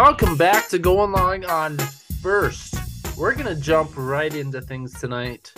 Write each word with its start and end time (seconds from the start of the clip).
Welcome 0.00 0.36
back 0.36 0.68
to 0.68 0.78
Going 0.78 1.10
Long 1.10 1.44
on 1.46 1.76
First. 2.22 2.76
We're 3.18 3.34
going 3.34 3.52
to 3.52 3.60
jump 3.60 3.90
right 3.96 4.32
into 4.32 4.60
things 4.60 4.94
tonight. 5.00 5.52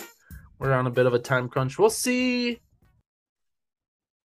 We're 0.57 0.73
on 0.73 0.87
a 0.87 0.89
bit 0.89 1.05
of 1.05 1.13
a 1.13 1.19
time 1.19 1.47
crunch. 1.47 1.77
We'll 1.77 1.91
see 1.91 2.59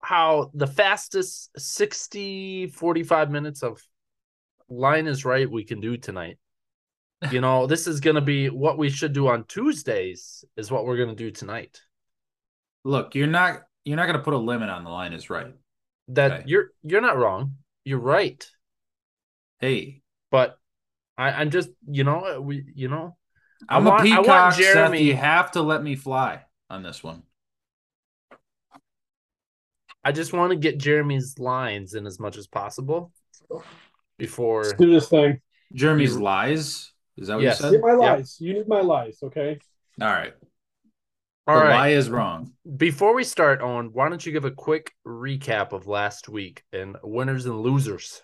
how 0.00 0.50
the 0.54 0.66
fastest 0.66 1.50
60 1.60 2.68
45 2.68 3.30
minutes 3.30 3.62
of 3.62 3.82
line 4.70 5.06
is 5.06 5.26
right 5.26 5.48
we 5.48 5.62
can 5.62 5.78
do 5.78 5.98
tonight. 5.98 6.38
You 7.30 7.42
know, 7.42 7.66
this 7.66 7.86
is 7.86 8.00
going 8.00 8.16
to 8.16 8.22
be 8.22 8.48
what 8.48 8.78
we 8.78 8.88
should 8.88 9.12
do 9.12 9.28
on 9.28 9.44
Tuesdays 9.44 10.42
is 10.56 10.70
what 10.70 10.86
we're 10.86 10.96
going 10.96 11.10
to 11.10 11.14
do 11.14 11.30
tonight. 11.30 11.82
Look, 12.82 13.14
you're 13.14 13.26
not 13.26 13.60
you're 13.84 13.96
not 13.98 14.06
going 14.06 14.16
to 14.16 14.24
put 14.24 14.32
a 14.32 14.38
limit 14.38 14.70
on 14.70 14.84
the 14.84 14.90
line 14.90 15.12
is 15.12 15.28
right. 15.28 15.54
That 16.08 16.32
Okay. 16.32 16.42
you're 16.46 16.70
you're 16.82 17.02
not 17.02 17.18
wrong. 17.18 17.56
You're 17.84 17.98
right. 17.98 18.48
Hey, 19.60 20.02
But 20.30 20.58
I, 21.16 21.30
I'm 21.32 21.50
just, 21.50 21.70
you 21.88 22.04
know, 22.04 22.40
we, 22.40 22.64
you 22.74 22.88
know, 22.88 23.16
I'm 23.68 23.86
I 23.86 23.90
want- 23.90 24.06
a 24.06 24.10
I 24.12 24.14
want 24.16 24.24
peacock, 24.26 24.52
Seth. 24.54 24.62
Jeremy- 24.62 25.02
You 25.02 25.16
have 25.16 25.50
to 25.52 25.62
let 25.62 25.82
me 25.82 25.96
fly 25.96 26.44
on 26.70 26.82
this 26.82 27.02
one. 27.02 27.22
I 30.04 30.12
just 30.12 30.32
want 30.32 30.52
to 30.52 30.56
get 30.56 30.78
Jeremy's 30.78 31.38
lines 31.38 31.94
in 31.94 32.06
as 32.06 32.20
much 32.20 32.36
as 32.36 32.46
possible 32.46 33.12
before. 34.16 34.62
Let's 34.64 34.74
do 34.74 34.92
this 34.92 35.08
thing. 35.08 35.40
Jeremy's 35.74 36.14
You- 36.14 36.20
lies. 36.22 36.92
Is 37.16 37.26
that 37.26 37.34
what 37.34 37.42
Yes. 37.42 37.58
you 37.58 37.62
said? 37.64 37.72
Get 37.72 37.80
my 37.80 37.90
Yep. 37.90 37.98
lies. 38.00 38.40
You 38.40 38.54
need 38.54 38.68
my 38.68 38.80
lies, 38.80 39.18
okay? 39.24 39.58
All 40.00 40.06
right. 40.06 40.34
All 41.48 41.56
the 41.58 41.64
right. 41.64 41.74
lie 41.74 41.88
is 41.88 42.08
wrong. 42.10 42.52
Before 42.76 43.14
we 43.14 43.24
start, 43.24 43.60
Owen, 43.60 43.90
why 43.92 44.08
don't 44.08 44.24
you 44.24 44.30
give 44.32 44.44
a 44.44 44.50
quick 44.52 44.92
recap 45.04 45.72
of 45.72 45.86
last 45.88 46.28
week 46.28 46.62
and 46.72 46.96
winners 47.02 47.46
and 47.46 47.60
losers? 47.60 48.22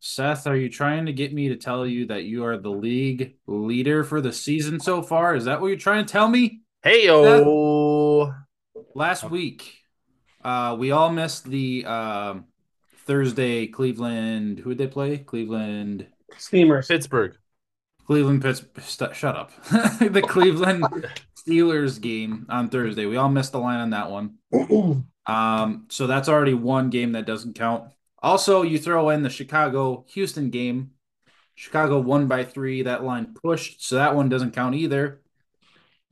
Seth, 0.00 0.46
are 0.46 0.56
you 0.56 0.68
trying 0.68 1.06
to 1.06 1.12
get 1.12 1.32
me 1.32 1.48
to 1.48 1.56
tell 1.56 1.86
you 1.86 2.06
that 2.06 2.24
you 2.24 2.44
are 2.44 2.56
the 2.56 2.70
league 2.70 3.36
leader 3.46 4.04
for 4.04 4.20
the 4.20 4.32
season 4.32 4.80
so 4.80 5.02
far? 5.02 5.34
Is 5.34 5.44
that 5.44 5.60
what 5.60 5.68
you're 5.68 5.76
trying 5.76 6.04
to 6.04 6.12
tell 6.12 6.28
me? 6.28 6.62
Hey 6.82 7.06
yo, 7.06 8.32
Last 8.94 9.24
week, 9.24 9.78
uh, 10.44 10.76
we 10.78 10.90
all 10.90 11.10
missed 11.10 11.44
the 11.44 11.84
um, 11.84 12.44
Thursday 13.06 13.66
Cleveland. 13.66 14.58
Who 14.60 14.70
did 14.70 14.78
they 14.78 14.86
play? 14.86 15.18
Cleveland. 15.18 16.06
Steamers. 16.38 16.86
Pittsburgh. 16.86 17.36
Cleveland 18.06 18.42
Pittsburgh. 18.42 18.82
St- 18.82 19.16
shut 19.16 19.36
up. 19.36 19.50
the 20.00 20.24
Cleveland 20.26 20.84
Steelers 21.36 22.00
game 22.00 22.46
on 22.48 22.68
Thursday. 22.68 23.06
We 23.06 23.16
all 23.16 23.28
missed 23.28 23.52
the 23.52 23.58
line 23.58 23.80
on 23.80 23.90
that 23.90 24.10
one. 24.10 24.36
Um, 25.26 25.86
so 25.90 26.06
that's 26.06 26.28
already 26.28 26.54
one 26.54 26.88
game 26.88 27.12
that 27.12 27.26
doesn't 27.26 27.56
count. 27.56 27.90
Also, 28.22 28.62
you 28.62 28.78
throw 28.78 29.10
in 29.10 29.22
the 29.22 29.30
Chicago 29.30 30.04
Houston 30.08 30.50
game. 30.50 30.92
Chicago 31.54 32.00
won 32.00 32.26
by 32.26 32.44
three. 32.44 32.82
That 32.82 33.04
line 33.04 33.34
pushed, 33.34 33.84
so 33.84 33.96
that 33.96 34.14
one 34.14 34.28
doesn't 34.28 34.54
count 34.54 34.74
either. 34.74 35.22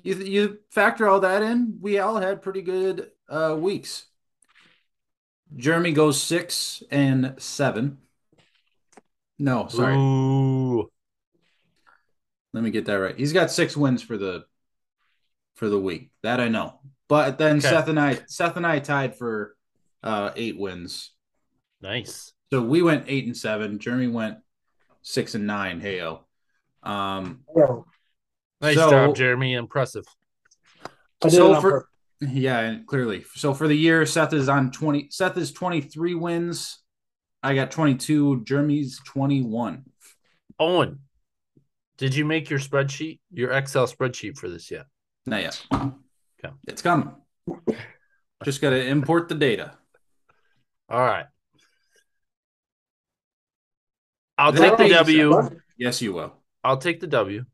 You 0.02 0.16
you 0.16 0.58
factor 0.70 1.08
all 1.08 1.20
that 1.20 1.42
in, 1.42 1.78
we 1.80 1.98
all 1.98 2.16
had 2.16 2.42
pretty 2.42 2.62
good 2.62 3.10
uh, 3.28 3.56
weeks. 3.58 4.06
Jeremy 5.56 5.92
goes 5.92 6.20
six 6.20 6.82
and 6.90 7.34
seven. 7.38 7.98
No, 9.38 9.68
sorry. 9.68 9.96
Ooh. 9.96 10.90
Let 12.52 12.62
me 12.62 12.70
get 12.70 12.86
that 12.86 12.94
right. 12.94 13.16
He's 13.16 13.32
got 13.32 13.50
six 13.50 13.76
wins 13.76 14.02
for 14.02 14.16
the 14.16 14.44
for 15.56 15.68
the 15.68 15.80
week. 15.80 16.10
That 16.22 16.40
I 16.40 16.48
know. 16.48 16.80
But 17.08 17.38
then 17.38 17.58
Okay. 17.58 17.68
Seth 17.68 17.88
and 17.88 17.98
I 17.98 18.18
Seth 18.26 18.56
and 18.56 18.66
I 18.66 18.78
tied 18.78 19.16
for 19.16 19.56
uh 20.02 20.30
eight 20.36 20.58
wins. 20.58 21.10
Nice. 21.84 22.32
So 22.50 22.62
we 22.62 22.80
went 22.82 23.04
eight 23.08 23.26
and 23.26 23.36
seven. 23.36 23.78
Jeremy 23.78 24.08
went 24.08 24.38
six 25.02 25.34
and 25.34 25.46
nine. 25.46 25.80
Hey 25.80 25.98
yo. 25.98 26.24
Um 26.82 27.42
Well, 27.46 27.86
Nice 28.60 28.76
So- 28.76 28.90
job, 28.90 29.14
Jeremy. 29.14 29.52
Impressive. 29.54 30.04
I 31.22 31.28
did 31.28 31.32
So 31.32 31.52
it 31.52 31.56
on 31.56 31.60
for- 31.60 31.88
yeah, 32.20 32.60
and 32.60 32.86
clearly. 32.86 33.24
So 33.34 33.52
for 33.52 33.68
the 33.68 33.74
year, 33.76 34.06
Seth 34.06 34.32
is 34.32 34.48
on 34.48 34.70
20. 34.70 35.08
Seth 35.10 35.36
is 35.36 35.52
23 35.52 36.14
wins. 36.14 36.82
I 37.42 37.54
got 37.54 37.70
22. 37.70 38.42
Jeremy's 38.44 38.98
21. 39.04 39.84
Owen, 40.58 41.00
did 41.98 42.14
you 42.14 42.24
make 42.24 42.48
your 42.48 42.58
spreadsheet, 42.60 43.20
your 43.30 43.50
Excel 43.52 43.86
spreadsheet 43.86 44.38
for 44.38 44.48
this 44.48 44.70
yet? 44.70 44.86
Not 45.26 45.42
yet. 45.42 45.66
Okay. 45.72 46.54
It's 46.66 46.80
coming. 46.80 47.14
Just 48.44 48.62
gotta 48.62 48.82
import 48.86 49.28
the 49.28 49.34
data. 49.34 49.76
All 50.88 51.00
right. 51.00 51.26
I'll 54.36 54.52
take 54.52 54.76
the 54.76 55.04
being 55.04 55.32
said- 55.32 55.42
W. 55.42 55.60
Yes, 55.76 56.02
you 56.02 56.12
will. 56.12 56.34
I'll 56.62 56.78
take 56.78 57.00
the 57.00 57.06
W. 57.06 57.44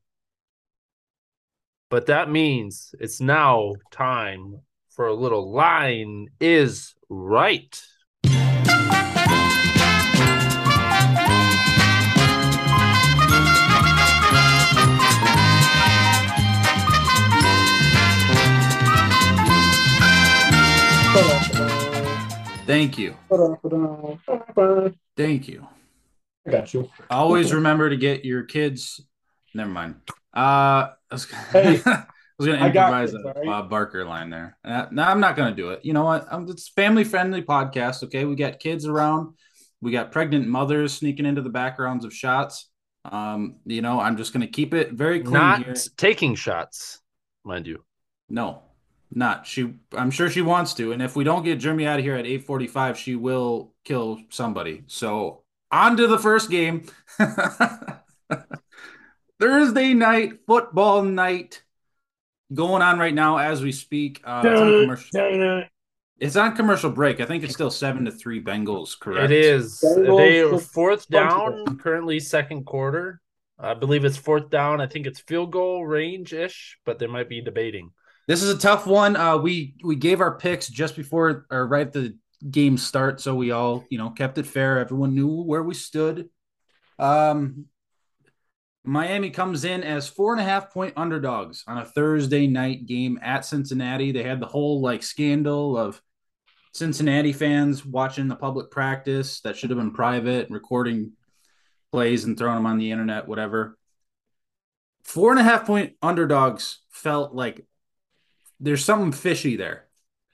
But 1.91 2.06
that 2.06 2.30
means 2.30 2.94
it's 3.00 3.20
now 3.20 3.72
time 3.91 4.60
for 4.91 5.06
a 5.06 5.14
little 5.14 5.50
line 5.52 6.28
is 6.41 6.94
right. 7.08 7.82
Thank 22.66 22.98
you. 22.98 23.16
Thank 25.16 25.48
you. 25.48 25.66
Got 26.49 26.73
you. 26.75 26.91
Always 27.11 27.53
remember 27.53 27.91
to 27.91 27.97
get 27.97 28.25
your 28.25 28.45
kids. 28.45 29.01
Never 29.55 29.71
mind. 29.71 29.97
Uh, 30.34 30.91
I 30.91 30.95
was, 31.11 31.31
Hey, 31.31 31.81
I 31.87 32.05
was 32.39 32.47
gonna 32.47 32.65
improvise 32.67 33.11
kids, 33.12 33.25
a 33.25 33.28
all 33.28 33.34
right? 33.34 33.45
Bob 33.47 33.71
Barker 33.71 34.05
line 34.05 34.31
there. 34.31 34.56
Uh, 34.65 34.87
no, 34.91 35.03
I'm 35.03 35.21
not 35.21 35.37
gonna 35.37 35.55
do 35.55 35.71
it. 35.71 35.84
You 35.84 35.93
know 35.93 36.05
what? 36.05 36.27
Um, 36.31 36.47
it's 36.49 36.69
family 36.69 37.05
friendly 37.05 37.43
podcast. 37.43 38.03
Okay, 38.05 38.25
we 38.25 38.37
got 38.37 38.61
kids 38.61 38.87
around. 38.87 39.34
We 39.81 39.91
got 39.93 40.12
pregnant 40.12 40.47
mothers 40.47 40.93
sneaking 40.93 41.27
into 41.27 41.43
the 41.43 41.51
backgrounds 41.51 42.05
of 42.05 42.15
shots. 42.15 42.69
Um, 43.05 43.57
you 43.65 43.83
know, 43.83 43.99
I'm 43.99 44.17
just 44.17 44.33
gonna 44.33 44.47
keep 44.47 44.75
it 44.75 44.93
very 44.93 45.21
clean 45.21 45.33
Not 45.34 45.65
here. 45.65 45.75
taking 45.97 46.34
shots, 46.34 47.01
mind 47.45 47.67
you. 47.67 47.84
No, 48.28 48.62
not 49.12 49.47
she. 49.47 49.75
I'm 49.97 50.11
sure 50.11 50.31
she 50.31 50.43
wants 50.43 50.75
to, 50.75 50.93
and 50.93 51.03
if 51.03 51.17
we 51.17 51.25
don't 51.25 51.43
get 51.43 51.59
Jeremy 51.59 51.87
out 51.87 51.99
of 51.99 52.05
here 52.05 52.17
at 52.17 52.27
8:45, 52.27 52.97
she 52.97 53.17
will 53.17 53.72
kill 53.84 54.21
somebody. 54.28 54.84
So 54.87 55.43
on 55.70 55.97
to 55.97 56.06
the 56.06 56.19
first 56.19 56.50
game. 56.50 56.86
Thursday 59.41 59.94
night 59.94 60.41
football 60.47 61.03
night 61.03 61.62
going 62.53 62.82
on 62.82 62.98
right 62.98 63.14
now 63.14 63.38
as 63.38 63.62
we 63.62 63.72
speak. 63.72 64.20
Uh, 64.25 64.42
it's, 64.44 64.60
on 64.60 64.82
commercial, 64.82 65.64
it's 66.19 66.36
on 66.36 66.56
commercial 66.56 66.91
break. 66.91 67.20
I 67.20 67.25
think 67.25 67.44
it's 67.44 67.54
still 67.54 67.70
seven 67.70 68.04
to 68.04 68.10
three 68.10 68.42
Bengals. 68.42 68.98
Correct. 68.98 69.30
It 69.30 69.32
is. 69.32 69.80
Bengals 69.82 70.19
They 70.19 70.41
are 70.41 70.59
fourth 70.59 71.09
down, 71.09 71.78
currently 71.78 72.20
second 72.20 72.66
quarter. 72.66 73.20
I 73.59 73.75
believe 73.75 74.04
it's 74.04 74.16
fourth 74.16 74.50
down. 74.50 74.80
I 74.80 74.86
think 74.86 75.06
it's 75.06 75.20
field 75.20 75.53
goal 75.53 75.86
range 75.86 76.32
ish, 76.32 76.78
but 76.84 76.98
they 76.98 77.06
might 77.06 77.28
be 77.28 77.41
debating. 77.41 77.91
This 78.26 78.42
is 78.42 78.50
a 78.50 78.59
tough 78.59 78.86
one. 78.86 79.16
Uh, 79.16 79.38
we 79.38 79.75
we 79.82 79.97
gave 79.97 80.20
our 80.20 80.38
picks 80.38 80.69
just 80.69 80.97
before 80.97 81.47
or 81.50 81.66
right 81.66 81.86
at 81.86 81.92
the 81.92 82.16
game 82.49 82.77
start, 82.77 83.21
so 83.21 83.34
we 83.34 83.51
all 83.51 83.84
you 83.91 83.99
know 83.99 84.11
kept 84.11 84.39
it 84.39 84.47
fair. 84.47 84.78
Everyone 84.78 85.15
knew 85.15 85.43
where 85.43 85.62
we 85.62 85.75
stood. 85.75 86.28
Um, 86.98 87.66
Miami 88.83 89.31
comes 89.31 89.65
in 89.65 89.83
as 89.83 90.09
four 90.09 90.33
and 90.33 90.41
a 90.41 90.45
half 90.45 90.72
point 90.72 90.95
underdogs 90.97 91.65
on 91.66 91.78
a 91.78 91.84
Thursday 91.84 92.47
night 92.47 92.87
game 92.87 93.19
at 93.22 93.45
Cincinnati. 93.45 94.10
They 94.10 94.22
had 94.22 94.41
the 94.41 94.47
whole 94.47 94.81
like 94.81 95.03
scandal 95.03 95.77
of 95.77 96.01
Cincinnati 96.72 97.33
fans 97.33 97.84
watching 97.84 98.28
the 98.28 98.37
public 98.37 98.71
practice 98.71 99.41
that 99.43 99.57
should 99.57 99.71
have 99.71 99.78
been 99.78 99.93
private, 99.93 100.51
recording 100.51 101.13
plays 101.93 102.25
and 102.25 102.39
throwing 102.39 102.57
them 102.57 102.66
on 102.66 102.78
the 102.78 102.91
internet, 102.91 103.28
whatever. 103.28 103.77
Four 105.04 105.31
and 105.31 105.41
a 105.41 105.45
half 105.45 105.66
point 105.66 105.95
underdogs 106.01 106.78
felt 106.91 107.34
like 107.34 107.66
there's 108.60 108.84
something 108.84 109.13
fishy 109.13 109.57
there, 109.57 109.89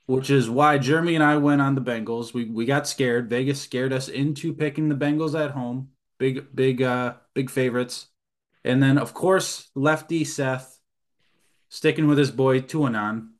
which 0.06 0.30
is 0.30 0.48
why 0.48 0.78
Jeremy 0.78 1.16
and 1.16 1.24
I 1.24 1.36
went 1.36 1.60
on 1.60 1.74
the 1.74 1.80
Bengals. 1.80 2.32
We 2.32 2.44
we 2.46 2.64
got 2.64 2.88
scared. 2.88 3.28
Vegas 3.28 3.60
scared 3.60 3.92
us 3.92 4.08
into 4.08 4.54
picking 4.54 4.88
the 4.88 4.94
Bengals 4.94 5.38
at 5.38 5.50
home. 5.50 5.90
Big 6.18 6.54
big 6.54 6.80
uh 6.80 7.14
big 7.34 7.50
favorites. 7.50 8.06
And 8.64 8.82
then 8.82 8.98
of 8.98 9.14
course 9.14 9.68
lefty 9.74 10.24
Seth 10.24 10.80
sticking 11.68 12.06
with 12.06 12.18
his 12.18 12.30
boy 12.30 12.60
Tuanon. 12.60 13.30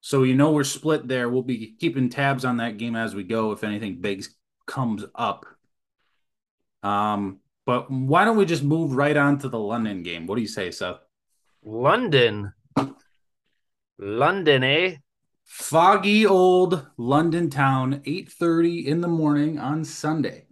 So 0.00 0.22
you 0.22 0.34
know 0.34 0.52
we're 0.52 0.64
split 0.64 1.08
there. 1.08 1.28
We'll 1.28 1.42
be 1.42 1.74
keeping 1.78 2.08
tabs 2.08 2.44
on 2.44 2.56
that 2.58 2.78
game 2.78 2.96
as 2.96 3.14
we 3.14 3.22
go 3.22 3.52
if 3.52 3.64
anything 3.64 4.00
big 4.00 4.24
comes 4.66 5.04
up. 5.14 5.44
Um 6.82 7.40
but 7.66 7.90
why 7.90 8.24
don't 8.24 8.38
we 8.38 8.46
just 8.46 8.64
move 8.64 8.96
right 8.96 9.16
on 9.16 9.38
to 9.40 9.48
the 9.48 9.58
London 9.58 10.02
game? 10.02 10.26
What 10.26 10.36
do 10.36 10.40
you 10.40 10.48
say, 10.48 10.70
Seth? 10.70 10.96
London. 11.62 12.52
London, 14.00 14.64
eh? 14.64 14.96
foggy 15.44 16.24
old 16.24 16.86
London 16.96 17.50
town, 17.50 18.00
8:30 18.06 18.86
in 18.86 19.00
the 19.02 19.08
morning 19.08 19.58
on 19.58 19.84
Sunday. 19.84 20.46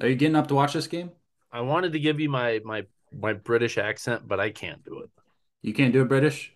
Are 0.00 0.08
you 0.08 0.14
getting 0.14 0.36
up 0.36 0.48
to 0.48 0.54
watch 0.54 0.74
this 0.74 0.86
game? 0.86 1.10
I 1.50 1.62
wanted 1.62 1.92
to 1.94 2.00
give 2.00 2.20
you 2.20 2.28
my 2.28 2.60
my 2.64 2.84
my 3.12 3.32
British 3.32 3.78
accent, 3.78 4.28
but 4.28 4.38
I 4.38 4.50
can't 4.50 4.84
do 4.84 4.98
it. 5.00 5.10
You 5.62 5.72
can't 5.72 5.92
do 5.92 6.02
a 6.02 6.04
British. 6.04 6.52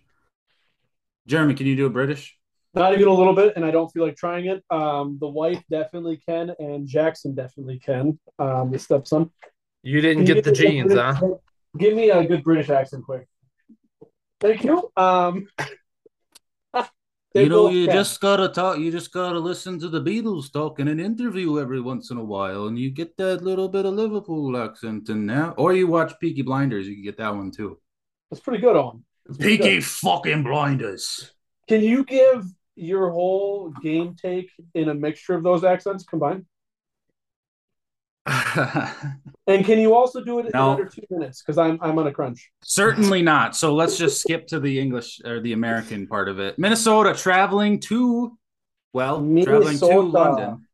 Jeremy, 1.27 1.55
can 1.55 1.65
you 1.65 1.75
do 1.75 1.87
a 1.87 1.89
British? 1.89 2.37
Not 2.75 2.93
even 2.93 3.07
a 3.07 3.13
little 3.13 3.33
bit, 3.33 3.53
and 3.55 3.65
I 3.65 3.71
don't 3.71 3.89
feel 3.89 4.03
like 4.03 4.15
trying 4.15 4.45
it. 4.45 4.63
Um, 4.69 5.17
the 5.19 5.27
wife 5.27 5.63
definitely 5.69 6.21
can, 6.27 6.53
and 6.59 6.87
Jackson 6.87 7.33
definitely 7.33 7.79
can. 7.79 8.19
Um, 8.37 8.71
the 8.71 8.77
stepson. 8.79 9.31
You 9.81 10.01
didn't 10.01 10.25
Can 10.25 10.27
you 10.27 10.33
get 10.35 10.43
the 10.43 10.51
give 10.51 10.59
me 10.59 10.67
a 10.67 10.83
genes, 10.83 10.93
British- 10.93 11.15
huh? 11.17 11.35
Give 11.77 11.95
me 11.95 12.09
a 12.11 12.25
good 12.25 12.43
British 12.43 12.69
accent, 12.69 13.05
quick. 13.05 13.27
Thank 14.39 14.63
you. 14.63 14.91
Um, 14.97 15.47
they 17.33 17.43
you 17.43 17.49
know, 17.49 17.69
you 17.69 17.87
can. 17.87 17.95
just 17.95 18.19
gotta 18.19 18.49
talk. 18.49 18.77
You 18.79 18.91
just 18.91 19.11
gotta 19.13 19.39
listen 19.39 19.79
to 19.79 19.87
the 19.87 20.01
Beatles 20.01 20.51
talk 20.51 20.79
in 20.79 20.87
an 20.89 20.99
interview 20.99 21.59
every 21.59 21.79
once 21.79 22.11
in 22.11 22.17
a 22.17 22.23
while, 22.23 22.67
and 22.67 22.77
you 22.77 22.89
get 22.89 23.15
that 23.17 23.41
little 23.41 23.69
bit 23.69 23.85
of 23.85 23.93
Liverpool 23.93 24.57
accent 24.57 25.07
in 25.09 25.27
there. 25.27 25.53
Or 25.57 25.73
you 25.73 25.87
watch 25.87 26.13
Peaky 26.19 26.41
Blinders, 26.41 26.87
you 26.87 26.95
can 26.95 27.03
get 27.03 27.17
that 27.17 27.33
one 27.33 27.51
too. 27.51 27.79
That's 28.29 28.41
pretty 28.41 28.61
good, 28.61 28.75
on. 28.75 29.03
That's 29.25 29.37
Peaky 29.37 29.75
good. 29.75 29.85
fucking 29.85 30.43
Blinders. 30.43 31.31
Can 31.69 31.81
you 31.81 32.03
give 32.03 32.45
your 32.75 33.11
whole 33.11 33.69
game 33.81 34.15
take 34.15 34.51
in 34.73 34.89
a 34.89 34.93
mixture 34.93 35.33
of 35.33 35.43
those 35.43 35.63
accents 35.63 36.03
combined? 36.03 36.45
And 39.47 39.65
can 39.65 39.79
you 39.79 39.93
also 39.95 40.23
do 40.23 40.39
it 40.39 40.45
in 40.45 40.51
No. 40.53 40.71
under 40.71 40.85
two 40.85 41.01
minutes? 41.09 41.41
Because 41.41 41.57
I'm 41.57 41.79
I'm 41.81 41.97
on 41.97 42.07
a 42.07 42.11
crunch. 42.11 42.51
Certainly 42.63 43.21
not. 43.23 43.55
So 43.55 43.73
let's 43.73 43.97
just 43.97 44.21
skip 44.21 44.47
to 44.47 44.59
the 44.59 44.79
English 44.79 45.19
or 45.25 45.41
the 45.41 45.53
American 45.53 46.07
part 46.07 46.29
of 46.29 46.39
it. 46.39 46.57
Minnesota 46.59 47.13
traveling 47.13 47.79
to, 47.81 48.37
well, 48.93 49.17
traveling 49.43 49.77
to 49.79 49.99
London. 50.01 50.67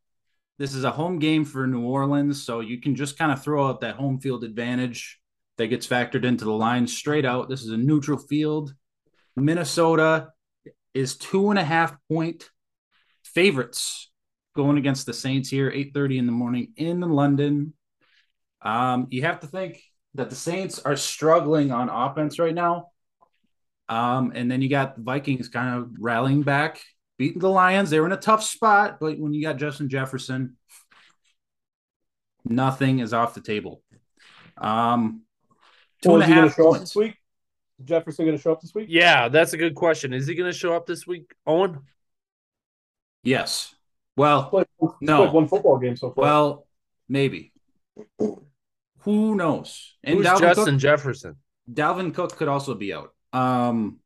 This 0.60 0.74
is 0.74 0.84
a 0.84 0.92
home 0.92 1.20
game 1.20 1.46
for 1.46 1.66
New 1.68 1.84
Orleans, 1.86 2.44
so 2.44 2.60
you 2.60 2.82
can 2.82 2.96
just 2.96 3.18
kind 3.18 3.32
of 3.32 3.44
throw 3.44 3.68
out 3.68 3.82
that 3.82 3.96
home 3.96 4.20
field 4.20 4.44
advantage 4.44 5.20
that 5.58 5.68
gets 5.68 5.88
factored 5.88 6.26
into 6.26 6.46
the 6.46 6.52
line 6.52 6.88
straight 6.88 7.26
out. 7.26 7.48
This 7.50 7.62
is 7.64 7.72
a 7.72 7.78
neutral 7.78 8.18
field. 8.18 8.74
Minnesota 9.36 10.30
is 10.94 11.16
two 11.16 11.52
and 11.52 11.60
a 11.60 11.64
half 11.64 11.96
point 12.10 12.50
favorites 13.24 14.10
going 14.58 14.78
against 14.78 15.06
the 15.06 15.14
Saints 15.14 15.50
here, 15.50 15.72
8:30 15.72 16.18
in 16.18 16.26
the 16.26 16.34
morning 16.34 16.74
in 16.76 17.00
London. 17.00 17.74
Um, 18.62 19.08
you 19.12 19.22
have 19.22 19.40
to 19.42 19.48
think 19.48 19.82
that 20.16 20.30
the 20.30 20.36
Saints 20.36 20.80
are 20.80 20.98
struggling 20.98 21.72
on 21.72 21.88
offense 21.90 22.40
right 22.40 22.54
now. 22.54 22.88
Um, 23.88 24.34
and 24.36 24.52
then 24.52 24.62
you 24.62 24.68
got 24.70 24.98
the 24.98 25.04
Vikings 25.04 25.48
kind 25.48 25.78
of 25.78 25.92
rallying 26.00 26.42
back, 26.42 26.82
beating 27.18 27.40
the 27.40 27.50
Lions. 27.50 27.90
They 27.90 28.00
were 28.02 28.06
in 28.08 28.12
a 28.12 28.18
tough 28.18 28.44
spot, 28.44 28.98
but 29.00 29.18
when 29.18 29.34
you 29.34 29.42
got 29.42 29.58
Justin 29.58 29.88
Jefferson, 29.90 30.58
nothing 32.44 33.00
is 33.00 33.14
off 33.14 33.34
the 33.34 33.42
table. 33.42 33.82
Um, 34.58 35.22
two 36.02 36.10
Well, 36.10 36.22
and 36.22 36.24
a 36.24 36.28
he 36.28 36.34
going 36.34 36.46
to 36.46 36.50
half 36.50 36.56
show 36.56 36.68
up 36.68 36.72
points. 36.72 36.92
this 36.92 36.96
week? 36.96 37.16
Is 37.80 37.86
Jefferson 37.86 38.26
going 38.26 38.36
to 38.38 38.42
show 38.42 38.52
up 38.52 38.62
this 38.62 38.74
week? 38.74 38.90
Yeah, 38.90 39.30
that's 39.30 39.54
a 39.54 39.58
good 39.58 39.76
question. 39.76 40.14
Is 40.14 40.28
he 40.28 40.36
going 40.36 40.52
to 40.52 40.58
show 40.58 40.74
up 40.76 40.86
this 40.86 41.06
week, 41.08 41.32
Owen? 41.46 41.80
Yes. 43.24 43.77
Well, 44.18 44.50
Played, 44.50 44.66
No. 45.00 45.18
played 45.24 45.34
one 45.34 45.48
football 45.48 45.78
game 45.78 45.96
so 45.96 46.12
far. 46.12 46.22
well, 46.24 46.68
maybe. 47.08 47.54
Who 48.20 49.36
knows? 49.36 49.96
And 50.04 50.18
Who's 50.18 50.26
Dalvin 50.26 50.40
Justin 50.40 50.74
Cook, 50.74 50.80
Jefferson? 50.82 51.36
Dalvin 51.72 52.14
Cook 52.14 52.36
could 52.36 52.48
also 52.48 52.74
be 52.74 52.94
out. 52.94 53.14
Um, 53.32 54.00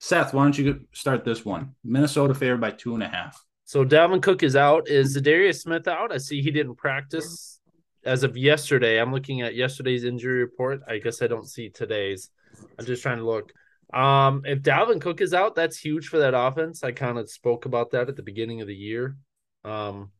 Seth, 0.00 0.32
why 0.32 0.44
don't 0.44 0.56
you 0.58 0.86
start 0.92 1.24
this 1.24 1.44
one? 1.44 1.74
Minnesota 1.84 2.34
favored 2.34 2.60
by 2.60 2.70
two 2.70 2.94
and 2.94 3.02
a 3.02 3.08
half. 3.08 3.42
So 3.64 3.84
Dalvin 3.84 4.22
Cook 4.22 4.42
is 4.42 4.56
out. 4.56 4.88
Is 4.88 5.16
Za'Darius 5.16 5.60
Smith 5.62 5.88
out? 5.88 6.12
I 6.12 6.18
see 6.18 6.40
he 6.42 6.50
didn't 6.50 6.76
practice 6.76 7.60
as 8.04 8.22
of 8.22 8.36
yesterday. 8.36 9.00
I'm 9.00 9.12
looking 9.12 9.40
at 9.42 9.54
yesterday's 9.54 10.04
injury 10.04 10.40
report. 10.40 10.82
I 10.86 10.98
guess 10.98 11.22
I 11.22 11.26
don't 11.26 11.48
see 11.48 11.70
today's. 11.70 12.30
I'm 12.78 12.84
just 12.84 13.02
trying 13.02 13.18
to 13.18 13.24
look. 13.24 13.52
Um, 13.94 14.42
if 14.44 14.60
Dalvin 14.60 15.00
Cook 15.00 15.20
is 15.20 15.32
out, 15.32 15.54
that's 15.54 15.78
huge 15.78 16.08
for 16.08 16.18
that 16.18 16.34
offense. 16.34 16.82
I 16.82 16.92
kind 16.92 17.18
of 17.18 17.30
spoke 17.30 17.64
about 17.64 17.92
that 17.92 18.08
at 18.08 18.16
the 18.16 18.22
beginning 18.22 18.60
of 18.60 18.66
the 18.66 18.74
year. 18.74 19.16
Um, 19.64 20.10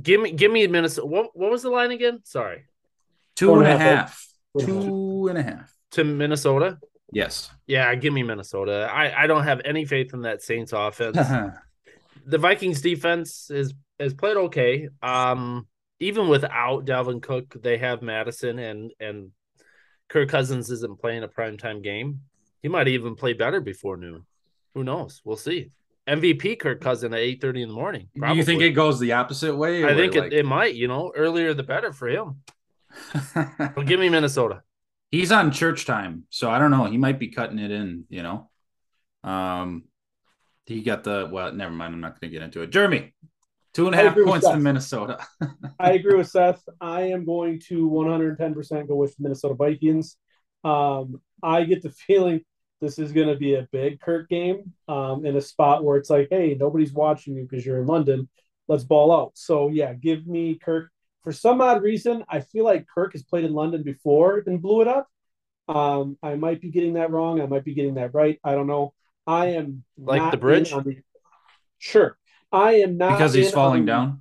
give 0.00 0.20
me, 0.20 0.32
give 0.32 0.52
me 0.52 0.66
Minnesota. 0.66 1.06
What, 1.06 1.30
what 1.36 1.50
was 1.50 1.62
the 1.62 1.70
line 1.70 1.90
again? 1.90 2.20
Sorry, 2.24 2.64
Two 3.36 3.48
Four 3.48 3.58
and 3.62 3.66
and 3.72 3.82
a 3.82 3.84
a 3.84 3.88
half, 3.88 4.28
half. 4.58 4.66
Two 4.66 5.28
and 5.28 5.38
a 5.38 5.42
half. 5.42 5.74
to 5.92 6.04
Minnesota. 6.04 6.78
Yes. 7.12 7.50
Yeah, 7.66 7.94
give 7.94 8.12
me 8.12 8.22
Minnesota. 8.22 8.88
I, 8.90 9.24
I 9.24 9.26
don't 9.26 9.44
have 9.44 9.60
any 9.64 9.84
faith 9.84 10.14
in 10.14 10.22
that 10.22 10.42
Saints 10.42 10.72
offense. 10.72 11.16
the 12.26 12.38
Vikings 12.38 12.80
defense 12.80 13.50
is 13.50 13.74
has 14.00 14.14
played 14.14 14.36
okay. 14.36 14.88
Um, 15.02 15.66
even 16.00 16.28
without 16.28 16.84
Dalvin 16.84 17.22
Cook, 17.22 17.56
they 17.62 17.78
have 17.78 18.02
Madison 18.02 18.58
and 18.58 18.92
and 18.98 19.30
Kirk 20.14 20.28
Cousins 20.28 20.70
isn't 20.70 21.00
playing 21.00 21.24
a 21.24 21.28
primetime 21.28 21.82
game. 21.82 22.20
He 22.62 22.68
might 22.68 22.86
even 22.86 23.16
play 23.16 23.32
better 23.32 23.60
before 23.60 23.96
noon. 23.96 24.24
Who 24.74 24.84
knows? 24.84 25.20
We'll 25.24 25.36
see. 25.36 25.72
MVP 26.06 26.60
Kirk 26.60 26.80
Cousin 26.80 27.12
at 27.12 27.18
eight 27.18 27.40
thirty 27.40 27.62
in 27.62 27.68
the 27.68 27.74
morning. 27.74 28.08
Do 28.14 28.32
you 28.32 28.44
think 28.44 28.62
it 28.62 28.70
goes 28.70 29.00
the 29.00 29.14
opposite 29.14 29.56
way? 29.56 29.84
I 29.84 29.96
think 29.96 30.14
like- 30.14 30.32
it, 30.32 30.32
it 30.32 30.46
might. 30.46 30.76
You 30.76 30.86
know, 30.86 31.12
earlier 31.16 31.52
the 31.52 31.64
better 31.64 31.92
for 31.92 32.08
him. 32.08 32.42
But 33.34 33.86
give 33.86 33.98
me 33.98 34.08
Minnesota. 34.08 34.62
He's 35.10 35.32
on 35.32 35.50
church 35.50 35.84
time, 35.84 36.24
so 36.30 36.48
I 36.48 36.60
don't 36.60 36.70
know. 36.70 36.84
He 36.84 36.96
might 36.96 37.18
be 37.18 37.28
cutting 37.28 37.58
it 37.58 37.72
in, 37.72 38.04
you 38.08 38.22
know. 38.22 38.50
Um, 39.24 39.84
he 40.66 40.82
got 40.82 41.02
the 41.02 41.28
well. 41.30 41.50
Never 41.52 41.72
mind. 41.72 41.92
I'm 41.92 42.00
not 42.00 42.20
going 42.20 42.30
to 42.30 42.38
get 42.38 42.44
into 42.44 42.62
it. 42.62 42.70
Jeremy, 42.70 43.12
two 43.74 43.86
and 43.86 43.94
a 43.94 43.98
I 43.98 44.02
half 44.02 44.12
agree 44.12 44.24
with 44.24 44.32
points 44.32 44.48
to 44.48 44.56
Minnesota. 44.56 45.18
I 45.78 45.92
agree 45.92 46.16
with 46.16 46.28
Seth. 46.28 46.62
I 46.80 47.02
am 47.02 47.24
going 47.24 47.60
to 47.68 47.88
110% 47.88 48.88
go 48.88 48.94
with 48.94 49.16
the 49.16 49.22
Minnesota 49.22 49.54
Vikings. 49.54 50.16
Um, 50.62 51.20
I 51.42 51.64
get 51.64 51.82
the 51.82 51.90
feeling 52.06 52.40
this 52.80 52.98
is 52.98 53.12
going 53.12 53.28
to 53.28 53.36
be 53.36 53.54
a 53.54 53.68
big 53.72 54.00
Kirk 54.00 54.28
game 54.28 54.72
um, 54.88 55.24
in 55.26 55.36
a 55.36 55.40
spot 55.40 55.84
where 55.84 55.96
it's 55.96 56.10
like, 56.10 56.28
hey, 56.30 56.56
nobody's 56.58 56.92
watching 56.92 57.36
you 57.36 57.46
because 57.48 57.64
you're 57.64 57.80
in 57.80 57.86
London. 57.86 58.28
Let's 58.68 58.84
ball 58.84 59.12
out. 59.12 59.32
So, 59.34 59.68
yeah, 59.68 59.92
give 59.94 60.26
me 60.26 60.58
Kirk. 60.62 60.90
For 61.22 61.32
some 61.32 61.60
odd 61.60 61.82
reason, 61.82 62.24
I 62.28 62.40
feel 62.40 62.64
like 62.64 62.86
Kirk 62.94 63.12
has 63.12 63.22
played 63.22 63.44
in 63.44 63.52
London 63.54 63.82
before 63.82 64.42
and 64.46 64.60
blew 64.60 64.82
it 64.82 64.88
up. 64.88 65.08
Um, 65.68 66.18
I 66.22 66.34
might 66.34 66.60
be 66.60 66.70
getting 66.70 66.94
that 66.94 67.10
wrong. 67.10 67.40
I 67.40 67.46
might 67.46 67.64
be 67.64 67.74
getting 67.74 67.94
that 67.94 68.12
right. 68.14 68.38
I 68.44 68.52
don't 68.52 68.66
know. 68.66 68.92
I 69.26 69.46
am 69.52 69.84
Like 69.96 70.20
not 70.20 70.32
the 70.32 70.36
bridge? 70.36 70.72
on 70.72 70.84
the- 70.84 70.98
sure. 71.78 72.18
I 72.54 72.74
am 72.74 72.96
not 72.96 73.18
because 73.18 73.34
he's 73.34 73.50
falling 73.50 73.80
on- 73.80 73.86
down. 73.86 74.20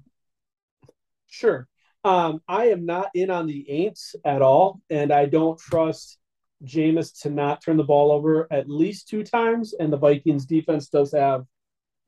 Sure. 1.28 1.68
Um, 2.04 2.42
I 2.48 2.66
am 2.66 2.86
not 2.86 3.10
in 3.14 3.30
on 3.30 3.48
the 3.48 3.66
Aints 3.70 4.16
at 4.26 4.42
all, 4.42 4.82
and 4.90 5.12
I 5.12 5.26
don't 5.26 5.58
trust 5.58 6.20
Jameis 6.66 7.22
to 7.22 7.30
not 7.30 7.64
turn 7.64 7.78
the 7.78 7.84
ball 7.84 8.12
over 8.12 8.48
at 8.52 8.70
least 8.70 9.08
two 9.08 9.24
times. 9.24 9.74
And 9.74 9.92
the 9.92 9.98
Vikings 9.98 10.46
defense 10.46 10.90
does 10.90 11.14
have 11.14 11.46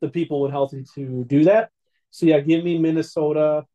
the 0.01 0.09
people 0.09 0.41
when 0.41 0.51
healthy 0.51 0.83
to 0.95 1.23
do 1.25 1.45
that. 1.45 1.69
So 2.09 2.25
yeah, 2.25 2.39
give 2.39 2.63
me 2.63 2.77
Minnesota 2.77 3.65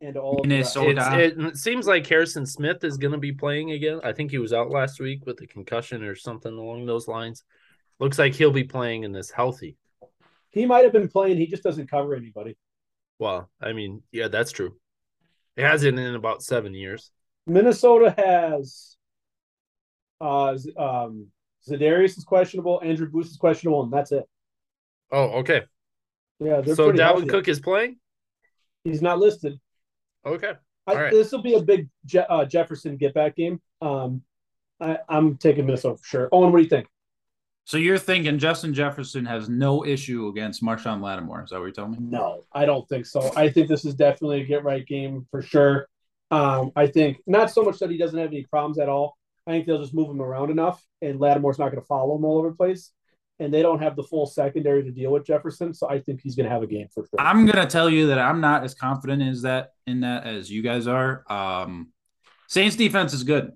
and 0.00 0.16
all 0.16 0.40
of 0.40 0.48
the 0.48 0.56
rest. 0.56 0.76
Minnesota. 0.76 1.24
It's, 1.24 1.36
it, 1.36 1.44
it 1.44 1.56
seems 1.56 1.86
like 1.86 2.06
Harrison 2.06 2.46
Smith 2.46 2.82
is 2.84 2.96
going 2.96 3.12
to 3.12 3.18
be 3.18 3.32
playing 3.32 3.72
again. 3.72 4.00
I 4.02 4.12
think 4.12 4.30
he 4.30 4.38
was 4.38 4.52
out 4.52 4.70
last 4.70 5.00
week 5.00 5.26
with 5.26 5.40
a 5.42 5.46
concussion 5.46 6.02
or 6.04 6.14
something 6.14 6.52
along 6.52 6.86
those 6.86 7.08
lines. 7.08 7.44
Looks 7.98 8.18
like 8.18 8.34
he'll 8.34 8.50
be 8.50 8.64
playing 8.64 9.02
in 9.02 9.12
this 9.12 9.30
healthy. 9.30 9.76
He 10.50 10.66
might 10.66 10.84
have 10.84 10.92
been 10.92 11.08
playing. 11.08 11.36
He 11.36 11.46
just 11.46 11.62
doesn't 11.62 11.90
cover 11.90 12.14
anybody. 12.14 12.56
Well, 13.18 13.50
I 13.60 13.72
mean, 13.72 14.02
yeah, 14.12 14.28
that's 14.28 14.52
true. 14.52 14.76
It 15.56 15.64
hasn't 15.64 15.98
in 15.98 16.14
about 16.14 16.42
seven 16.42 16.74
years. 16.74 17.10
Minnesota 17.46 18.14
has 18.16 18.96
uh 20.20 20.56
um 20.76 21.28
Za'Darius 21.68 22.16
is 22.16 22.24
questionable, 22.24 22.80
Andrew 22.82 23.08
Booth 23.08 23.26
is 23.26 23.36
questionable, 23.36 23.82
and 23.82 23.92
that's 23.92 24.12
it. 24.12 24.24
Oh, 25.10 25.40
okay. 25.40 25.62
Yeah, 26.40 26.60
they're 26.60 26.74
So 26.74 26.92
Dalvin 26.92 26.98
healthy. 26.98 27.26
Cook 27.26 27.48
is 27.48 27.60
playing. 27.60 27.96
He's 28.84 29.02
not 29.02 29.18
listed. 29.18 29.58
Okay. 30.24 30.52
I, 30.86 30.94
right. 30.94 31.12
This 31.12 31.32
will 31.32 31.42
be 31.42 31.54
a 31.54 31.60
big 31.60 31.88
Je- 32.06 32.24
uh, 32.28 32.44
Jefferson 32.44 32.96
get 32.96 33.12
back 33.14 33.36
game. 33.36 33.60
Um, 33.82 34.22
I, 34.80 34.98
I'm 35.08 35.36
taking 35.36 35.66
Minnesota 35.66 35.96
for 35.98 36.06
sure. 36.06 36.28
Owen, 36.32 36.52
what 36.52 36.58
do 36.58 36.62
you 36.64 36.70
think? 36.70 36.86
So 37.68 37.76
you're 37.76 37.98
thinking 37.98 38.38
Justin 38.38 38.72
Jefferson 38.72 39.26
has 39.26 39.50
no 39.50 39.84
issue 39.84 40.28
against 40.28 40.62
Marshon 40.62 41.02
Lattimore? 41.02 41.44
Is 41.44 41.50
that 41.50 41.56
what 41.56 41.66
you're 41.66 41.72
telling 41.72 41.90
me? 41.90 41.98
No, 42.00 42.44
I 42.50 42.64
don't 42.64 42.88
think 42.88 43.04
so. 43.04 43.30
I 43.36 43.50
think 43.50 43.68
this 43.68 43.84
is 43.84 43.94
definitely 43.94 44.40
a 44.40 44.46
get 44.46 44.64
right 44.64 44.86
game 44.86 45.26
for 45.30 45.42
sure. 45.42 45.86
Um, 46.30 46.72
I 46.76 46.86
think 46.86 47.18
not 47.26 47.50
so 47.50 47.62
much 47.62 47.78
that 47.80 47.90
he 47.90 47.98
doesn't 47.98 48.18
have 48.18 48.28
any 48.28 48.44
problems 48.44 48.78
at 48.78 48.88
all. 48.88 49.18
I 49.46 49.50
think 49.50 49.66
they'll 49.66 49.82
just 49.82 49.92
move 49.92 50.08
him 50.08 50.22
around 50.22 50.50
enough, 50.50 50.82
and 51.02 51.20
Lattimore's 51.20 51.58
not 51.58 51.66
going 51.66 51.82
to 51.82 51.86
follow 51.86 52.16
him 52.16 52.24
all 52.24 52.38
over 52.38 52.48
the 52.48 52.56
place. 52.56 52.90
And 53.38 53.52
they 53.52 53.60
don't 53.60 53.82
have 53.82 53.96
the 53.96 54.02
full 54.02 54.24
secondary 54.24 54.82
to 54.84 54.90
deal 54.90 55.12
with 55.12 55.26
Jefferson, 55.26 55.74
so 55.74 55.90
I 55.90 56.00
think 56.00 56.22
he's 56.22 56.36
going 56.36 56.46
to 56.46 56.50
have 56.50 56.62
a 56.62 56.66
game 56.66 56.88
for 56.94 57.04
sure. 57.04 57.20
I'm 57.20 57.44
gonna 57.44 57.66
tell 57.66 57.90
you 57.90 58.06
that 58.06 58.18
I'm 58.18 58.40
not 58.40 58.64
as 58.64 58.74
confident 58.74 59.22
as 59.22 59.42
that 59.42 59.72
in 59.86 60.00
that 60.00 60.24
as 60.24 60.50
you 60.50 60.62
guys 60.62 60.86
are. 60.86 61.22
Um, 61.30 61.92
Saints 62.46 62.76
defense 62.76 63.12
is 63.12 63.24
good. 63.24 63.52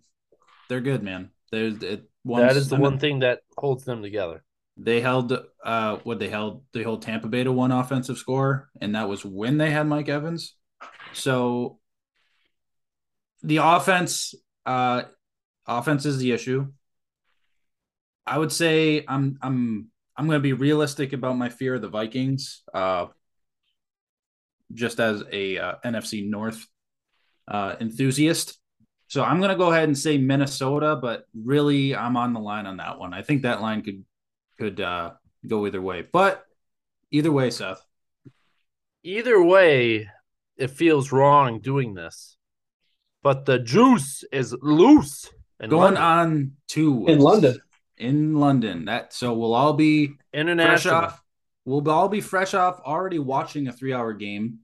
They're 0.69 0.83
good, 0.83 1.03
man. 1.03 1.31
There's 1.51 1.83
it. 1.83 2.11
That 2.25 2.57
is 2.57 2.69
the 2.69 2.77
I 2.77 2.79
mean, 2.79 2.83
one 2.83 2.99
thing 2.99 3.21
that 3.21 3.41
holds 3.57 3.85
them 3.85 4.03
together. 4.03 4.45
they 4.77 5.01
held. 5.01 5.33
Uh, 5.65 5.97
what 6.05 6.19
they 6.19 6.29
held 6.29 6.65
they 6.73 6.83
held 6.83 7.03
Tampa 7.03 7.29
Bay 7.29 7.45
to 7.45 7.53
one 7.53 7.73
offensive 7.73 8.19
score, 8.19 8.71
and 8.81 8.95
that 8.95 9.09
was 9.09 9.25
when 9.25 9.59
they 9.59 9.71
had 9.71 9.87
Mike 9.87 10.09
Evans. 10.09 10.55
So 11.13 11.79
the 13.43 13.59
offense, 13.59 14.35
uh, 14.67 15.03
offense 15.67 16.07
is 16.07 16.19
the 16.19 16.33
issue. 16.33 16.73
I 18.27 18.39
would 18.39 18.53
say 18.53 19.05
I'm 19.07 19.39
I'm 19.43 19.89
I'm 20.17 20.27
going 20.27 20.39
to 20.39 20.43
be 20.43 20.53
realistic 20.53 21.13
about 21.13 21.37
my 21.37 21.49
fear 21.49 21.75
of 21.75 21.83
the 21.83 21.89
Vikings. 21.89 22.63
Uh, 22.73 23.07
just 24.75 25.01
as 25.01 25.23
a 25.31 25.59
uh, 25.59 25.75
NFC 25.85 26.29
North 26.29 26.67
uh, 27.49 27.77
enthusiast. 27.81 28.59
So 29.13 29.23
I'm 29.23 29.41
going 29.41 29.51
to 29.51 29.57
go 29.57 29.71
ahead 29.71 29.91
and 29.91 29.99
say 29.99 30.17
Minnesota, 30.17 30.97
but 30.97 31.27
really 31.35 31.95
I'm 31.95 32.17
on 32.17 32.33
the 32.33 32.41
line 32.41 32.65
on 32.65 32.79
that 32.79 32.99
one. 32.99 33.13
I 33.13 33.21
think 33.21 33.43
that 33.43 33.61
line 33.61 33.83
could 33.83 34.07
could 34.59 34.81
uh, 34.81 35.11
go 35.47 35.67
either 35.67 35.83
way. 35.83 36.01
But 36.01 36.47
either 37.11 37.31
way, 37.31 37.51
Seth. 37.51 37.85
Either 39.03 39.43
way, 39.43 40.09
it 40.57 40.71
feels 40.71 41.13
wrong 41.13 41.61
doing 41.61 41.93
this. 41.93 42.39
But 43.23 43.45
the 43.45 43.59
juice 43.59 44.25
is 44.33 44.57
loose. 44.63 45.29
In 45.61 45.69
Going 45.69 45.97
London. 45.97 46.03
on 46.03 46.53
to 46.69 47.07
in 47.07 47.19
London. 47.19 47.59
In 47.99 48.37
London. 48.37 48.87
That 48.87 49.13
so 49.13 49.35
we'll 49.35 49.53
all 49.53 49.75
be 49.75 50.15
international. 50.33 51.01
Fresh 51.01 51.11
off, 51.11 51.23
we'll 51.67 51.91
all 51.91 52.09
be 52.09 52.23
fresh 52.23 52.55
off 52.55 52.81
already 52.81 53.19
watching 53.19 53.69
a 53.69 53.73
three 53.75 53.93
hour 53.93 54.15
game. 54.15 54.61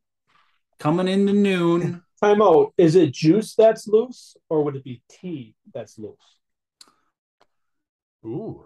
Coming 0.79 1.07
into 1.07 1.35
noon. 1.35 2.03
Time 2.23 2.43
out. 2.43 2.73
Is 2.77 2.97
it 2.97 3.13
juice 3.13 3.55
that's 3.55 3.87
loose, 3.87 4.37
or 4.49 4.65
would 4.65 4.77
it 4.77 4.85
be 4.85 5.03
tea 5.09 5.55
that's 5.73 5.99
loose? 5.99 6.17
Ooh. 8.25 8.65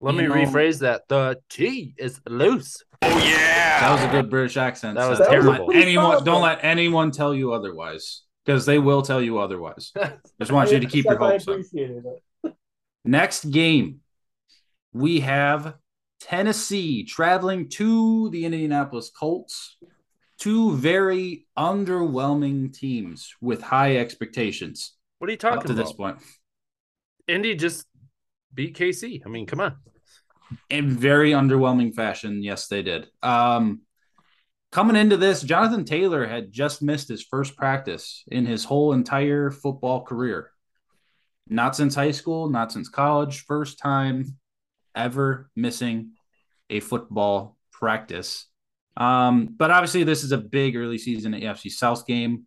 Let 0.00 0.14
you 0.14 0.22
me 0.22 0.26
know, 0.28 0.34
rephrase 0.34 0.80
that. 0.80 1.08
The 1.08 1.40
tea 1.48 1.94
is 1.98 2.20
loose. 2.26 2.82
Oh 3.02 3.18
yeah. 3.18 3.80
That 3.80 3.92
was 3.92 4.02
a 4.02 4.08
good 4.08 4.30
British 4.30 4.56
accent. 4.56 4.96
That 4.96 5.08
was 5.08 5.18
terrible. 5.18 5.52
Don't 5.52 5.68
let 5.68 5.76
anyone 5.76 6.24
don't 6.24 6.42
let 6.42 6.58
anyone 6.62 7.10
tell 7.10 7.34
you 7.34 7.52
otherwise. 7.52 8.22
Because 8.44 8.64
they 8.64 8.78
will 8.78 9.02
tell 9.02 9.20
you 9.20 9.38
otherwise. 9.38 9.92
Just 10.40 10.52
want 10.52 10.70
you 10.70 10.80
to 10.80 10.86
keep 10.86 11.04
your 11.04 11.18
hopes 11.18 11.46
up. 11.46 11.58
Next 13.04 13.50
game, 13.50 14.00
we 14.92 15.20
have 15.20 15.74
Tennessee 16.20 17.04
traveling 17.04 17.68
to 17.70 18.30
the 18.30 18.46
Indianapolis 18.46 19.10
Colts 19.10 19.76
two 20.38 20.76
very 20.76 21.46
underwhelming 21.56 22.72
teams 22.72 23.34
with 23.40 23.60
high 23.60 23.96
expectations. 23.96 24.94
What 25.18 25.28
are 25.28 25.32
you 25.32 25.36
talking 25.36 25.62
to 25.62 25.72
about? 25.72 25.84
this 25.84 25.92
point? 25.92 26.18
Indy 27.26 27.54
just 27.54 27.86
beat 28.54 28.76
KC. 28.76 29.22
I 29.24 29.28
mean, 29.28 29.46
come 29.46 29.60
on. 29.60 29.76
In 30.70 30.90
very 30.90 31.32
underwhelming 31.32 31.94
fashion, 31.94 32.42
yes, 32.42 32.68
they 32.68 32.82
did. 32.82 33.08
Um, 33.22 33.82
coming 34.72 34.96
into 34.96 35.16
this, 35.16 35.42
Jonathan 35.42 35.84
Taylor 35.84 36.26
had 36.26 36.52
just 36.52 36.80
missed 36.80 37.08
his 37.08 37.22
first 37.22 37.56
practice 37.56 38.24
in 38.28 38.46
his 38.46 38.64
whole 38.64 38.92
entire 38.92 39.50
football 39.50 40.02
career. 40.02 40.50
Not 41.48 41.76
since 41.76 41.94
high 41.94 42.12
school, 42.12 42.48
not 42.48 42.72
since 42.72 42.88
college. 42.88 43.44
First 43.44 43.78
time 43.78 44.38
ever 44.94 45.50
missing 45.54 46.12
a 46.70 46.80
football 46.80 47.56
practice. 47.72 48.46
Um, 48.98 49.54
but 49.56 49.70
obviously, 49.70 50.02
this 50.02 50.24
is 50.24 50.32
a 50.32 50.38
big 50.38 50.76
early 50.76 50.98
season 50.98 51.32
AFC 51.32 51.70
South 51.70 52.06
game. 52.06 52.46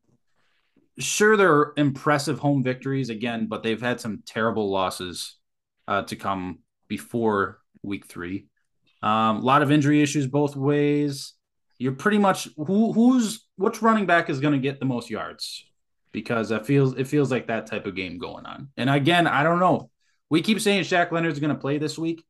Sure, 0.99 1.37
they're 1.37 1.71
impressive 1.77 2.37
home 2.37 2.61
victories 2.61 3.09
again, 3.09 3.47
but 3.47 3.63
they've 3.63 3.81
had 3.81 4.01
some 4.01 4.21
terrible 4.25 4.69
losses 4.69 5.37
uh, 5.87 6.03
to 6.03 6.15
come 6.17 6.59
before 6.89 7.59
week 7.81 8.05
three. 8.05 8.47
Um, 9.01 9.37
a 9.37 9.41
lot 9.41 9.61
of 9.61 9.71
injury 9.71 10.01
issues 10.01 10.27
both 10.27 10.55
ways. 10.55 11.33
You're 11.79 11.93
pretty 11.93 12.19
much 12.19 12.49
who 12.57 12.91
who's 12.93 13.47
which 13.55 13.81
running 13.81 14.05
back 14.05 14.29
is 14.29 14.39
going 14.39 14.53
to 14.53 14.59
get 14.59 14.79
the 14.79 14.85
most 14.85 15.09
yards 15.09 15.65
because 16.11 16.51
it 16.51 16.65
feels 16.65 16.95
it 16.95 17.07
feels 17.07 17.31
like 17.31 17.47
that 17.47 17.65
type 17.65 17.87
of 17.87 17.95
game 17.95 18.19
going 18.19 18.45
on. 18.45 18.67
And 18.77 18.89
again, 18.89 19.25
I 19.25 19.41
don't 19.43 19.59
know. 19.59 19.89
We 20.29 20.41
keep 20.41 20.59
saying 20.59 20.83
Shaq 20.83 21.11
Leonard's 21.11 21.39
going 21.39 21.55
to 21.55 21.59
play 21.59 21.77
this 21.77 21.97
week. 21.97 22.23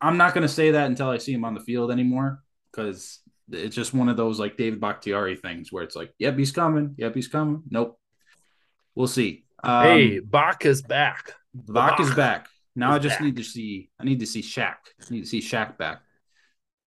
I'm 0.00 0.18
not 0.18 0.34
going 0.34 0.42
to 0.42 0.48
say 0.48 0.70
that 0.72 0.86
until 0.86 1.08
I 1.08 1.18
see 1.18 1.32
him 1.32 1.44
on 1.44 1.54
the 1.54 1.60
field 1.60 1.90
anymore 1.90 2.42
because 2.70 3.20
it's 3.52 3.76
just 3.76 3.94
one 3.94 4.08
of 4.08 4.16
those 4.16 4.38
like 4.38 4.56
David 4.56 4.80
Bakhtiari 4.80 5.36
things 5.36 5.72
where 5.72 5.82
it's 5.82 5.96
like, 5.96 6.12
yep, 6.18 6.38
he's 6.38 6.52
coming. 6.52 6.94
Yep, 6.98 7.14
he's 7.14 7.28
coming. 7.28 7.62
Nope. 7.70 7.98
We'll 8.94 9.06
see. 9.06 9.44
Um, 9.62 9.84
hey, 9.84 10.18
Bach 10.20 10.64
is 10.64 10.82
back. 10.82 11.32
Bach, 11.54 11.98
Bach 11.98 12.00
is 12.00 12.14
back. 12.14 12.48
Now 12.76 12.92
I 12.92 12.98
just 12.98 13.16
back. 13.16 13.24
need 13.24 13.36
to 13.36 13.44
see. 13.44 13.90
I 13.98 14.04
need 14.04 14.20
to 14.20 14.26
see 14.26 14.42
Shaq. 14.42 14.76
I 15.00 15.04
need 15.10 15.20
to 15.20 15.26
see 15.26 15.40
Shaq 15.40 15.76
back. 15.76 16.00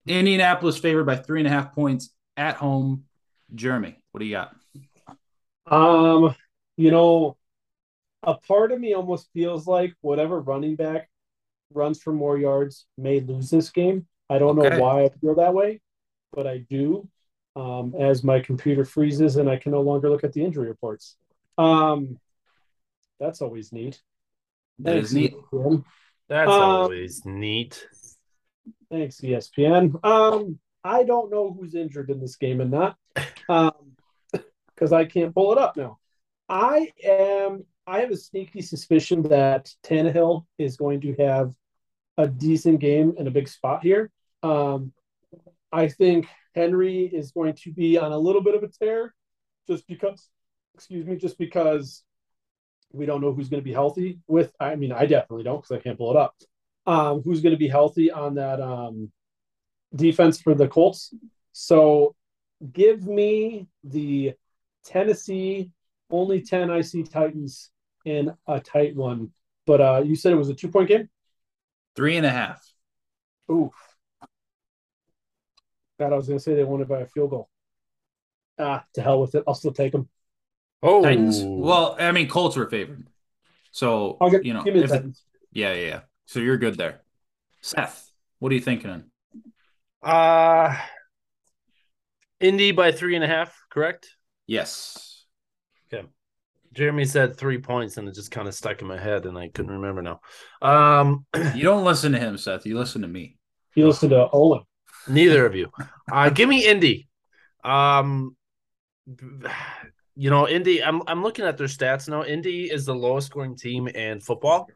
Indianapolis 0.06 0.78
favored 0.78 1.04
by 1.04 1.16
three 1.16 1.40
and 1.40 1.46
a 1.46 1.50
half 1.50 1.74
points 1.74 2.10
at 2.36 2.56
home. 2.56 3.04
Jeremy, 3.54 4.00
what 4.12 4.20
do 4.20 4.26
you 4.26 4.32
got? 4.32 4.54
Um, 5.66 6.34
you 6.76 6.90
know, 6.90 7.36
a 8.22 8.34
part 8.34 8.72
of 8.72 8.80
me 8.80 8.94
almost 8.94 9.28
feels 9.32 9.66
like 9.66 9.94
whatever 10.00 10.40
running 10.40 10.76
back 10.76 11.08
runs 11.72 12.00
for 12.02 12.12
more 12.12 12.38
yards 12.38 12.86
may 12.96 13.20
lose 13.20 13.50
this 13.50 13.70
game. 13.70 14.06
I 14.28 14.38
don't 14.38 14.58
okay. 14.58 14.70
know 14.70 14.80
why 14.80 15.04
I 15.04 15.08
feel 15.20 15.34
that 15.36 15.54
way 15.54 15.80
but 16.32 16.46
I 16.46 16.58
do 16.58 17.08
um, 17.56 17.94
as 17.98 18.22
my 18.24 18.40
computer 18.40 18.84
freezes 18.84 19.36
and 19.36 19.48
I 19.48 19.56
can 19.56 19.72
no 19.72 19.80
longer 19.80 20.10
look 20.10 20.24
at 20.24 20.32
the 20.32 20.44
injury 20.44 20.68
reports. 20.68 21.16
Um, 21.58 22.18
that's 23.18 23.42
always 23.42 23.72
neat. 23.72 24.00
That 24.80 24.92
Thanks, 24.92 25.08
is 25.08 25.14
neat. 25.14 25.34
ESPN. 25.52 25.84
That's 26.28 26.50
um, 26.50 26.60
always 26.62 27.24
neat. 27.24 27.86
Thanks, 28.90 29.20
ESPN. 29.20 30.02
Um, 30.04 30.58
I 30.82 31.02
don't 31.02 31.30
know 31.30 31.52
who's 31.52 31.74
injured 31.74 32.10
in 32.10 32.20
this 32.20 32.36
game 32.36 32.60
and 32.60 32.70
not, 32.70 32.96
um, 33.48 33.72
because 34.74 34.92
I 34.92 35.04
can't 35.04 35.34
pull 35.34 35.52
it 35.52 35.58
up 35.58 35.76
now. 35.76 35.98
I 36.48 36.92
am. 37.04 37.64
I 37.86 38.00
have 38.00 38.10
a 38.10 38.16
sneaky 38.16 38.62
suspicion 38.62 39.22
that 39.22 39.72
Tannehill 39.82 40.46
is 40.58 40.76
going 40.76 41.00
to 41.00 41.14
have 41.16 41.52
a 42.16 42.28
decent 42.28 42.80
game 42.80 43.14
and 43.18 43.26
a 43.26 43.30
big 43.32 43.48
spot 43.48 43.82
here. 43.82 44.10
Um, 44.42 44.92
I 45.72 45.88
think 45.88 46.26
Henry 46.54 47.04
is 47.04 47.32
going 47.32 47.54
to 47.62 47.72
be 47.72 47.98
on 47.98 48.12
a 48.12 48.18
little 48.18 48.42
bit 48.42 48.54
of 48.54 48.62
a 48.62 48.68
tear 48.68 49.14
just 49.68 49.86
because, 49.86 50.28
excuse 50.74 51.06
me, 51.06 51.16
just 51.16 51.38
because 51.38 52.02
we 52.92 53.06
don't 53.06 53.20
know 53.20 53.32
who's 53.32 53.48
going 53.48 53.60
to 53.62 53.64
be 53.64 53.72
healthy 53.72 54.18
with. 54.26 54.52
I 54.58 54.74
mean, 54.76 54.92
I 54.92 55.06
definitely 55.06 55.44
don't 55.44 55.58
because 55.62 55.76
I 55.76 55.80
can't 55.80 55.98
pull 55.98 56.10
it 56.10 56.16
up. 56.16 56.34
Um, 56.86 57.22
who's 57.22 57.40
going 57.40 57.54
to 57.54 57.58
be 57.58 57.68
healthy 57.68 58.10
on 58.10 58.34
that 58.34 58.60
um, 58.60 59.12
defense 59.94 60.40
for 60.40 60.54
the 60.54 60.66
Colts? 60.66 61.14
So 61.52 62.16
give 62.72 63.06
me 63.06 63.68
the 63.84 64.34
Tennessee 64.84 65.70
only 66.10 66.42
10 66.42 66.70
IC 66.70 67.10
Titans 67.10 67.70
in 68.04 68.32
a 68.46 68.60
tight 68.60 68.96
one. 68.96 69.30
But 69.66 69.80
uh, 69.80 70.02
you 70.04 70.16
said 70.16 70.32
it 70.32 70.36
was 70.36 70.48
a 70.48 70.54
two 70.54 70.68
point 70.68 70.88
game? 70.88 71.08
Three 71.94 72.16
and 72.16 72.26
a 72.26 72.30
half. 72.30 72.66
Ooh, 73.50 73.70
God, 76.00 76.14
I 76.14 76.16
was 76.16 76.26
going 76.26 76.38
to 76.38 76.42
say 76.42 76.54
they 76.54 76.64
won 76.64 76.80
it 76.80 76.88
by 76.88 77.00
a 77.00 77.06
field 77.06 77.28
goal. 77.28 77.50
Ah, 78.58 78.84
to 78.94 79.02
hell 79.02 79.20
with 79.20 79.34
it. 79.34 79.44
I'll 79.46 79.54
still 79.54 79.72
take 79.72 79.92
them. 79.92 80.08
Oh, 80.82 81.02
Titans. 81.02 81.42
Well, 81.44 81.94
I 82.00 82.10
mean, 82.10 82.26
Colts 82.26 82.56
were 82.56 82.70
favored, 82.70 83.06
so 83.70 84.16
I'll 84.18 84.30
get, 84.30 84.46
you 84.46 84.54
know, 84.54 84.62
if 84.66 84.90
it, 84.90 85.04
yeah, 85.52 85.74
yeah, 85.74 85.86
yeah. 85.86 86.00
So 86.24 86.40
you're 86.40 86.56
good 86.56 86.78
there. 86.78 87.02
Seth, 87.60 88.10
what 88.38 88.50
are 88.50 88.54
you 88.54 88.62
thinking? 88.62 89.04
Uh 90.02 90.74
Indy 92.40 92.72
by 92.72 92.92
three 92.92 93.14
and 93.14 93.22
a 93.22 93.28
half, 93.28 93.54
correct? 93.70 94.08
Yes. 94.46 95.26
Okay. 95.92 96.08
Jeremy 96.72 97.04
said 97.04 97.36
three 97.36 97.58
points, 97.58 97.98
and 97.98 98.08
it 98.08 98.14
just 98.14 98.30
kind 98.30 98.48
of 98.48 98.54
stuck 98.54 98.80
in 98.80 98.88
my 98.88 98.98
head, 98.98 99.26
and 99.26 99.36
I 99.36 99.48
couldn't 99.48 99.72
remember 99.72 100.00
now. 100.00 100.20
Um, 100.62 101.26
you 101.54 101.64
don't 101.64 101.84
listen 101.84 102.12
to 102.12 102.18
him, 102.18 102.38
Seth. 102.38 102.64
You 102.64 102.78
listen 102.78 103.02
to 103.02 103.08
me. 103.08 103.36
You 103.74 103.86
listen 103.86 104.08
to 104.08 104.30
Owen. 104.32 104.62
Neither 105.08 105.46
of 105.46 105.54
you. 105.54 105.70
Uh, 106.10 106.30
give 106.30 106.48
me 106.48 106.66
Indy. 106.66 107.08
Um, 107.64 108.36
you 110.16 110.30
know, 110.30 110.48
Indy. 110.48 110.82
I'm 110.82 111.02
I'm 111.06 111.22
looking 111.22 111.44
at 111.44 111.56
their 111.56 111.66
stats 111.66 112.08
now. 112.08 112.24
Indy 112.24 112.70
is 112.70 112.86
the 112.86 112.94
lowest 112.94 113.28
scoring 113.28 113.56
team 113.56 113.88
in 113.88 114.20
football, 114.20 114.68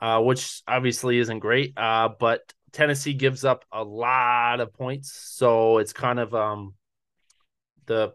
uh, 0.00 0.20
which 0.20 0.62
obviously 0.66 1.18
isn't 1.18 1.38
great. 1.38 1.72
Uh, 1.76 2.10
but 2.18 2.40
Tennessee 2.72 3.14
gives 3.14 3.44
up 3.44 3.64
a 3.72 3.82
lot 3.82 4.60
of 4.60 4.72
points, 4.72 5.12
so 5.12 5.78
it's 5.78 5.92
kind 5.92 6.18
of 6.18 6.34
um 6.34 6.74
the 7.86 8.12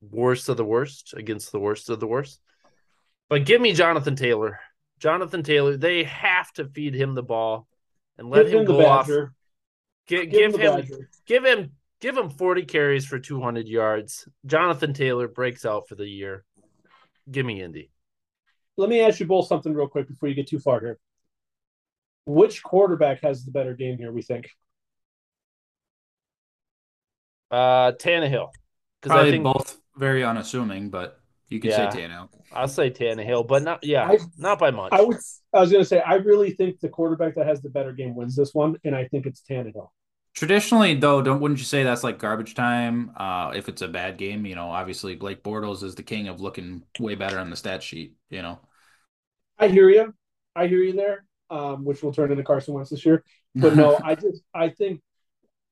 worst 0.00 0.48
of 0.48 0.56
the 0.56 0.64
worst 0.64 1.14
against 1.16 1.52
the 1.52 1.60
worst 1.60 1.88
of 1.90 2.00
the 2.00 2.06
worst. 2.06 2.40
But 3.28 3.46
give 3.46 3.60
me 3.60 3.72
Jonathan 3.72 4.16
Taylor. 4.16 4.60
Jonathan 4.98 5.42
Taylor. 5.42 5.76
They 5.76 6.04
have 6.04 6.52
to 6.54 6.66
feed 6.66 6.94
him 6.94 7.14
the 7.14 7.22
ball 7.22 7.66
and 8.18 8.28
let 8.28 8.48
him 8.48 8.64
go 8.64 8.86
off. 8.86 9.10
Give, 10.06 10.30
give, 10.30 10.52
give 10.52 10.60
him, 10.60 11.08
give 11.26 11.44
him, 11.44 11.70
give 12.00 12.16
him 12.16 12.30
40 12.30 12.64
carries 12.64 13.06
for 13.06 13.18
200 13.18 13.66
yards. 13.66 14.28
Jonathan 14.44 14.92
Taylor 14.92 15.28
breaks 15.28 15.64
out 15.64 15.88
for 15.88 15.94
the 15.94 16.06
year. 16.06 16.44
Give 17.30 17.46
me 17.46 17.62
Indy. 17.62 17.90
Let 18.76 18.90
me 18.90 19.00
ask 19.00 19.20
you 19.20 19.26
both 19.26 19.46
something 19.46 19.72
real 19.72 19.88
quick 19.88 20.08
before 20.08 20.28
you 20.28 20.34
get 20.34 20.48
too 20.48 20.58
far 20.58 20.80
here. 20.80 20.98
Which 22.26 22.62
quarterback 22.62 23.22
has 23.22 23.44
the 23.44 23.50
better 23.50 23.74
game 23.74 23.98
here? 23.98 24.12
We 24.12 24.22
think. 24.22 24.50
Uh, 27.50 27.92
Tannehill, 27.92 28.48
because 29.00 29.16
I 29.16 29.30
think 29.30 29.44
both 29.44 29.78
very 29.96 30.24
unassuming, 30.24 30.90
but 30.90 31.20
you 31.48 31.60
could 31.60 31.70
Yeah. 31.70 31.90
say 31.90 32.00
Tannehill. 32.02 32.28
I'll 32.52 32.68
say 32.68 32.90
Tannehill, 32.90 33.46
but 33.46 33.62
not 33.62 33.84
yeah, 33.84 34.06
I- 34.06 34.18
not 34.38 34.58
by 34.58 34.70
much. 34.70 34.92
I 34.92 35.02
would. 35.02 35.16
I 35.52 35.60
was 35.60 35.70
going 35.70 35.82
to 35.82 35.88
say 35.88 36.00
I 36.00 36.14
really 36.14 36.50
think 36.52 36.80
the 36.80 36.88
quarterback 36.88 37.34
that 37.36 37.46
has 37.46 37.62
the 37.62 37.70
better 37.70 37.92
game 37.92 38.14
wins 38.14 38.34
this 38.36 38.54
one, 38.54 38.76
and 38.84 38.94
I 38.94 39.06
think 39.08 39.26
it's 39.26 39.42
Tannehill. 39.48 39.88
Traditionally, 40.34 40.94
though, 40.94 41.22
don't 41.22 41.40
wouldn't 41.40 41.60
you 41.60 41.64
say 41.64 41.84
that's 41.84 42.02
like 42.02 42.18
garbage 42.18 42.54
time? 42.54 43.12
Uh, 43.16 43.52
if 43.54 43.68
it's 43.68 43.82
a 43.82 43.88
bad 43.88 44.16
game, 44.18 44.44
you 44.46 44.56
know, 44.56 44.66
obviously 44.68 45.14
Blake 45.14 45.44
Bortles 45.44 45.84
is 45.84 45.94
the 45.94 46.02
king 46.02 46.26
of 46.26 46.40
looking 46.40 46.82
way 46.98 47.14
better 47.14 47.38
on 47.38 47.50
the 47.50 47.56
stat 47.56 47.82
sheet. 47.84 48.14
You 48.30 48.42
know, 48.42 48.58
I 49.58 49.68
hear 49.68 49.88
you. 49.88 50.12
I 50.56 50.66
hear 50.66 50.82
you 50.82 50.92
there. 50.94 51.24
Um, 51.50 51.84
which 51.84 52.02
will 52.02 52.12
turn 52.12 52.32
into 52.32 52.42
Carson 52.42 52.74
Wentz 52.74 52.90
this 52.90 53.04
year. 53.06 53.22
But 53.54 53.76
no, 53.76 53.96
I 54.04 54.16
just 54.16 54.42
I 54.52 54.70
think 54.70 55.00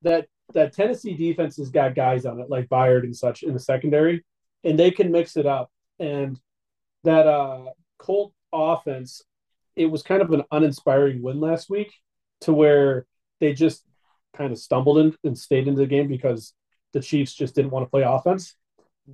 that 0.03 0.27
that 0.53 0.71
Tennessee 0.73 1.15
defense 1.15 1.57
has 1.57 1.69
got 1.69 1.93
guys 1.95 2.25
on 2.25 2.39
it 2.39 2.49
like 2.49 2.69
Byard 2.69 3.03
and 3.03 3.15
such 3.15 3.43
in 3.43 3.53
the 3.53 3.59
secondary, 3.59 4.23
and 4.63 4.77
they 4.77 4.91
can 4.91 5.11
mix 5.11 5.37
it 5.37 5.45
up. 5.45 5.71
And 5.99 6.39
that 7.03 7.27
uh 7.27 7.65
Colt 7.97 8.33
offense, 8.51 9.21
it 9.75 9.85
was 9.87 10.03
kind 10.03 10.21
of 10.21 10.31
an 10.31 10.43
uninspiring 10.51 11.21
win 11.21 11.39
last 11.39 11.69
week, 11.69 11.93
to 12.41 12.53
where 12.53 13.05
they 13.39 13.53
just 13.53 13.83
kind 14.35 14.51
of 14.51 14.59
stumbled 14.59 14.97
in, 14.99 15.15
and 15.23 15.37
stayed 15.37 15.67
into 15.67 15.81
the 15.81 15.87
game 15.87 16.07
because 16.07 16.53
the 16.93 16.99
Chiefs 16.99 17.33
just 17.33 17.55
didn't 17.55 17.71
want 17.71 17.85
to 17.85 17.89
play 17.89 18.03
offense. 18.03 18.55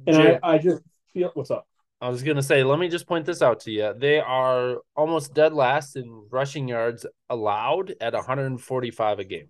And 0.07 0.17
I, 0.17 0.39
I 0.43 0.57
just 0.57 0.81
feel 1.13 1.31
what's 1.33 1.51
up. 1.51 1.67
I 2.01 2.09
was 2.09 2.23
gonna 2.23 2.43
say, 2.43 2.63
let 2.63 2.79
me 2.79 2.87
just 2.87 3.07
point 3.07 3.25
this 3.25 3.41
out 3.41 3.59
to 3.61 3.71
you. 3.71 3.93
They 3.97 4.19
are 4.19 4.77
almost 4.95 5.33
dead 5.33 5.53
last 5.53 5.97
in 5.97 6.27
rushing 6.29 6.67
yards 6.67 7.05
allowed 7.29 7.93
at 7.99 8.13
145 8.13 9.19
a 9.19 9.23
game. 9.25 9.47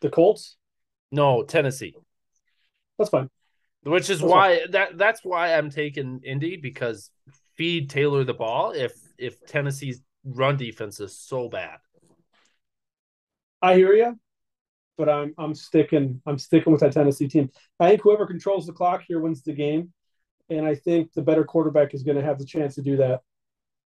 The 0.00 0.10
Colts, 0.10 0.56
No, 1.10 1.42
Tennessee. 1.44 1.94
that's 2.98 3.10
fine. 3.10 3.30
Which 3.88 4.10
is 4.10 4.22
why 4.22 4.60
that 4.70 4.98
that's 4.98 5.24
why 5.24 5.54
I'm 5.54 5.70
taking 5.70 6.20
Indy 6.24 6.56
because 6.56 7.10
feed 7.56 7.90
Taylor 7.90 8.24
the 8.24 8.34
ball 8.34 8.72
if 8.72 8.92
if 9.18 9.44
Tennessee's 9.46 10.00
run 10.24 10.56
defense 10.56 11.00
is 11.00 11.16
so 11.16 11.48
bad. 11.48 11.78
I 13.62 13.74
hear 13.74 13.92
you, 13.94 14.18
but 14.96 15.08
I'm 15.08 15.34
I'm 15.38 15.54
sticking 15.54 16.20
I'm 16.26 16.38
sticking 16.38 16.72
with 16.72 16.82
that 16.82 16.92
Tennessee 16.92 17.28
team. 17.28 17.50
I 17.80 17.88
think 17.90 18.02
whoever 18.02 18.26
controls 18.26 18.66
the 18.66 18.72
clock 18.72 19.02
here 19.06 19.20
wins 19.20 19.42
the 19.42 19.52
game, 19.52 19.92
and 20.48 20.66
I 20.66 20.74
think 20.74 21.12
the 21.14 21.22
better 21.22 21.44
quarterback 21.44 21.94
is 21.94 22.02
going 22.02 22.16
to 22.16 22.22
have 22.24 22.38
the 22.38 22.44
chance 22.46 22.74
to 22.76 22.82
do 22.82 22.96
that. 22.98 23.22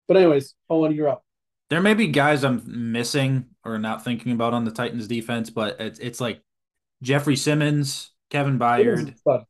But 0.08 0.16
anyways, 0.16 0.54
Owen, 0.68 0.92
you're 0.92 1.08
up. 1.08 1.24
there 1.68 1.80
may 1.80 1.94
be 1.94 2.08
guys 2.08 2.42
I'm 2.44 2.62
missing 2.92 3.46
or 3.64 3.78
not 3.78 4.02
thinking 4.04 4.32
about 4.32 4.54
on 4.54 4.64
the 4.64 4.72
Titans 4.72 5.06
defense, 5.06 5.50
but 5.50 5.80
it's 5.80 5.98
it's 6.00 6.20
like 6.20 6.42
Jeffrey 7.02 7.36
Simmons, 7.36 8.10
Kevin 8.30 8.58
Byard, 8.58 9.14
But 9.24 9.44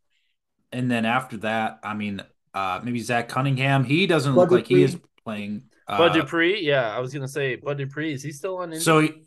and 0.72 0.90
then 0.90 1.04
after 1.04 1.36
that, 1.38 1.80
I 1.82 1.94
mean, 1.94 2.22
uh, 2.54 2.80
maybe 2.82 3.00
Zach 3.00 3.28
Cunningham. 3.28 3.84
He 3.84 4.06
doesn't 4.06 4.34
look 4.34 4.50
Bud 4.50 4.54
like 4.56 4.66
he 4.66 4.82
is 4.82 4.98
playing. 5.24 5.64
Uh, 5.86 5.98
Bud 5.98 6.12
Dupree, 6.12 6.60
yeah, 6.62 6.94
I 6.94 7.00
was 7.00 7.12
gonna 7.12 7.28
say 7.28 7.56
Bud 7.56 7.78
Dupree. 7.78 8.12
Is 8.12 8.22
he 8.22 8.32
still 8.32 8.58
on 8.58 8.72
Indy? 8.72 8.80
So, 8.80 9.00
he- 9.00 9.22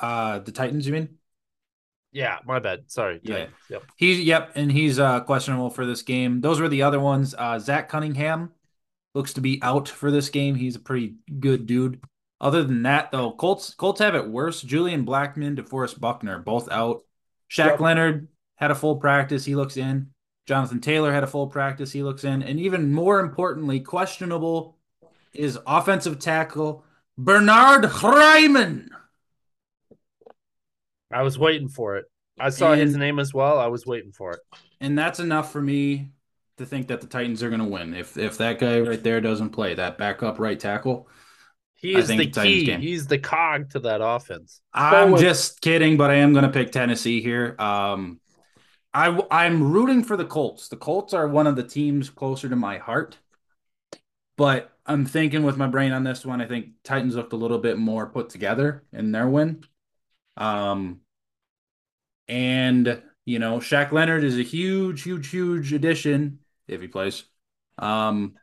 uh, 0.00 0.38
the 0.40 0.52
Titans, 0.52 0.86
you 0.86 0.92
mean? 0.92 1.08
yeah, 2.12 2.38
my 2.44 2.58
bad. 2.58 2.90
Sorry. 2.90 3.20
Yeah. 3.22 3.46
Yep. 3.70 3.84
He's 3.96 4.20
yep, 4.20 4.52
and 4.54 4.70
he's 4.70 4.98
uh 4.98 5.20
questionable 5.20 5.70
for 5.70 5.86
this 5.86 6.02
game. 6.02 6.40
Those 6.42 6.60
were 6.60 6.68
the 6.68 6.82
other 6.82 7.00
ones. 7.00 7.34
Uh 7.36 7.58
Zach 7.58 7.88
Cunningham 7.88 8.50
looks 9.14 9.32
to 9.34 9.40
be 9.40 9.58
out 9.62 9.88
for 9.88 10.10
this 10.10 10.28
game. 10.28 10.54
He's 10.54 10.76
a 10.76 10.80
pretty 10.80 11.14
good 11.40 11.66
dude. 11.66 12.02
Other 12.40 12.64
than 12.64 12.82
that, 12.82 13.12
though, 13.12 13.32
Colts 13.32 13.72
Colts 13.74 14.00
have 14.00 14.14
it 14.14 14.28
worse. 14.28 14.60
Julian 14.60 15.06
Blackmon, 15.06 15.56
DeForest 15.56 16.00
Buckner, 16.00 16.38
both 16.38 16.70
out. 16.70 17.02
Shaq 17.50 17.72
Yep. 17.72 17.80
Leonard 17.80 18.28
had 18.62 18.70
a 18.70 18.76
full 18.76 18.94
practice. 18.94 19.44
He 19.44 19.56
looks 19.56 19.76
in. 19.76 20.10
Jonathan 20.46 20.80
Taylor 20.80 21.12
had 21.12 21.24
a 21.24 21.26
full 21.26 21.48
practice. 21.48 21.90
He 21.90 22.04
looks 22.04 22.22
in. 22.22 22.44
And 22.44 22.60
even 22.60 22.92
more 22.92 23.18
importantly, 23.18 23.80
questionable 23.80 24.78
is 25.34 25.58
offensive 25.66 26.20
tackle 26.20 26.84
Bernhard 27.18 27.82
Raimann. 27.82 28.86
I 31.12 31.22
was 31.22 31.36
waiting 31.36 31.68
for 31.68 31.96
it. 31.96 32.04
I 32.38 32.50
saw 32.50 32.74
his 32.74 32.96
name 32.96 33.18
as 33.18 33.34
well. 33.34 33.58
I 33.58 33.66
was 33.66 33.84
waiting 33.84 34.12
for 34.12 34.30
it. 34.30 34.40
And 34.80 34.96
that's 34.96 35.18
enough 35.18 35.50
for 35.50 35.60
me 35.60 36.12
to 36.58 36.64
think 36.64 36.86
that 36.86 37.00
the 37.00 37.08
Titans 37.08 37.42
are 37.42 37.50
going 37.50 37.60
to 37.60 37.66
win. 37.66 37.94
If 37.94 38.16
if 38.16 38.38
that 38.38 38.60
guy 38.60 38.78
right 38.78 39.02
there 39.02 39.20
doesn't 39.20 39.50
play, 39.50 39.74
that 39.74 39.98
backup 39.98 40.38
right 40.38 40.58
tackle, 40.58 41.08
He 41.74 41.96
is 41.96 42.06
the 42.06 42.28
key. 42.28 42.64
game. 42.64 42.80
He's 42.80 43.08
the 43.08 43.18
cog 43.18 43.70
to 43.70 43.80
that 43.80 44.00
offense. 44.00 44.60
I'm 44.72 45.16
just 45.16 45.60
kidding, 45.60 45.96
but 45.96 46.10
I 46.10 46.14
am 46.14 46.32
going 46.32 46.44
to 46.44 46.50
pick 46.50 46.70
Tennessee 46.70 47.20
here. 47.20 47.56
Um, 47.58 48.20
I 48.94 49.26
I'm 49.30 49.72
rooting 49.72 50.04
for 50.04 50.16
the 50.16 50.24
Colts. 50.24 50.68
The 50.68 50.76
Colts 50.76 51.14
are 51.14 51.26
one 51.26 51.46
of 51.46 51.56
the 51.56 51.62
teams 51.62 52.10
closer 52.10 52.48
to 52.48 52.56
my 52.56 52.78
heart, 52.78 53.18
but 54.36 54.70
I'm 54.84 55.06
thinking 55.06 55.44
with 55.44 55.56
my 55.56 55.66
brain 55.66 55.92
on 55.92 56.04
this 56.04 56.26
one. 56.26 56.40
I 56.40 56.46
think 56.46 56.82
Titans 56.82 57.14
looked 57.14 57.32
a 57.32 57.36
little 57.36 57.58
bit 57.58 57.78
more 57.78 58.06
put 58.06 58.28
together 58.30 58.84
in 58.92 59.12
their 59.12 59.28
win. 59.28 59.64
Um, 60.36 61.00
and 62.28 63.02
you 63.24 63.38
know, 63.38 63.58
Shaq 63.58 63.92
Leonard 63.92 64.24
is 64.24 64.38
a 64.38 64.42
huge, 64.42 65.02
huge, 65.02 65.28
huge 65.28 65.72
addition 65.72 66.40
if 66.66 66.80
he 66.80 66.88
plays. 66.88 67.24
Um, 67.78 68.34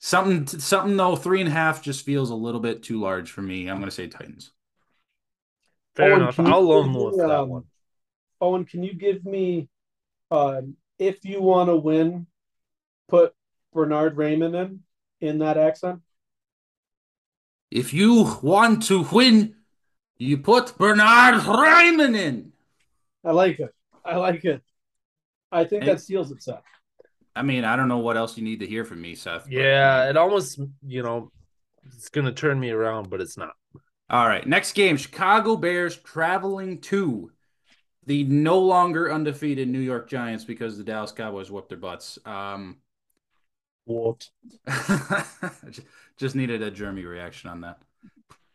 something, 0.00 0.46
something 0.46 0.96
though, 0.96 1.16
three 1.16 1.40
and 1.40 1.48
a 1.48 1.52
half 1.52 1.82
just 1.82 2.04
feels 2.04 2.30
a 2.30 2.34
little 2.34 2.60
bit 2.60 2.82
too 2.82 3.00
large 3.00 3.30
for 3.30 3.42
me. 3.42 3.68
I'm 3.68 3.78
going 3.78 3.88
to 3.88 3.94
say 3.94 4.08
Titans. 4.08 4.50
Fair 5.94 6.12
Owen, 6.12 6.22
enough. 6.22 6.38
I'll 6.40 6.62
loan 6.62 6.92
give 6.92 7.02
with 7.02 7.18
that 7.18 7.30
um, 7.30 7.48
one. 7.48 7.64
Owen, 8.40 8.64
can 8.64 8.82
you 8.82 8.94
give 8.94 9.24
me, 9.24 9.68
uh, 10.30 10.62
if 10.98 11.24
you 11.24 11.40
want 11.40 11.68
to 11.68 11.76
win, 11.76 12.26
put 13.08 13.34
Bernard 13.72 14.16
Raymond 14.16 14.54
in 14.54 14.80
in 15.20 15.38
that 15.38 15.56
accent? 15.56 16.00
If 17.70 17.92
you 17.92 18.38
want 18.42 18.84
to 18.84 19.02
win, 19.02 19.56
you 20.18 20.38
put 20.38 20.76
Bernhard 20.78 21.42
Raimann 21.42 22.16
in. 22.16 22.52
I 23.24 23.32
like 23.32 23.58
it. 23.58 23.74
I 24.04 24.16
like 24.16 24.44
it. 24.44 24.62
I 25.50 25.64
think 25.64 25.82
Hey. 25.84 25.90
that 25.90 26.00
seals 26.00 26.30
it, 26.30 26.42
Seth. 26.42 26.62
I 27.34 27.42
mean, 27.42 27.64
I 27.64 27.76
don't 27.76 27.88
know 27.88 27.98
what 27.98 28.16
else 28.16 28.36
you 28.38 28.44
need 28.44 28.60
to 28.60 28.66
hear 28.66 28.84
from 28.84 29.00
me, 29.02 29.14
Seth. 29.14 29.44
but- 29.44 29.52
Yeah, 29.52 30.08
it 30.08 30.16
almost 30.16 30.58
you 30.86 31.02
know 31.02 31.30
it's 31.86 32.08
gonna 32.08 32.32
turn 32.32 32.58
me 32.60 32.70
around, 32.70 33.10
but 33.10 33.20
it's 33.20 33.36
not. 33.36 33.54
All 34.08 34.26
right. 34.26 34.46
Next 34.46 34.72
game 34.74 34.96
Chicago 34.96 35.56
Bears 35.56 35.96
traveling 35.96 36.80
to 36.82 37.30
the 38.06 38.24
no 38.24 38.58
longer 38.60 39.12
undefeated 39.12 39.68
New 39.68 39.80
York 39.80 40.08
Giants 40.08 40.44
because 40.44 40.78
the 40.78 40.84
Dallas 40.84 41.12
Cowboys 41.12 41.50
whooped 41.50 41.68
their 41.68 41.78
butts. 41.78 42.18
Um, 42.24 42.78
What? 43.84 44.28
just 46.16 46.34
needed 46.34 46.62
a 46.62 46.70
Jeremy 46.70 47.04
reaction 47.04 47.50
on 47.50 47.60
that. 47.62 47.78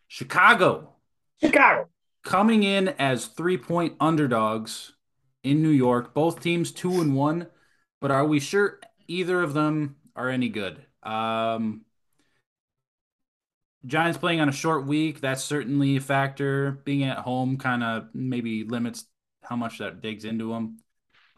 Chicago 0.08 0.96
Chicago. 1.42 1.90
coming 2.24 2.64
in 2.64 2.90
as 2.90 3.26
three 3.28 3.58
point 3.58 3.96
underdogs 4.00 4.94
in 5.44 5.62
New 5.62 5.70
York. 5.70 6.14
Both 6.14 6.42
teams 6.42 6.72
two 6.72 7.02
and 7.02 7.16
one, 7.16 7.48
but 8.00 8.12
are 8.12 8.26
we 8.26 8.40
sure 8.40 8.80
either 9.08 9.42
of 9.42 9.54
them 9.54 9.98
are 10.16 10.30
any 10.30 10.50
good? 10.50 10.86
Um, 11.04 11.82
Giants 13.86 14.18
playing 14.20 14.40
on 14.42 14.50
a 14.50 14.52
short 14.52 14.86
week, 14.86 15.22
that's 15.22 15.44
certainly 15.44 15.98
a 15.98 16.02
factor. 16.02 16.82
Being 16.86 17.04
at 17.04 17.20
home 17.20 17.58
kind 17.58 17.84
of 17.84 18.10
maybe 18.14 18.64
limits 18.64 19.06
how 19.43 19.56
much 19.56 19.80
that 19.80 20.01
digs 20.01 20.25
into 20.25 20.54
them. 20.54 20.77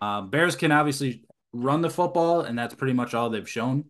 Uh, 0.02 0.22
Bears 0.22 0.56
can 0.56 0.72
obviously 0.72 1.26
run 1.54 1.82
the 1.82 1.90
football, 1.90 2.42
and 2.42 2.58
that's 2.58 2.76
pretty 2.76 2.94
much 2.94 3.14
all 3.14 3.30
they've 3.30 3.50
shown. 3.50 3.86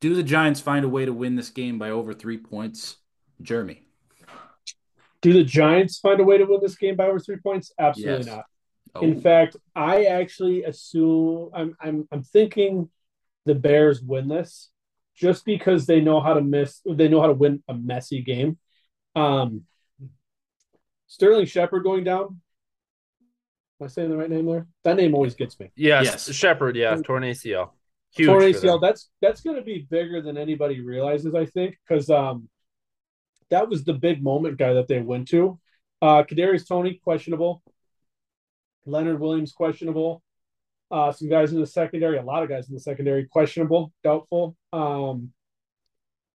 Do 0.00 0.14
the 0.14 0.22
Giants 0.22 0.60
find 0.60 0.84
a 0.84 0.88
way 0.88 1.04
to 1.04 1.12
win 1.12 1.36
this 1.36 1.50
game 1.50 1.78
by 1.78 1.90
over 1.90 2.12
three 2.12 2.38
points? 2.38 2.96
Jeremy. 3.40 3.82
Do 5.20 5.32
the 5.32 5.44
Giants 5.44 6.00
find 6.00 6.20
a 6.20 6.24
way 6.24 6.38
to 6.38 6.44
win 6.44 6.60
this 6.60 6.76
game 6.76 6.96
by 6.96 7.06
over 7.06 7.20
three 7.20 7.36
points? 7.36 7.72
Absolutely 7.78 8.26
Yes. 8.26 8.26
not. 8.26 8.44
Oh. 8.94 9.02
In 9.02 9.20
fact, 9.20 9.56
I 9.74 10.04
actually 10.04 10.64
assume 10.64 11.50
I'm 11.54 11.76
I'm 11.80 12.08
I'm 12.10 12.22
thinking 12.22 12.90
the 13.46 13.54
Bears 13.54 14.02
win 14.02 14.28
this 14.28 14.70
just 15.14 15.44
because 15.44 15.86
they 15.86 16.00
know 16.00 16.20
how 16.20 16.34
to 16.34 16.40
miss 16.40 16.80
they 16.84 17.08
know 17.08 17.20
how 17.20 17.28
to 17.28 17.32
win 17.32 17.62
a 17.68 17.74
messy 17.74 18.22
game. 18.22 18.58
Um 19.14 19.62
Sterling 21.06 21.46
Shepard 21.46 21.84
going 21.84 22.04
down. 22.04 22.40
Am 23.82 23.86
I 23.86 23.88
saying 23.88 24.10
the 24.10 24.16
right 24.16 24.30
name 24.30 24.46
there? 24.46 24.68
That 24.84 24.94
name 24.94 25.12
always 25.12 25.34
gets 25.34 25.58
me. 25.58 25.72
Yes, 25.74 26.04
Yes. 26.04 26.32
Shepard. 26.36 26.76
Yeah, 26.76 26.94
torn 27.02 27.24
ACL. 27.24 27.70
Huge. 28.14 28.28
Torn 28.28 28.40
for 28.40 28.46
ACL. 28.46 28.62
them. 28.74 28.80
That's 28.80 29.10
that's 29.20 29.40
going 29.40 29.56
to 29.56 29.62
be 29.62 29.88
bigger 29.90 30.22
than 30.22 30.38
anybody 30.38 30.80
realizes. 30.80 31.34
I 31.34 31.46
think 31.46 31.76
because 31.88 32.08
um, 32.08 32.48
that 33.50 33.68
was 33.68 33.82
the 33.82 33.94
big 33.94 34.22
moment 34.22 34.56
guy 34.56 34.74
that 34.74 34.86
they 34.86 35.00
went 35.00 35.26
to. 35.30 35.58
Uh, 36.00 36.22
Kadarius 36.22 36.68
Toney 36.68 37.00
questionable. 37.02 37.60
Leonard 38.86 39.18
Williams 39.18 39.50
questionable. 39.50 40.22
Uh, 40.88 41.10
some 41.10 41.28
guys 41.28 41.52
in 41.52 41.58
the 41.58 41.66
secondary, 41.66 42.18
a 42.18 42.22
lot 42.22 42.44
of 42.44 42.48
guys 42.48 42.68
in 42.68 42.74
the 42.74 42.80
secondary 42.80 43.26
questionable, 43.26 43.92
doubtful. 44.04 44.56
Um, 44.72 45.32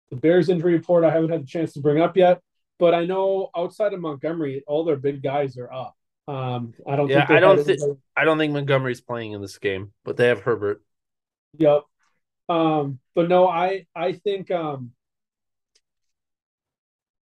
the 0.10 0.18
Bears 0.18 0.50
injury 0.50 0.74
report 0.74 1.06
I 1.06 1.12
haven't 1.12 1.30
had 1.30 1.44
the 1.44 1.48
chance 1.48 1.72
to 1.74 1.80
bring 1.80 2.02
up 2.02 2.18
yet, 2.18 2.42
but 2.78 2.94
I 2.94 3.06
know 3.06 3.52
outside 3.56 3.94
of 3.94 4.02
Montgomery, 4.02 4.66
all 4.68 4.84
their 4.84 4.98
big 4.98 5.24
guys 5.24 5.58
are 5.58 5.72
up. 5.72 5.97
Um, 6.28 6.74
I 6.86 6.96
don't. 6.96 7.10
Yeah, 7.10 7.26
think 7.26 7.38
I 7.38 7.40
don't 7.40 7.58
had 7.58 7.66
thi- 7.66 7.74
anybody- 7.74 8.00
I 8.18 8.26
don't 8.26 8.38
think 8.38 8.54
Montgomery's 8.54 9.02
playing 9.02 9.32
in 9.32 9.42
this 9.42 9.58
game, 9.58 9.94
but 10.04 10.18
they 10.18 10.28
have 10.28 10.42
Herbert. 10.42 10.84
Yep. 11.58 11.84
Um, 12.50 13.00
but 13.16 13.28
no, 13.30 13.48
I 13.48 13.86
I 13.96 14.13
think 14.13 14.52
um 14.52 14.92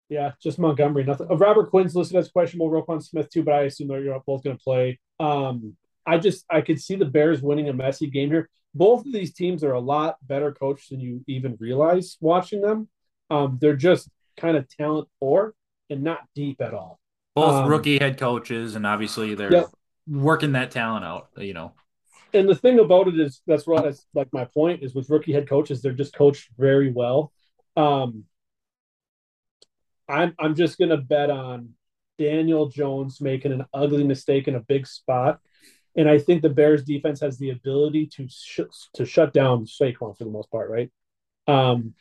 yeah, 0.08 0.32
just 0.42 0.58
Montgomery. 0.58 1.04
Nothing. 1.04 1.28
Uh, 1.30 1.36
Robert 1.36 1.70
Quinn's 1.70 1.94
listed 1.94 2.16
as 2.16 2.30
questionable. 2.30 2.70
Roquan 2.70 3.02
Smith 3.02 3.28
too, 3.30 3.42
but 3.42 3.54
I 3.54 3.62
assume 3.64 3.88
they're 3.88 4.18
both 4.26 4.42
going 4.42 4.56
to 4.56 4.62
play. 4.62 4.98
Um, 5.20 5.76
I 6.06 6.16
just 6.16 6.46
I 6.50 6.62
could 6.62 6.80
see 6.80 6.96
the 6.96 7.04
Bears 7.04 7.42
winning 7.42 7.68
a 7.68 7.74
messy 7.74 8.06
game 8.06 8.30
here. 8.30 8.48
Both 8.74 9.04
of 9.06 9.12
these 9.12 9.34
teams 9.34 9.62
are 9.62 9.72
a 9.72 9.80
lot 9.80 10.16
better 10.26 10.52
coached 10.52 10.90
than 10.90 11.00
you 11.00 11.22
even 11.26 11.56
realize 11.60 12.16
watching 12.20 12.62
them. 12.62 12.88
Um, 13.28 13.58
they're 13.60 13.76
just 13.76 14.08
kind 14.38 14.56
of 14.56 14.66
talent 14.68 15.08
poor 15.20 15.54
and 15.90 16.02
not 16.02 16.20
deep 16.34 16.60
at 16.62 16.72
all. 16.72 16.98
Both 17.40 17.64
Um, 17.64 17.70
rookie 17.70 17.98
head 17.98 18.18
coaches, 18.18 18.74
and 18.74 18.86
obviously 18.86 19.34
they're 19.34 19.52
Yep. 19.52 19.70
working 20.08 20.52
that 20.52 20.70
talent 20.70 21.04
out. 21.04 21.28
You 21.36 21.54
know, 21.54 21.72
and 22.34 22.48
the 22.48 22.54
thing 22.54 22.78
about 22.78 23.08
it 23.08 23.18
is 23.18 23.40
that's 23.46 23.66
what 23.66 23.84
that's 23.84 24.06
like 24.14 24.32
my 24.32 24.44
point 24.44 24.82
is 24.82 24.94
with 24.94 25.10
rookie 25.10 25.32
head 25.32 25.48
coaches 25.48 25.80
they're 25.80 25.92
just 25.92 26.14
coached 26.14 26.48
very 26.58 26.90
well 26.90 27.32
um 27.76 28.24
i'm 30.08 30.34
i'm 30.38 30.54
just 30.54 30.78
gonna 30.78 30.96
bet 30.96 31.30
on 31.30 31.70
daniel 32.18 32.68
jones 32.68 33.20
making 33.20 33.52
an 33.52 33.64
ugly 33.72 34.04
mistake 34.04 34.48
in 34.48 34.54
a 34.54 34.60
big 34.60 34.86
spot 34.86 35.40
and 35.96 36.08
i 36.08 36.18
think 36.18 36.42
the 36.42 36.48
bears 36.48 36.82
defense 36.84 37.20
has 37.20 37.38
the 37.38 37.50
ability 37.50 38.06
to 38.06 38.26
sh- 38.28 38.60
to 38.94 39.04
shut 39.04 39.32
down 39.32 39.64
Saquon 39.64 40.16
for 40.16 40.24
the 40.24 40.30
most 40.30 40.50
part 40.50 40.70
right 40.70 40.90
um 41.46 41.94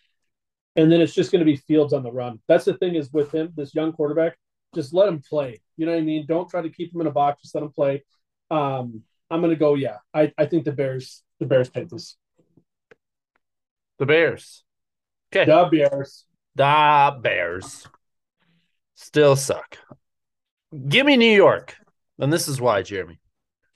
and 0.76 0.92
then 0.92 1.02
it's 1.02 1.14
just 1.14 1.32
going 1.32 1.40
to 1.40 1.46
be 1.46 1.56
fields 1.56 1.94
on 1.94 2.04
the 2.04 2.12
run 2.12 2.40
that's 2.48 2.66
the 2.66 2.74
thing 2.78 2.96
is 2.96 3.12
with 3.14 3.32
him 3.34 3.52
this 3.56 3.74
young 3.74 3.94
quarterback 3.94 4.38
just 4.76 4.94
let 4.94 5.08
him 5.08 5.22
play 5.22 5.62
you 5.78 5.86
know 5.86 5.92
what 5.92 6.00
i 6.00 6.02
mean 6.02 6.26
don't 6.28 6.50
try 6.50 6.62
to 6.62 6.70
keep 6.70 6.94
him 6.94 7.02
in 7.02 7.08
a 7.08 7.12
box 7.12 7.42
just 7.42 7.56
let 7.56 7.64
him 7.64 7.72
play 7.72 8.04
um 8.52 9.04
I'm 9.30 9.42
gonna 9.42 9.56
go. 9.56 9.76
Yeah, 9.76 9.98
I, 10.14 10.32
I 10.38 10.46
think 10.46 10.66
the 10.66 10.72
Bears 10.72 11.24
the 11.40 11.46
Bears 11.46 11.70
take 11.70 11.90
this. 11.90 12.16
The 14.00 14.06
Bears. 14.06 14.64
Okay. 15.34 15.46
The 15.46 15.68
Bears. 15.72 16.26
The 16.56 17.18
Bears 17.22 17.88
still 18.96 19.36
suck. 19.36 19.78
Give 20.88 21.06
me 21.06 21.18
New 21.18 21.34
York. 21.34 21.76
And 22.20 22.32
this 22.32 22.48
is 22.48 22.60
why, 22.60 22.82
Jeremy. 22.82 23.20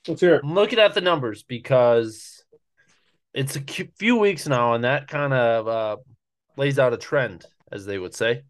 Let's 0.08 0.20
hear 0.20 0.36
it. 0.36 0.40
I'm 0.44 0.54
looking 0.54 0.78
at 0.78 0.94
the 0.94 1.00
numbers 1.00 1.44
because 1.44 2.44
it's 3.34 3.56
a 3.56 3.62
few 3.98 4.16
weeks 4.16 4.48
now, 4.48 4.74
and 4.74 4.84
that 4.84 5.06
kind 5.06 5.32
of 5.32 5.68
uh, 5.68 5.96
lays 6.56 6.78
out 6.78 6.92
a 6.92 6.96
trend, 6.96 7.46
as 7.70 7.86
they 7.86 7.98
would 7.98 8.14
say. 8.14 8.42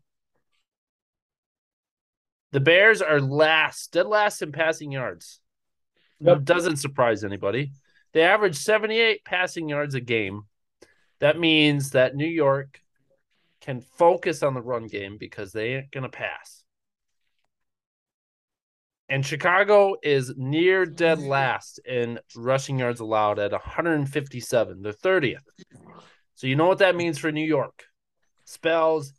The 2.52 2.60
Bears 2.60 3.02
are 3.02 3.20
last, 3.20 3.92
dead 3.92 4.06
last 4.06 4.42
in 4.42 4.52
passing 4.52 4.92
yards. 4.92 5.40
Yep. 6.20 6.44
Doesn't 6.44 6.76
surprise 6.76 7.24
anybody. 7.24 7.72
They 8.12 8.22
average 8.22 8.56
78 8.56 9.24
passing 9.24 9.68
yards 9.68 9.94
a 9.94 10.00
game. 10.00 10.42
That 11.20 11.38
means 11.38 11.90
that 11.90 12.14
New 12.14 12.26
York 12.26 12.80
can 13.62 13.80
focus 13.80 14.42
on 14.42 14.54
the 14.54 14.60
run 14.60 14.86
game 14.86 15.16
because 15.18 15.52
they 15.52 15.74
ain't 15.74 15.90
going 15.90 16.02
to 16.02 16.08
pass. 16.08 16.62
And 19.08 19.24
Chicago 19.24 19.96
is 20.02 20.32
near 20.36 20.86
dead 20.86 21.20
last 21.20 21.78
in 21.86 22.18
rushing 22.34 22.78
yards 22.78 23.00
allowed 23.00 23.38
at 23.38 23.52
157, 23.52 24.82
the 24.82 24.92
30th. 24.92 25.40
So 26.34 26.46
you 26.46 26.56
know 26.56 26.66
what 26.66 26.78
that 26.78 26.96
means 26.96 27.18
for 27.18 27.30
New 27.30 27.44
York. 27.44 27.84
Spells 28.44 29.12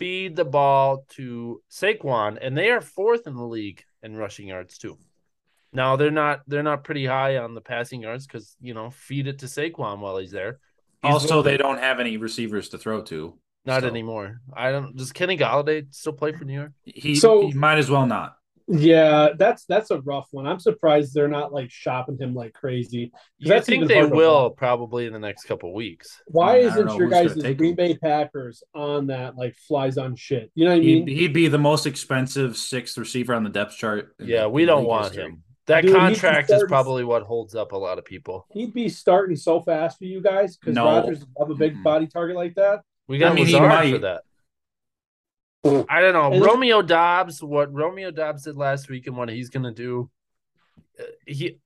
feed 0.00 0.34
the 0.34 0.44
ball 0.44 1.04
to 1.10 1.62
Saquon, 1.70 2.38
and 2.40 2.56
they 2.56 2.70
are 2.70 2.80
fourth 2.80 3.26
in 3.28 3.36
the 3.36 3.44
league 3.44 3.84
in 4.02 4.16
rushing 4.16 4.48
yards 4.48 4.78
too. 4.78 4.98
Now 5.72 5.94
they're 5.94 6.10
not 6.10 6.40
they're 6.48 6.64
not 6.64 6.82
pretty 6.82 7.06
high 7.06 7.36
on 7.36 7.54
the 7.54 7.60
passing 7.60 8.02
yards 8.02 8.26
because 8.26 8.56
you 8.60 8.74
know 8.74 8.90
feed 8.90 9.28
it 9.28 9.38
to 9.40 9.46
Saquon 9.46 10.00
while 10.00 10.16
he's 10.16 10.32
there. 10.32 10.58
He's 11.02 11.12
also 11.12 11.42
they 11.42 11.56
don't 11.56 11.78
have 11.78 12.00
any 12.00 12.16
receivers 12.16 12.70
to 12.70 12.78
throw 12.78 13.02
to. 13.02 13.38
not 13.64 13.82
so- 13.82 13.88
anymore. 13.88 14.40
I 14.56 14.72
don't. 14.72 14.96
Does 14.96 15.12
Kenny 15.12 15.36
Golladay 15.38 15.94
still 15.94 16.14
play 16.14 16.32
for 16.32 16.44
New 16.44 16.54
York? 16.54 16.72
He, 16.84 17.14
So- 17.14 17.48
he 17.48 17.52
might 17.52 17.78
as 17.78 17.88
well 17.90 18.06
not. 18.06 18.36
Yeah, 18.72 19.30
that's 19.36 19.64
that's 19.64 19.90
a 19.90 20.00
rough 20.00 20.28
one. 20.30 20.46
I'm 20.46 20.60
surprised 20.60 21.12
they're 21.12 21.26
not 21.26 21.52
like 21.52 21.70
shopping 21.70 22.16
him 22.18 22.34
like 22.34 22.52
crazy. 22.52 23.10
I 23.50 23.58
think 23.60 23.88
they 23.88 24.04
will 24.04 24.50
block. 24.50 24.56
probably 24.56 25.06
in 25.06 25.12
the 25.12 25.18
next 25.18 25.44
couple 25.44 25.74
weeks? 25.74 26.22
Why 26.26 26.58
I 26.58 26.60
don't 26.62 26.70
isn't 26.88 26.94
your 26.96 27.08
guys' 27.08 27.34
take 27.34 27.58
Green 27.58 27.70
him. 27.70 27.76
Bay 27.76 27.96
Packers 27.96 28.62
on 28.72 29.08
that 29.08 29.36
like 29.36 29.56
flies 29.56 29.98
on 29.98 30.14
shit? 30.14 30.52
You 30.54 30.66
know 30.66 30.70
what 30.72 30.80
I 30.80 30.84
He'd, 30.84 31.04
mean? 31.04 31.16
he'd 31.16 31.32
be 31.32 31.48
the 31.48 31.58
most 31.58 31.84
expensive 31.84 32.56
sixth 32.56 32.96
receiver 32.96 33.34
on 33.34 33.42
the 33.42 33.50
depth 33.50 33.76
chart. 33.76 34.14
Yeah, 34.20 34.46
we 34.46 34.66
don't 34.66 34.84
want 34.84 35.06
history. 35.06 35.24
him. 35.24 35.42
That 35.66 35.80
Dude, 35.82 35.90
he's 35.90 35.98
contract 35.98 36.50
is 36.50 36.64
probably 36.68 37.04
what 37.04 37.22
holds 37.24 37.54
up 37.54 37.72
a 37.72 37.76
lot 37.76 37.98
of 37.98 38.04
people. 38.04 38.46
He'd 38.52 38.72
be 38.72 38.88
starting 38.88 39.36
so 39.36 39.60
fast 39.60 39.98
for 39.98 40.04
you 40.04 40.20
guys 40.20 40.56
because 40.56 40.74
No. 40.74 40.84
Rodgers 40.84 41.24
love 41.38 41.50
a 41.50 41.54
big 41.54 41.82
body 41.82 42.06
target 42.06 42.36
like 42.36 42.54
that. 42.54 42.80
We 43.08 43.18
got 43.18 43.32
I 43.32 43.34
mean, 43.34 43.46
he 43.46 43.58
might. 43.58 43.92
for 43.92 43.98
that. 43.98 44.22
I 45.64 46.00
don't 46.00 46.14
know. 46.14 46.32
And- 46.32 46.42
Romeo 46.44 46.82
Doubs, 46.82 47.42
what 47.42 47.72
Romeo 47.72 48.10
Doubs 48.10 48.44
did 48.44 48.56
last 48.56 48.88
week 48.88 49.06
and 49.06 49.16
what 49.16 49.28
he's 49.28 49.50
going 49.50 49.64
to 49.64 49.72
do. 49.72 50.10
uh, 50.98 51.04
He 51.26 51.58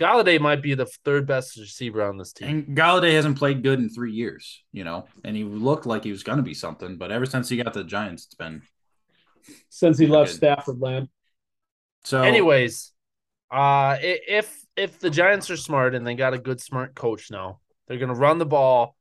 Golladay 0.00 0.40
might 0.40 0.60
be 0.60 0.74
the 0.74 0.86
third 0.86 1.26
best 1.26 1.56
receiver 1.56 2.02
on 2.02 2.16
this 2.18 2.32
team. 2.32 2.48
And 2.48 2.76
Golladay 2.76 3.12
hasn't 3.12 3.38
played 3.38 3.62
good 3.62 3.78
in 3.78 3.88
three 3.88 4.12
years, 4.12 4.62
you 4.72 4.82
know, 4.82 5.06
and 5.24 5.36
he 5.36 5.44
looked 5.44 5.86
like 5.86 6.02
he 6.02 6.10
was 6.10 6.24
going 6.24 6.38
to 6.38 6.42
be 6.42 6.54
something, 6.54 6.96
but 6.96 7.12
ever 7.12 7.26
since 7.26 7.48
he 7.48 7.56
got 7.56 7.74
the 7.74 7.84
Giants, 7.84 8.24
it's 8.24 8.34
been 8.34 8.62
Since 9.68 9.98
he 9.98 10.06
left 10.08 10.30
Good. 10.32 10.36
Stafford 10.36 10.80
land. 10.80 11.08
so. 12.04 12.22
Anyways, 12.22 12.92
uh 13.50 13.98
if 14.00 14.64
if 14.76 14.98
the 14.98 15.10
Giants 15.10 15.48
are 15.50 15.56
smart 15.56 15.94
and 15.94 16.04
they 16.04 16.14
got 16.16 16.34
a 16.34 16.38
good 16.38 16.60
smart 16.60 16.94
coach 16.96 17.30
now, 17.30 17.60
they're 17.86 17.98
going 17.98 18.08
to 18.08 18.18
run 18.18 18.38
the 18.38 18.46
ball, 18.46 18.96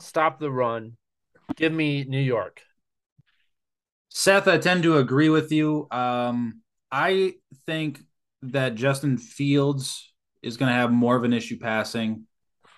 stop 0.00 0.38
the 0.38 0.50
run. 0.50 0.98
Give 1.56 1.72
me 1.72 2.04
New 2.04 2.20
York. 2.20 2.60
Seth, 4.16 4.46
I 4.46 4.58
tend 4.58 4.84
to 4.84 4.98
agree 4.98 5.28
with 5.28 5.50
you. 5.50 5.88
Um, 5.90 6.60
I 6.92 7.34
think 7.66 8.00
that 8.42 8.76
Justin 8.76 9.18
Fields 9.18 10.12
is 10.40 10.56
going 10.56 10.68
to 10.68 10.74
have 10.74 10.92
more 10.92 11.16
of 11.16 11.24
an 11.24 11.32
issue 11.32 11.58
passing 11.58 12.26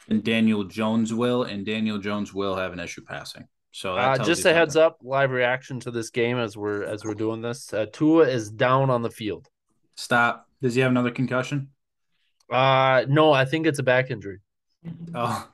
than 0.08 0.22
Daniel 0.22 0.64
Jones 0.64 1.12
will, 1.12 1.42
and 1.42 1.66
Daniel 1.66 1.98
Jones 1.98 2.32
will 2.32 2.56
have 2.56 2.72
an 2.72 2.80
issue 2.80 3.02
passing. 3.04 3.46
So 3.70 3.94
that 3.96 4.20
Uh, 4.20 4.24
just 4.24 4.44
you 4.44 4.50
a 4.50 4.54
heads 4.54 4.72
something. 4.74 4.86
up, 4.86 4.98
live 5.02 5.30
reaction 5.30 5.78
to 5.80 5.90
this 5.90 6.08
game 6.08 6.38
as 6.38 6.56
we're 6.56 6.84
as 6.84 7.04
we're 7.04 7.12
doing 7.14 7.42
this. 7.42 7.70
Uh, 7.74 7.84
Tua 7.92 8.26
is 8.26 8.50
down 8.50 8.88
on 8.88 9.02
the 9.02 9.10
field. 9.10 9.46
Stop. 9.96 10.48
Does 10.62 10.74
he 10.74 10.80
have 10.80 10.90
another 10.90 11.10
concussion? 11.10 11.68
Uh 12.50 13.04
no, 13.08 13.32
I 13.32 13.44
think 13.44 13.66
it's 13.66 13.78
a 13.78 13.82
back 13.82 14.10
injury. 14.10 14.38
Oh, 15.14 15.46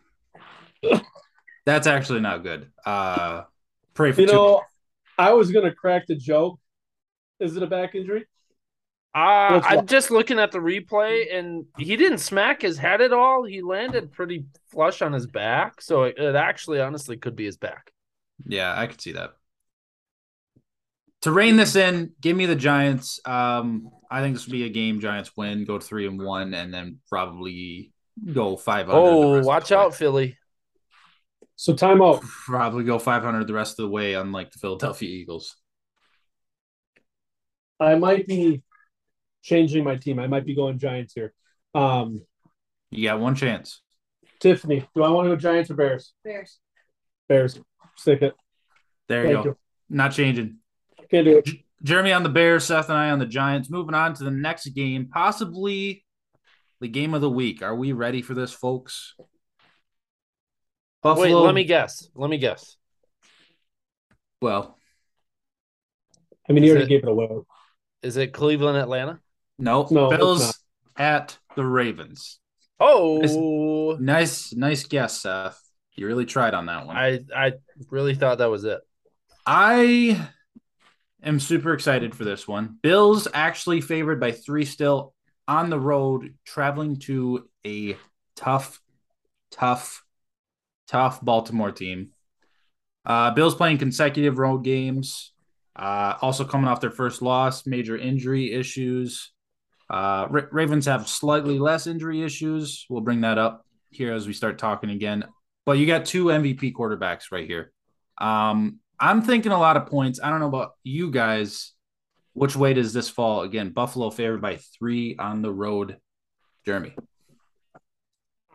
that's 1.66 1.87
actually 1.88 2.21
not 2.21 2.45
good. 2.45 2.71
Uh, 2.87 3.45
pray 3.95 4.12
for 4.12 4.21
You 4.21 4.27
Tua. 4.29 4.37
know, 4.37 4.62
I 5.18 5.33
was 5.33 5.51
gonna 5.51 5.75
crack 5.75 6.07
the 6.07 6.16
joke. 6.16 6.59
Is 7.40 7.57
it 7.57 7.62
a 7.62 7.66
back 7.66 7.94
injury? 7.94 8.27
Uh, 9.14 9.61
I'm 9.62 9.77
wa- 9.77 9.83
just 9.83 10.11
looking 10.11 10.38
at 10.38 10.53
the 10.53 10.59
replay, 10.59 11.37
and 11.37 11.66
he 11.77 11.96
didn't 11.96 12.18
smack 12.18 12.62
his 12.62 12.79
head 12.79 13.03
at 13.03 13.12
all. 13.12 13.44
He 13.44 13.61
landed 13.61 14.12
pretty 14.12 14.46
flush 14.70 15.03
on 15.03 15.12
his 15.12 15.27
back, 15.27 15.83
so 15.83 16.05
it, 16.05 16.16
it 16.16 16.35
actually, 16.35 16.81
honestly, 16.81 17.18
could 17.18 17.37
be 17.37 17.44
his 17.44 17.59
back. 17.59 17.92
Yeah, 18.46 18.75
I 18.75 18.87
could 18.87 19.01
see 19.01 19.12
that. 19.12 19.33
To 21.22 21.31
rein 21.31 21.57
this 21.57 21.77
in, 21.77 22.12
give 22.20 22.37
me 22.37 22.46
the 22.46 22.57
Giants. 22.57 23.20
Um, 23.27 23.90
I 24.11 24.22
think 24.22 24.35
this 24.35 24.46
would 24.46 24.53
be 24.53 24.64
a 24.64 24.70
game 24.70 24.98
Giants 24.98 25.31
win, 25.37 25.64
go 25.64 25.79
three 25.79 26.07
and 26.07 26.20
one, 26.20 26.55
and 26.55 26.72
then 26.72 26.98
probably 27.09 27.92
go 28.33 28.57
five 28.57 28.87
hundred. 28.87 28.98
Oh, 28.98 29.42
watch 29.42 29.72
out, 29.72 29.94
Philly! 29.94 30.37
So 31.57 31.75
timeout. 31.75 32.23
Probably 32.23 32.85
go 32.85 32.99
five 32.99 33.23
hundred 33.23 33.47
the 33.47 33.55
rest 33.55 33.79
of 33.79 33.85
the 33.85 33.88
way, 33.91 34.15
unlike 34.15 34.51
the 34.51 34.59
Philadelphia 34.59 35.09
Eagles. 35.09 35.57
I 37.79 37.95
might 37.97 38.27
be 38.27 38.62
changing 39.43 39.85
my 39.85 39.97
team. 39.97 40.19
I 40.19 40.27
might 40.27 40.47
be 40.47 40.55
going 40.55 40.79
Giants 40.79 41.15
here. 41.15 41.33
Um, 41.75 42.23
You 42.91 43.09
got 43.09 43.21
one 43.21 43.35
chance. 43.35 43.81
Tiffany, 44.41 44.87
do 44.95 45.03
I 45.03 45.09
want 45.11 45.27
to 45.27 45.31
go 45.31 45.37
Giants 45.37 45.71
or 45.71 45.75
Bears? 45.75 46.12
Bears. 46.25 46.59
Bears. 47.29 47.59
Stick 47.97 48.23
it. 48.23 48.35
There 49.09 49.27
you 49.27 49.33
go. 49.35 49.45
you. 49.45 49.57
Not 49.88 50.12
changing. 50.12 50.59
Can't 51.11 51.25
do 51.27 51.38
it. 51.38 51.45
J- 51.45 51.65
Jeremy 51.83 52.12
on 52.12 52.23
the 52.23 52.29
Bears, 52.29 52.65
Seth 52.65 52.88
and 52.88 52.99
I 52.99 53.11
on 53.11 53.19
the 53.19 53.27
Giants. 53.27 53.69
Moving 53.71 53.95
on 53.95 54.15
to 54.15 54.25
the 54.25 54.31
next 54.31 54.67
game, 54.71 55.09
possibly 55.12 56.05
the 56.81 56.88
game 56.88 57.15
of 57.15 57.21
the 57.21 57.31
week. 57.31 57.62
Are 57.62 57.75
we 57.75 57.93
ready 57.93 58.23
for 58.23 58.35
this, 58.35 58.53
folks? 58.53 59.15
Wait, 61.05 61.35
let 61.35 61.55
me 61.55 61.65
guess. 61.65 62.09
Let 62.15 62.31
me 62.31 62.38
guess. 62.38 62.77
Well, 64.41 64.77
I 66.49 66.53
mean, 66.53 66.65
you 66.65 66.71
already 66.71 66.87
it- 66.87 66.88
gave 66.88 67.03
it 67.05 67.09
away. 67.09 67.29
Is 68.03 68.17
it 68.17 68.33
Cleveland, 68.33 68.77
Atlanta? 68.79 69.21
no. 69.59 69.87
No, 69.91 70.09
Bills 70.11 70.59
at 70.97 71.38
the 71.55 71.65
Ravens. 71.65 72.38
Oh, 72.81 73.97
Nice, 74.01 74.53
nice 74.53 74.85
guess, 74.85 75.21
Seth. 75.21 75.61
You 75.95 76.07
really 76.07 76.25
tried 76.25 76.55
on 76.55 76.67
that 76.67 76.87
one. 76.87 76.97
I 76.97 77.21
I 77.35 77.53
really 77.91 78.15
thought 78.15 78.38
that 78.38 78.51
was 78.51 78.65
it. 78.65 78.81
I 79.47 80.29
am 81.23 81.38
super 81.38 81.75
excited 81.75 82.15
for 82.15 82.25
this 82.25 82.49
one. 82.49 82.79
Bills 82.83 83.29
actually 83.33 83.81
favored 83.81 84.19
by 84.19 84.33
three 84.33 84.65
still 84.65 85.15
on 85.47 85.71
the 85.71 85.79
road, 85.79 86.35
traveling 86.45 86.97
to 87.01 87.49
a 87.65 87.97
tough, 88.35 88.81
tough, 89.51 90.02
tough 90.88 91.21
Baltimore 91.25 91.73
team. 91.73 92.11
Uh, 93.05 93.33
Bills 93.33 93.55
playing 93.55 93.79
consecutive 93.79 94.38
road 94.38 94.64
games. 94.64 95.33
Uh, 95.75 96.14
also 96.21 96.45
coming 96.45 96.68
off 96.68 96.81
their 96.81 96.90
first 96.90 97.23
loss, 97.23 97.66
major 97.66 97.97
injury 97.97 98.53
issues. 98.53 99.33
Uh, 99.88 100.27
Ra- 100.31 100.42
Ravens 100.51 100.87
have 100.87 101.09
slightly 101.09 101.59
less 101.59 101.87
injury 101.87 102.23
issues. 102.23 102.87
We'll 102.88 103.01
bring 103.01 103.23
that 103.23 103.38
up 103.38 103.66
here 103.90 104.12
as 104.12 104.27
we 104.27 104.33
start 104.33 104.59
talking 104.59 104.90
again. 104.90 105.25
But 105.64 105.79
you 105.79 105.87
got 105.87 106.07
two 106.07 106.27
MVP 106.27 106.73
quarterbacks 106.73 107.31
right 107.31 107.47
here. 107.47 107.73
Um, 108.18 108.81
I'm 108.99 109.23
thinking 109.23 109.53
a 109.53 109.59
lot 109.59 109.77
of 109.77 109.87
points. 109.87 110.21
I 110.23 110.31
don't 110.31 110.40
know 110.40 110.49
about 110.49 110.73
you 110.83 111.11
guys. 111.11 111.73
Which 112.35 112.57
way 112.57 112.73
does 112.73 112.92
this 112.92 113.09
fall? 113.09 113.42
Again, 113.42 113.71
Buffalo 113.71 114.11
favored 114.11 114.40
by 114.40 114.59
three 114.79 115.16
on 115.18 115.42
the 115.42 115.53
road. 115.53 115.99
Jeremy. 116.64 116.95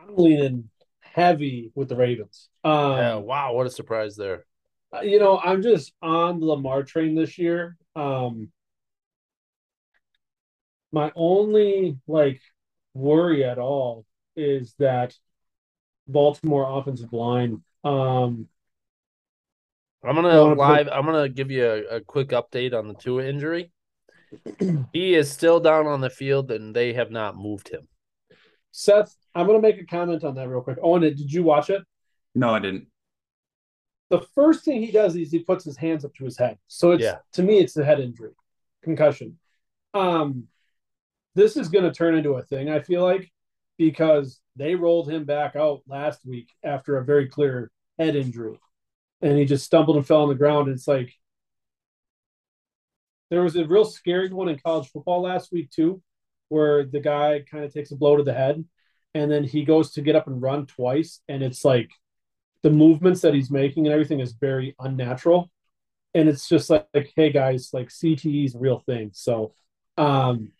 I'm 0.00 0.16
leaning 0.16 0.70
heavy 1.18 1.72
with 1.74 1.88
the 1.88 1.96
Ravens. 1.96 2.48
Um, 2.64 2.92
yeah, 2.92 3.14
wow, 3.16 3.52
what 3.54 3.66
a 3.66 3.70
surprise 3.70 4.16
there. 4.16 4.44
you 5.02 5.18
know, 5.18 5.38
I'm 5.38 5.62
just 5.62 5.92
on 6.00 6.40
the 6.40 6.46
Lamar 6.46 6.82
train 6.82 7.14
this 7.14 7.36
year. 7.38 7.76
Um, 7.96 8.50
my 10.92 11.12
only 11.14 11.98
like 12.06 12.40
worry 12.94 13.44
at 13.44 13.58
all 13.58 14.06
is 14.36 14.74
that 14.78 15.14
Baltimore 16.06 16.78
offensive 16.78 17.12
line. 17.12 17.62
Um, 17.84 18.46
I'm 20.04 20.14
gonna 20.14 20.28
Wanna 20.42 20.50
put- 20.54 20.58
live. 20.58 20.88
I'm 20.90 21.04
gonna 21.04 21.28
give 21.28 21.50
you 21.50 21.66
a, 21.66 21.96
a 21.96 22.00
quick 22.00 22.28
update 22.28 22.72
on 22.72 22.88
the 22.88 22.94
Tua 22.94 23.24
injury. 23.24 23.72
he 24.92 25.14
is 25.14 25.30
still 25.30 25.58
down 25.60 25.86
on 25.86 26.00
the 26.00 26.10
field, 26.10 26.50
and 26.50 26.74
they 26.74 26.92
have 26.92 27.10
not 27.10 27.36
moved 27.36 27.68
him. 27.68 27.88
Seth, 28.78 29.16
I'm 29.34 29.48
gonna 29.48 29.60
make 29.60 29.80
a 29.80 29.84
comment 29.84 30.22
on 30.22 30.36
that 30.36 30.48
real 30.48 30.60
quick. 30.60 30.78
Owen, 30.80 31.02
did 31.02 31.32
you 31.32 31.42
watch 31.42 31.68
it? 31.68 31.82
No, 32.36 32.54
I 32.54 32.60
didn't. 32.60 32.86
The 34.08 34.20
first 34.20 34.64
thing 34.64 34.80
he 34.80 34.92
does 34.92 35.16
is 35.16 35.32
he 35.32 35.40
puts 35.40 35.64
his 35.64 35.76
hands 35.76 36.04
up 36.04 36.14
to 36.14 36.24
his 36.24 36.38
head. 36.38 36.58
So 36.68 36.92
it's 36.92 37.02
Yeah. 37.02 37.18
to 37.32 37.42
me, 37.42 37.58
it's 37.58 37.76
a 37.76 37.84
head 37.84 37.98
injury, 37.98 38.34
concussion. 38.82 39.40
Um, 39.94 40.46
this 41.34 41.56
is 41.56 41.68
gonna 41.68 41.92
turn 41.92 42.14
into 42.14 42.34
a 42.34 42.42
thing. 42.42 42.68
I 42.70 42.78
feel 42.78 43.02
like 43.02 43.32
because 43.78 44.40
they 44.54 44.76
rolled 44.76 45.10
him 45.10 45.24
back 45.24 45.56
out 45.56 45.82
last 45.88 46.24
week 46.24 46.48
after 46.62 46.98
a 46.98 47.04
very 47.04 47.28
clear 47.28 47.72
head 47.98 48.14
injury, 48.14 48.60
and 49.22 49.36
he 49.36 49.44
just 49.44 49.66
stumbled 49.66 49.96
and 49.96 50.06
fell 50.06 50.22
on 50.22 50.28
the 50.28 50.36
ground. 50.36 50.68
It's 50.68 50.86
like 50.86 51.12
there 53.28 53.42
was 53.42 53.56
a 53.56 53.66
real 53.66 53.84
scary 53.84 54.32
one 54.32 54.48
in 54.48 54.58
college 54.60 54.88
football 54.88 55.22
last 55.22 55.50
week 55.50 55.68
too, 55.72 56.00
where 56.48 56.84
the 56.84 57.00
guy 57.00 57.44
kind 57.50 57.64
of 57.64 57.72
takes 57.72 57.90
a 57.90 57.96
blow 57.96 58.16
to 58.16 58.22
the 58.22 58.34
head, 58.34 58.64
and 59.14 59.30
then 59.30 59.44
he 59.44 59.64
goes 59.64 59.92
to 59.92 60.02
get 60.02 60.16
up 60.16 60.26
and 60.26 60.42
run 60.42 60.66
twice, 60.66 61.20
and 61.28 61.42
it's 61.42 61.64
like 61.64 61.90
the 62.62 62.70
movements 62.70 63.20
that 63.20 63.34
he's 63.34 63.50
making 63.50 63.86
and 63.86 63.92
everything 63.92 64.20
is 64.20 64.32
very 64.32 64.74
unnatural, 64.80 65.50
and 66.14 66.28
it's 66.28 66.48
just 66.48 66.70
like, 66.70 66.86
like 66.94 67.12
hey 67.14 67.30
guys, 67.30 67.70
like 67.72 67.88
CTE 67.88 68.44
is 68.44 68.54
real 68.54 68.80
thing. 68.80 69.10
So, 69.12 69.54
um, 69.96 70.52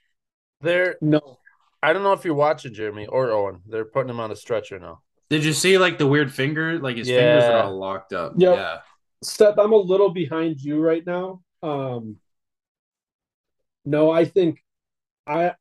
They're. 0.60 0.96
no, 1.00 1.38
I 1.82 1.92
don't 1.92 2.02
know 2.02 2.12
if 2.12 2.24
you're 2.24 2.34
watching 2.34 2.74
Jeremy 2.74 3.06
or 3.06 3.30
Owen. 3.30 3.60
They're 3.66 3.84
putting 3.84 4.10
him 4.10 4.20
on 4.20 4.30
a 4.30 4.36
stretcher 4.36 4.78
now. 4.78 5.00
Did 5.30 5.44
you 5.44 5.52
see 5.52 5.78
like 5.78 5.98
the 5.98 6.06
weird 6.06 6.32
finger? 6.32 6.78
Like 6.78 6.96
his 6.96 7.08
fingers 7.08 7.44
are 7.44 7.64
all 7.64 7.78
locked 7.78 8.12
up. 8.12 8.32
Yep. 8.36 8.56
Yeah. 8.56 8.78
Steph, 9.22 9.58
I'm 9.58 9.72
a 9.72 9.76
little 9.76 10.10
behind 10.10 10.60
you 10.60 10.80
right 10.80 11.04
now. 11.04 11.42
Um, 11.62 12.16
no, 13.84 14.10
I 14.10 14.24
think 14.24 14.62
I 15.26 15.54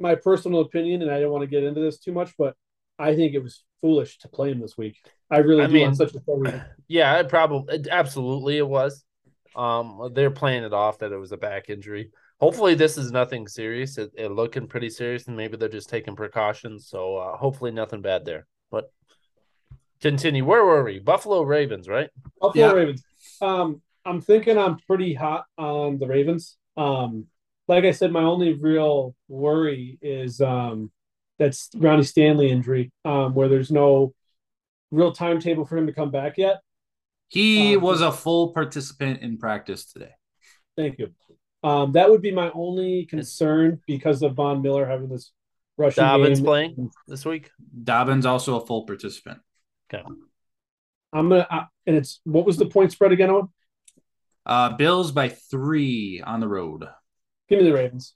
my 0.00 0.14
personal 0.14 0.60
opinion, 0.60 1.02
and 1.02 1.10
I 1.10 1.20
don't 1.20 1.30
want 1.32 1.42
to 1.42 1.46
get 1.48 1.64
into 1.64 1.80
this 1.80 1.98
too 1.98 2.12
much, 2.12 2.34
but 2.38 2.54
I 2.98 3.14
think 3.14 3.34
it 3.34 3.42
was 3.42 3.64
foolish 3.80 4.18
to 4.18 4.28
play 4.28 4.50
him 4.50 4.60
this 4.60 4.76
week. 4.76 4.96
I 5.30 5.38
really 5.38 5.64
I 5.64 5.66
do 5.66 5.72
mean- 5.72 5.88
on 5.88 5.94
such 5.94 6.14
a 6.14 6.22
short 6.24 6.40
week. 6.52 6.54
Yeah, 6.88 7.18
it 7.20 7.28
probably 7.28 7.76
it, 7.76 7.88
absolutely 7.90 8.58
it 8.58 8.68
was. 8.68 9.04
Um, 9.56 10.10
they're 10.12 10.30
playing 10.30 10.64
it 10.64 10.72
off 10.72 10.98
that 10.98 11.12
it 11.12 11.16
was 11.16 11.32
a 11.32 11.36
back 11.36 11.68
injury. 11.68 12.10
Hopefully, 12.40 12.74
this 12.74 12.96
is 12.96 13.10
nothing 13.10 13.48
serious. 13.48 13.98
It, 13.98 14.12
it 14.16 14.28
looking 14.30 14.68
pretty 14.68 14.90
serious, 14.90 15.26
and 15.26 15.36
maybe 15.36 15.56
they're 15.56 15.68
just 15.68 15.88
taking 15.88 16.14
precautions. 16.14 16.86
So 16.88 17.16
uh, 17.16 17.36
hopefully, 17.36 17.72
nothing 17.72 18.00
bad 18.00 18.24
there. 18.24 18.46
But 18.70 18.90
continue. 20.00 20.44
Where 20.44 20.64
were 20.64 20.84
we? 20.84 21.00
Buffalo 21.00 21.42
Ravens, 21.42 21.88
right? 21.88 22.10
Buffalo 22.40 22.66
Yeah. 22.66 22.72
Ravens. 22.72 23.04
Um, 23.40 23.82
I'm 24.04 24.20
thinking 24.20 24.56
I'm 24.56 24.78
pretty 24.86 25.14
hot 25.14 25.44
on 25.56 25.98
the 25.98 26.06
Ravens. 26.06 26.56
Um, 26.76 27.26
like 27.68 27.84
I 27.84 27.90
said, 27.92 28.10
my 28.12 28.22
only 28.22 28.54
real 28.54 29.14
worry 29.28 29.98
is 30.02 30.40
um, 30.40 30.90
that's 31.38 31.70
Ronnie 31.76 32.02
Stanley 32.02 32.50
injury, 32.50 32.90
um, 33.04 33.34
where 33.34 33.48
there's 33.48 33.70
no 33.70 34.14
real 34.90 35.12
timetable 35.12 35.64
for 35.66 35.76
him 35.76 35.86
to 35.86 35.92
come 35.92 36.10
back 36.10 36.38
yet. 36.38 36.60
He 37.28 37.76
Um, 37.76 37.82
was 37.82 38.00
a 38.00 38.10
full 38.10 38.52
participant 38.54 39.20
in 39.22 39.36
practice 39.38 39.92
today. 39.92 40.12
Thank 40.76 40.98
you. 40.98 41.10
Um, 41.62 41.92
that 41.92 42.08
would 42.10 42.22
be 42.22 42.30
my 42.32 42.50
only 42.52 43.04
concern 43.06 43.80
because 43.86 44.22
of 44.22 44.34
Von 44.34 44.62
Miller 44.62 44.86
having 44.86 45.08
this 45.08 45.32
rushing 45.76 46.02
Dobbins 46.04 46.38
game. 46.38 46.44
playing 46.46 46.90
this 47.06 47.26
week. 47.26 47.50
Dobbins 47.84 48.24
also 48.24 48.60
a 48.60 48.66
full 48.66 48.84
participant. 48.86 49.40
Okay. 49.92 50.02
I'm 51.12 51.28
gonna 51.28 51.46
I, 51.50 51.66
and 51.86 51.96
it's 51.96 52.20
what 52.24 52.46
was 52.46 52.56
the 52.58 52.66
point 52.66 52.92
spread 52.92 53.12
again? 53.12 53.30
Owen? 53.30 53.48
Uh, 54.46 54.76
Bills 54.76 55.12
by 55.12 55.28
three 55.28 56.22
on 56.24 56.40
the 56.40 56.48
road. 56.48 56.88
Give 57.48 57.60
me 57.60 57.64
the 57.64 57.74
Ravens. 57.74 58.14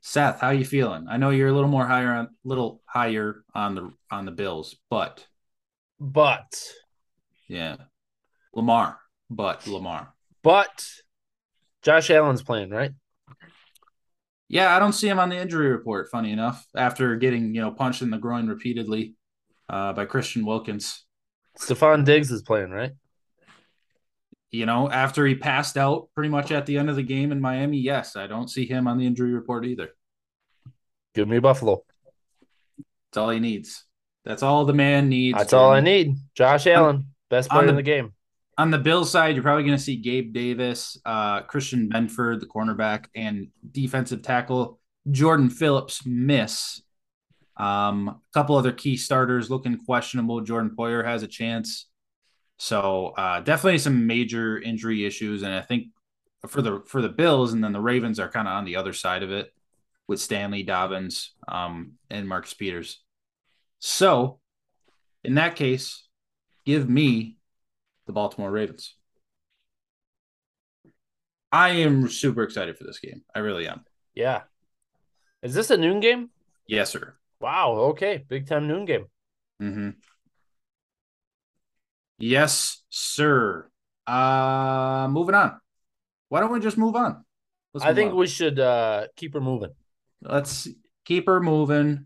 Seth, 0.00 0.40
how 0.40 0.50
you 0.50 0.64
feeling? 0.64 1.06
I 1.10 1.18
know 1.18 1.30
you're 1.30 1.48
a 1.48 1.52
little 1.52 1.68
more 1.68 1.86
higher 1.86 2.12
on 2.12 2.28
little 2.44 2.80
higher 2.86 3.44
on 3.54 3.74
the 3.74 3.92
on 4.10 4.24
the 4.24 4.30
Bills, 4.30 4.76
but 4.88 5.26
But 5.98 6.58
yeah, 7.48 7.76
Lamar, 8.54 8.98
but 9.28 9.66
Lamar. 9.66 10.14
but 10.42 10.86
Josh 11.82 12.10
Allen's 12.10 12.42
playing, 12.42 12.70
right? 12.70 12.92
Yeah, 14.48 14.74
I 14.74 14.78
don't 14.78 14.94
see 14.94 15.08
him 15.08 15.18
on 15.18 15.28
the 15.28 15.36
injury 15.36 15.68
report. 15.70 16.08
Funny 16.10 16.32
enough, 16.32 16.66
after 16.74 17.16
getting 17.16 17.54
you 17.54 17.60
know 17.60 17.70
punched 17.70 18.00
in 18.00 18.10
the 18.10 18.18
groin 18.18 18.46
repeatedly 18.48 19.14
uh, 19.68 19.92
by 19.92 20.06
Christian 20.06 20.46
Wilkins, 20.46 21.04
Stefon 21.58 22.06
Diggs 22.06 22.30
is 22.30 22.42
playing, 22.42 22.70
right? 22.70 22.92
You 24.50 24.66
know, 24.66 24.90
after 24.90 25.26
he 25.26 25.34
passed 25.34 25.76
out 25.76 26.08
pretty 26.14 26.28
much 26.30 26.50
at 26.50 26.66
the 26.66 26.76
end 26.78 26.90
of 26.90 26.96
the 26.96 27.02
game 27.02 27.32
in 27.32 27.40
Miami, 27.40 27.78
yes, 27.78 28.16
I 28.16 28.26
don't 28.26 28.48
see 28.48 28.66
him 28.66 28.86
on 28.88 28.98
the 28.98 29.06
injury 29.06 29.32
report 29.32 29.64
either. 29.64 29.90
Give 31.14 31.28
me 31.28 31.38
Buffalo. 31.38 31.84
That's 32.78 33.18
all 33.18 33.30
he 33.30 33.40
needs. 33.40 33.84
That's 34.24 34.42
all 34.42 34.64
the 34.64 34.72
man 34.74 35.08
needs. 35.08 35.38
That's 35.38 35.52
all 35.52 35.70
I 35.72 35.80
need. 35.80 36.16
Josh 36.34 36.66
Allen, 36.66 37.06
best 37.30 37.48
player 37.50 37.62
in 37.62 37.66
the- 37.68 37.74
the 37.74 37.82
game. 37.82 38.12
On 38.58 38.70
the 38.70 38.78
Bill 38.78 39.06
side, 39.06 39.34
you're 39.34 39.42
probably 39.42 39.64
going 39.64 39.76
to 39.78 39.82
see 39.82 39.96
Gabe 39.96 40.34
Davis, 40.34 41.00
uh, 41.06 41.40
Christian 41.42 41.88
Benford, 41.88 42.40
the 42.40 42.46
cornerback, 42.46 43.06
and 43.14 43.48
defensive 43.70 44.20
tackle 44.20 44.78
Jordan 45.10 45.48
Phillips 45.48 46.04
miss. 46.04 46.82
Um, 47.56 48.08
a 48.08 48.18
couple 48.34 48.56
other 48.56 48.72
key 48.72 48.96
starters 48.98 49.48
looking 49.50 49.78
questionable. 49.78 50.42
Jordan 50.42 50.74
Poyer 50.76 51.02
has 51.04 51.22
a 51.22 51.26
chance. 51.26 51.86
So 52.60 53.14
uh, 53.16 53.40
definitely 53.40 53.78
some 53.78 54.06
major 54.06 54.58
injury 54.60 55.06
issues, 55.06 55.42
and 55.42 55.54
I 55.54 55.62
think 55.62 55.86
for 56.46 56.60
the 56.60 56.82
for 56.86 57.00
the 57.00 57.08
Bills, 57.08 57.54
and 57.54 57.64
then 57.64 57.72
the 57.72 57.80
Ravens 57.80 58.20
are 58.20 58.28
kind 58.28 58.46
of 58.46 58.52
on 58.52 58.66
the 58.66 58.76
other 58.76 58.92
side 58.92 59.22
of 59.22 59.32
it 59.32 59.50
with 60.06 60.20
Stanley 60.20 60.62
Dobbins 60.62 61.32
um, 61.48 61.92
and 62.10 62.28
Marcus 62.28 62.52
Peters. 62.52 63.02
So 63.78 64.40
in 65.24 65.36
that 65.36 65.56
case, 65.56 66.06
give 66.66 66.86
me 66.86 67.38
the 68.06 68.12
Baltimore 68.12 68.50
Ravens. 68.50 68.94
I 71.50 71.70
am 71.70 72.10
super 72.10 72.42
excited 72.42 72.76
for 72.76 72.84
this 72.84 72.98
game. 72.98 73.22
I 73.34 73.38
really 73.38 73.66
am. 73.66 73.86
Yeah. 74.14 74.42
Is 75.42 75.54
this 75.54 75.70
a 75.70 75.78
noon 75.78 76.00
game? 76.00 76.28
Yes, 76.66 76.90
sir. 76.90 77.14
Wow. 77.40 77.72
Okay. 77.92 78.22
Big 78.28 78.46
time 78.46 78.68
noon 78.68 78.84
game. 78.84 79.06
Mm-hmm. 79.62 79.90
Yes, 82.20 82.82
sir. 82.90 83.68
Uh 84.06 85.08
moving 85.10 85.34
on. 85.34 85.60
Why 86.28 86.40
don't 86.40 86.52
we 86.52 86.60
just 86.60 86.78
move 86.78 86.94
on? 86.96 87.24
Let's 87.74 87.84
I 87.84 87.88
move 87.88 87.96
think 87.96 88.10
on. 88.12 88.16
we 88.18 88.26
should 88.26 88.58
uh 88.58 89.06
keep 89.16 89.34
her 89.34 89.40
moving. 89.40 89.70
let's 90.22 90.68
keep 91.04 91.26
her 91.26 91.40
moving. 91.40 92.04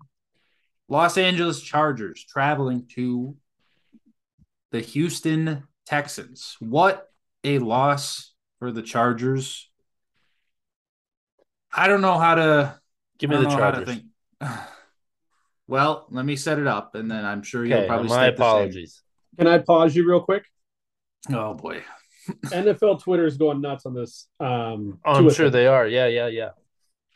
Los 0.89 1.17
Angeles 1.19 1.61
Chargers 1.63 2.25
traveling 2.25 2.87
to 2.95 3.37
the 4.71 4.81
Houston 4.81 5.65
Texans. 5.87 6.57
What 6.61 7.09
a 7.43 7.59
loss 7.59 8.33
for 8.59 8.71
the 8.71 8.83
Chargers. 8.83 9.71
I 11.73 11.89
don't 11.89 12.03
know 12.03 12.19
how 12.19 12.35
to 12.37 12.81
Give 13.19 13.31
me 13.31 13.37
the 13.37 13.43
don't 13.45 13.53
know 13.57 13.59
how 13.65 13.71
to 13.73 13.77
Chargers. 13.85 14.03
think. 14.41 14.53
Well, 15.67 16.07
let 16.11 16.27
me 16.27 16.37
set 16.37 16.59
it 16.59 16.67
up, 16.67 16.95
and 16.95 17.11
then 17.11 17.25
I'm 17.25 17.43
sure 17.43 17.65
you'll 17.65 17.87
probably 17.87 18.09
My 18.09 18.27
state 18.27 18.37
the 18.37 18.43
same. 18.43 18.51
apologies. 18.51 19.03
Can 19.39 19.47
I 19.47 19.59
pause 19.59 19.95
you 19.95 20.09
real 20.09 20.21
quick? 20.21 20.45
Oh 21.33 21.55
boy. 21.55 21.83
NFL 22.47 23.03
Twitter 23.03 23.27
is 23.27 23.37
going 23.37 23.61
nuts 23.61 23.87
on 23.87 23.95
this. 23.95 24.29
Um, 24.41 24.99
Oh, 25.05 25.13
I'm 25.15 25.31
sure 25.31 25.47
thing. 25.47 25.53
they 25.53 25.67
are. 25.67 25.87
Yeah, 25.87 26.07
yeah, 26.07 26.29
yeah. 26.29 26.51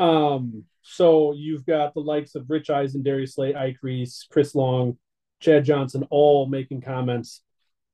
Um, 0.00 0.64
so 0.82 1.32
you've 1.32 1.64
got 1.66 1.94
the 1.94 2.00
likes 2.00 2.34
of 2.34 2.48
Rich 2.50 2.70
Eisen, 2.70 3.02
Darius 3.02 3.34
Slay, 3.34 3.54
Ike 3.54 3.78
Reese, 3.82 4.26
Chris 4.30 4.54
Long, 4.54 4.96
Chad 5.40 5.64
Johnson, 5.64 6.06
all 6.10 6.46
making 6.46 6.82
comments. 6.82 7.42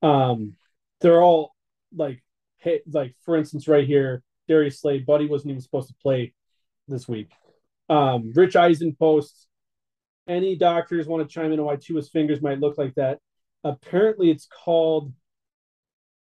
Um, 0.02 0.56
they're 1.00 1.22
all 1.22 1.54
like, 1.94 2.22
hey, 2.58 2.80
like 2.90 3.14
for 3.24 3.36
instance, 3.36 3.68
right 3.68 3.86
here, 3.86 4.22
Darius 4.48 4.80
Slay, 4.80 4.98
Buddy 4.98 5.26
wasn't 5.26 5.50
even 5.52 5.62
supposed 5.62 5.88
to 5.88 5.94
play 6.02 6.34
this 6.88 7.08
week. 7.08 7.30
Um, 7.88 8.32
Rich 8.34 8.56
Eisen 8.56 8.94
posts, 8.94 9.46
any 10.26 10.56
doctors 10.56 11.06
want 11.06 11.28
to 11.28 11.32
chime 11.32 11.52
in 11.52 11.60
on 11.60 11.66
why 11.66 11.76
Tua's 11.76 12.08
fingers 12.08 12.42
might 12.42 12.60
look 12.60 12.76
like 12.78 12.94
that? 12.94 13.18
Apparently, 13.64 14.30
it's 14.30 14.46
called 14.64 15.12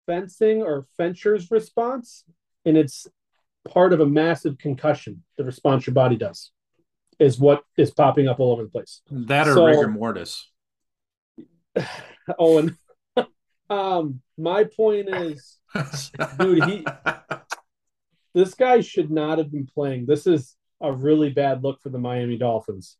fencing 0.06 0.62
or 0.62 0.86
Fencher's 0.98 1.50
response, 1.50 2.24
and 2.64 2.76
it's 2.78 3.06
part 3.68 3.92
of 3.92 4.00
a 4.00 4.06
massive 4.06 4.58
concussion. 4.58 5.22
The 5.36 5.44
response 5.44 5.86
your 5.86 5.94
body 5.94 6.16
does 6.16 6.52
is 7.18 7.38
what 7.38 7.62
is 7.76 7.90
popping 7.90 8.28
up 8.28 8.40
all 8.40 8.52
over 8.52 8.62
the 8.64 8.70
place. 8.70 9.02
That 9.10 9.48
or 9.48 9.54
So- 9.54 9.66
rigor 9.66 9.88
mortis. 9.88 10.48
Owen, 12.38 12.76
um, 13.70 14.20
my 14.38 14.64
point 14.64 15.08
is, 15.08 15.58
Dude, 16.38 16.64
he- 16.64 16.86
this 18.34 18.54
guy 18.54 18.80
should 18.80 19.10
not 19.10 19.38
have 19.38 19.50
been 19.50 19.66
playing. 19.66 20.06
This 20.06 20.26
is 20.26 20.54
a 20.80 20.92
really 20.92 21.30
bad 21.30 21.62
look 21.62 21.80
for 21.80 21.88
the 21.88 21.98
Miami 21.98 22.36
Dolphins. 22.36 22.96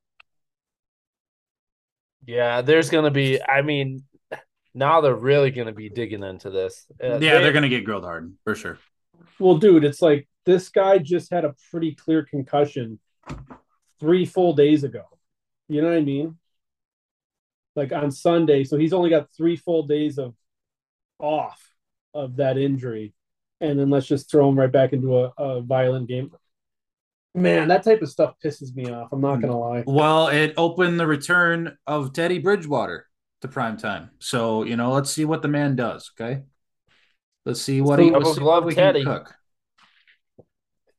Yeah, 2.24 2.62
there's 2.62 2.88
gonna 2.90 3.11
be. 3.11 3.42
I 3.42 3.62
mean, 3.62 4.05
now 4.75 5.01
they're 5.01 5.15
really 5.15 5.51
gonna 5.51 5.73
be 5.73 5.89
digging 5.89 6.23
into 6.23 6.51
this. 6.51 6.87
Uh, 7.03 7.19
yeah, 7.19 7.19
they- 7.19 7.43
they're 7.43 7.53
gonna 7.53 7.69
get 7.69 7.85
grilled 7.85 8.05
hard 8.05 8.35
for 8.45 8.55
sure. 8.55 8.79
Well, 9.39 9.57
dude, 9.59 9.85
it's 9.85 10.03
like 10.03 10.29
this 10.45 10.69
guy 10.69 10.99
just 10.99 11.31
had 11.31 11.45
a 11.45 11.55
pretty 11.71 11.95
clear 11.95 12.25
concussion 12.25 12.99
three 14.01 14.25
full 14.25 14.53
days 14.55 14.85
ago. 14.85 15.05
You 15.69 15.81
know 15.83 15.89
what 15.89 15.97
I 15.99 16.03
mean? 16.03 16.39
Like 17.77 17.93
on 17.93 18.11
Sunday. 18.11 18.65
So 18.65 18.77
he's 18.77 18.93
only 18.93 19.11
got 19.11 19.31
three 19.37 19.57
full 19.57 19.85
days 19.85 20.19
of 20.19 20.35
off 21.19 21.61
of 22.15 22.37
that 22.37 22.59
injury. 22.59 23.15
And 23.61 23.79
then 23.79 23.91
let's 23.91 24.07
just 24.07 24.31
throw 24.31 24.49
him 24.49 24.59
right 24.59 24.71
back 24.71 24.93
into 24.93 25.17
a, 25.19 25.33
a 25.39 25.61
violent 25.63 26.09
game. 26.09 26.33
Man, 27.35 27.69
that 27.69 27.83
type 27.85 28.03
of 28.03 28.11
stuff 28.11 28.35
pisses 28.45 28.75
me 28.75 28.91
off. 28.91 29.11
I'm 29.13 29.21
not 29.23 29.41
gonna 29.41 29.59
lie. 29.59 29.85
Well, 29.87 30.29
it 30.29 30.53
opened 30.57 31.01
the 31.01 31.07
return 31.07 31.79
of 31.87 32.13
Teddy 32.13 32.39
Bridgewater 32.39 33.07
to 33.42 33.48
prime 33.48 33.76
time. 33.76 34.11
So 34.18 34.64
you 34.64 34.76
know, 34.76 34.92
let's 34.92 35.11
see 35.11 35.24
what 35.24 35.42
the 35.42 35.48
man 35.48 35.76
does. 35.76 36.11
Okay, 36.18 36.42
let's 37.44 37.61
see 37.61 37.81
what 37.81 37.98
he 37.98 38.11
Double 38.11 38.26
let's 38.26 38.38
see 38.38 38.44
what 38.44 38.64
we 38.64 38.74
Teddy. 38.74 39.05
can 39.05 39.18
cook. 39.18 39.35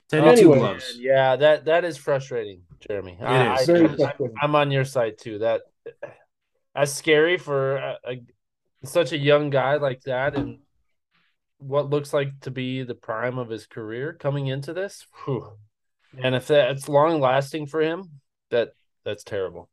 Teddy 0.09 0.27
Anyway. 0.27 0.55
two 0.55 0.59
gloves. 0.59 0.95
Yeah, 0.97 1.35
that 1.37 1.65
that 1.65 1.83
is 1.85 1.97
frustrating, 1.97 2.61
Jeremy. 2.87 3.17
I, 3.21 3.55
is. 3.61 3.69
I, 3.69 4.05
I, 4.05 4.13
I'm 4.41 4.55
on 4.55 4.69
your 4.69 4.85
side 4.85 5.17
too. 5.17 5.39
That 5.39 5.61
that's 6.75 6.91
scary 6.91 7.37
for 7.37 7.77
a, 7.77 7.97
a, 8.05 8.21
such 8.83 9.11
a 9.11 9.17
young 9.17 9.49
guy 9.49 9.77
like 9.77 10.01
that, 10.01 10.35
and 10.35 10.59
what 11.57 11.89
looks 11.89 12.13
like 12.13 12.39
to 12.41 12.51
be 12.51 12.83
the 12.83 12.95
prime 12.95 13.37
of 13.37 13.49
his 13.49 13.65
career 13.65 14.13
coming 14.13 14.47
into 14.47 14.73
this. 14.73 15.05
Whew. 15.25 15.53
And 16.21 16.35
if 16.35 16.47
that's 16.47 16.87
long 16.87 17.19
lasting 17.19 17.67
for 17.67 17.81
him, 17.81 18.21
that 18.51 18.73
that's 19.05 19.23
terrible. 19.23 19.69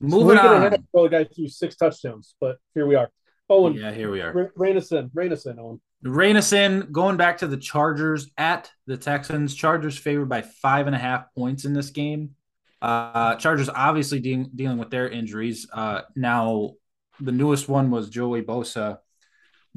Moving 0.00 0.26
We're 0.28 0.34
gonna 0.36 0.48
on. 0.66 0.72
have 0.72 0.82
well, 0.92 1.04
the 1.04 1.10
guy 1.10 1.24
threw 1.24 1.46
six 1.48 1.76
touchdowns, 1.76 2.34
but 2.40 2.58
here 2.74 2.86
we 2.86 2.94
are. 2.94 3.10
Owen, 3.50 3.74
Yeah, 3.74 3.92
here 3.92 4.10
we 4.10 4.20
are. 4.20 4.32
Ra- 4.32 4.46
rein 4.56 4.76
us 4.76 4.92
in, 4.92 5.10
rein 5.12 5.32
us 5.32 5.44
in, 5.46 5.58
Owen. 5.58 5.80
Rein 6.02 6.36
us 6.36 6.52
in, 6.52 6.88
going 6.92 7.16
back 7.18 7.38
to 7.38 7.46
the 7.46 7.56
Chargers 7.56 8.30
at 8.38 8.70
the 8.86 8.96
Texans. 8.96 9.54
Chargers 9.54 9.98
favored 9.98 10.28
by 10.28 10.40
five 10.42 10.86
and 10.86 10.96
a 10.96 10.98
half 10.98 11.26
points 11.34 11.64
in 11.66 11.74
this 11.74 11.90
game. 11.90 12.30
Uh, 12.80 13.34
Chargers 13.34 13.68
obviously 13.68 14.20
de- 14.20 14.48
dealing 14.54 14.78
with 14.78 14.88
their 14.90 15.08
injuries. 15.08 15.68
Uh, 15.70 16.02
now, 16.16 16.70
the 17.20 17.32
newest 17.32 17.68
one 17.68 17.90
was 17.90 18.08
Joey 18.08 18.40
Bosa 18.40 18.98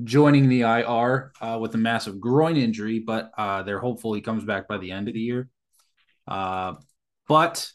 joining 0.04 0.48
the 0.48 0.62
IR 0.62 1.34
uh, 1.42 1.58
with 1.60 1.76
a 1.76 1.78
massive 1.78 2.22
groin 2.22 2.56
injury, 2.56 3.00
but 3.00 3.32
uh, 3.38 3.64
they're 3.64 3.80
hopeful 3.80 4.14
he 4.14 4.22
comes 4.22 4.46
back 4.46 4.68
by 4.70 4.78
the 4.78 4.92
end 4.92 5.10
of 5.10 5.14
the 5.16 5.20
year. 5.20 5.50
Uh, 6.28 6.76
but 7.28 7.70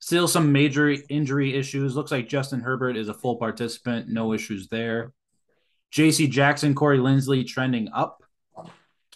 still 0.00 0.26
some 0.26 0.50
major 0.50 0.94
injury 1.08 1.54
issues. 1.54 1.94
Looks 1.94 2.10
like 2.10 2.28
Justin 2.28 2.60
Herbert 2.60 2.96
is 2.96 3.08
a 3.08 3.14
full 3.14 3.36
participant, 3.36 4.08
no 4.08 4.32
issues 4.32 4.68
there. 4.68 5.12
J.C. 5.92 6.26
Jackson, 6.26 6.74
Corey 6.74 6.98
Linsley 6.98 7.46
trending 7.46 7.88
up. 7.92 8.22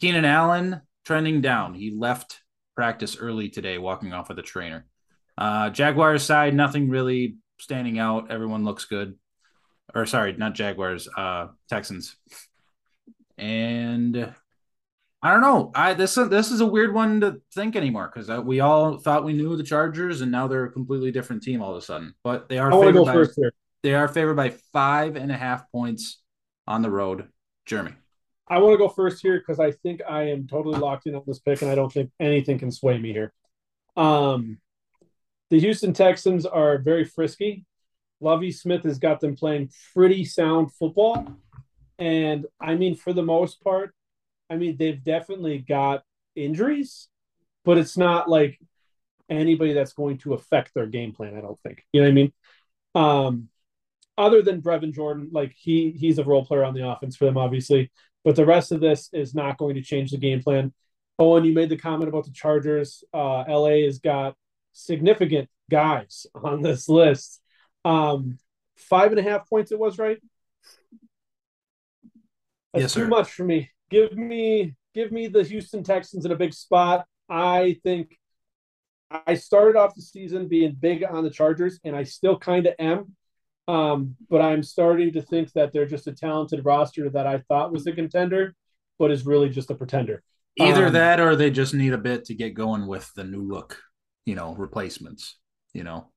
Keenan 0.01 0.25
Allen 0.25 0.83
trending 1.05 1.41
down. 1.41 1.75
He 1.75 1.91
left 1.91 2.41
practice 2.75 3.17
early 3.17 3.49
today, 3.49 3.79
walking 3.79 4.13
off 4.13 4.29
with 4.29 4.39
a 4.39 4.43
trainer. 4.43 4.87
Uh, 5.39 5.71
Jaguars 5.71 6.23
side, 6.23 6.55
nothing 6.55 6.89
really 6.89 7.37
standing 7.59 7.99
out. 7.99 8.31
Everyone 8.31 8.65
looks 8.65 8.85
good. 8.85 9.15
Or 9.95 10.07
sorry, 10.07 10.33
not 10.37 10.55
Jaguars, 10.55 11.09
uh, 11.17 11.49
Texans. 11.69 12.17
And 13.39 14.35
I 15.25 15.33
don't 15.33 15.41
know. 15.41 15.73
I 15.75 15.95
this 15.95 16.17
this 16.17 16.51
is 16.51 16.61
a 16.61 16.67
weird 16.67 16.93
one 16.93 17.23
to 17.23 17.41
think 17.55 17.77
anymore 17.77 18.13
because 18.13 18.29
we 18.45 18.61
all 18.61 18.99
thought 18.99 19.25
we 19.25 19.33
knew 19.33 19.57
the 19.57 19.63
Chargers, 19.63 20.21
and 20.21 20.31
now 20.31 20.47
they're 20.47 20.67
a 20.67 20.71
completely 20.71 21.11
different 21.11 21.43
team 21.43 21.63
all 21.63 21.71
of 21.71 21.79
a 21.79 21.81
sudden. 21.81 22.15
But 22.23 22.51
they 22.51 22.59
are 22.59 22.71
I 22.71 22.75
want 22.75 22.95
to 22.95 23.05
favored 23.07 23.29
by 23.35 23.49
they 23.83 23.95
are 23.95 24.07
favored 24.07 24.35
by 24.35 24.51
five 24.75 25.17
and 25.17 25.33
a 25.33 25.37
half 25.37 25.71
points 25.73 26.21
on 26.69 26.83
the 26.83 26.91
road. 26.91 27.29
Jeremy. 27.65 27.93
I 28.49 28.59
want 28.59 28.75
to 28.75 28.77
go 28.79 28.91
first 28.91 29.23
here 29.23 29.39
because 29.39 29.59
I 29.59 29.71
think 29.71 30.03
I 30.07 30.25
am 30.25 30.47
totally 30.47 30.79
locked 30.79 31.07
in 31.07 31.15
on 31.15 31.23
this 31.27 31.39
pick, 31.39 31.63
and 31.63 31.71
I 31.71 31.75
don't 31.75 31.91
think 31.91 32.11
anything 32.21 32.59
can 32.59 32.71
sway 32.71 32.99
me 32.99 33.15
here. 33.15 33.33
Um, 33.97 34.59
the 35.49 35.59
Houston 35.59 35.95
Texans 35.95 36.45
are 36.45 36.77
very 36.77 37.07
frisky. 37.07 37.65
Lovie 38.21 38.53
Smith 38.53 38.83
has 38.83 38.99
got 38.99 39.21
them 39.21 39.37
playing 39.37 39.71
pretty 39.95 40.27
sound 40.27 40.75
football, 40.75 41.27
and 41.99 42.45
I 42.61 42.75
mean, 42.75 42.95
for 42.95 43.15
the 43.15 43.23
most 43.23 43.63
part, 43.63 43.95
I 44.51 44.57
mean 44.57 44.77
they've 44.77 45.03
definitely 45.03 45.59
got 45.59 46.03
injuries, 46.37 47.09
but 47.65 47.79
it's 47.79 47.97
not 47.97 48.29
like 48.29 48.59
anybody 49.31 49.73
that's 49.73 49.93
going 49.95 50.19
to 50.19 50.35
affect 50.35 50.75
their 50.75 50.87
game 50.87 51.13
plan. 51.13 51.37
I 51.37 51.41
don't 51.41 51.61
think 51.63 51.85
you 51.93 52.01
know 52.03 52.07
what 52.09 52.13
I 52.13 52.15
mean. 52.15 52.33
Um, 52.95 53.49
other 54.17 54.43
than 54.43 54.63
Brevin 54.63 54.95
Jordan, 54.95 55.31
like 55.33 55.55
he 55.57 55.91
he's 55.93 56.19
a 56.19 56.25
role 56.25 56.45
player 56.45 56.65
on 56.65 56.75
the 56.75 56.89
offense 56.89 57.17
for 57.17 57.25
them, 57.25 57.39
obviously. 57.39 57.91
But 58.25 58.37
the 58.37 58.47
rest 58.47 58.73
of 58.73 58.81
this 58.81 59.11
is 59.13 59.35
not 59.35 59.59
going 59.59 59.75
to 59.75 59.83
change 59.83 60.11
the 60.11 60.19
game 60.19 60.43
plan. 60.43 60.73
Owen, 61.19 61.45
you 61.45 61.53
made 61.53 61.69
the 61.69 61.77
comment 61.77 62.09
about 62.09 62.25
the 62.25 62.33
Chargers. 62.33 63.05
Uh, 63.13 63.45
LA 63.49 63.85
has 63.87 63.99
got 63.99 64.37
significant 64.73 65.49
guys 65.71 66.27
on 66.35 66.63
this 66.63 66.89
list. 66.89 67.41
Um, 67.85 68.39
five 68.77 69.11
and 69.13 69.21
a 69.21 69.23
half 69.23 69.49
points 69.49 69.73
it 69.73 69.79
was, 69.79 69.99
right? 69.99 70.19
That's 72.73 72.85
Yes, 72.85 72.93
too 72.93 73.05
sir. 73.05 73.09
much 73.09 73.31
for 73.33 73.45
me. 73.45 73.71
Give 73.95 74.19
me 74.19 74.75
give 74.93 75.13
me 75.13 75.29
the 75.29 75.45
Houston 75.45 75.85
Texans 75.85 76.25
in 76.25 76.33
a 76.33 76.37
big 76.37 76.53
spot. 76.53 77.07
I 77.29 77.77
think 77.85 78.19
I 79.09 79.35
started 79.35 79.79
off 79.79 79.95
the 79.95 80.03
season 80.03 80.49
being 80.49 80.73
big 80.73 81.05
on 81.05 81.23
the 81.23 81.31
Chargers, 81.31 81.79
and 81.85 81.95
I 81.95 82.03
still 82.03 82.37
kind 82.37 82.67
of 82.67 82.75
am. 82.81 83.15
Um, 83.69 84.17
but 84.29 84.43
I'm 84.43 84.65
starting 84.65 85.13
to 85.13 85.23
think 85.23 85.53
that 85.53 85.73
they're 85.73 85.87
just 85.87 86.09
a 86.09 86.13
talented 86.13 86.65
roster 86.65 87.09
that 87.11 87.27
I 87.27 87.39
thought 87.47 87.73
was 87.73 87.87
a 87.87 87.93
contender, 87.93 88.57
but 88.99 89.13
is 89.13 89.25
really 89.25 89.49
just 89.49 89.71
a 89.71 89.77
pretender. 89.77 90.25
Either 90.59 90.87
Um, 90.87 90.93
that 90.95 91.21
or 91.21 91.37
they 91.37 91.51
just 91.51 91.73
need 91.73 91.93
a 91.93 91.99
bit 91.99 92.25
to 92.25 92.35
get 92.35 92.55
going 92.55 92.89
with 92.89 93.09
the 93.15 93.25
new 93.25 93.43
look, 93.43 93.81
you 94.27 94.35
know, 94.35 94.55
replacements, 94.57 95.39
you 95.73 95.85
know. 95.85 96.11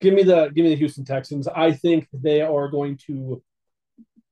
Give 0.00 0.14
me 0.14 0.22
the 0.22 0.50
give 0.54 0.64
me 0.64 0.70
the 0.70 0.76
Houston 0.76 1.04
Texans. 1.04 1.46
I 1.46 1.72
think 1.72 2.08
they 2.12 2.40
are 2.40 2.68
going 2.68 2.96
to 3.06 3.42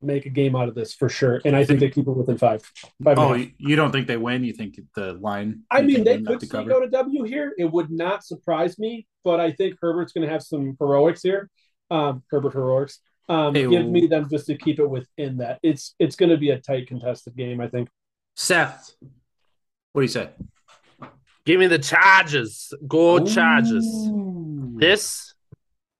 make 0.02 0.26
a 0.26 0.30
game 0.30 0.54
out 0.54 0.68
of 0.68 0.74
this 0.74 0.94
for 0.94 1.08
sure, 1.08 1.40
and 1.44 1.56
I 1.56 1.64
think 1.64 1.80
they 1.80 1.90
keep 1.90 2.06
it 2.06 2.12
within 2.12 2.38
five. 2.38 2.62
five 3.02 3.18
and 3.18 3.18
a 3.18 3.22
Oh, 3.22 3.34
you 3.34 3.50
you 3.58 3.76
don't 3.76 3.92
think 3.92 4.06
they 4.06 4.16
win? 4.16 4.44
You 4.44 4.52
think 4.52 4.78
the 4.94 5.14
line? 5.14 5.62
I 5.70 5.82
mean, 5.82 6.04
think 6.04 6.06
they 6.06 6.22
could 6.22 6.40
to 6.40 6.46
see 6.46 6.64
go 6.64 6.80
to 6.80 6.88
W 6.88 7.24
here. 7.24 7.54
It 7.58 7.70
would 7.70 7.90
not 7.90 8.24
surprise 8.24 8.78
me, 8.78 9.06
but 9.24 9.40
I 9.40 9.52
think 9.52 9.76
Herbert's 9.80 10.12
going 10.12 10.26
to 10.26 10.32
have 10.32 10.42
some 10.42 10.76
heroics 10.78 11.22
here. 11.22 11.50
Um, 11.90 12.22
Herbert 12.30 12.52
heroics. 12.52 13.00
Um, 13.28 13.54
Hey, 13.54 13.66
give 13.68 13.86
me 13.86 14.06
them 14.06 14.28
just 14.30 14.46
to 14.46 14.56
keep 14.56 14.78
it 14.78 14.88
within 14.88 15.38
that. 15.38 15.58
It's 15.62 15.94
it's 15.98 16.16
going 16.16 16.30
to 16.30 16.36
be 16.36 16.50
a 16.50 16.60
tight 16.60 16.86
contested 16.88 17.36
game. 17.36 17.60
I 17.60 17.68
think. 17.68 17.88
Seth, 18.34 18.94
what 19.92 20.02
do 20.02 20.04
you 20.04 20.08
say? 20.08 20.28
Give 21.44 21.58
me 21.58 21.68
the 21.68 21.78
Chargers. 21.78 22.72
Go 22.86 23.24
Chargers. 23.24 23.86
This 24.78 25.34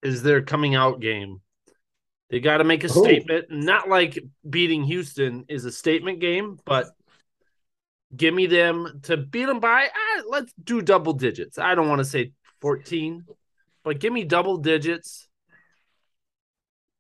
is 0.03 0.23
their 0.23 0.43
coming 0.43 0.75
out 0.75 1.01
game. 1.01 1.41
They 2.31 2.41
got 2.41 2.59
to 2.59 2.65
make 2.65 2.85
a 2.85 2.89
Oh. 2.89 3.05
statement. 3.05 3.47
Not 3.51 3.89
like 3.89 4.19
beating 4.49 4.85
Houston 4.85 5.45
is 5.49 5.65
a 5.65 5.73
statement 5.73 6.19
game, 6.21 6.59
but 6.65 6.89
give 8.15 8.35
me 8.35 8.47
them 8.47 9.01
to 9.05 9.17
beat 9.17 9.47
them 9.47 9.61
by. 9.61 9.89
ah, 9.95 10.23
let's 10.29 10.53
do 10.63 10.83
double 10.83 11.13
digits. 11.13 11.59
I 11.59 11.75
don't 11.75 11.89
want 11.89 12.01
to 12.01 12.05
say 12.05 12.33
14, 12.61 13.25
but 13.85 14.01
give 14.01 14.13
me 14.13 14.25
double 14.25 14.57
digits. 14.59 15.29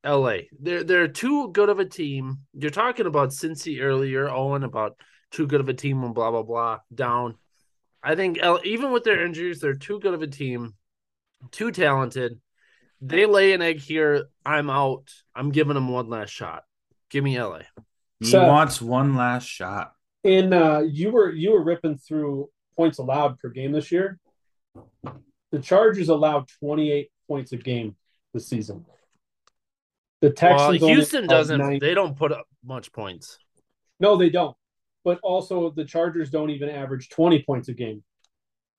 LA. 0.04 0.42
They're 0.60 0.84
they're 0.84 1.08
too 1.08 1.48
good 1.50 1.68
of 1.68 1.80
a 1.80 1.84
team. 1.84 2.38
You're 2.54 2.70
talking 2.70 3.06
about 3.06 3.30
Cincy 3.30 3.80
earlier, 3.80 4.28
Owen, 4.28 4.62
about 4.62 4.96
too 5.32 5.48
good 5.48 5.60
of 5.60 5.68
a 5.68 5.74
team 5.74 6.04
and 6.04 6.14
blah 6.14 6.30
blah 6.30 6.44
blah 6.44 6.78
down. 6.94 7.36
I 8.04 8.14
think 8.14 8.38
L, 8.40 8.60
even 8.62 8.92
with 8.92 9.02
their 9.02 9.24
injuries, 9.26 9.58
they're 9.58 9.74
too 9.74 9.98
good 9.98 10.14
of 10.14 10.22
a 10.22 10.28
team, 10.28 10.74
too 11.50 11.72
talented. 11.72 12.40
They 13.00 13.26
lay 13.26 13.52
an 13.52 13.62
egg 13.62 13.80
here. 13.80 14.26
I'm 14.44 14.70
out. 14.70 15.12
I'm 15.34 15.50
giving 15.50 15.74
them 15.74 15.88
one 15.88 16.08
last 16.08 16.30
shot. 16.30 16.64
Give 17.10 17.22
me 17.22 17.40
LA. 17.40 17.60
He 18.20 18.26
So- 18.26 18.46
wants 18.46 18.80
one 18.80 19.14
last 19.16 19.46
shot. 19.46 19.92
And 20.24 20.52
uh, 20.52 20.82
you 20.90 21.10
were 21.12 21.30
you 21.30 21.52
were 21.52 21.62
ripping 21.62 21.98
through 21.98 22.50
points 22.76 22.98
allowed 22.98 23.38
per 23.38 23.48
game 23.48 23.70
this 23.72 23.92
year. 23.92 24.18
The 25.52 25.60
Chargers 25.60 26.08
allowed 26.08 26.48
28 26.60 27.10
points 27.28 27.52
a 27.52 27.56
game 27.56 27.94
this 28.34 28.48
season. 28.48 28.84
The 30.20 30.28
Well, 30.28 30.34
Texans 30.34 30.82
only 30.82 30.94
Houston 30.94 31.26
doesn't. 31.28 31.58
nine- 31.60 31.78
They 31.78 31.94
don't 31.94 32.16
put 32.16 32.32
up 32.32 32.46
much 32.64 32.92
points. 32.92 33.38
No, 34.00 34.16
they 34.16 34.30
don't. 34.30 34.56
But 35.04 35.20
also, 35.22 35.70
the 35.70 35.84
Chargers 35.84 36.30
don't 36.30 36.50
even 36.50 36.68
average 36.70 37.08
20 37.10 37.42
points 37.44 37.68
a 37.68 37.72
game. 37.74 38.02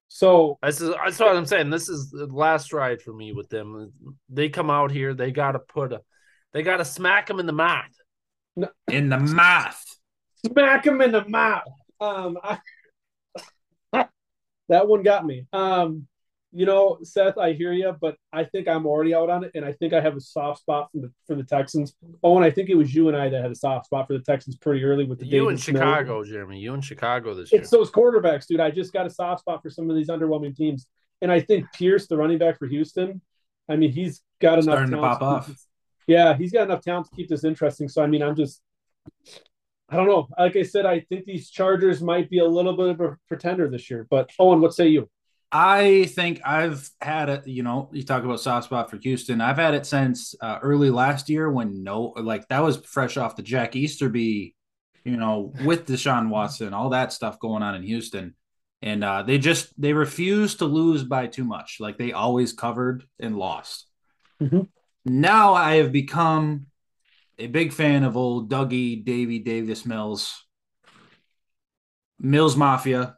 So, 0.09 0.57
That's, 0.61 0.79
that's 0.79 1.19
what 1.19 1.35
I'm 1.35 1.45
saying. 1.45 1.69
This 1.69 1.89
is 1.89 2.09
the 2.09 2.27
last 2.27 2.73
ride 2.73 3.01
for 3.01 3.13
me 3.13 3.33
with 3.33 3.49
them. 3.49 3.91
They 4.29 4.49
come 4.49 4.69
out 4.69 4.91
here. 4.91 5.13
They 5.13 5.31
got 5.31 5.51
to 5.53 5.59
put 5.59 5.93
a. 5.93 6.01
They 6.53 6.63
got 6.63 6.77
to 6.77 6.85
smack 6.85 7.27
them 7.27 7.39
in 7.39 7.45
the 7.45 7.51
mouth. 7.51 7.85
In 8.89 9.09
the 9.09 9.19
mouth. 9.19 9.83
smack 10.45 10.85
him 10.85 11.01
in 11.01 11.11
the 11.11 11.27
mouth. 11.27 11.67
Um, 11.99 12.37
I, 12.43 12.57
that 14.69 14.87
one 14.87 15.03
got 15.03 15.25
me. 15.25 15.45
Um, 15.53 16.07
you 16.53 16.65
know, 16.65 16.97
Seth, 17.03 17.37
I 17.37 17.53
hear 17.53 17.73
you, 17.73 17.93
but 17.99 18.15
I 18.31 18.45
think 18.45 18.67
I'm 18.67 18.85
already 18.85 19.13
out 19.13 19.29
on 19.29 19.43
it, 19.43 19.51
and 19.53 19.65
I 19.65 19.73
think 19.73 19.93
I 19.93 19.99
have 20.01 20.15
a 20.15 20.21
soft 20.21 20.61
spot 20.61 20.89
for 20.91 20.99
the 21.01 21.11
for 21.25 21.35
the 21.35 21.43
Texans. 21.43 21.93
Oh, 22.23 22.35
and 22.37 22.45
I 22.45 22.49
think 22.49 22.69
it 22.69 22.75
was 22.75 22.93
you 22.95 23.09
and 23.09 23.17
I 23.17 23.29
that 23.29 23.41
had 23.41 23.51
a 23.51 23.55
soft 23.55 23.85
spot 23.87 24.07
for 24.07 24.13
the 24.13 24.23
Texans 24.23 24.55
pretty 24.57 24.83
early 24.83 25.03
with 25.03 25.19
the 25.19 25.25
You 25.25 25.49
in 25.49 25.55
David 25.55 25.63
Smith. 25.63 25.81
Chicago, 25.81 26.23
Jeremy. 26.23 26.59
You 26.59 26.73
in 26.73 26.81
Chicago 26.81 27.33
this 27.33 27.51
year. 27.51 27.61
It's 27.61 27.69
those 27.69 27.91
quarterbacks, 27.91 28.47
dude. 28.47 28.59
I 28.61 28.71
just 28.71 28.93
got 28.93 29.05
a 29.05 29.09
soft 29.09 29.41
spot 29.41 29.61
for 29.61 29.69
some 29.69 29.89
of 29.89 29.95
these 29.95 30.07
underwhelming 30.07 30.55
teams, 30.55 30.87
and 31.21 31.31
I 31.31 31.41
think 31.41 31.65
Pierce, 31.73 32.07
the 32.07 32.17
running 32.17 32.37
back 32.37 32.57
for 32.57 32.67
Houston, 32.67 33.21
I 33.69 33.75
mean, 33.75 33.91
he's 33.91 34.21
got 34.39 34.53
enough 34.53 34.63
Starting 34.75 34.91
to 34.91 34.97
talent 34.97 35.19
pop 35.19 35.21
off. 35.21 35.47
this- 35.47 35.67
yeah, 36.07 36.33
he's 36.37 36.53
got 36.53 36.63
enough 36.63 36.81
talent 36.81 37.07
to 37.09 37.15
keep 37.17 37.27
this 37.27 37.43
interesting. 37.43 37.89
So 37.89 38.01
I 38.01 38.07
mean, 38.07 38.23
I'm 38.23 38.35
just, 38.37 38.61
I 39.89 39.97
don't 39.97 40.07
know. 40.07 40.27
Like 40.39 40.55
I 40.55 40.63
said, 40.63 40.85
I 40.85 41.01
think 41.01 41.25
these 41.25 41.49
Chargers 41.49 42.01
might 42.01 42.29
be 42.29 42.39
a 42.39 42.45
little 42.47 42.77
bit 42.77 42.87
of 42.89 43.01
a 43.01 43.17
pretender 43.27 43.69
this 43.69 43.89
year. 43.89 44.07
But 44.09 44.29
Owen, 44.39 44.61
what 44.61 44.73
say 44.73 44.87
you? 44.87 45.09
I 45.51 46.05
think 46.05 46.41
I've 46.45 46.89
had 46.99 47.29
it. 47.29 47.47
You 47.47 47.63
know, 47.63 47.89
you 47.93 48.03
talk 48.03 48.23
about 48.23 48.39
soft 48.41 48.65
spot 48.65 48.89
for 48.89 48.97
Houston. 48.97 49.39
I've 49.39 49.57
had 49.57 49.73
it 49.73 49.85
since 49.85 50.35
uh, 50.41 50.59
early 50.61 50.89
last 50.89 51.29
year 51.29 51.49
when 51.49 51.83
no, 51.83 52.13
like 52.17 52.47
that 52.49 52.61
was 52.63 52.77
fresh 52.77 53.15
off 53.15 53.37
the 53.37 53.43
Jack 53.43 53.75
Easterby, 53.75 54.55
you 55.05 55.17
know, 55.17 55.53
with 55.63 55.85
Deshaun 55.85 56.29
Watson, 56.29 56.73
all 56.73 56.89
that 56.89 57.13
stuff 57.13 57.39
going 57.39 57.63
on 57.63 57.75
in 57.75 57.83
Houston, 57.83 58.35
and 58.81 59.03
uh, 59.03 59.23
they 59.23 59.37
just 59.37 59.79
they 59.79 59.93
refused 59.93 60.59
to 60.59 60.65
lose 60.65 61.03
by 61.03 61.27
too 61.27 61.45
much. 61.45 61.77
Like 61.79 61.97
they 61.97 62.11
always 62.11 62.51
covered 62.51 63.05
and 63.19 63.37
lost. 63.37 63.87
Mhm. 64.41 64.67
Now 65.05 65.53
I 65.53 65.75
have 65.75 65.93
become 65.93 66.65
a 67.39 67.47
big 67.47 67.71
fan 67.71 68.03
of 68.03 68.17
old 68.17 68.51
Dougie 68.51 69.03
Davy 69.05 69.39
Davis 69.39 69.85
Mills, 69.85 70.43
Mills 72.19 72.57
Mafia. 72.57 73.13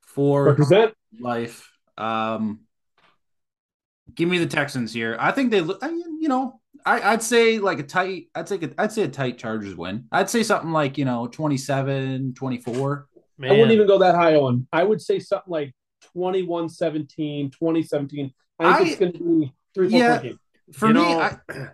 For 0.00 0.44
Represent. 0.44 0.94
Life. 1.18 1.70
Um, 1.96 2.60
give 4.14 4.28
me 4.28 4.38
the 4.38 4.46
Texans 4.46 4.92
here. 4.92 5.16
I 5.18 5.32
think 5.32 5.50
they 5.50 5.60
look. 5.60 5.78
I 5.82 5.90
mean, 5.90 6.20
You 6.20 6.28
know, 6.28 6.60
I, 6.84 7.12
I'd 7.12 7.22
say 7.22 7.58
like 7.58 7.78
a 7.78 7.82
tight. 7.84 8.28
I'd 8.34 8.48
say 8.48 8.58
I'd 8.78 8.92
say 8.92 9.02
a 9.02 9.08
tight 9.08 9.38
Chargers 9.38 9.74
win. 9.76 10.04
I'd 10.12 10.30
say 10.30 10.42
something 10.42 10.72
like 10.72 10.98
you 10.98 11.04
know 11.04 11.26
27, 11.28 12.34
24. 12.34 13.06
Man, 13.38 13.50
I 13.50 13.54
wouldn't 13.54 13.72
even 13.72 13.86
go 13.86 13.98
that 13.98 14.14
high 14.14 14.34
on. 14.34 14.66
I 14.72 14.82
would 14.84 15.00
say 15.00 15.18
something 15.20 15.50
like 15.50 15.72
21 16.12 16.68
17, 16.68 17.50
20 17.50 17.82
17. 17.82 18.32
I 18.58 18.76
think 18.76 18.88
I- 18.88 18.90
it's 18.90 18.98
going 19.00 19.12
to 19.12 19.18
be 19.18 19.52
three, 19.74 19.88
four 19.90 19.98
Yeah. 20.00 20.18
point. 20.18 20.38
For 20.72 20.88
You 20.88 20.94
me, 20.94 21.00
know, 21.00 21.20
I, 21.20 21.38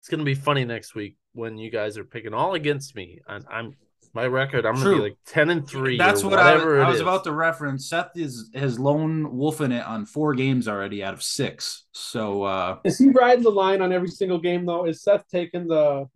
it's 0.00 0.08
gonna 0.08 0.22
be 0.24 0.34
funny 0.34 0.64
next 0.64 0.94
week 0.94 1.16
when 1.32 1.58
you 1.58 1.70
guys 1.70 1.98
are 1.98 2.04
picking 2.04 2.32
all 2.34 2.54
against 2.54 2.94
me. 2.94 3.20
And 3.28 3.44
I'm 3.50 3.74
my 4.14 4.26
record. 4.26 4.64
I'm 4.64 4.74
gonna 4.74 4.96
be 4.96 5.02
like 5.02 5.16
ten 5.26 5.50
and 5.50 5.66
three. 5.66 5.98
that's 5.98 6.22
what 6.22 6.38
I, 6.38 6.52
I 6.52 6.86
was 6.86 6.96
is. 6.96 7.00
about 7.02 7.24
to 7.24 7.32
reference. 7.32 7.88
Seth 7.88 8.16
is 8.16 8.50
has 8.54 8.78
lone 8.78 9.36
wolfing 9.36 9.72
it 9.72 9.84
on 9.84 10.06
four 10.06 10.34
games 10.34 10.68
already 10.68 11.02
out 11.02 11.14
of 11.14 11.22
six. 11.22 11.84
So 11.92 12.44
uh 12.44 12.78
Is 12.84 12.98
he 12.98 13.10
riding 13.10 13.42
the 13.42 13.50
line 13.50 13.82
on 13.82 13.92
every 13.92 14.08
single 14.08 14.38
game, 14.38 14.64
though? 14.64 14.86
Is 14.86 15.02
Seth 15.02 15.28
taking 15.28 15.66
the. 15.66 16.08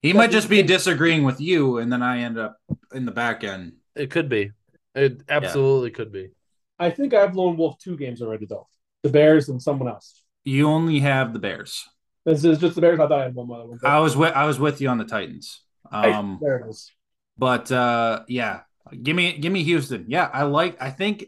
he 0.00 0.12
might 0.12 0.30
just 0.30 0.48
be 0.48 0.62
disagreeing 0.62 1.24
with 1.24 1.40
you, 1.40 1.78
and 1.78 1.92
then 1.92 2.02
I 2.02 2.20
end 2.20 2.38
up 2.38 2.56
in 2.94 3.04
the 3.04 3.12
back 3.12 3.44
end. 3.44 3.74
It 3.94 4.10
could 4.10 4.28
be. 4.28 4.52
It 4.94 5.22
absolutely 5.28 5.90
could 5.90 6.12
be. 6.12 6.30
I 6.78 6.90
think 6.90 7.14
I've 7.14 7.36
lone 7.36 7.56
wolf 7.56 7.78
two 7.78 7.96
games 7.96 8.22
already, 8.22 8.46
though. 8.46 8.68
The 9.02 9.10
Bears 9.10 9.48
and 9.48 9.62
someone 9.62 9.88
else. 9.88 10.22
You 10.44 10.68
only 10.68 11.00
have 11.00 11.32
the 11.32 11.38
Bears. 11.38 11.88
This 12.24 12.44
is 12.44 12.58
just 12.58 12.74
the 12.74 12.80
Bears. 12.80 12.98
I 12.98 13.08
thought 13.08 13.20
I 13.20 13.24
had 13.24 13.34
one 13.34 13.46
more. 13.46 13.66
One, 13.66 13.78
I 13.84 13.98
was 13.98 14.16
with 14.16 14.32
I 14.32 14.46
was 14.46 14.58
with 14.58 14.80
you 14.80 14.88
on 14.88 14.98
the 14.98 15.04
Titans. 15.04 15.60
Um, 15.92 16.38
there 16.40 16.58
it 16.58 16.68
is. 16.68 16.90
But 17.38 17.70
uh 17.72 18.24
yeah, 18.28 18.60
give 19.02 19.16
me 19.16 19.38
give 19.38 19.52
me 19.52 19.62
Houston. 19.64 20.06
Yeah, 20.08 20.28
I 20.32 20.44
like 20.44 20.80
I 20.80 20.90
think 20.90 21.26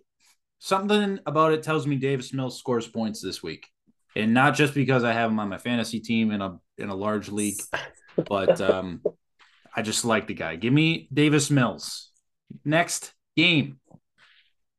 something 0.58 1.18
about 1.26 1.52
it 1.52 1.62
tells 1.62 1.86
me 1.86 1.96
Davis 1.96 2.32
Mills 2.32 2.58
scores 2.58 2.86
points 2.86 3.20
this 3.20 3.42
week. 3.42 3.66
And 4.16 4.32
not 4.32 4.54
just 4.54 4.74
because 4.74 5.02
I 5.02 5.12
have 5.12 5.30
him 5.30 5.40
on 5.40 5.48
my 5.48 5.58
fantasy 5.58 6.00
team 6.00 6.30
in 6.30 6.40
a 6.40 6.58
in 6.78 6.88
a 6.88 6.94
large 6.94 7.28
league, 7.30 7.60
but 8.28 8.60
um 8.60 9.02
I 9.74 9.82
just 9.82 10.04
like 10.04 10.26
the 10.26 10.34
guy. 10.34 10.56
Give 10.56 10.72
me 10.72 11.08
Davis 11.12 11.50
Mills. 11.50 12.10
Next 12.64 13.12
game. 13.36 13.80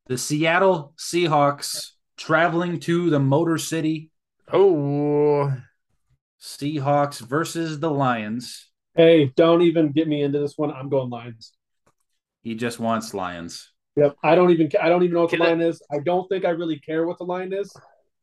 The 0.08 0.18
Seattle 0.18 0.94
Seahawks 0.98 1.92
traveling 2.18 2.80
to 2.82 3.10
the 3.10 3.20
Motor 3.20 3.58
City 3.58 4.12
Oh, 4.54 5.52
Seahawks 6.40 7.20
versus 7.20 7.80
the 7.80 7.90
Lions. 7.90 8.70
Hey, 8.96 9.26
don't 9.36 9.62
even 9.62 9.92
get 9.92 10.08
me 10.08 10.22
into 10.22 10.40
this 10.40 10.58
one. 10.58 10.72
I'm 10.72 10.90
going 10.90 11.10
Lions. 11.10 11.54
He 12.44 12.56
just 12.56 12.80
wants 12.80 13.14
Lions. 13.14 13.72
Yep. 13.96 14.16
I 14.24 14.36
don't 14.36 14.52
even. 14.52 14.70
I 14.82 14.90
don't 14.90 15.04
even 15.04 15.14
know 15.14 15.22
what 15.22 15.32
the 15.32 15.38
Can 15.38 15.46
I- 15.46 15.50
line 15.50 15.62
is. 15.62 15.82
I 15.92 16.00
don't 16.00 16.28
think 16.28 16.46
I 16.46 16.50
really 16.50 16.80
care 16.80 17.06
what 17.06 17.18
the 17.18 17.24
line 17.26 17.54
is. 17.54 17.74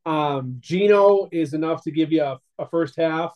Um, 0.05 0.57
Geno 0.61 1.29
is 1.31 1.55
enough 1.55 1.83
to 1.85 1.91
give 1.91 2.11
you 2.13 2.23
a, 2.23 2.39
a 2.59 2.67
first 2.69 2.97
half. 2.97 3.33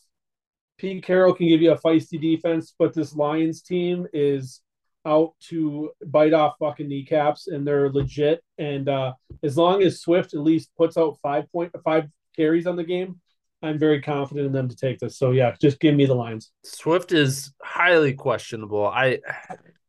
Pete 0.78 1.02
Carroll 1.04 1.32
can 1.32 1.48
give 1.48 1.62
you 1.62 1.72
a 1.72 1.78
feisty 1.78 2.20
defense, 2.20 2.74
but 2.78 2.92
this 2.92 3.14
Lions 3.14 3.62
team 3.62 4.06
is 4.12 4.60
out 5.06 5.32
to 5.48 5.90
bite 6.04 6.34
off 6.34 6.56
fucking 6.58 6.88
kneecaps, 6.88 7.46
and 7.46 7.66
they're 7.66 7.90
legit. 7.90 8.42
And 8.58 8.88
uh, 8.88 9.14
as 9.42 9.56
long 9.56 9.82
as 9.82 10.00
Swift 10.00 10.34
at 10.34 10.40
least 10.40 10.70
puts 10.76 10.96
out 10.98 11.18
five 11.22 11.50
point 11.52 11.72
five 11.84 12.06
carries 12.34 12.66
on 12.66 12.76
the 12.76 12.84
game, 12.84 13.20
I'm 13.66 13.78
very 13.78 14.00
confident 14.02 14.46
in 14.46 14.52
them 14.52 14.68
to 14.68 14.76
take 14.76 14.98
this. 14.98 15.18
So 15.18 15.32
yeah, 15.32 15.54
just 15.60 15.80
give 15.80 15.94
me 15.94 16.06
the 16.06 16.14
Lions. 16.14 16.50
Swift 16.64 17.12
is 17.12 17.52
highly 17.62 18.14
questionable. 18.14 18.86
I 18.86 19.20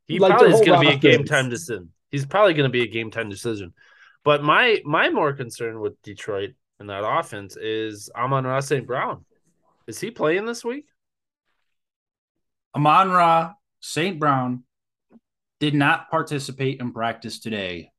he 0.08 0.20
Like 0.20 0.30
probably 0.30 0.54
is 0.54 0.62
going 0.62 0.74
to 0.74 0.80
be 0.80 0.90
a 0.94 0.98
game 0.98 1.24
is. 1.24 1.30
time 1.30 1.50
decision. 1.50 1.92
He's 2.12 2.26
probably 2.26 2.54
going 2.54 2.70
to 2.70 2.72
be 2.72 2.84
a 2.84 2.88
game 2.88 3.12
time 3.12 3.30
decision. 3.30 3.74
But 4.24 4.44
my 4.44 4.82
my 4.86 5.10
more 5.10 5.34
concern 5.34 5.80
with 5.80 6.02
Detroit 6.02 6.52
and 6.80 6.90
that 6.90 7.04
offense 7.08 7.56
is 7.56 8.10
Amon 8.16 8.46
Ross 8.46 8.68
St. 8.68 8.86
Brown. 8.86 9.26
Is 9.88 10.00
he 10.00 10.12
playing 10.12 10.46
this 10.46 10.64
week? 10.64 10.86
Amon 12.76 13.12
Ra, 13.12 13.54
St. 13.80 14.20
Brown 14.20 14.64
did 15.60 15.74
not 15.74 16.10
participate 16.12 16.80
in 16.80 16.94
practice 16.94 17.40
today, 17.40 17.92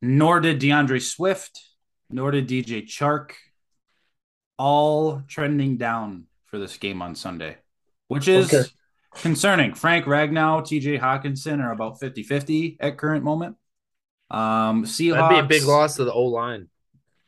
nor 0.00 0.40
did 0.40 0.58
D'Andre 0.60 1.00
Swift, 1.00 1.60
nor 2.08 2.30
did 2.30 2.48
DJ 2.48 2.84
Chark. 2.86 3.32
All 4.58 5.22
trending 5.28 5.76
down 5.76 6.24
for 6.46 6.58
this 6.58 6.76
game 6.78 7.02
on 7.02 7.14
Sunday, 7.14 7.56
which 8.08 8.26
is 8.28 8.52
Okay. 8.52 8.68
concerning. 9.14 9.74
Frank 9.74 10.06
Ragnow, 10.06 10.62
TJ 10.62 10.98
Hockenson 10.98 11.62
are 11.62 11.72
about 11.72 12.00
50 12.00 12.22
50 12.22 12.76
at 12.80 12.96
current 12.96 13.24
moment. 13.24 13.56
Um, 14.30 14.84
Seahawks. 14.84 15.14
That'd 15.14 15.48
be 15.48 15.56
a 15.56 15.58
big 15.60 15.68
loss 15.68 15.96
to 15.96 16.04
the 16.04 16.12
O 16.12 16.22
line. 16.24 16.68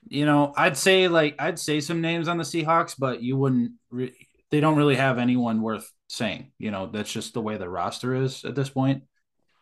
You 0.08 0.24
know, 0.24 0.54
I'd 0.56 0.76
say 0.76 1.06
like 1.08 1.34
I'd 1.38 1.58
say 1.58 1.80
some 1.80 2.00
names 2.00 2.28
on 2.28 2.38
the 2.38 2.44
Seahawks, 2.44 2.94
but 2.98 3.22
you 3.22 3.36
wouldn't. 3.36 3.72
Re- 3.90 4.14
they 4.50 4.60
don't 4.60 4.76
really 4.76 4.96
have 4.96 5.18
anyone 5.18 5.60
worth 5.60 5.92
saying. 6.08 6.52
You 6.58 6.70
know, 6.70 6.86
that's 6.86 7.12
just 7.12 7.34
the 7.34 7.42
way 7.42 7.58
the 7.58 7.68
roster 7.68 8.14
is 8.14 8.44
at 8.46 8.54
this 8.54 8.70
point. 8.70 9.02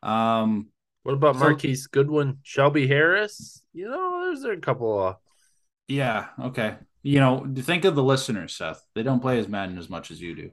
Um, 0.02 0.68
What 1.02 1.14
about 1.14 1.34
So- 1.36 1.40
Marquise 1.40 1.86
Goodwin, 1.88 2.38
Shelby 2.42 2.86
Harris? 2.88 3.62
You 3.72 3.88
know, 3.90 4.24
there's 4.24 4.44
a 4.44 4.56
couple 4.56 5.00
of 5.06 5.16
yeah, 5.88 6.28
okay. 6.40 6.76
You 7.06 7.20
know, 7.20 7.46
think 7.58 7.84
of 7.84 7.94
the 7.94 8.02
listeners, 8.02 8.56
Seth. 8.56 8.82
They 8.96 9.04
don't 9.04 9.20
play 9.20 9.38
as 9.38 9.46
Madden 9.46 9.78
as 9.78 9.88
much 9.88 10.10
as 10.10 10.20
you 10.20 10.34
do. 10.34 10.50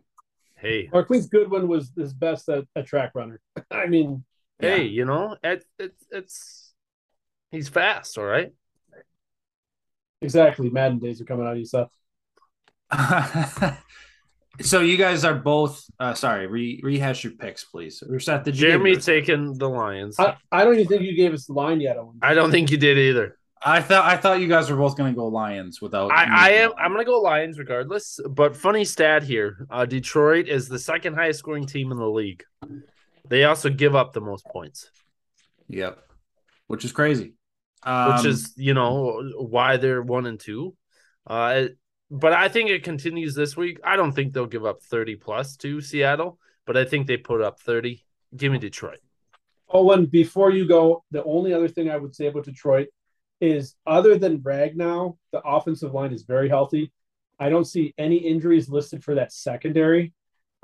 hey, 0.55 0.87
Marquise 0.93 1.25
Goodwin 1.25 1.67
was 1.67 1.91
his 1.97 2.13
best 2.13 2.47
at 2.47 2.65
a 2.75 2.83
track 2.83 3.13
runner. 3.15 3.41
I 3.71 3.87
mean, 3.87 4.23
hey, 4.59 4.83
Yeah. 4.83 4.83
you 4.83 5.05
know, 5.05 5.35
it's 5.43 5.65
it, 5.79 5.95
it's 6.11 6.73
he's 7.49 7.69
fast, 7.69 8.19
all 8.19 8.25
right. 8.25 8.51
exactly. 10.21 10.69
Madden 10.69 10.99
days 10.99 11.19
are 11.21 11.25
coming 11.25 11.47
out. 11.47 11.53
Of 11.53 11.57
you 11.59 11.65
Seth. 11.65 11.89
so 14.61 14.81
you 14.81 14.95
guys 14.97 15.25
are 15.25 15.33
both 15.33 15.83
uh, 15.99 16.13
sorry. 16.13 16.45
Re- 16.45 16.79
rehash 16.83 17.23
your 17.23 17.33
picks, 17.33 17.63
please. 17.63 18.03
Reset. 18.07 18.43
Did 18.43 18.55
you 18.59 18.67
Jeremy 18.67 18.97
taking 18.97 19.57
the 19.57 19.67
Lions. 19.69 20.19
I, 20.19 20.37
I 20.51 20.63
don't 20.63 20.75
even 20.75 20.87
think 20.87 21.01
you 21.01 21.15
gave 21.15 21.33
us 21.33 21.47
the 21.47 21.53
line 21.53 21.81
yet. 21.81 21.97
Owen. 21.97 22.19
I 22.21 22.35
don't 22.35 22.51
think 22.51 22.69
you 22.69 22.77
did 22.77 22.99
either. 22.99 23.39
I 23.65 23.81
thought 23.81 24.05
I 24.05 24.17
thought 24.17 24.39
you 24.41 24.47
guys 24.47 24.69
were 24.69 24.75
both 24.75 24.97
going 24.97 25.13
to 25.13 25.15
go 25.15 25.27
Lions 25.27 25.81
without. 25.81 26.11
I, 26.11 26.25
I 26.25 26.49
am. 26.51 26.71
I'm 26.77 26.91
gonna 26.91 27.05
go 27.05 27.21
Lions 27.21 27.57
regardless. 27.57 28.19
But 28.29 28.55
funny 28.55 28.83
stat 28.83 29.23
here: 29.23 29.65
uh, 29.69 29.85
Detroit 29.85 30.47
is 30.47 30.67
the 30.67 30.79
second 30.79 31.13
highest 31.13 31.39
scoring 31.39 31.65
team 31.65 31.91
in 31.91 31.97
the 31.97 32.09
league. 32.09 32.43
They 33.29 33.45
also 33.45 33.69
give 33.69 33.95
up 33.95 34.11
the 34.13 34.21
most 34.21 34.45
points, 34.45 34.89
Yep, 35.69 35.97
which 36.67 36.83
is 36.83 36.91
crazy. 36.91 37.35
Um, 37.83 38.15
which 38.15 38.25
is 38.25 38.53
you 38.57 38.73
know 38.73 39.31
why 39.37 39.77
they're 39.77 40.01
one 40.01 40.25
and 40.25 40.39
two. 40.39 40.75
Uh, 41.25 41.65
but 42.11 42.33
I 42.33 42.49
think 42.49 42.69
it 42.69 42.83
continues 42.83 43.33
this 43.33 43.55
week. 43.55 43.79
I 43.83 43.95
don't 43.95 44.11
think 44.11 44.33
they'll 44.33 44.45
give 44.45 44.65
up 44.65 44.83
30 44.83 45.15
plus 45.15 45.55
to 45.57 45.81
Seattle, 45.81 46.37
but 46.65 46.77
I 46.77 46.85
think 46.85 47.07
they 47.07 47.17
put 47.17 47.41
up 47.41 47.59
30. 47.61 48.05
Give 48.35 48.51
me 48.51 48.59
Detroit. 48.59 48.99
Owen, 49.69 50.05
before 50.05 50.51
you 50.51 50.67
go, 50.67 51.03
the 51.09 51.23
only 51.23 51.53
other 51.53 51.67
thing 51.67 51.89
I 51.89 51.97
would 51.97 52.13
say 52.13 52.27
about 52.27 52.45
Detroit 52.45 52.89
is 53.43 53.75
other 53.85 54.17
than 54.17 54.39
Ragnow, 54.39 55.17
the 55.33 55.41
offensive 55.41 55.93
line 55.93 56.13
is 56.13 56.23
very 56.23 56.47
healthy. 56.47 56.93
I 57.37 57.49
don't 57.49 57.65
see 57.65 57.93
any 57.97 58.15
injuries 58.15 58.69
listed 58.69 59.03
for 59.03 59.15
that 59.15 59.33
secondary, 59.33 60.13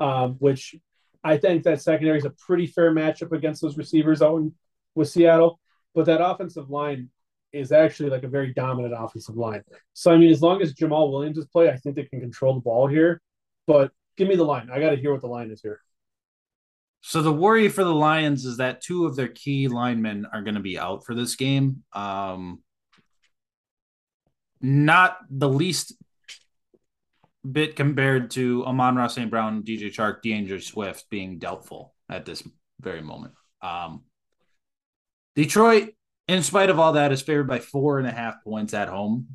um, 0.00 0.36
which 0.38 0.74
I 1.22 1.36
think 1.36 1.64
that 1.64 1.82
secondary 1.82 2.16
is 2.16 2.24
a 2.24 2.30
pretty 2.30 2.66
fair 2.66 2.90
matchup 2.90 3.32
against 3.32 3.60
those 3.60 3.76
receivers 3.76 4.22
out 4.22 4.38
in, 4.38 4.54
with 4.94 5.10
Seattle. 5.10 5.60
But 5.94 6.06
that 6.06 6.24
offensive 6.24 6.70
line 6.70 7.10
is 7.52 7.70
actually 7.70 8.08
like 8.08 8.22
a 8.22 8.28
very 8.28 8.54
dominant 8.54 8.94
offensive 8.96 9.36
line. 9.36 9.62
So 9.92 10.10
I 10.10 10.16
mean, 10.16 10.30
as 10.30 10.40
long 10.40 10.62
as 10.62 10.72
Jamaal 10.72 11.12
Williams 11.12 11.36
is 11.36 11.46
play, 11.46 11.68
I 11.68 11.76
think 11.76 11.96
they 11.96 12.04
can 12.04 12.20
control 12.20 12.54
the 12.54 12.60
ball 12.60 12.86
here. 12.86 13.20
But 13.66 13.92
give 14.16 14.26
me 14.26 14.36
the 14.36 14.44
line. 14.44 14.70
I 14.72 14.80
got 14.80 14.90
to 14.90 14.96
hear 14.96 15.12
what 15.12 15.20
the 15.20 15.26
line 15.26 15.50
is 15.50 15.60
here. 15.60 15.80
So 17.02 17.22
the 17.22 17.32
worry 17.32 17.68
for 17.68 17.84
the 17.84 17.94
Lions 17.94 18.44
is 18.44 18.58
that 18.58 18.82
two 18.82 19.06
of 19.06 19.16
their 19.16 19.28
key 19.28 19.68
linemen 19.68 20.26
are 20.32 20.42
going 20.42 20.54
to 20.54 20.60
be 20.60 20.78
out 20.78 21.04
for 21.04 21.14
this 21.14 21.34
game. 21.34 21.82
Um, 21.92 22.60
not 24.60 25.18
the 25.30 25.48
least 25.48 25.94
bit 27.50 27.76
compared 27.76 28.30
to 28.32 28.64
Amon 28.66 28.96
Ross 28.96 29.14
St. 29.14 29.30
Brown, 29.30 29.62
DJ 29.62 29.92
Chark, 29.92 30.22
D'Andre 30.22 30.58
Swift 30.58 31.08
being 31.10 31.38
doubtful 31.38 31.94
at 32.08 32.26
this 32.26 32.46
very 32.80 33.02
moment. 33.02 33.34
Um, 33.62 34.02
Detroit, 35.36 35.94
in 36.28 36.42
spite 36.42 36.70
of 36.70 36.78
all 36.78 36.94
that, 36.94 37.12
is 37.12 37.22
favored 37.22 37.48
by 37.48 37.58
four 37.58 37.98
and 37.98 38.06
a 38.06 38.12
half 38.12 38.42
points 38.44 38.74
at 38.74 38.88
home, 38.88 39.26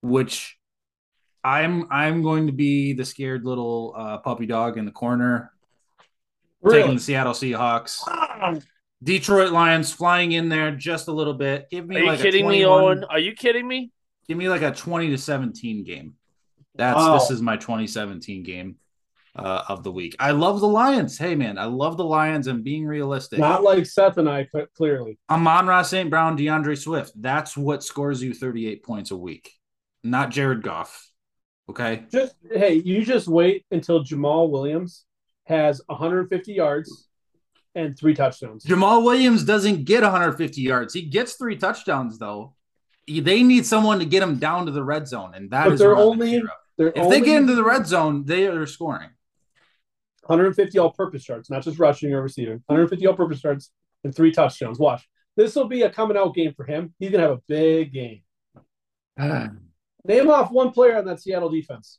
which 0.00 0.56
I'm 1.42 1.90
I'm 1.90 2.22
going 2.22 2.46
to 2.46 2.52
be 2.52 2.92
the 2.92 3.04
scared 3.04 3.44
little 3.44 3.94
uh, 3.96 4.18
puppy 4.18 4.46
dog 4.46 4.78
in 4.78 4.84
the 4.84 4.92
corner 4.92 5.52
taking 6.70 6.94
the 6.94 7.00
Seattle 7.00 7.32
Seahawks. 7.32 8.62
Detroit 9.02 9.50
Lions 9.50 9.92
flying 9.92 10.30
in 10.32 10.48
there 10.48 10.70
just 10.70 11.08
a 11.08 11.12
little 11.12 11.34
bit. 11.34 11.68
Give 11.70 11.86
me 11.86 11.96
Are 11.96 12.00
you 12.00 12.06
like 12.06 12.20
kidding 12.20 12.46
me, 12.46 12.64
Owen? 12.64 13.04
Are 13.04 13.18
you 13.18 13.32
kidding 13.32 13.66
me? 13.66 13.90
Give 14.28 14.38
me 14.38 14.48
like 14.48 14.62
a 14.62 14.72
20 14.72 15.10
to 15.10 15.18
17 15.18 15.84
game. 15.84 16.14
That's 16.74 16.96
Wow. 16.96 17.18
this 17.18 17.30
is 17.30 17.42
my 17.42 17.56
2017 17.56 18.42
game 18.42 18.76
uh, 19.36 19.64
of 19.68 19.82
the 19.82 19.92
week. 19.92 20.16
I 20.18 20.30
love 20.30 20.60
the 20.60 20.68
Lions. 20.68 21.18
Hey 21.18 21.34
man, 21.34 21.58
I 21.58 21.64
love 21.64 21.96
the 21.96 22.04
Lions 22.04 22.46
and 22.46 22.64
being 22.64 22.86
realistic. 22.86 23.38
Not 23.38 23.62
like 23.62 23.86
Seth 23.86 24.18
and 24.18 24.28
I, 24.28 24.48
cl- 24.52 24.66
clearly. 24.76 25.18
Amon 25.30 25.66
Ross 25.66 25.90
St. 25.90 26.08
Brown, 26.10 26.36
D'Andre 26.36 26.74
Swift. 26.74 27.12
That's 27.16 27.56
what 27.56 27.82
scores 27.82 28.22
you 28.22 28.34
38 28.34 28.82
points 28.82 29.10
a 29.10 29.16
week. 29.16 29.50
Not 30.04 30.30
Jared 30.30 30.62
Goff. 30.62 31.08
Okay. 31.68 32.04
Just 32.10 32.34
hey, 32.50 32.74
you 32.74 33.04
just 33.04 33.28
wait 33.28 33.64
until 33.70 34.02
Jamaal 34.04 34.50
Williams 34.50 35.04
has 35.44 35.80
150 35.86 36.52
yards 36.52 37.08
and 37.74 37.96
three 37.98 38.14
touchdowns. 38.14 38.64
Jamaal 38.64 39.04
Williams 39.04 39.44
doesn't 39.44 39.84
get 39.84 40.02
150 40.02 40.60
yards. 40.60 40.92
He 40.92 41.02
gets 41.02 41.34
three 41.34 41.56
touchdowns 41.56 42.18
though. 42.18 42.54
He- 43.12 43.20
They 43.20 43.42
need 43.42 43.66
someone 43.66 43.98
to 43.98 44.04
get 44.04 44.20
them 44.20 44.38
down 44.38 44.66
to 44.66 44.72
the 44.72 44.82
red 44.84 45.06
zone, 45.08 45.32
and 45.34 45.50
that 45.50 45.64
But 45.64 45.72
is 45.74 45.80
they're 45.80 45.96
only- 45.96 46.42
They're 46.78 46.88
If 46.88 46.96
only 46.98 47.20
they 47.20 47.24
get 47.26 47.36
into 47.42 47.54
the 47.54 47.62
red 47.64 47.86
zone, 47.86 48.24
they 48.24 48.46
are 48.46 48.66
scoring. 48.66 49.10
150 50.24 50.78
all-purpose 50.78 51.28
yards, 51.28 51.50
not 51.50 51.62
just 51.62 51.78
rushing 51.78 52.12
or 52.14 52.22
receiving. 52.22 52.62
150 52.66 53.06
all-purpose 53.06 53.44
yards 53.44 53.70
and 54.04 54.14
three 54.14 54.32
touchdowns. 54.32 54.78
Watch. 54.78 55.06
This 55.36 55.54
will 55.54 55.66
be 55.68 55.82
a 55.82 55.90
coming 55.90 56.16
out 56.16 56.34
game 56.34 56.54
for 56.54 56.64
him. 56.64 56.94
He's 56.98 57.10
gonna 57.10 57.24
have 57.24 57.38
a 57.38 57.42
big 57.46 57.92
game. 57.92 58.22
Name 59.18 60.30
off 60.30 60.50
one 60.50 60.70
player 60.70 60.96
on 60.96 61.04
that 61.04 61.20
Seattle 61.20 61.50
defense. 61.50 61.98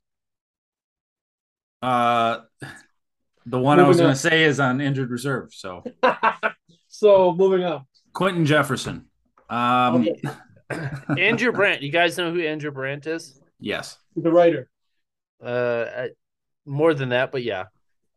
Uh, 1.81 2.41
the 3.45 3.59
one 3.59 3.79
I 3.79 3.87
was 3.87 3.97
Moving 3.97 4.05
going 4.05 4.15
to 4.15 4.19
say 4.19 4.43
is 4.45 4.59
on 4.59 4.81
injured 4.81 5.09
reserve. 5.11 5.53
So 5.53 5.83
so 6.87 7.33
moving 7.33 7.63
on. 7.63 7.85
Quinton 8.13 8.45
Jefferson. 8.45 9.05
Um, 9.49 10.01
Okay. 10.01 10.21
Andrew 11.17 11.51
Brandt. 11.51 11.81
You 11.81 11.91
guys 11.91 12.17
know 12.17 12.31
who 12.33 12.41
Andrew 12.41 12.71
Brandt 12.71 13.07
is? 13.07 13.39
yes. 13.59 13.97
The 14.15 14.31
writer. 14.31 14.69
Uh, 15.43 16.07
more 16.65 16.93
than 16.93 17.09
that, 17.09 17.31
but 17.31 17.43
yeah. 17.43 17.65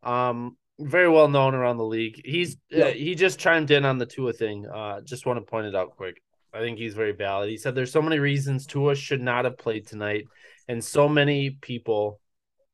Um, 0.03 0.55
very 0.79 1.09
well 1.09 1.27
known 1.27 1.55
around 1.55 1.77
the 1.77 1.83
league. 1.85 2.21
He's 2.23 2.55
uh, 2.75 2.85
he 2.87 3.15
just 3.15 3.39
chimed 3.39 3.71
in 3.71 3.83
on 3.83 3.97
the 3.97 4.05
Tua 4.05 4.31
thing. 4.33 4.67
Uh, 4.67 5.01
just 5.01 5.25
want 5.25 5.37
to 5.37 5.41
point 5.49 5.65
it 5.65 5.75
out 5.75 5.97
quick. 5.97 6.21
I 6.53 6.59
think 6.59 6.77
he's 6.77 6.93
very 6.93 7.11
valid. 7.13 7.49
He 7.49 7.57
said 7.57 7.73
there's 7.75 7.91
so 7.91 8.01
many 8.01 8.19
reasons 8.19 8.65
Tua 8.67 8.95
should 8.95 9.21
not 9.21 9.45
have 9.45 9.57
played 9.57 9.87
tonight, 9.87 10.25
and 10.67 10.83
so 10.83 11.09
many 11.09 11.49
people, 11.49 12.19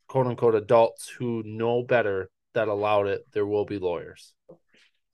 quote 0.08 0.28
unquote, 0.28 0.56
adults 0.56 1.08
who 1.08 1.44
know 1.46 1.82
better 1.84 2.30
that 2.54 2.68
allowed 2.68 3.08
it. 3.08 3.26
There 3.32 3.46
will 3.46 3.66
be 3.66 3.80
lawyers. 3.80 4.34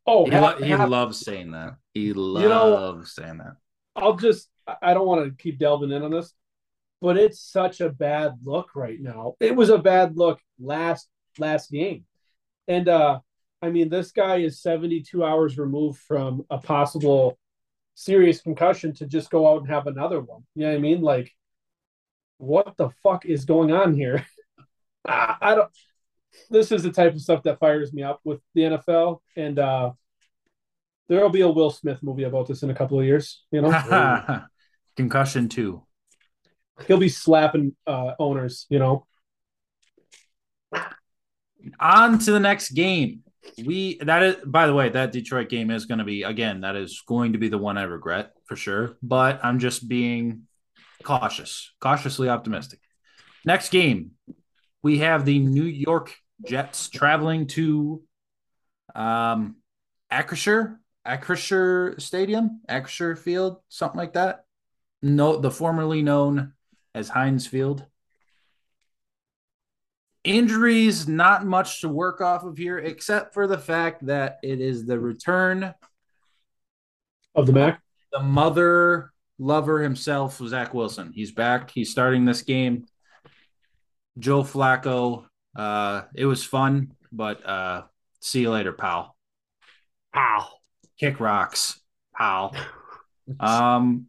Oh, 0.07 0.25
He, 0.25 0.31
half- 0.31 0.59
lo- 0.59 0.65
he 0.65 0.71
half- 0.71 0.89
loves 0.89 1.19
saying 1.19 1.51
that. 1.51 1.75
He 1.93 2.11
know- 2.11 2.69
loves 2.69 3.13
saying 3.13 3.37
that. 3.37 3.53
I'll 3.99 4.15
just 4.15 4.49
I 4.81 4.93
don't 4.93 5.07
want 5.07 5.25
to 5.25 5.43
keep 5.43 5.59
delving 5.59 5.91
in 5.91 6.03
on 6.03 6.11
this, 6.11 6.33
but 7.01 7.17
it's 7.17 7.39
such 7.39 7.81
a 7.81 7.89
bad 7.89 8.33
look 8.43 8.75
right 8.75 8.99
now. 8.99 9.35
It 9.39 9.55
was 9.55 9.69
a 9.69 9.77
bad 9.77 10.17
look 10.17 10.39
last 10.59 11.07
last 11.37 11.71
game. 11.71 12.05
And 12.67 12.87
uh 12.87 13.19
I 13.61 13.69
mean 13.69 13.89
this 13.89 14.11
guy 14.11 14.37
is 14.37 14.61
72 14.61 15.23
hours 15.23 15.57
removed 15.57 15.99
from 15.99 16.45
a 16.49 16.57
possible 16.57 17.37
serious 17.95 18.41
concussion 18.41 18.93
to 18.95 19.05
just 19.05 19.29
go 19.29 19.51
out 19.51 19.61
and 19.61 19.69
have 19.69 19.87
another 19.87 20.21
one. 20.21 20.43
You 20.55 20.63
know 20.63 20.69
what 20.69 20.77
I 20.77 20.81
mean? 20.81 21.01
Like 21.01 21.31
what 22.37 22.77
the 22.77 22.89
fuck 23.03 23.25
is 23.25 23.43
going 23.45 23.71
on 23.71 23.93
here? 23.93 24.25
I, 25.07 25.35
I 25.41 25.55
don't 25.55 25.71
this 26.49 26.71
is 26.71 26.83
the 26.83 26.91
type 26.91 27.13
of 27.13 27.21
stuff 27.21 27.43
that 27.43 27.59
fires 27.59 27.91
me 27.91 28.03
up 28.03 28.21
with 28.23 28.39
the 28.53 28.61
NFL 28.61 29.19
and 29.35 29.59
uh 29.59 29.91
there'll 31.09 31.29
be 31.29 31.41
a 31.41 31.49
Will 31.49 31.71
Smith 31.71 32.01
movie 32.01 32.23
about 32.23 32.47
this 32.47 32.63
in 32.63 32.69
a 32.69 32.75
couple 32.75 32.99
of 32.99 33.05
years, 33.05 33.43
you 33.51 33.61
know? 33.61 34.41
Concussion 34.95 35.49
two. 35.49 35.83
he'll 36.87 36.97
be 36.97 37.09
slapping 37.09 37.75
uh, 37.85 38.13
owners, 38.19 38.65
you 38.69 38.79
know. 38.79 39.05
On 41.79 42.17
to 42.19 42.31
the 42.31 42.39
next 42.39 42.71
game. 42.71 43.23
We 43.65 43.97
that 44.01 44.23
is 44.23 44.35
by 44.45 44.67
the 44.67 44.73
way, 44.73 44.89
that 44.89 45.11
Detroit 45.11 45.49
game 45.49 45.71
is 45.71 45.85
going 45.85 45.97
to 45.97 46.03
be 46.05 46.23
again, 46.23 46.61
that 46.61 46.75
is 46.75 47.01
going 47.07 47.33
to 47.33 47.39
be 47.39 47.49
the 47.49 47.57
one 47.57 47.77
I 47.77 47.83
regret 47.83 48.31
for 48.45 48.55
sure. 48.55 48.97
But 49.01 49.39
I'm 49.43 49.59
just 49.59 49.87
being 49.87 50.43
cautious, 51.03 51.71
cautiously 51.79 52.29
optimistic. 52.29 52.79
Next 53.45 53.71
game, 53.71 54.11
we 54.83 54.99
have 54.99 55.25
the 55.25 55.39
New 55.39 55.63
York 55.63 56.15
Jets 56.45 56.89
traveling 56.89 57.47
to 57.47 58.03
um 58.93 59.55
Acrisure, 60.11 60.77
Acrisure 61.09 61.99
Stadium, 61.99 62.61
Acrisure 62.69 63.17
Field, 63.17 63.57
something 63.67 63.97
like 63.97 64.13
that. 64.13 64.45
No, 65.01 65.37
the 65.37 65.49
formerly 65.49 66.03
known 66.03 66.53
as 66.93 67.09
Heinz 67.09 67.47
Field. 67.47 67.85
Injuries, 70.23 71.07
not 71.07 71.45
much 71.45 71.81
to 71.81 71.89
work 71.89 72.21
off 72.21 72.43
of 72.43 72.57
here, 72.57 72.77
except 72.77 73.33
for 73.33 73.47
the 73.47 73.57
fact 73.57 74.05
that 74.05 74.37
it 74.43 74.61
is 74.61 74.85
the 74.85 74.99
return. 74.99 75.73
Of 77.33 77.47
the 77.47 77.53
Mac, 77.53 77.81
The 78.11 78.19
mother 78.19 79.11
lover 79.39 79.81
himself, 79.81 80.37
Zach 80.37 80.73
Wilson. 80.73 81.11
He's 81.13 81.31
back. 81.31 81.71
He's 81.71 81.89
starting 81.89 82.25
this 82.25 82.43
game. 82.43 82.85
Joe 84.19 84.43
Flacco. 84.43 85.25
Uh, 85.55 86.03
it 86.13 86.25
was 86.25 86.43
fun, 86.43 86.91
but 87.11 87.43
uh, 87.47 87.83
see 88.19 88.41
you 88.41 88.51
later, 88.51 88.73
pal. 88.73 89.15
Ow. 90.15 90.58
Kick 90.99 91.19
rocks, 91.19 91.79
pal. 92.15 92.55
Um, 93.39 94.07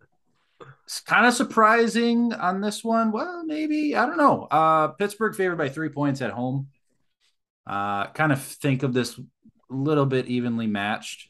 it's 0.86 1.00
kind 1.00 1.26
of 1.26 1.34
surprising 1.34 2.32
on 2.32 2.60
this 2.60 2.82
one. 2.82 3.12
Well, 3.12 3.44
maybe 3.44 3.94
I 3.94 4.06
don't 4.06 4.16
know. 4.16 4.44
Uh, 4.50 4.88
Pittsburgh 4.88 5.36
favored 5.36 5.58
by 5.58 5.68
three 5.68 5.90
points 5.90 6.22
at 6.22 6.30
home. 6.30 6.68
Uh, 7.66 8.06
kind 8.08 8.32
of 8.32 8.42
think 8.42 8.82
of 8.82 8.92
this 8.92 9.18
a 9.18 9.22
little 9.68 10.06
bit 10.06 10.26
evenly 10.26 10.66
matched. 10.66 11.28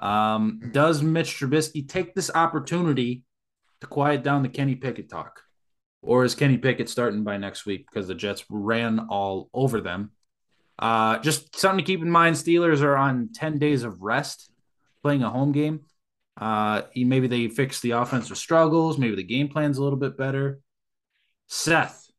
Um, 0.00 0.70
does 0.72 1.02
Mitch 1.02 1.38
Trubisky 1.38 1.88
take 1.88 2.14
this 2.14 2.30
opportunity 2.34 3.22
to 3.80 3.86
quiet 3.86 4.24
down 4.24 4.42
the 4.42 4.48
Kenny 4.48 4.74
Pickett 4.74 5.08
talk? 5.10 5.40
Or 6.02 6.24
is 6.24 6.34
Kenny 6.34 6.56
Pickett 6.56 6.88
starting 6.88 7.22
by 7.22 7.36
next 7.36 7.66
week 7.66 7.86
because 7.88 8.08
the 8.08 8.14
Jets 8.14 8.44
ran 8.48 8.98
all 8.98 9.50
over 9.52 9.80
them? 9.80 10.12
Uh, 10.78 11.18
just 11.18 11.56
something 11.56 11.84
to 11.84 11.92
keep 11.92 12.00
in 12.00 12.10
mind 12.10 12.34
Steelers 12.34 12.80
are 12.80 12.96
on 12.96 13.28
10 13.34 13.58
days 13.58 13.84
of 13.84 14.00
rest 14.00 14.50
playing 15.02 15.22
a 15.22 15.30
home 15.30 15.52
game. 15.52 15.80
Uh, 16.36 16.82
maybe 16.96 17.26
they 17.26 17.48
fix 17.48 17.80
the 17.80 17.92
offensive 17.92 18.38
struggles. 18.38 18.98
Maybe 18.98 19.16
the 19.16 19.22
game 19.22 19.48
plan's 19.48 19.78
a 19.78 19.82
little 19.82 19.98
bit 19.98 20.16
better. 20.16 20.60
Seth, 21.46 22.10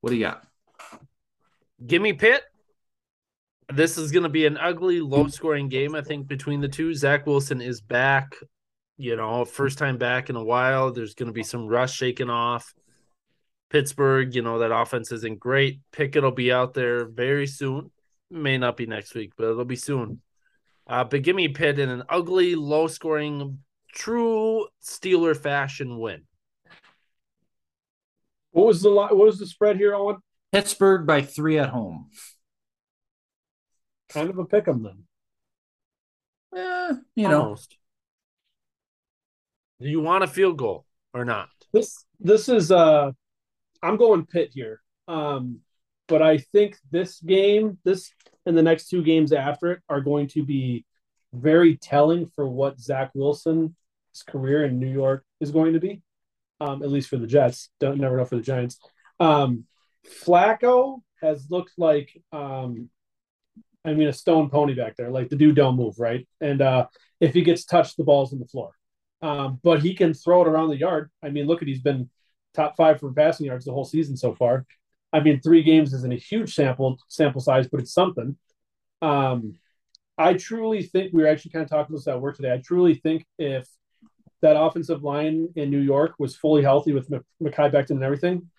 what 0.00 0.10
do 0.10 0.16
you 0.16 0.24
got? 0.24 0.46
Give 1.84 2.00
me 2.00 2.12
Pitt. 2.12 2.42
This 3.72 3.98
is 3.98 4.12
going 4.12 4.22
to 4.22 4.28
be 4.28 4.46
an 4.46 4.56
ugly, 4.56 5.00
low 5.00 5.26
scoring 5.26 5.68
game, 5.68 5.94
I 5.96 6.02
think, 6.02 6.28
between 6.28 6.60
the 6.60 6.68
two. 6.68 6.94
Zach 6.94 7.26
Wilson 7.26 7.60
is 7.60 7.80
back, 7.80 8.36
you 8.96 9.16
know, 9.16 9.44
first 9.44 9.76
time 9.78 9.98
back 9.98 10.30
in 10.30 10.36
a 10.36 10.44
while. 10.44 10.92
There's 10.92 11.14
going 11.14 11.26
to 11.26 11.32
be 11.32 11.42
some 11.42 11.66
rust 11.66 11.96
shaking 11.96 12.30
off. 12.30 12.72
Pittsburgh, 13.68 14.32
you 14.34 14.42
know, 14.42 14.60
that 14.60 14.72
offense 14.72 15.10
isn't 15.10 15.40
great. 15.40 15.80
Pickett 15.90 16.22
will 16.22 16.30
be 16.30 16.52
out 16.52 16.74
there 16.74 17.06
very 17.06 17.48
soon. 17.48 17.90
May 18.30 18.58
not 18.58 18.76
be 18.76 18.86
next 18.86 19.14
week, 19.14 19.32
but 19.36 19.48
it'll 19.48 19.64
be 19.64 19.76
soon. 19.76 20.20
Uh, 20.86 21.04
but 21.04 21.22
give 21.22 21.34
me 21.34 21.48
Pitt 21.48 21.78
in 21.78 21.88
an 21.88 22.04
ugly, 22.08 22.54
low 22.54 22.86
scoring, 22.86 23.58
true 23.92 24.68
Steeler 24.82 25.36
fashion 25.36 25.98
win. 25.98 26.22
What 28.52 28.66
was 28.66 28.82
the 28.82 28.90
what 28.90 29.16
was 29.16 29.38
the 29.38 29.46
spread 29.46 29.76
here, 29.76 29.94
Owen? 29.94 30.16
Pittsburgh 30.52 31.06
by 31.06 31.22
three 31.22 31.58
at 31.58 31.68
home. 31.68 32.10
Kind 34.08 34.30
of 34.30 34.38
a 34.38 34.44
pick 34.44 34.68
'em 34.68 34.82
then. 34.82 35.04
Eh, 36.56 36.94
you 37.16 37.28
know. 37.28 37.42
Almost. 37.42 37.76
Do 39.80 39.88
you 39.88 40.00
want 40.00 40.24
a 40.24 40.26
field 40.26 40.56
goal 40.56 40.86
or 41.12 41.24
not? 41.24 41.48
This 41.72 42.06
this 42.18 42.48
is 42.48 42.70
uh 42.70 43.10
I'm 43.82 43.96
going 43.96 44.24
Pitt 44.24 44.52
here. 44.54 44.80
Um 45.06 45.60
but 46.08 46.22
I 46.22 46.38
think 46.38 46.78
this 46.90 47.20
game, 47.20 47.78
this 47.84 48.10
and 48.46 48.56
the 48.56 48.62
next 48.62 48.88
two 48.88 49.02
games 49.02 49.32
after 49.32 49.72
it 49.72 49.80
are 49.88 50.00
going 50.00 50.28
to 50.28 50.44
be 50.44 50.84
very 51.32 51.76
telling 51.76 52.26
for 52.26 52.48
what 52.48 52.80
Zach 52.80 53.10
Wilson's 53.14 53.72
career 54.26 54.64
in 54.64 54.78
New 54.78 54.90
York 54.90 55.24
is 55.40 55.50
going 55.50 55.74
to 55.74 55.80
be. 55.80 56.02
Um, 56.58 56.82
at 56.82 56.90
least 56.90 57.10
for 57.10 57.18
the 57.18 57.26
Jets. 57.26 57.68
Don't 57.80 57.98
never 57.98 58.16
know 58.16 58.24
for 58.24 58.36
the 58.36 58.42
Giants. 58.42 58.78
Um, 59.20 59.64
Flacco 60.24 61.02
has 61.20 61.50
looked 61.50 61.72
like 61.76 62.10
um, 62.32 62.88
I 63.84 63.92
mean 63.92 64.08
a 64.08 64.12
stone 64.12 64.48
pony 64.48 64.74
back 64.74 64.96
there. 64.96 65.10
Like 65.10 65.28
the 65.28 65.36
dude 65.36 65.56
don't 65.56 65.76
move, 65.76 65.98
right? 65.98 66.26
And 66.40 66.62
uh, 66.62 66.86
if 67.20 67.34
he 67.34 67.42
gets 67.42 67.66
touched, 67.66 67.98
the 67.98 68.04
ball's 68.04 68.32
in 68.32 68.38
the 68.38 68.46
floor. 68.46 68.72
Um, 69.20 69.60
but 69.62 69.82
he 69.82 69.94
can 69.94 70.14
throw 70.14 70.42
it 70.42 70.48
around 70.48 70.68
the 70.68 70.78
yard. 70.78 71.10
I 71.22 71.28
mean, 71.28 71.46
look 71.46 71.60
at 71.60 71.68
he's 71.68 71.82
been 71.82 72.08
top 72.54 72.76
five 72.76 73.00
for 73.00 73.12
passing 73.12 73.46
yards 73.46 73.64
the 73.66 73.72
whole 73.72 73.84
season 73.84 74.16
so 74.16 74.34
far. 74.34 74.64
I 75.16 75.20
mean, 75.20 75.40
three 75.40 75.62
games 75.62 75.94
isn't 75.94 76.12
a 76.12 76.16
huge 76.16 76.54
sample 76.54 76.98
sample 77.08 77.40
size, 77.40 77.68
but 77.68 77.80
it's 77.80 77.94
something. 77.94 78.36
Um, 79.00 79.54
I 80.18 80.34
truly 80.34 80.82
think 80.82 81.14
we 81.14 81.22
were 81.22 81.28
actually 81.28 81.52
kind 81.52 81.62
of 81.62 81.70
talking 81.70 81.94
about 81.94 82.00
this 82.00 82.08
at 82.08 82.20
work 82.20 82.36
today. 82.36 82.52
I 82.52 82.58
truly 82.58 82.96
think 82.96 83.24
if 83.38 83.66
that 84.42 84.60
offensive 84.60 85.02
line 85.02 85.48
in 85.56 85.70
New 85.70 85.80
York 85.80 86.16
was 86.18 86.36
fully 86.36 86.62
healthy 86.62 86.92
with 86.92 87.08
Mekhi 87.08 87.72
Becton 87.72 87.92
and 87.92 88.02
everything, 88.02 88.50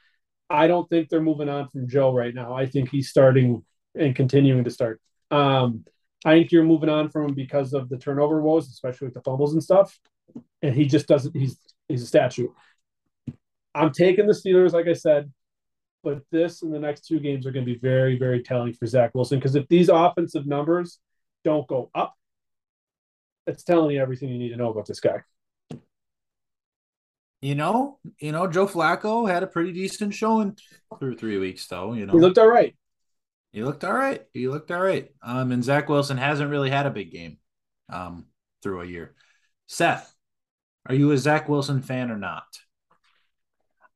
I 0.49 0.65
don't 0.65 0.89
think 0.89 1.09
they're 1.09 1.21
moving 1.21 1.47
on 1.47 1.69
from 1.69 1.87
Joe 1.87 2.11
right 2.11 2.33
now. 2.33 2.55
I 2.55 2.65
think 2.65 2.89
he's 2.89 3.09
starting 3.09 3.63
and 3.93 4.15
continuing 4.15 4.63
to 4.63 4.71
start. 4.71 4.99
Um, 5.29 5.85
I 6.25 6.33
think 6.33 6.51
you're 6.51 6.63
moving 6.63 6.89
on 6.89 7.09
from 7.09 7.27
him 7.27 7.35
because 7.35 7.73
of 7.73 7.87
the 7.89 7.99
turnover 7.99 8.41
woes, 8.41 8.67
especially 8.67 9.05
with 9.05 9.13
the 9.13 9.21
fumbles 9.21 9.53
and 9.53 9.63
stuff. 9.63 9.95
And 10.63 10.73
he 10.73 10.85
just 10.85 11.07
doesn't. 11.07 11.37
He's 11.37 11.59
he's 11.87 12.01
a 12.01 12.07
statue. 12.07 12.47
I'm 13.75 13.91
taking 13.91 14.25
the 14.25 14.33
Steelers, 14.33 14.73
like 14.73 14.87
I 14.87 14.93
said, 14.93 15.31
but 16.07 16.21
this 16.31 16.61
and 16.61 16.73
the 16.73 16.79
next 16.79 17.05
two 17.05 17.19
games 17.19 17.45
are 17.45 17.51
going 17.51 17.65
to 17.65 17.73
be 17.73 17.77
very, 17.77 18.17
very 18.17 18.41
telling 18.41 18.71
for 18.71 18.85
Zach 18.85 19.13
Wilson 19.13 19.39
because 19.39 19.55
if 19.55 19.67
these 19.67 19.89
offensive 19.89 20.47
numbers 20.47 20.99
don't 21.43 21.67
go 21.67 21.91
up, 21.93 22.15
it's 23.45 23.61
telling 23.61 23.93
you 23.93 24.01
everything 24.01 24.29
you 24.29 24.37
need 24.37 24.51
to 24.51 24.55
know 24.55 24.69
about 24.69 24.85
this 24.85 25.01
guy. 25.01 25.17
You 27.41 27.55
know, 27.55 27.99
you 28.19 28.31
know, 28.31 28.47
Joe 28.47 28.67
Flacco 28.67 29.29
had 29.29 29.43
a 29.43 29.47
pretty 29.47 29.73
decent 29.73 30.13
showing 30.13 30.57
through 30.97 31.17
three 31.17 31.37
weeks, 31.39 31.67
though. 31.67 31.91
You 31.91 32.05
know, 32.05 32.13
he 32.13 32.19
looked 32.19 32.37
all 32.37 32.47
right. 32.47 32.73
He 33.51 33.61
looked 33.61 33.83
all 33.83 33.91
right. 33.91 34.23
He 34.33 34.47
looked 34.47 34.71
all 34.71 34.79
right. 34.79 35.09
Um, 35.21 35.51
and 35.51 35.61
Zach 35.61 35.89
Wilson 35.89 36.15
hasn't 36.15 36.49
really 36.49 36.69
had 36.69 36.85
a 36.85 36.89
big 36.89 37.11
game, 37.11 37.37
um, 37.91 38.27
through 38.63 38.79
a 38.79 38.85
year. 38.85 39.13
Seth, 39.67 40.13
are 40.85 40.95
you 40.95 41.11
a 41.11 41.17
Zach 41.17 41.49
Wilson 41.49 41.81
fan 41.81 42.11
or 42.11 42.17
not? 42.17 42.45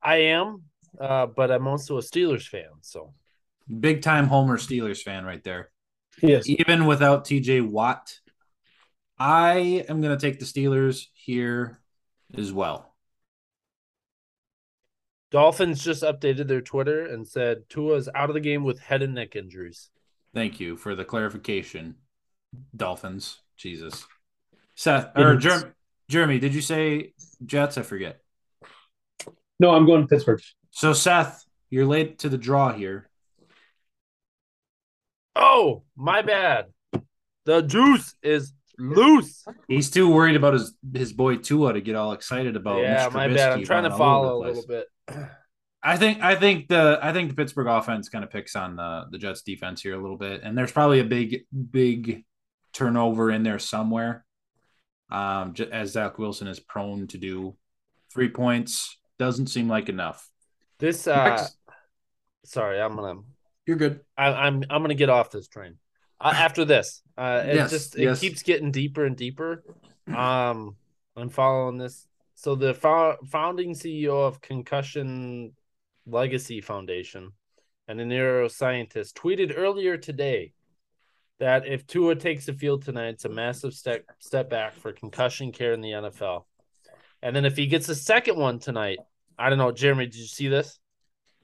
I 0.03 0.17
am, 0.17 0.63
uh, 0.99 1.25
but 1.27 1.51
I'm 1.51 1.67
also 1.67 1.97
a 1.97 2.01
Steelers 2.01 2.47
fan. 2.47 2.69
So 2.81 3.13
big 3.79 4.01
time 4.01 4.27
Homer 4.27 4.57
Steelers 4.57 5.01
fan 5.01 5.25
right 5.25 5.43
there. 5.43 5.69
Yes. 6.21 6.47
Even 6.47 6.85
without 6.85 7.25
TJ 7.25 7.67
Watt, 7.67 8.19
I 9.17 9.85
am 9.87 10.01
going 10.01 10.17
to 10.17 10.21
take 10.21 10.39
the 10.39 10.45
Steelers 10.45 11.05
here 11.13 11.79
as 12.37 12.51
well. 12.51 12.95
Dolphins 15.31 15.81
just 15.81 16.03
updated 16.03 16.47
their 16.47 16.61
Twitter 16.61 17.05
and 17.05 17.25
said 17.25 17.69
Tua's 17.69 18.09
out 18.13 18.29
of 18.29 18.33
the 18.33 18.41
game 18.41 18.65
with 18.65 18.79
head 18.79 19.01
and 19.01 19.15
neck 19.15 19.35
injuries. 19.35 19.89
Thank 20.33 20.59
you 20.59 20.75
for 20.75 20.93
the 20.93 21.05
clarification, 21.05 21.95
Dolphins. 22.75 23.39
Jesus. 23.55 24.05
Seth 24.75 25.11
or 25.15 25.35
Jer- 25.35 25.75
Jeremy, 26.09 26.39
did 26.39 26.53
you 26.53 26.61
say 26.61 27.13
Jets? 27.45 27.77
I 27.77 27.83
forget. 27.83 28.19
No, 29.59 29.71
I'm 29.71 29.85
going 29.85 30.01
to 30.01 30.07
Pittsburgh. 30.07 30.41
So 30.71 30.93
Seth, 30.93 31.45
you're 31.69 31.85
late 31.85 32.19
to 32.19 32.29
the 32.29 32.37
draw 32.37 32.73
here. 32.73 33.09
Oh, 35.35 35.83
my 35.95 36.21
bad. 36.21 36.65
The 37.45 37.61
juice 37.61 38.15
is 38.21 38.53
loose. 38.77 39.45
He's 39.67 39.89
too 39.89 40.11
worried 40.11 40.35
about 40.35 40.53
his 40.53 40.73
his 40.93 41.13
boy 41.13 41.37
Tua 41.37 41.73
to 41.73 41.81
get 41.81 41.95
all 41.95 42.13
excited 42.13 42.55
about. 42.55 42.81
Yeah, 42.81 43.09
my 43.11 43.27
bad. 43.27 43.53
I'm 43.53 43.63
trying 43.63 43.83
to 43.83 43.91
follow 43.91 44.37
a 44.37 44.39
little 44.45 44.65
bit. 44.67 44.87
I 45.83 45.97
think 45.97 46.21
I 46.21 46.35
think 46.35 46.67
the 46.67 46.99
I 47.01 47.11
think 47.13 47.29
the 47.29 47.35
Pittsburgh 47.35 47.67
offense 47.67 48.09
kind 48.09 48.23
of 48.23 48.29
picks 48.29 48.55
on 48.55 48.75
the 48.75 49.05
the 49.11 49.17
Jets 49.17 49.41
defense 49.41 49.81
here 49.81 49.95
a 49.95 50.01
little 50.01 50.17
bit, 50.17 50.41
and 50.43 50.57
there's 50.57 50.71
probably 50.71 50.99
a 50.99 51.05
big 51.05 51.45
big 51.71 52.23
turnover 52.73 53.31
in 53.31 53.43
there 53.43 53.59
somewhere. 53.59 54.25
Um, 55.09 55.53
as 55.71 55.91
Zach 55.91 56.17
Wilson 56.17 56.47
is 56.47 56.59
prone 56.59 57.07
to 57.07 57.17
do, 57.17 57.57
three 58.13 58.29
points 58.29 58.97
doesn't 59.19 59.47
seem 59.47 59.67
like 59.67 59.89
enough. 59.89 60.29
This 60.81 61.05
uh, 61.05 61.29
Next. 61.29 61.57
sorry, 62.43 62.81
I'm 62.81 62.95
gonna. 62.95 63.21
You're 63.67 63.77
good. 63.77 63.99
I, 64.17 64.29
I'm 64.29 64.63
I'm 64.67 64.81
gonna 64.81 64.95
get 64.95 65.09
off 65.09 65.29
this 65.29 65.47
train. 65.47 65.77
Uh, 66.19 66.33
after 66.35 66.65
this, 66.65 67.03
uh, 67.15 67.43
it 67.45 67.55
yes, 67.55 67.69
just 67.69 67.95
it 67.95 68.01
yes. 68.01 68.19
keeps 68.19 68.41
getting 68.41 68.71
deeper 68.71 69.05
and 69.05 69.15
deeper. 69.15 69.63
Um, 70.07 70.75
I'm 71.15 71.29
following 71.29 71.77
this. 71.77 72.07
So 72.33 72.55
the 72.55 72.73
fo- 72.73 73.17
founding 73.27 73.75
CEO 73.75 74.27
of 74.27 74.41
Concussion 74.41 75.53
Legacy 76.07 76.61
Foundation 76.61 77.33
and 77.87 78.01
a 78.01 78.03
neuroscientist 78.03 79.13
tweeted 79.13 79.53
earlier 79.55 79.97
today 79.97 80.53
that 81.39 81.67
if 81.67 81.85
Tua 81.85 82.15
takes 82.15 82.47
the 82.47 82.53
field 82.53 82.83
tonight, 82.83 83.09
it's 83.09 83.25
a 83.25 83.29
massive 83.29 83.75
step 83.75 84.05
step 84.17 84.49
back 84.49 84.73
for 84.73 84.91
concussion 84.93 85.51
care 85.51 85.73
in 85.73 85.81
the 85.81 85.91
NFL. 85.91 86.45
And 87.21 87.35
then 87.35 87.45
if 87.45 87.55
he 87.55 87.67
gets 87.67 87.87
a 87.87 87.95
second 87.95 88.37
one 88.37 88.57
tonight, 88.57 88.97
I 89.37 89.49
don't 89.49 89.57
know, 89.57 89.71
Jeremy, 89.71 90.05
did 90.05 90.15
you 90.15 90.25
see 90.25 90.47
this? 90.47 90.79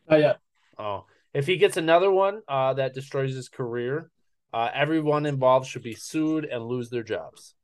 Not 0.09 0.19
yet. 0.19 0.39
Oh, 0.77 1.05
if 1.33 1.47
he 1.47 1.57
gets 1.57 1.77
another 1.77 2.11
one 2.11 2.41
uh, 2.47 2.73
that 2.75 2.93
destroys 2.93 3.35
his 3.35 3.49
career, 3.49 4.09
uh, 4.53 4.69
everyone 4.73 5.25
involved 5.25 5.67
should 5.67 5.83
be 5.83 5.95
sued 5.95 6.45
and 6.45 6.65
lose 6.65 6.89
their 6.89 7.03
jobs. 7.03 7.55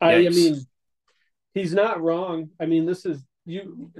I, 0.00 0.14
I 0.14 0.28
mean, 0.28 0.66
he's 1.54 1.74
not 1.74 2.00
wrong. 2.02 2.50
I 2.60 2.66
mean, 2.66 2.86
this 2.86 3.04
is 3.04 3.22
you, 3.44 3.90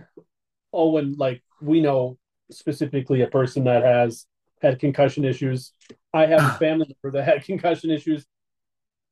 Owen. 0.72 1.14
Like 1.16 1.42
we 1.60 1.80
know 1.80 2.18
specifically 2.50 3.22
a 3.22 3.26
person 3.26 3.64
that 3.64 3.82
has 3.82 4.26
had 4.60 4.78
concussion 4.78 5.24
issues. 5.24 5.72
I 6.12 6.26
have 6.26 6.42
a 6.42 6.50
family 6.58 6.94
member 7.02 7.18
that 7.18 7.24
had 7.24 7.44
concussion 7.44 7.90
issues. 7.90 8.26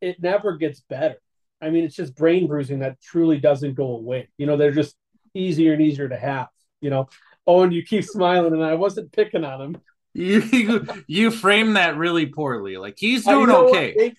It 0.00 0.20
never 0.20 0.56
gets 0.56 0.80
better. 0.80 1.16
I 1.60 1.70
mean, 1.70 1.84
it's 1.84 1.96
just 1.96 2.14
brain 2.14 2.46
bruising 2.46 2.80
that 2.80 3.00
truly 3.00 3.38
doesn't 3.38 3.74
go 3.74 3.96
away. 3.96 4.28
You 4.36 4.46
know, 4.46 4.56
they're 4.56 4.72
just 4.72 4.96
easier 5.36 5.72
and 5.72 5.82
easier 5.82 6.08
to 6.08 6.16
have. 6.16 6.48
You 6.80 6.90
know, 6.90 7.08
Owen, 7.46 7.72
you 7.72 7.82
keep 7.82 8.04
smiling, 8.04 8.52
and 8.52 8.64
I 8.64 8.74
wasn't 8.74 9.12
picking 9.12 9.44
on 9.44 9.60
him. 9.60 9.80
You 10.14 10.86
you 11.06 11.30
frame 11.30 11.74
that 11.74 11.96
really 11.96 12.26
poorly. 12.26 12.78
Like 12.78 12.94
he's 12.96 13.24
doing 13.24 13.50
okay, 13.50 14.14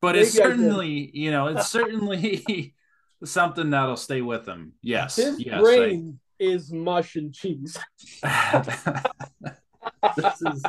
but 0.00 0.14
it's 0.14 0.32
certainly 0.32 1.10
you 1.14 1.30
know 1.30 1.46
it's 1.46 1.68
certainly 1.68 2.74
something 3.24 3.70
that'll 3.70 3.96
stay 3.96 4.20
with 4.20 4.46
him. 4.46 4.74
Yes, 4.82 5.16
his 5.16 5.40
yes, 5.40 5.60
brain 5.60 6.20
I... 6.40 6.44
is 6.44 6.70
mush 6.70 7.16
and 7.16 7.32
cheese. 7.32 7.78
this 8.22 8.68
is 10.42 10.62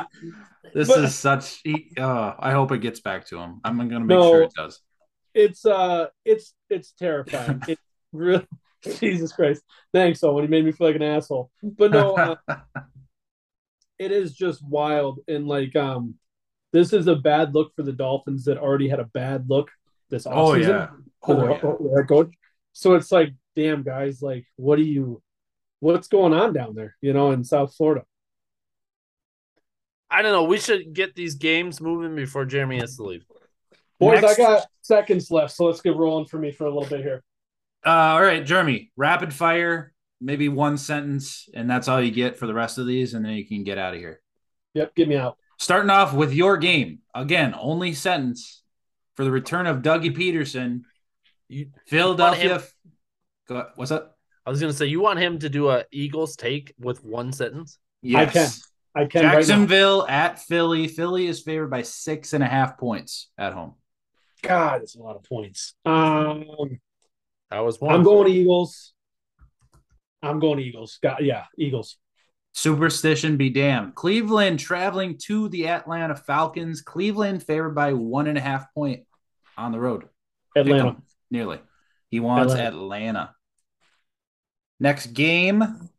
this 0.72 0.88
but, 0.88 1.04
is 1.04 1.14
such. 1.14 1.62
Uh, 1.98 2.34
I 2.38 2.52
hope 2.52 2.72
it 2.72 2.80
gets 2.80 3.00
back 3.00 3.26
to 3.26 3.38
him. 3.38 3.60
I'm 3.64 3.76
gonna 3.76 4.00
make 4.00 4.16
no, 4.16 4.30
sure 4.30 4.42
it 4.42 4.52
does. 4.56 4.80
It's 5.34 5.66
uh, 5.66 6.06
it's 6.24 6.54
it's 6.68 6.92
terrifying. 6.92 7.62
it's 7.68 7.82
really 8.12 8.46
Jesus 9.00 9.32
Christ. 9.32 9.62
Thanks, 9.92 10.22
Owen. 10.22 10.44
You 10.44 10.50
made 10.50 10.64
me 10.64 10.72
feel 10.72 10.86
like 10.86 10.96
an 10.96 11.02
asshole. 11.02 11.50
But 11.62 11.90
no, 11.90 12.14
uh, 12.14 12.36
it 13.98 14.12
is 14.12 14.34
just 14.34 14.66
wild. 14.66 15.20
And 15.28 15.46
like, 15.46 15.76
um, 15.76 16.14
this 16.72 16.92
is 16.92 17.06
a 17.06 17.16
bad 17.16 17.54
look 17.54 17.74
for 17.74 17.82
the 17.82 17.92
Dolphins 17.92 18.44
that 18.44 18.58
already 18.58 18.88
had 18.88 19.00
a 19.00 19.04
bad 19.04 19.48
look 19.48 19.70
this 20.08 20.26
offseason. 20.26 20.34
Oh, 20.34 20.54
yeah. 20.54 20.88
Oh, 21.22 21.34
their- 21.36 21.50
yeah. 21.50 21.94
their 21.94 22.06
coach. 22.06 22.32
So 22.72 22.94
it's 22.94 23.10
like, 23.10 23.34
damn, 23.56 23.82
guys, 23.82 24.22
like, 24.22 24.46
what 24.56 24.76
do 24.76 24.82
you, 24.82 25.20
what's 25.80 26.08
going 26.08 26.32
on 26.32 26.52
down 26.52 26.74
there, 26.74 26.96
you 27.00 27.12
know, 27.12 27.32
in 27.32 27.42
South 27.44 27.74
Florida? 27.74 28.04
I 30.08 30.22
don't 30.22 30.32
know. 30.32 30.44
We 30.44 30.58
should 30.58 30.92
get 30.92 31.14
these 31.14 31.34
games 31.34 31.80
moving 31.80 32.14
before 32.16 32.44
Jeremy 32.44 32.78
has 32.78 32.96
to 32.96 33.02
leave. 33.04 33.24
Boys, 33.98 34.22
Next- 34.22 34.38
I 34.38 34.42
got 34.42 34.66
seconds 34.82 35.30
left, 35.30 35.52
so 35.54 35.66
let's 35.66 35.80
get 35.80 35.96
rolling 35.96 36.26
for 36.26 36.38
me 36.38 36.52
for 36.52 36.64
a 36.66 36.70
little 36.70 36.88
bit 36.88 37.00
here. 37.04 37.22
Uh, 37.84 37.90
all 37.90 38.22
right, 38.22 38.44
Jeremy, 38.44 38.92
rapid 38.96 39.32
fire, 39.32 39.92
maybe 40.20 40.48
one 40.48 40.76
sentence, 40.76 41.48
and 41.54 41.68
that's 41.68 41.88
all 41.88 42.00
you 42.00 42.10
get 42.10 42.36
for 42.36 42.46
the 42.46 42.54
rest 42.54 42.78
of 42.78 42.86
these, 42.86 43.14
and 43.14 43.24
then 43.24 43.32
you 43.32 43.46
can 43.46 43.64
get 43.64 43.78
out 43.78 43.94
of 43.94 44.00
here. 44.00 44.20
Yep, 44.74 44.94
get 44.94 45.08
me 45.08 45.16
out. 45.16 45.36
Starting 45.58 45.90
off 45.90 46.14
with 46.14 46.32
your 46.32 46.56
game. 46.56 47.00
Again, 47.14 47.54
only 47.58 47.92
sentence 47.92 48.62
for 49.14 49.24
the 49.24 49.30
return 49.30 49.66
of 49.66 49.78
Dougie 49.78 50.16
Pederson. 50.16 50.82
You, 51.48 51.70
Philadelphia. 51.86 52.62
Go, 53.48 53.66
what's 53.74 53.90
up? 53.90 54.16
I 54.46 54.50
was 54.50 54.60
gonna 54.60 54.72
say 54.72 54.86
you 54.86 55.00
want 55.00 55.18
him 55.18 55.38
to 55.40 55.48
do 55.48 55.68
a 55.68 55.84
Eagles 55.90 56.36
take 56.36 56.74
with 56.78 57.04
one 57.04 57.32
sentence. 57.32 57.78
Yes. 58.02 58.32
can. 58.32 59.02
I 59.02 59.06
can 59.06 59.24
right 59.24 59.32
now. 59.32 59.38
Jacksonville 59.38 60.06
at 60.08 60.38
Philly. 60.38 60.88
Philly 60.88 61.26
is 61.26 61.40
favored 61.40 61.68
by 61.68 61.82
six 61.82 62.32
and 62.32 62.42
a 62.42 62.46
half 62.46 62.78
points 62.78 63.28
at 63.38 63.52
home. 63.52 63.74
God, 64.42 64.82
it's 64.82 64.96
a 64.96 64.98
lot 65.02 65.16
of 65.16 65.22
points. 65.24 65.74
Um, 65.84 66.46
That 67.50 67.60
was 67.60 67.80
one. 67.80 67.94
I'm 67.94 68.02
going 68.02 68.32
Eagles. 68.32 68.92
I'm 70.22 70.38
going 70.38 70.60
Eagles. 70.60 70.98
Got 71.02 71.24
yeah, 71.24 71.44
Eagles. 71.58 71.96
Superstition 72.52 73.36
be 73.36 73.50
damned. 73.50 73.94
Cleveland 73.94 74.58
traveling 74.58 75.18
to 75.26 75.48
the 75.48 75.68
Atlanta 75.68 76.16
Falcons. 76.16 76.82
Cleveland 76.82 77.42
favored 77.42 77.74
by 77.74 77.92
one 77.92 78.26
and 78.26 78.36
a 78.36 78.40
half 78.40 78.72
point 78.74 79.04
on 79.56 79.72
the 79.72 79.80
road. 79.80 80.04
Atlanta. 80.56 80.96
Nearly. 81.30 81.60
He 82.10 82.20
wants 82.20 82.52
Atlanta. 82.52 82.76
Atlanta. 82.76 83.34
Next 84.80 85.08
game, 85.08 85.90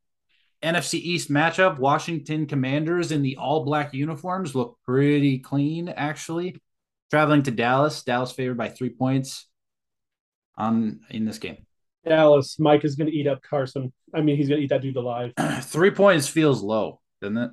NFC 0.61 0.95
East 0.95 1.29
matchup. 1.29 1.79
Washington 1.79 2.47
Commanders 2.47 3.11
in 3.11 3.21
the 3.21 3.37
all 3.37 3.63
black 3.63 3.93
uniforms 3.93 4.55
look 4.55 4.77
pretty 4.85 5.39
clean, 5.39 5.87
actually. 5.89 6.61
Traveling 7.09 7.43
to 7.43 7.51
Dallas. 7.51 8.03
Dallas 8.03 8.31
favored 8.31 8.57
by 8.57 8.69
three 8.69 8.89
points 8.89 9.47
on 10.57 11.01
in 11.09 11.25
this 11.25 11.39
game. 11.39 11.65
Dallas. 12.05 12.57
Mike 12.59 12.83
is 12.83 12.95
going 12.95 13.09
to 13.09 13.15
eat 13.15 13.27
up 13.27 13.41
Carson. 13.41 13.93
I 14.13 14.21
mean, 14.21 14.37
he's 14.37 14.49
going 14.49 14.59
to 14.59 14.63
eat 14.65 14.69
that 14.69 14.81
dude 14.81 14.95
alive. 14.95 15.33
three 15.61 15.91
points 15.91 16.27
feels 16.27 16.61
low, 16.61 16.99
doesn't 17.21 17.37
it? 17.37 17.51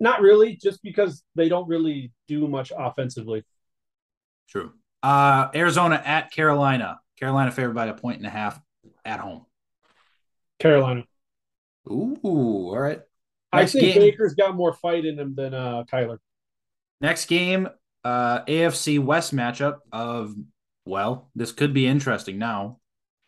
Not 0.00 0.20
really, 0.20 0.56
just 0.56 0.82
because 0.82 1.22
they 1.34 1.48
don't 1.48 1.68
really 1.68 2.12
do 2.28 2.46
much 2.46 2.72
offensively. 2.76 3.44
True. 4.48 4.72
Uh, 5.02 5.48
Arizona 5.54 6.00
at 6.04 6.30
Carolina. 6.30 7.00
Carolina 7.18 7.50
favored 7.50 7.74
by 7.74 7.86
a 7.86 7.94
point 7.94 8.18
and 8.18 8.26
a 8.26 8.30
half 8.30 8.60
at 9.04 9.20
home. 9.20 9.46
Carolina. 10.58 11.04
Ooh, 11.90 12.16
all 12.24 12.78
right. 12.78 13.00
I 13.52 13.66
think 13.66 13.94
game. 13.94 14.02
Baker's 14.02 14.34
got 14.34 14.54
more 14.54 14.72
fight 14.72 15.04
in 15.04 15.18
him 15.18 15.34
than 15.34 15.54
uh, 15.54 15.84
Kyler. 15.90 16.18
Next 17.00 17.26
game, 17.26 17.68
uh, 18.04 18.44
AFC 18.44 18.98
West 19.02 19.34
matchup 19.34 19.78
of 19.92 20.34
well, 20.88 21.30
this 21.34 21.52
could 21.52 21.72
be 21.72 21.86
interesting 21.86 22.38
now 22.38 22.78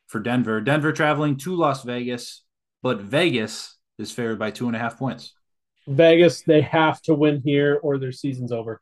for 0.08 0.18
Denver. 0.18 0.60
Denver 0.60 0.92
traveling 0.92 1.36
to 1.38 1.54
Las 1.54 1.84
Vegas, 1.84 2.42
but 2.82 3.00
Vegas 3.00 3.76
is 3.98 4.10
favored 4.10 4.38
by 4.38 4.50
two 4.50 4.66
and 4.66 4.74
a 4.74 4.78
half 4.78 4.98
points. 4.98 5.34
Vegas, 5.86 6.42
they 6.42 6.62
have 6.62 7.00
to 7.02 7.14
win 7.14 7.42
here 7.44 7.78
or 7.82 7.98
their 7.98 8.12
season's 8.12 8.52
over. 8.52 8.80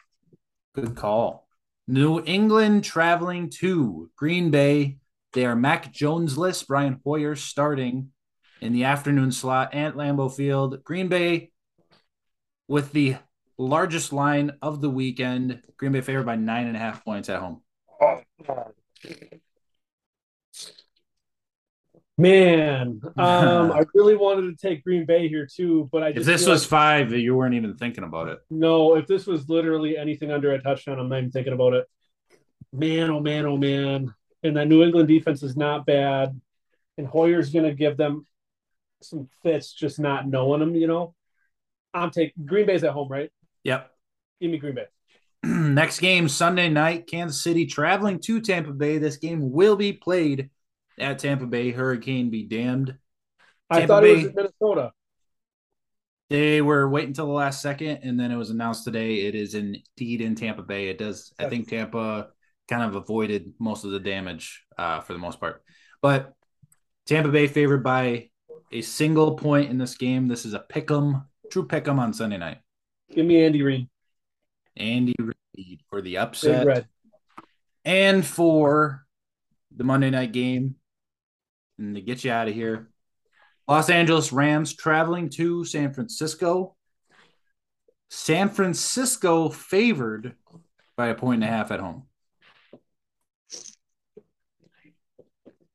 Good 0.75 0.95
call. 0.95 1.47
New 1.87 2.23
England 2.25 2.85
traveling 2.85 3.51
to 3.51 4.11
Green 4.17 4.51
Bay. 4.51 4.99
They 5.33 5.45
are 5.45 5.57
Mac 5.57 5.93
Jonesless, 5.93 6.67
Brian 6.67 7.01
Hoyer 7.05 7.35
starting 7.35 8.11
in 8.61 8.73
the 8.73 8.85
afternoon 8.85 9.33
slot 9.33 9.75
at 9.75 9.95
Lambeau 9.95 10.35
Field. 10.35 10.85
Green 10.85 11.09
Bay 11.09 11.51
with 12.67 12.93
the 12.93 13.17
largest 13.57 14.13
line 14.13 14.53
of 14.63 14.81
the 14.81 14.91
weekend. 14.91 15.63
Green 15.77 15.93
Bay 15.93 16.01
favored 16.01 16.27
by 16.27 16.37
nine 16.37 16.67
and 16.67 16.77
a 16.77 16.81
half 16.81 17.05
points 17.05 17.29
at 17.29 17.41
home. 17.41 17.63
Man, 22.17 23.01
um, 23.17 23.73
I 23.73 23.85
really 23.95 24.17
wanted 24.17 24.59
to 24.59 24.69
take 24.69 24.83
Green 24.83 25.07
Bay 25.07 25.29
here 25.29 25.47
too, 25.47 25.89
but 25.93 26.03
I 26.03 26.11
just 26.13 26.21
If 26.21 26.27
this 26.27 26.47
was 26.47 26.63
like- 26.63 26.69
five, 26.71 27.13
you 27.13 27.35
weren't 27.37 27.55
even 27.55 27.77
thinking 27.77 28.05
about 28.05 28.29
it. 28.29 28.41
no, 28.51 28.97
if 28.97 29.07
this 29.07 29.27
was 29.27 29.49
literally 29.49 29.97
anything 29.97 30.33
under 30.33 30.53
a 30.53 30.61
touchdown, 30.61 30.99
I'm 30.99 31.09
not 31.09 31.19
even 31.19 31.31
thinking 31.31 31.53
about 31.53 31.75
it. 31.75 31.87
Man, 32.73 33.11
oh 33.11 33.21
man, 33.21 33.47
oh 33.47 33.57
man. 33.57 34.15
And 34.43 34.57
that 34.57 34.69
New 34.69 34.83
England 34.83 35.09
defense 35.09 35.43
is 35.43 35.57
not 35.57 35.87
bad. 35.87 36.39
And 36.97 37.07
Hoyer's 37.07 37.51
gonna 37.51 37.75
give 37.75 37.97
them 37.97 38.27
some 39.01 39.29
fits 39.43 39.73
just 39.73 40.01
not 40.01 40.27
knowing 40.27 40.61
them, 40.61 40.75
you 40.75 40.87
know. 40.89 41.15
I'm 41.95 42.11
taking 42.11 42.45
Green 42.45 42.67
Bay's 42.67 42.85
at 42.85 42.93
home, 42.93 43.09
right? 43.09 43.31
Yep. 43.65 43.91
Give 44.41 44.51
me 44.51 44.59
Green 44.59 44.75
Bay. 44.75 44.87
Next 45.45 46.01
game, 46.01 46.29
Sunday 46.29 46.69
night, 46.69 47.07
Kansas 47.07 47.43
City 47.43 47.67
traveling 47.67 48.19
to 48.21 48.41
Tampa 48.41 48.73
Bay. 48.73 48.99
This 48.99 49.17
game 49.17 49.53
will 49.53 49.77
be 49.77 49.93
played 49.93 50.51
at 50.99 51.21
Tampa 51.21 51.47
Bay. 51.47 51.71
Hurricane 51.71 52.31
be 52.31 52.45
damned. 52.45 52.97
I 53.71 53.81
Tampa 53.81 53.89
thought 53.89 54.05
it 54.05 54.17
was 54.17 54.25
in 54.27 54.35
Minnesota. 54.35 54.93
They 56.31 56.61
were 56.61 56.89
waiting 56.89 57.11
until 57.11 57.27
the 57.27 57.33
last 57.33 57.63
second, 57.63 58.01
and 58.03 58.19
then 58.19 58.31
it 58.31 58.37
was 58.37 58.51
announced 58.51 58.85
today 58.85 59.27
it 59.27 59.35
is 59.35 59.55
indeed 59.55 60.21
in 60.21 60.35
Tampa 60.35 60.63
Bay. 60.63 60.89
It 60.89 60.99
does. 60.99 61.33
I 61.39 61.49
think 61.49 61.69
Tampa 61.69 62.29
kind 62.69 62.83
of 62.83 62.97
avoided 62.97 63.55
most 63.59 63.85
of 63.85 63.93
the 63.93 64.01
damage 64.01 64.65
uh, 64.77 65.01
for 65.01 65.15
the 65.15 65.19
most 65.19 65.41
part, 65.41 65.63
but 66.03 66.35
Tampa 67.07 67.31
Bay 67.31 67.47
favored 67.47 67.83
by 67.83 68.29
a 68.73 68.83
single 68.83 69.37
point 69.37 69.71
in 69.71 69.79
this 69.79 69.97
game. 69.97 70.29
This 70.29 70.45
is 70.45 70.53
a 70.53 70.65
pick'em, 70.71 71.25
true 71.51 71.67
pick'em 71.67 71.99
on 71.99 72.13
Sunday 72.13 72.37
night. 72.37 72.59
Give 73.11 73.25
me 73.25 73.43
Andy 73.43 73.63
Reid. 73.63 73.89
Andy 74.79 75.15
Reid 75.19 75.81
for 75.89 76.01
the 76.01 76.19
upset 76.19 76.87
and 77.85 78.25
for 78.27 79.05
the 79.75 79.85
Monday 79.85 80.11
night 80.11 80.33
game, 80.33 80.77
and 81.79 81.95
to 81.95 82.01
get 82.01 82.25
you 82.25 82.31
out 82.31 82.49
of 82.49 82.55
here. 82.55 82.91
Los 83.67 83.91
Angeles 83.91 84.33
Rams 84.33 84.75
traveling 84.75 85.29
to 85.31 85.65
San 85.65 85.93
Francisco. 85.93 86.75
San 88.09 88.49
Francisco 88.49 89.51
favored 89.51 90.35
by 90.97 91.09
a 91.09 91.15
point 91.15 91.43
and 91.43 91.53
a 91.53 91.55
half 91.55 91.71
at 91.71 91.81
home. 91.81 92.05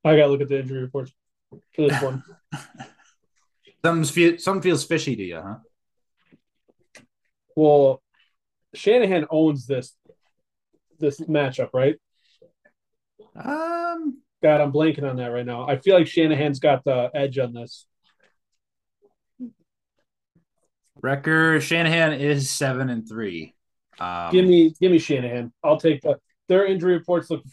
I 0.03 0.17
gotta 0.17 0.27
look 0.27 0.41
at 0.41 0.49
the 0.49 0.59
injury 0.59 0.81
reports 0.81 1.13
for 1.49 1.87
this 1.87 2.01
one. 2.01 2.23
Something's 3.85 4.11
fe- 4.11 4.37
something 4.37 4.61
feels 4.61 4.85
fishy 4.85 5.15
to 5.15 5.23
you, 5.23 5.41
huh? 5.41 5.57
well, 7.55 8.02
Shanahan 8.73 9.25
owns 9.29 9.65
this 9.67 9.95
this 10.99 11.19
matchup, 11.21 11.69
right? 11.73 11.95
Um, 13.35 14.21
God, 14.41 14.61
I'm 14.61 14.71
blanking 14.71 15.09
on 15.09 15.17
that 15.17 15.27
right 15.27 15.45
now. 15.45 15.67
I 15.67 15.77
feel 15.77 15.95
like 15.95 16.07
Shanahan's 16.07 16.59
got 16.59 16.83
the 16.83 17.09
edge 17.13 17.37
on 17.37 17.53
this. 17.53 17.85
Wrecker 21.01 21.59
Shanahan 21.59 22.13
is 22.13 22.49
seven 22.49 22.89
and 22.89 23.07
three. 23.07 23.53
Um, 23.99 24.31
Give 24.31 24.45
me, 24.45 24.73
give 24.79 24.91
me 24.91 24.99
Shanahan. 24.99 25.51
I'll 25.63 25.79
take 25.79 26.01
the. 26.01 26.17
Their 26.49 26.65
injury 26.65 26.93
reports 26.93 27.29
look 27.29 27.43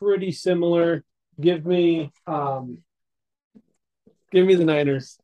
pretty 0.00 0.32
similar. 0.32 1.04
Give 1.40 1.64
me, 1.64 2.10
um, 2.26 2.78
give 4.32 4.44
me 4.44 4.56
the 4.56 4.64
Niners. 4.64 5.18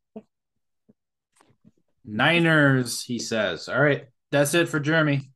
Niners. 2.05 3.03
He 3.03 3.19
says. 3.19 3.69
All 3.69 3.81
right, 3.81 4.05
that's 4.31 4.55
it 4.55 4.69
for 4.69 4.79
Jeremy. 4.79 5.31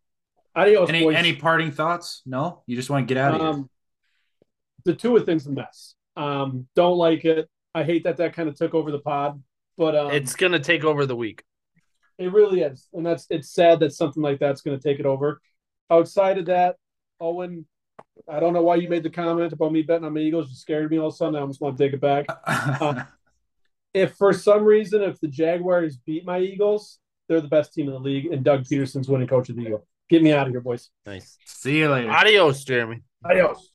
Adios, 0.54 0.88
Any 0.88 1.04
boys. 1.04 1.16
any 1.16 1.34
parting 1.36 1.70
thoughts? 1.70 2.22
No, 2.26 2.62
you 2.66 2.76
just 2.76 2.90
want 2.90 3.06
to 3.06 3.14
get 3.14 3.20
out 3.20 3.34
of 3.34 3.40
here. 3.40 3.50
Um, 3.50 3.70
the 4.84 4.94
Tua 4.94 5.20
thing's 5.20 5.46
a 5.46 5.50
mess. 5.52 5.94
Um, 6.16 6.66
don't 6.74 6.96
like 6.98 7.24
it. 7.24 7.48
I 7.74 7.84
hate 7.84 8.04
that 8.04 8.16
that 8.16 8.34
kind 8.34 8.48
of 8.48 8.56
took 8.56 8.74
over 8.74 8.90
the 8.90 8.98
pod, 8.98 9.40
but 9.78 9.94
um, 9.94 10.10
It's 10.10 10.34
gonna 10.34 10.58
take 10.58 10.84
over 10.84 11.06
the 11.06 11.14
week. 11.16 11.44
It 12.18 12.32
really 12.32 12.60
is, 12.62 12.88
and 12.92 13.06
that's 13.06 13.26
it's 13.30 13.50
sad 13.50 13.80
that 13.80 13.92
something 13.94 14.22
like 14.22 14.38
that's 14.40 14.60
going 14.60 14.78
to 14.78 14.82
take 14.82 14.98
it 15.00 15.06
over. 15.06 15.40
Outside 15.90 16.36
of 16.36 16.46
that, 16.46 16.76
Owen, 17.18 17.64
I 18.28 18.40
don't 18.40 18.52
know 18.52 18.62
why 18.62 18.74
you 18.74 18.90
made 18.90 19.04
the 19.04 19.08
comment 19.10 19.52
about 19.54 19.72
me 19.72 19.80
betting 19.82 20.04
on 20.04 20.12
the 20.12 20.20
Eagles. 20.20 20.50
You 20.50 20.56
scared 20.56 20.90
me 20.90 20.98
all 20.98 21.06
of 21.08 21.14
a 21.14 21.16
sudden. 21.16 21.36
I 21.36 21.40
almost 21.40 21.62
want 21.62 21.78
to 21.78 21.82
take 21.84 21.94
it 21.94 22.00
back. 22.00 22.26
uh, 22.46 23.04
If 23.94 24.14
for 24.16 24.32
some 24.32 24.64
reason, 24.64 25.02
if 25.02 25.18
the 25.18 25.26
Jaguars 25.28 25.96
beat 25.96 26.24
my 26.26 26.38
Eagles, 26.38 26.98
they're 27.28 27.40
the 27.40 27.48
best 27.48 27.72
team 27.72 27.86
in 27.86 27.92
the 27.94 27.98
league, 27.98 28.26
and 28.26 28.44
Doug 28.44 28.64
Pederson's 28.64 29.08
winning 29.08 29.26
coach 29.26 29.48
of 29.48 29.56
the 29.56 29.62
year. 29.62 29.80
Get 30.10 30.22
me 30.22 30.32
out 30.32 30.48
of 30.48 30.52
here, 30.52 30.60
boys. 30.60 30.90
Nice. 31.06 31.38
See 31.46 31.78
you 31.78 31.88
later. 31.88 32.10
Adios, 32.10 32.64
Jeremy. 32.64 33.02
Adios. 33.24 33.70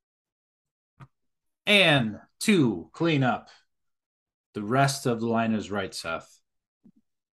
And 1.66 2.20
to 2.42 2.90
clean 2.94 3.24
up 3.24 3.50
The 4.54 4.62
rest 4.62 5.06
of 5.06 5.20
the 5.22 5.28
line 5.28 5.54
is 5.54 5.72
right, 5.72 5.94
Seth. 5.94 6.30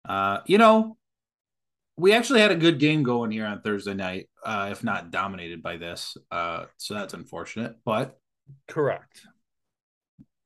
Uh, 0.09 0.41
you 0.47 0.59
know, 0.59 0.97
we 1.97 2.13
actually 2.13 2.41
had 2.41 2.51
a 2.51 2.57
good 2.57 2.79
game 2.79 3.03
going 3.03 3.31
here 3.31 3.47
on 3.47 3.61
Thursday 3.61 3.95
night, 3.95 4.29
uh, 4.45 4.69
if 4.71 4.85
not 4.85 5.11
dominated 5.11 5.63
by 5.63 5.77
this. 5.77 6.17
Uh, 6.31 6.65
so 6.77 6.95
that's 6.95 7.15
unfortunate. 7.15 7.77
But 7.85 8.19
Correct. 8.69 9.27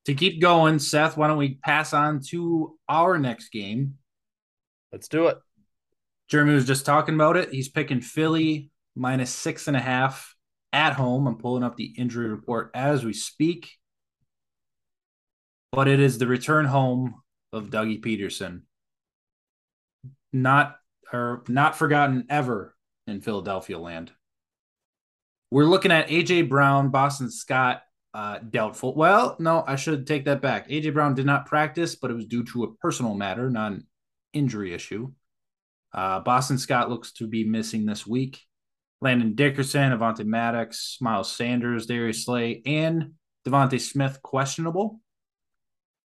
to 0.06 0.14
keep 0.14 0.40
going, 0.40 0.78
Seth, 0.78 1.16
why 1.16 1.28
don't 1.28 1.38
we 1.38 1.56
pass 1.56 1.92
on 1.92 2.20
to 2.28 2.78
our 2.88 3.18
next 3.18 3.50
game? 3.50 3.98
Let's 4.92 5.08
do 5.08 5.28
it. 5.28 5.38
Jeremy 6.32 6.54
was 6.54 6.64
just 6.64 6.86
talking 6.86 7.14
about 7.14 7.36
it. 7.36 7.50
He's 7.50 7.68
picking 7.68 8.00
Philly 8.00 8.70
minus 8.96 9.30
six 9.30 9.68
and 9.68 9.76
a 9.76 9.80
half 9.80 10.34
at 10.72 10.94
home. 10.94 11.26
I'm 11.26 11.36
pulling 11.36 11.62
up 11.62 11.76
the 11.76 11.92
injury 11.98 12.26
report 12.26 12.70
as 12.72 13.04
we 13.04 13.12
speak. 13.12 13.72
But 15.72 15.88
it 15.88 16.00
is 16.00 16.16
the 16.16 16.26
return 16.26 16.64
home 16.64 17.20
of 17.52 17.68
Dougie 17.68 18.02
Pederson. 18.02 18.62
Not 20.32 20.76
or 21.12 21.44
not 21.48 21.76
forgotten 21.76 22.24
ever 22.30 22.74
in 23.06 23.20
Philadelphia 23.20 23.78
land. 23.78 24.10
We're 25.50 25.66
looking 25.66 25.92
at 25.92 26.08
AJ 26.08 26.48
Brown, 26.48 26.88
Boston 26.88 27.30
Scott, 27.30 27.82
uh, 28.14 28.38
doubtful. 28.38 28.94
Well, 28.94 29.36
no, 29.38 29.64
I 29.66 29.76
should 29.76 30.06
take 30.06 30.24
that 30.24 30.40
back. 30.40 30.70
AJ 30.70 30.94
Brown 30.94 31.14
did 31.14 31.26
not 31.26 31.44
practice, 31.44 31.94
but 31.94 32.10
it 32.10 32.14
was 32.14 32.24
due 32.24 32.44
to 32.44 32.64
a 32.64 32.74
personal 32.76 33.12
matter, 33.12 33.50
not 33.50 33.72
an 33.72 33.86
injury 34.32 34.72
issue. 34.72 35.12
Uh, 35.94 36.20
Boston 36.20 36.58
Scott 36.58 36.90
looks 36.90 37.12
to 37.12 37.26
be 37.26 37.44
missing 37.44 37.84
this 37.86 38.06
week. 38.06 38.40
Landon 39.00 39.34
Dickerson, 39.34 39.92
Avonte 39.92 40.24
Maddox, 40.24 40.98
Miles 41.00 41.32
Sanders, 41.32 41.86
Darius 41.86 42.24
Slay, 42.24 42.62
and 42.64 43.14
DeVonta 43.46 43.80
Smith 43.80 44.22
questionable. 44.22 45.00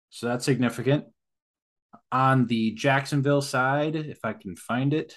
So 0.09 0.27
that's 0.27 0.45
significant. 0.45 1.05
On 2.11 2.47
the 2.47 2.71
Jacksonville 2.71 3.41
side, 3.41 3.95
if 3.95 4.19
I 4.23 4.33
can 4.33 4.55
find 4.55 4.93
it, 4.93 5.15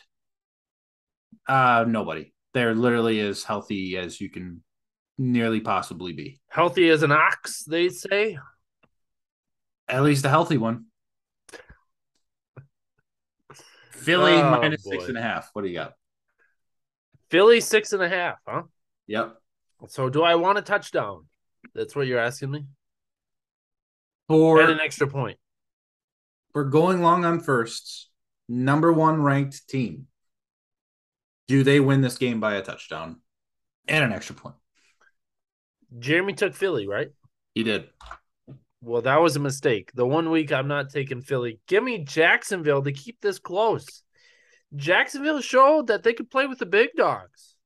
uh, 1.47 1.85
nobody. 1.87 2.33
They're 2.53 2.75
literally 2.75 3.21
as 3.21 3.45
healthy 3.45 3.97
as 3.97 4.21
you 4.21 4.29
can 4.31 4.63
nearly 5.17 5.61
possibly 5.61 6.13
be. 6.13 6.41
Healthy 6.49 6.89
as 6.91 7.03
an 7.03 7.13
ox, 7.13 7.65
they 7.65 7.89
say. 7.91 8.39
At 9.89 10.03
least 10.03 10.25
a 10.25 10.29
healthy 10.29 10.59
one. 10.59 10.87
Philly 13.99 14.33
Oh, 14.33 14.51
minus 14.51 14.85
six 14.85 15.05
boy. 15.05 15.09
and 15.09 15.19
a 15.19 15.23
half. 15.23 15.51
What 15.53 15.63
do 15.63 15.69
you 15.69 15.75
got? 15.75 15.93
Philly 17.31 17.61
six 17.61 17.93
and 17.93 18.03
a 18.03 18.09
half, 18.09 18.39
huh? 18.47 18.63
Yep. 19.07 19.37
So 19.89 20.09
do 20.09 20.23
I 20.23 20.35
want 20.37 20.59
a 20.59 20.63
touchdown? 20.63 21.27
That's 21.75 21.95
what 21.95 22.07
you're 22.07 22.19
asking 22.19 22.51
me? 22.51 22.65
For 24.29 24.61
and 24.61 24.71
an 24.73 24.81
extra 24.81 25.07
point. 25.07 25.39
for 26.53 26.65
going 26.65 27.03
long 27.03 27.25
on 27.25 27.41
firsts, 27.41 28.09
number 28.49 28.93
one 28.93 29.23
ranked 29.23 29.69
team. 29.69 30.07
Do 31.47 31.63
they 31.63 31.81
win 31.81 32.01
this 32.03 32.19
game 32.19 32.41
by 32.41 32.57
a 32.57 32.63
touchdown 32.63 33.21
and 33.87 34.05
an 34.05 34.13
extra 34.13 34.35
point? 34.35 34.57
Jeremy 35.99 36.35
took 36.35 36.55
Philly, 36.55 36.87
right? 36.87 37.09
He 37.55 37.63
did. 37.63 37.89
Well, 38.81 39.03
that 39.03 39.21
was 39.21 39.37
a 39.37 39.41
mistake. 39.41 39.91
The 39.95 40.07
one 40.07 40.31
week 40.31 40.53
I'm 40.53 40.69
not 40.69 40.91
taking 40.91 41.21
Philly. 41.21 41.61
Give 41.67 41.83
me 41.83 42.05
Jacksonville 42.05 42.83
to 42.83 42.93
keep 42.93 43.21
this 43.21 43.39
close. 43.39 44.03
Jacksonville 44.77 45.41
showed 45.41 45.89
that 45.89 46.03
they 46.03 46.13
could 46.13 46.31
play 46.31 46.47
with 46.47 46.59
the 46.59 46.67
big 46.67 46.91
dogs. 46.97 47.57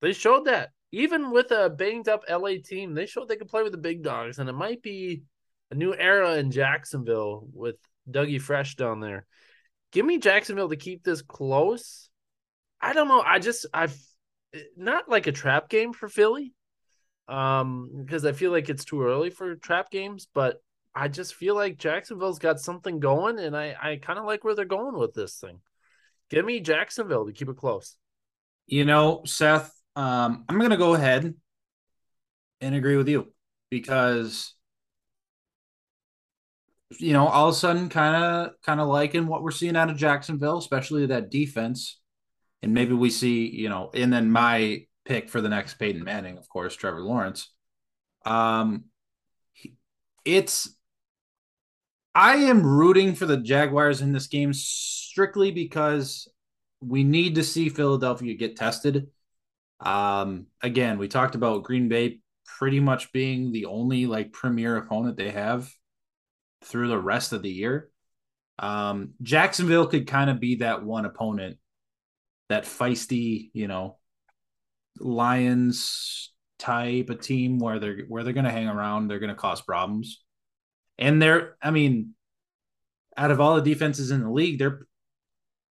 They 0.00 0.12
showed 0.12 0.46
that. 0.46 0.70
Even 0.90 1.30
with 1.30 1.50
a 1.50 1.68
banged 1.68 2.08
up 2.08 2.24
LA 2.28 2.54
team, 2.64 2.94
they 2.94 3.06
showed 3.06 3.28
they 3.28 3.36
could 3.36 3.48
play 3.48 3.62
with 3.62 3.72
the 3.72 3.78
big 3.78 4.02
dogs. 4.02 4.38
And 4.38 4.48
it 4.48 4.54
might 4.54 4.82
be 4.82 5.22
a 5.70 5.74
new 5.74 5.94
era 5.94 6.36
in 6.36 6.50
Jacksonville 6.50 7.46
with 7.52 7.76
Dougie 8.10 8.40
Fresh 8.40 8.76
down 8.76 9.00
there. 9.00 9.26
Give 9.92 10.04
me 10.04 10.18
Jacksonville 10.18 10.70
to 10.70 10.76
keep 10.76 11.04
this 11.04 11.22
close. 11.22 12.08
I 12.80 12.94
don't 12.94 13.08
know. 13.08 13.20
I 13.20 13.38
just 13.38 13.66
I've 13.72 13.96
not 14.76 15.08
like 15.08 15.26
a 15.26 15.32
trap 15.32 15.68
game 15.68 15.92
for 15.92 16.08
Philly 16.08 16.54
um 17.28 17.90
because 18.04 18.24
I 18.24 18.32
feel 18.32 18.50
like 18.50 18.68
it's 18.68 18.84
too 18.84 19.02
early 19.02 19.30
for 19.30 19.56
trap 19.56 19.90
games, 19.90 20.28
but 20.32 20.62
I 20.94 21.08
just 21.08 21.34
feel 21.34 21.54
like 21.54 21.78
Jacksonville's 21.78 22.38
got 22.38 22.60
something 22.60 23.00
going 23.00 23.38
and 23.38 23.56
I 23.56 23.76
I 23.80 23.96
kind 23.96 24.18
of 24.18 24.24
like 24.24 24.44
where 24.44 24.54
they're 24.54 24.64
going 24.64 24.96
with 24.98 25.14
this 25.14 25.36
thing. 25.38 25.60
Give 26.30 26.44
me 26.44 26.60
Jacksonville 26.60 27.26
to 27.26 27.32
keep 27.32 27.48
it 27.48 27.56
close. 27.56 27.96
You 28.66 28.84
know, 28.84 29.22
Seth, 29.24 29.72
um, 29.96 30.44
I'm 30.48 30.58
going 30.58 30.70
to 30.70 30.76
go 30.76 30.94
ahead 30.94 31.34
and 32.60 32.74
agree 32.74 32.96
with 32.98 33.08
you 33.08 33.32
because, 33.70 34.54
you 36.98 37.14
know, 37.14 37.26
all 37.26 37.48
of 37.48 37.54
a 37.54 37.56
sudden, 37.56 37.88
kind 37.88 38.22
of, 38.22 38.50
kind 38.62 38.78
of 38.78 38.88
liking 38.88 39.26
what 39.26 39.42
we're 39.42 39.50
seeing 39.52 39.74
out 39.74 39.88
of 39.88 39.96
Jacksonville, 39.96 40.58
especially 40.58 41.06
that 41.06 41.30
defense, 41.30 41.98
and 42.62 42.74
maybe 42.74 42.92
we 42.92 43.08
see, 43.08 43.48
you 43.48 43.70
know, 43.70 43.90
and 43.94 44.12
then 44.12 44.30
my 44.30 44.84
pick 45.08 45.28
for 45.28 45.40
the 45.40 45.48
next 45.48 45.74
Peyton 45.74 46.04
Manning, 46.04 46.38
of 46.38 46.48
course, 46.48 46.76
Trevor 46.76 47.00
Lawrence. 47.00 47.50
Um, 48.24 48.84
it's 50.24 50.76
I 52.14 52.36
am 52.36 52.64
rooting 52.64 53.14
for 53.14 53.26
the 53.26 53.38
Jaguars 53.38 54.02
in 54.02 54.12
this 54.12 54.26
game 54.26 54.52
strictly 54.52 55.50
because 55.50 56.28
we 56.80 57.04
need 57.04 57.36
to 57.36 57.42
see 57.42 57.68
Philadelphia 57.68 58.34
get 58.34 58.56
tested. 58.56 59.08
Um, 59.80 60.46
again, 60.62 60.98
we 60.98 61.08
talked 61.08 61.34
about 61.34 61.64
Green 61.64 61.88
Bay 61.88 62.20
pretty 62.58 62.80
much 62.80 63.12
being 63.12 63.52
the 63.52 63.66
only 63.66 64.06
like 64.06 64.32
premier 64.32 64.76
opponent 64.76 65.16
they 65.16 65.30
have 65.30 65.70
through 66.64 66.88
the 66.88 66.98
rest 66.98 67.32
of 67.32 67.42
the 67.42 67.50
year. 67.50 67.88
Um, 68.58 69.14
Jacksonville 69.22 69.86
could 69.86 70.06
kind 70.06 70.28
of 70.28 70.40
be 70.40 70.56
that 70.56 70.82
one 70.82 71.04
opponent, 71.04 71.58
that 72.48 72.64
feisty, 72.64 73.50
you 73.52 73.68
know, 73.68 73.98
Lions 75.00 76.32
type 76.58 77.10
of 77.10 77.20
team 77.20 77.58
where 77.58 77.78
they're 77.78 78.00
where 78.08 78.24
they're 78.24 78.32
going 78.32 78.44
to 78.44 78.50
hang 78.50 78.68
around, 78.68 79.08
they're 79.08 79.18
going 79.20 79.28
to 79.28 79.34
cause 79.36 79.60
problems. 79.60 80.22
And 80.98 81.22
they're, 81.22 81.56
I 81.62 81.70
mean, 81.70 82.14
out 83.16 83.30
of 83.30 83.40
all 83.40 83.56
the 83.56 83.62
defenses 83.62 84.10
in 84.10 84.22
the 84.22 84.30
league, 84.30 84.58
they're 84.58 84.86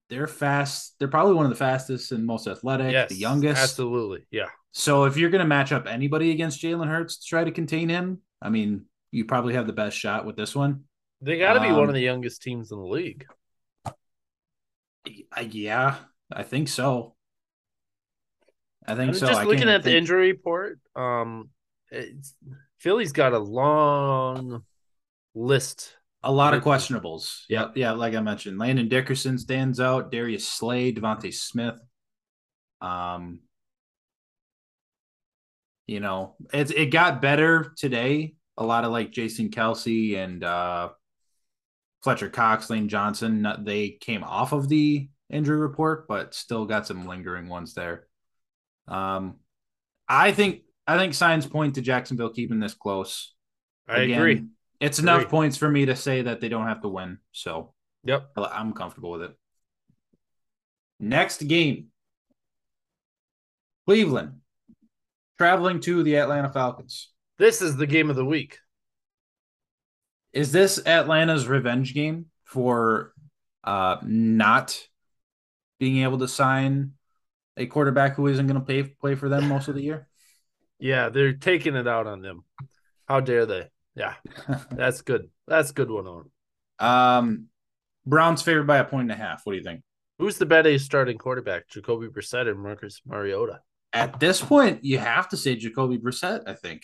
they're 0.09 0.27
fast. 0.27 0.95
They're 0.99 1.07
probably 1.07 1.33
one 1.33 1.45
of 1.45 1.49
the 1.49 1.55
fastest 1.57 2.11
and 2.11 2.25
most 2.25 2.47
athletic, 2.47 2.91
Yes, 2.91 3.09
the 3.09 3.15
youngest. 3.15 3.61
Absolutely, 3.61 4.25
yeah. 4.31 4.49
So 4.71 5.05
if 5.05 5.17
you're 5.17 5.29
going 5.29 5.39
to 5.43 5.47
match 5.47 5.71
up 5.71 5.87
anybody 5.87 6.31
against 6.31 6.61
Jalen 6.61 6.87
Hurts 6.87 7.17
to 7.17 7.25
try 7.27 7.43
to 7.43 7.51
contain 7.51 7.89
him, 7.89 8.19
I 8.41 8.49
mean, 8.49 8.85
you 9.11 9.25
probably 9.25 9.53
have 9.53 9.67
the 9.67 9.73
best 9.73 9.97
shot 9.97 10.25
with 10.25 10.35
this 10.35 10.55
one. 10.55 10.83
They 11.21 11.37
got 11.37 11.53
to 11.53 11.61
be 11.61 11.67
one 11.71 11.83
Um, 11.83 11.89
of 11.89 11.93
the 11.95 12.01
youngest 12.01 12.41
teams 12.41 12.71
in 12.71 12.79
the 12.79 12.85
league. 12.85 13.25
I, 15.31 15.41
yeah, 15.41 15.97
I 16.31 16.43
think 16.43 16.67
so. 16.67 17.15
I 18.85 18.95
think 18.95 19.09
I'm 19.09 19.13
so. 19.13 19.27
just 19.27 19.41
I 19.41 19.43
looking 19.43 19.69
at 19.69 19.83
the 19.83 19.95
injury 19.95 20.31
report. 20.31 20.79
Um, 20.95 21.49
it's, 21.91 22.33
Philly's 22.79 23.13
got 23.13 23.33
a 23.33 23.39
long 23.39 24.63
list. 25.33 25.95
A 26.25 26.31
lot 26.31 26.53
of 26.53 26.63
questionables. 26.63 27.41
Yeah, 27.49 27.69
yeah, 27.75 27.91
like 27.91 28.15
I 28.15 28.21
mentioned, 28.21 28.57
Landon 28.57 28.87
Dickerson 28.87 29.37
stands 29.37 29.79
out. 29.79 30.11
Darius 30.11 30.47
Slay, 30.47 30.93
DeVonta 30.93 31.33
Smith. 31.33 31.75
Um, 32.79 33.39
you 35.85 35.99
know, 35.99 36.35
it 36.53 36.71
it 36.71 36.85
got 36.87 37.21
better 37.21 37.73
today. 37.77 38.35
A 38.57 38.65
lot 38.65 38.85
of 38.85 38.91
like 38.91 39.11
Jason 39.11 39.49
Kelce 39.49 40.17
and 40.17 40.43
uh, 40.43 40.89
Fletcher 42.03 42.29
Cox, 42.29 42.69
Lane 42.69 42.89
Johnson, 42.89 43.47
they 43.61 43.89
came 43.89 44.23
off 44.23 44.51
of 44.51 44.69
the 44.69 45.09
injury 45.29 45.57
report, 45.57 46.07
but 46.07 46.35
still 46.35 46.65
got 46.65 46.85
some 46.85 47.07
lingering 47.07 47.47
ones 47.47 47.73
there. 47.73 48.07
Um, 48.87 49.35
I 50.07 50.31
think 50.31 50.61
I 50.85 50.97
think 50.97 51.13
signs 51.13 51.45
point 51.45 51.75
to 51.75 51.81
Jacksonville 51.81 52.29
keeping 52.29 52.59
this 52.59 52.73
close. 52.73 53.33
I 53.87 53.99
Again, 54.01 54.17
agree. 54.19 54.45
It's 54.79 54.99
enough 54.99 55.21
Agree. 55.21 55.29
points 55.29 55.57
for 55.57 55.69
me 55.69 55.85
to 55.85 55.95
say 55.95 56.23
that 56.23 56.41
they 56.41 56.49
don't 56.49 56.67
have 56.67 56.81
to 56.81 56.89
win. 56.89 57.19
So 57.31 57.73
Yep. 58.05 58.31
I'm 58.37 58.73
comfortable 58.73 59.11
with 59.11 59.23
it. 59.23 59.37
Next 60.99 61.39
game 61.47 61.87
Cleveland 63.85 64.41
traveling 65.37 65.79
to 65.81 66.03
the 66.03 66.17
Atlanta 66.17 66.49
Falcons. 66.49 67.09
This 67.37 67.61
is 67.61 67.75
the 67.75 67.87
game 67.87 68.09
of 68.09 68.15
the 68.15 68.25
week. 68.25 68.59
Is 70.31 70.51
this 70.51 70.79
Atlanta's 70.85 71.47
revenge 71.47 71.93
game 71.93 72.27
for 72.45 73.13
uh, 73.63 73.97
not 74.03 74.79
being 75.79 76.03
able 76.03 76.19
to 76.19 76.27
sign 76.27 76.93
a 77.57 77.65
quarterback 77.65 78.15
who 78.15 78.27
isn't 78.27 78.47
going 78.47 78.59
to 78.59 78.65
play 78.65 78.83
play 78.83 79.15
for 79.15 79.29
them 79.29 79.47
most 79.47 79.67
of 79.67 79.75
the 79.75 79.83
year? 79.83 80.07
Yeah, 80.79 81.09
they're 81.09 81.33
taking 81.33 81.75
it 81.75 81.87
out 81.87 82.07
on 82.07 82.21
them. 82.21 82.43
How 83.07 83.19
dare 83.19 83.45
they? 83.45 83.69
Yeah, 83.95 84.15
that's 84.71 85.01
good. 85.01 85.29
That's 85.47 85.71
good 85.71 85.89
one 85.91 86.07
on. 86.07 86.29
um, 86.79 87.47
Browns 88.05 88.41
favored 88.41 88.67
by 88.67 88.77
a 88.79 88.83
point 88.85 89.11
and 89.11 89.11
a 89.11 89.23
half. 89.23 89.41
What 89.45 89.53
do 89.53 89.57
you 89.57 89.63
think? 89.63 89.81
Who's 90.19 90.37
the 90.37 90.45
better 90.45 90.77
starting 90.79 91.17
quarterback, 91.17 91.67
Jacoby 91.69 92.07
Brissett 92.07 92.47
or 92.47 92.55
Marcus 92.55 93.01
Mariota? 93.05 93.61
At 93.93 94.19
this 94.19 94.41
point, 94.41 94.83
you 94.83 94.97
have 94.97 95.29
to 95.29 95.37
say 95.37 95.55
Jacoby 95.55 95.97
Brissett. 95.99 96.43
I 96.47 96.53
think. 96.53 96.83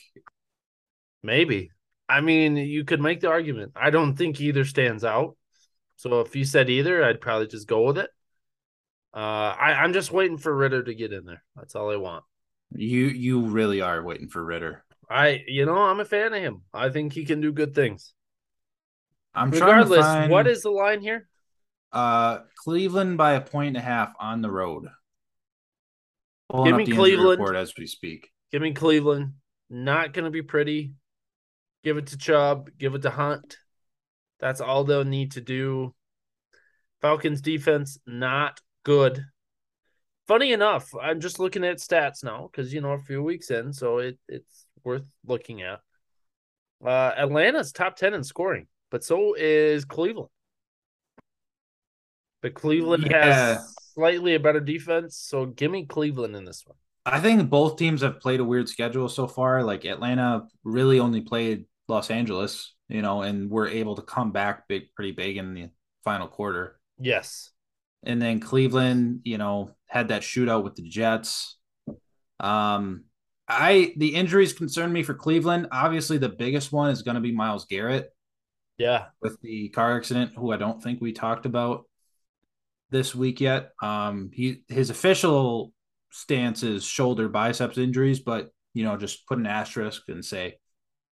Maybe. 1.23 1.71
I 2.07 2.21
mean, 2.21 2.57
you 2.57 2.83
could 2.85 3.01
make 3.01 3.19
the 3.21 3.29
argument. 3.29 3.73
I 3.75 3.89
don't 3.89 4.15
think 4.15 4.39
either 4.41 4.65
stands 4.65 5.03
out. 5.03 5.35
So 5.97 6.21
if 6.21 6.35
you 6.35 6.45
said 6.45 6.69
either, 6.69 7.03
I'd 7.03 7.21
probably 7.21 7.47
just 7.47 7.67
go 7.67 7.83
with 7.83 7.97
it. 7.97 8.09
Uh, 9.13 9.17
I, 9.17 9.73
I'm 9.83 9.93
just 9.93 10.11
waiting 10.11 10.37
for 10.37 10.55
Ridder 10.55 10.83
to 10.83 10.93
get 10.93 11.13
in 11.13 11.25
there. 11.25 11.43
That's 11.55 11.75
all 11.75 11.91
I 11.91 11.95
want. 11.95 12.23
You 12.75 13.07
you 13.07 13.47
really 13.47 13.81
are 13.81 14.03
waiting 14.03 14.29
for 14.29 14.43
Ridder. 14.43 14.83
I, 15.09 15.43
you 15.47 15.65
know, 15.65 15.77
I'm 15.77 15.99
a 15.99 16.05
fan 16.05 16.33
of 16.33 16.41
him. 16.41 16.61
I 16.71 16.89
think 16.89 17.13
he 17.13 17.25
can 17.25 17.41
do 17.41 17.51
good 17.51 17.73
things. 17.73 18.13
I'm 19.33 19.51
trying 19.51 19.61
to 19.61 19.89
Regardless, 19.89 20.05
find 20.05 20.31
what 20.31 20.47
is 20.47 20.61
the 20.61 20.69
line 20.69 21.01
here? 21.01 21.27
uh 21.91 22.39
Cleveland 22.63 23.17
by 23.17 23.33
a 23.33 23.41
point 23.41 23.69
and 23.69 23.77
a 23.77 23.81
half 23.81 24.13
on 24.19 24.41
the 24.41 24.51
road. 24.51 24.87
Pulling 26.49 26.65
Give 26.65 26.75
me 26.87 26.95
Cleveland. 26.95 27.55
as 27.55 27.73
we 27.77 27.87
speak. 27.87 28.29
Give 28.51 28.61
me 28.61 28.73
Cleveland. 28.73 29.33
Not 29.69 30.13
going 30.13 30.25
to 30.25 30.31
be 30.31 30.41
pretty. 30.41 30.93
Give 31.83 31.97
it 31.97 32.07
to 32.07 32.17
Chubb. 32.17 32.69
Give 32.77 32.95
it 32.95 33.03
to 33.03 33.09
Hunt. 33.09 33.57
That's 34.39 34.61
all 34.61 34.83
they'll 34.83 35.05
need 35.05 35.33
to 35.33 35.41
do. 35.41 35.93
Falcons 37.01 37.41
defense, 37.41 37.97
not 38.05 38.59
good. 38.89 39.23
Funny 40.27 40.51
enough, 40.51 40.95
I'm 40.99 41.19
just 41.19 41.39
looking 41.39 41.63
at 41.63 41.77
stats 41.77 42.23
now 42.23 42.49
because, 42.51 42.73
you 42.73 42.81
know, 42.81 42.93
a 42.93 42.99
few 42.99 43.21
weeks 43.21 43.51
in, 43.51 43.71
so 43.71 43.99
it, 43.99 44.17
it's 44.27 44.65
worth 44.83 45.03
looking 45.25 45.61
at. 45.61 45.79
Uh, 46.83 47.11
Atlanta's 47.15 47.71
top 47.71 47.95
10 47.97 48.15
in 48.15 48.23
scoring, 48.23 48.65
but 48.89 49.03
so 49.03 49.35
is 49.37 49.85
Cleveland. 49.85 50.29
But 52.41 52.55
Cleveland 52.55 53.05
Yeah. 53.11 53.25
has 53.25 53.75
slightly 53.93 54.33
a 54.33 54.39
better 54.39 54.59
defense, 54.59 55.17
so 55.17 55.45
give 55.45 55.69
me 55.69 55.85
Cleveland 55.85 56.35
in 56.35 56.45
this 56.45 56.65
one. 56.65 56.77
I 57.05 57.19
think 57.19 57.47
both 57.47 57.77
teams 57.77 58.01
have 58.01 58.19
played 58.19 58.39
a 58.39 58.43
weird 58.45 58.69
schedule 58.69 59.07
so 59.07 59.27
far. 59.27 59.63
Like 59.63 59.85
Atlanta 59.85 60.47
really 60.63 60.99
only 60.99 61.21
played 61.21 61.65
Los 61.87 62.09
Angeles, 62.09 62.73
you 62.87 63.03
know, 63.03 63.21
and 63.21 63.51
were 63.51 63.67
able 63.67 63.95
to 63.97 64.01
come 64.01 64.31
back 64.31 64.67
big, 64.67 64.93
pretty 64.95 65.11
big 65.11 65.37
in 65.37 65.53
the 65.53 65.69
final 66.03 66.27
quarter. 66.27 66.79
Yes. 66.99 67.51
And 68.03 68.21
then 68.21 68.39
Cleveland, 68.39 69.21
you 69.23 69.37
know, 69.37 69.71
had 69.87 70.09
that 70.09 70.21
shootout 70.21 70.63
with 70.63 70.75
the 70.75 70.83
Jets. 70.83 71.57
Um, 72.39 73.05
I 73.47 73.93
the 73.97 74.15
injuries 74.15 74.53
concern 74.53 74.93
me 74.93 75.03
for 75.03 75.13
Cleveland. 75.13 75.67
Obviously, 75.71 76.17
the 76.17 76.29
biggest 76.29 76.71
one 76.71 76.91
is 76.91 77.01
going 77.01 77.15
to 77.15 77.21
be 77.21 77.31
Myles 77.33 77.65
Garrett 77.65 78.09
Yeah. 78.77 79.07
with 79.21 79.39
the 79.41 79.69
car 79.69 79.97
accident, 79.97 80.33
who 80.35 80.51
I 80.51 80.57
don't 80.57 80.81
think 80.81 81.01
we 81.01 81.11
talked 81.11 81.45
about 81.45 81.85
this 82.91 83.13
week 83.13 83.41
yet. 83.41 83.71
Um, 83.81 84.29
he 84.33 84.63
his 84.67 84.89
official 84.89 85.73
stance 86.11 86.63
is 86.63 86.83
shoulder 86.83 87.29
biceps 87.29 87.77
injuries, 87.77 88.19
but 88.19 88.49
you 88.73 88.83
know, 88.83 88.97
just 88.97 89.27
put 89.27 89.37
an 89.39 89.45
asterisk 89.47 90.03
and 90.09 90.23
say, 90.23 90.57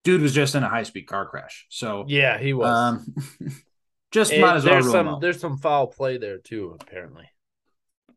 dude 0.03 0.21
was 0.21 0.33
just 0.33 0.55
in 0.55 0.63
a 0.63 0.69
high 0.69 0.83
speed 0.83 1.07
car 1.07 1.27
crash. 1.27 1.65
So 1.69 2.05
Yeah, 2.07 2.37
he 2.37 2.53
was. 2.53 2.67
um, 2.67 3.05
just 4.13 4.31
It- 4.31 4.39
might 4.39 4.55
as 4.55 4.63
well 4.63 4.73
there's 4.75 4.91
some 4.91 5.07
out. 5.09 5.21
there's 5.21 5.39
some 5.41 5.57
foul 5.57 5.87
play 5.87 6.17
there 6.17 6.37
too, 6.37 6.77
apparently. 6.79 7.25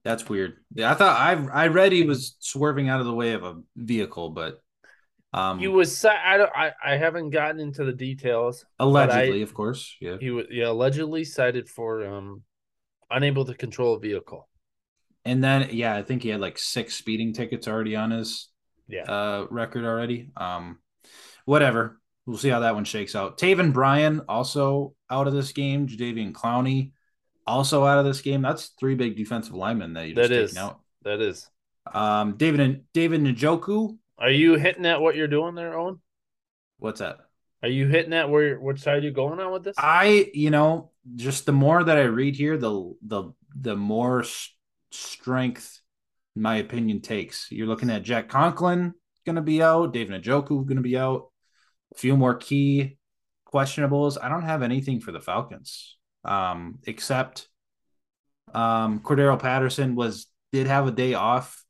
That's 0.04 0.28
weird. 0.28 0.58
Yeah, 0.72 0.92
I 0.92 0.94
thought 0.94 1.18
I 1.18 1.64
I 1.64 1.66
read 1.66 1.90
he 1.90 2.04
was 2.04 2.36
swerving 2.38 2.88
out 2.88 3.00
of 3.00 3.06
the 3.06 3.14
way 3.14 3.32
of 3.32 3.42
a 3.42 3.60
vehicle, 3.74 4.30
but 4.30 4.60
um, 5.32 5.58
He 5.58 5.66
was 5.66 6.04
I 6.04 6.36
don't 6.36 6.52
I, 6.54 6.70
I 6.84 6.96
haven't 6.96 7.30
gotten 7.30 7.58
into 7.60 7.84
the 7.84 7.92
details. 7.92 8.64
allegedly, 8.78 9.40
I- 9.40 9.42
of 9.42 9.52
course. 9.52 9.96
Yeah. 10.00 10.16
He 10.20 10.30
was 10.30 10.46
yeah, 10.50 10.68
allegedly 10.68 11.24
cited 11.24 11.68
for 11.68 12.06
um 12.06 12.42
unable 13.10 13.44
to 13.46 13.54
control 13.54 13.94
a 13.96 13.98
vehicle. 13.98 14.48
And 15.24 15.42
then 15.42 15.70
yeah, 15.72 15.96
I 15.96 16.02
think 16.02 16.22
he 16.22 16.28
had 16.28 16.40
like 16.40 16.58
six 16.58 16.94
speeding 16.94 17.32
tickets 17.32 17.66
already 17.66 17.96
on 17.96 18.12
his 18.12 18.48
Yeah. 18.86 19.02
uh 19.10 19.46
record 19.50 19.84
already. 19.84 20.30
Um 20.36 20.78
whatever. 21.46 22.00
We'll 22.26 22.38
see 22.38 22.48
how 22.48 22.60
that 22.60 22.74
one 22.74 22.84
shakes 22.84 23.14
out. 23.14 23.38
Taven 23.38 23.72
Bryan 23.72 24.22
also 24.28 24.94
out 25.08 25.28
of 25.28 25.32
this 25.32 25.52
game. 25.52 25.86
Jadeveon 25.86 26.32
Clowney 26.32 26.90
also 27.46 27.84
out 27.84 27.98
of 27.98 28.04
this 28.04 28.20
game. 28.20 28.42
That's 28.42 28.72
three 28.80 28.96
big 28.96 29.16
defensive 29.16 29.54
linemen 29.54 29.92
that 29.94 30.08
you 30.08 30.14
just 30.14 30.28
That 30.28 30.36
is. 30.36 30.56
out. 30.56 30.80
That 31.04 31.20
is. 31.20 31.48
Um 31.92 32.36
David 32.36 32.60
and 32.60 32.80
David 32.92 33.20
Njoku. 33.20 33.96
Are 34.18 34.30
you 34.30 34.54
hitting 34.54 34.86
at 34.86 35.00
what 35.00 35.14
you're 35.14 35.28
doing 35.28 35.54
there, 35.54 35.78
Owen? 35.78 36.00
What's 36.78 36.98
that? 37.00 37.18
Are 37.62 37.68
you 37.68 37.86
hitting 37.86 38.12
at 38.12 38.28
where 38.28 38.58
which 38.58 38.80
side 38.80 39.04
you 39.04 39.12
going 39.12 39.38
on 39.40 39.52
with 39.52 39.64
this? 39.64 39.76
I, 39.78 40.30
you 40.34 40.50
know, 40.50 40.90
just 41.14 41.46
the 41.46 41.52
more 41.52 41.82
that 41.82 41.96
I 41.96 42.02
read 42.02 42.34
here, 42.34 42.56
the 42.58 42.94
the 43.02 43.32
the 43.54 43.76
more 43.76 44.20
s- 44.22 44.50
strength 44.90 45.80
my 46.34 46.56
opinion 46.56 47.00
takes. 47.00 47.50
You're 47.50 47.66
looking 47.66 47.90
at 47.90 48.02
Jack 48.02 48.28
Conklin 48.28 48.94
going 49.24 49.36
to 49.36 49.42
be 49.42 49.62
out, 49.62 49.92
David 49.92 50.22
Njoku 50.22 50.64
going 50.66 50.76
to 50.76 50.82
be 50.82 50.96
out, 50.98 51.30
a 51.94 51.98
few 51.98 52.16
more 52.16 52.34
key 52.34 52.98
questionables. 53.52 54.18
I 54.20 54.28
don't 54.28 54.42
have 54.42 54.62
anything 54.62 55.00
for 55.00 55.12
the 55.12 55.20
Falcons, 55.20 55.96
um, 56.24 56.78
except 56.86 57.48
um, 58.54 59.00
Cordarrelle 59.00 59.40
Patterson 59.40 59.94
was 59.94 60.26
did 60.52 60.66
have 60.66 60.86
a 60.86 60.92
day 60.92 61.14
off, 61.14 61.64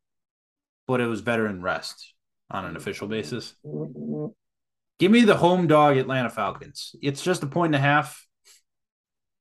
but 0.87 1.01
it 1.01 1.07
was 1.07 1.21
veteran 1.21 1.63
rest 1.63 2.15
on 2.51 2.65
an 2.65 2.77
official 2.77 3.09
basis. 3.09 3.55
Give 4.99 5.11
me 5.11 5.23
the 5.23 5.37
home 5.37 5.67
dog 5.67 5.97
Atlanta 5.97 6.31
Falcons. 6.31 6.95
It's 7.03 7.23
just 7.23 7.43
a 7.43 7.47
point 7.47 7.75
and 7.75 7.85
a 7.85 7.87
half, 7.87 8.27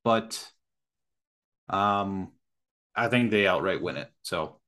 but 0.03 0.49
um 1.69 2.31
I 2.95 3.09
think 3.09 3.29
they 3.29 3.47
outright 3.47 3.81
win 3.81 3.97
it. 3.97 4.09
So 4.21 4.59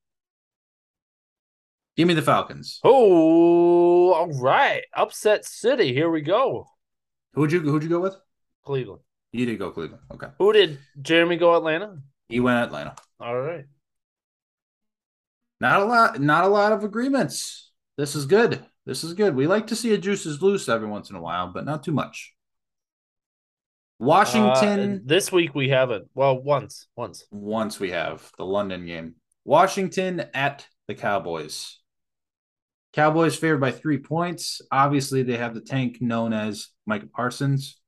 give 1.98 2.08
me 2.08 2.14
the 2.14 2.22
Falcons. 2.22 2.80
Oh, 2.84 4.14
all 4.14 4.32
right. 4.39 4.84
Upset 4.95 5.43
City. 5.43 5.93
Here 5.93 6.10
we 6.10 6.22
go. 6.22 6.68
Who'd 7.34 7.52
you 7.52 7.60
who'd 7.60 7.84
you 7.84 7.89
go 7.89 8.00
with? 8.00 8.16
Cleveland. 8.64 9.02
You 9.34 9.45
did 9.45 9.60
go 9.60 9.72
Cleveland. 9.72 10.04
Okay. 10.14 10.28
Who 10.38 10.54
did 10.54 10.80
Jeremy 11.02 11.36
go 11.38 11.56
Atlanta? 11.56 11.98
He 12.30 12.39
went 12.39 12.64
Atlanta. 12.64 12.95
All 13.20 13.39
right. 13.39 13.66
Not 15.60 15.82
a 15.82 15.86
lot, 15.86 16.22
not 16.22 16.43
a 16.43 16.48
lot 16.48 16.72
of 16.72 16.84
agreements. 16.84 17.72
This 17.98 18.16
is 18.16 18.26
good. 18.26 18.64
This 18.86 19.04
is 19.04 19.14
good. 19.14 19.36
We 19.36 19.48
like 19.48 19.68
to 19.68 19.76
see 19.76 19.93
a 19.93 19.98
juices 19.98 20.41
loose 20.41 20.70
every 20.70 20.88
once 20.88 21.10
in 21.10 21.16
a 21.16 21.22
while, 21.22 21.52
but 21.52 21.66
not 21.66 21.84
too 21.84 21.91
much. 21.91 22.34
Washington. 24.00 24.95
Uh, 24.95 25.00
this 25.04 25.32
week 25.32 25.56
we 25.56 25.70
haven't. 25.70 26.08
Well, 26.14 26.41
once. 26.41 26.88
Once. 26.95 27.26
once 27.32 27.80
we 27.80 27.91
have 27.91 28.32
the 28.38 28.45
London 28.45 28.86
game. 28.86 29.16
Washington 29.45 30.26
at 30.34 30.68
the 30.88 30.95
Cowboys. 30.95 31.80
Cowboys 32.98 33.36
favored 33.36 33.62
by 33.62 33.70
three 33.70 34.00
points. 34.00 34.60
Obviously, 34.72 35.22
they 35.22 35.38
have 35.38 35.54
the 35.54 35.62
tank 35.62 36.02
known 36.02 36.34
as 36.34 36.70
Micah 36.88 37.06
Parsons. 37.06 37.80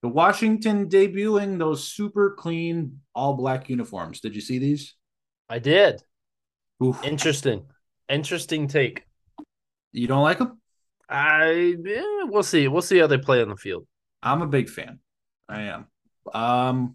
The 0.00 0.08
Washington 0.08 0.88
debuting 0.88 1.58
those 1.58 1.82
super 1.82 2.36
clean 2.38 3.00
all 3.16 3.34
black 3.34 3.68
uniforms. 3.68 4.20
Did 4.20 4.36
you 4.36 4.40
see 4.40 4.60
these? 4.60 4.94
I 5.48 5.58
did. 5.58 6.04
Oof. 6.80 7.02
Interesting. 7.02 7.64
Interesting 8.08 8.68
take. 8.68 9.02
You 9.90 10.06
don't 10.06 10.22
like 10.22 10.38
them? 10.38 10.60
I 11.08 11.74
yeah, 11.84 12.22
we'll 12.26 12.44
see. 12.44 12.68
We'll 12.68 12.80
see 12.80 12.98
how 12.98 13.08
they 13.08 13.18
play 13.18 13.42
on 13.42 13.48
the 13.48 13.56
field. 13.56 13.88
I'm 14.22 14.40
a 14.40 14.46
big 14.46 14.68
fan. 14.68 15.00
I 15.48 15.62
am. 15.62 15.88
Um, 16.32 16.94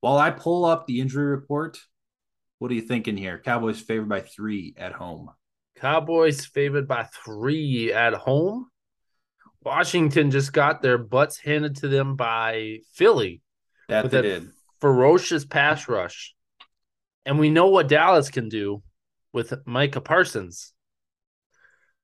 while 0.00 0.16
I 0.16 0.30
pull 0.30 0.64
up 0.64 0.86
the 0.86 1.00
injury 1.00 1.26
report, 1.26 1.76
what 2.60 2.70
are 2.70 2.74
you 2.74 2.82
thinking 2.82 3.16
here? 3.16 3.40
Cowboys 3.44 3.80
favored 3.80 4.08
by 4.08 4.20
three 4.20 4.74
at 4.76 4.92
home. 4.92 5.30
Cowboys 5.76 6.44
favored 6.44 6.86
by 6.86 7.04
three 7.24 7.92
at 7.92 8.14
home. 8.14 8.66
Washington 9.62 10.30
just 10.30 10.52
got 10.52 10.82
their 10.82 10.98
butts 10.98 11.38
handed 11.38 11.76
to 11.76 11.88
them 11.88 12.16
by 12.16 12.78
Philly 12.94 13.42
That 13.88 14.04
with 14.04 14.12
they 14.12 14.22
did. 14.22 14.48
ferocious 14.80 15.44
pass 15.44 15.88
rush. 15.88 16.34
And 17.26 17.38
we 17.38 17.50
know 17.50 17.68
what 17.68 17.88
Dallas 17.88 18.30
can 18.30 18.48
do 18.48 18.82
with 19.32 19.54
Micah 19.66 20.00
Parsons. 20.00 20.72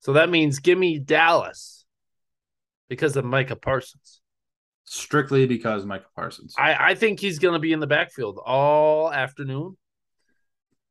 So 0.00 0.12
that 0.14 0.28
means 0.28 0.58
give 0.58 0.78
me 0.78 0.98
Dallas 0.98 1.84
because 2.88 3.16
of 3.16 3.24
Micah 3.24 3.56
Parsons. 3.56 4.20
Strictly 4.84 5.46
because 5.46 5.84
Micah 5.84 6.04
Parsons. 6.14 6.54
I, 6.56 6.90
I 6.90 6.94
think 6.94 7.18
he's 7.18 7.40
going 7.40 7.54
to 7.54 7.58
be 7.58 7.72
in 7.72 7.80
the 7.80 7.86
backfield 7.88 8.38
all 8.44 9.12
afternoon. 9.12 9.76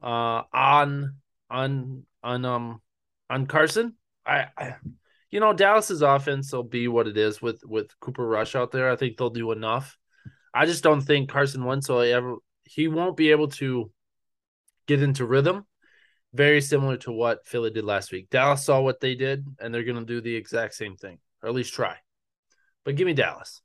Uh, 0.03 0.41
on 0.53 1.15
on 1.49 2.03
on 2.25 2.43
um 2.43 2.81
on 3.29 3.45
Carson. 3.45 3.95
I, 4.25 4.47
I 4.57 4.75
you 5.31 5.39
know 5.39 5.53
Dallas's 5.53 6.01
offense 6.01 6.51
will 6.51 6.63
be 6.63 6.87
what 6.87 7.07
it 7.07 7.17
is 7.17 7.41
with 7.41 7.61
with 7.63 7.97
Cooper 7.99 8.27
Rush 8.27 8.55
out 8.55 8.71
there. 8.71 8.91
I 8.91 8.97
think 8.97 9.15
they'll 9.15 9.29
do 9.29 9.51
enough. 9.51 9.97
I 10.53 10.65
just 10.65 10.83
don't 10.83 11.01
think 11.01 11.29
Carson 11.29 11.63
Wentz 11.63 11.87
will 11.87 12.01
ever. 12.01 12.35
He 12.63 12.87
won't 12.87 13.15
be 13.15 13.31
able 13.31 13.49
to 13.49 13.91
get 14.87 15.01
into 15.01 15.25
rhythm. 15.25 15.65
Very 16.33 16.61
similar 16.61 16.97
to 16.97 17.11
what 17.11 17.47
Philly 17.47 17.69
did 17.69 17.85
last 17.85 18.11
week. 18.11 18.29
Dallas 18.29 18.65
saw 18.65 18.81
what 18.81 18.99
they 18.99 19.15
did, 19.15 19.45
and 19.59 19.73
they're 19.73 19.83
going 19.83 19.99
to 19.99 20.05
do 20.05 20.19
the 20.19 20.35
exact 20.35 20.73
same 20.73 20.97
thing, 20.97 21.19
or 21.41 21.47
at 21.47 21.55
least 21.55 21.73
try. 21.73 21.95
But 22.83 22.95
give 22.95 23.05
me 23.05 23.13
Dallas. 23.13 23.61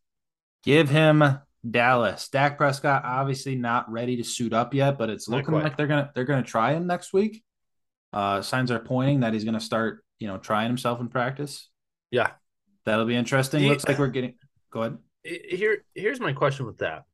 Give 0.62 0.88
him 0.88 1.24
Dallas. 1.68 2.28
Dak 2.28 2.56
Prescott 2.58 3.04
obviously 3.04 3.54
not 3.54 3.90
ready 3.90 4.16
to 4.16 4.24
suit 4.24 4.52
up 4.52 4.72
yet, 4.72 4.98
but 4.98 5.10
it's 5.10 5.28
looking 5.28 5.54
like 5.54 5.76
they're 5.76 5.86
gonna 5.86 6.10
they're 6.14 6.24
gonna 6.24 6.42
try 6.42 6.72
him 6.72 6.86
next 6.86 7.12
week. 7.12 7.42
Uh, 8.12 8.42
signs 8.42 8.70
are 8.70 8.80
pointing 8.80 9.20
that 9.20 9.32
he's 9.32 9.44
gonna 9.44 9.60
start, 9.60 10.04
you 10.18 10.26
know, 10.26 10.38
trying 10.38 10.66
himself 10.66 11.00
in 11.00 11.08
practice. 11.08 11.68
Yeah, 12.10 12.32
That'll 12.84 13.06
be 13.06 13.16
interesting. 13.16 13.62
The- 13.62 13.68
Looks 13.68 13.86
like 13.86 13.98
we're 13.98 14.08
getting 14.08 14.34
Go 14.70 14.82
ahead. 14.82 14.98
Here, 15.24 15.84
here's 15.94 16.20
my 16.20 16.32
question 16.32 16.66
with 16.66 16.78
that. 16.78 17.04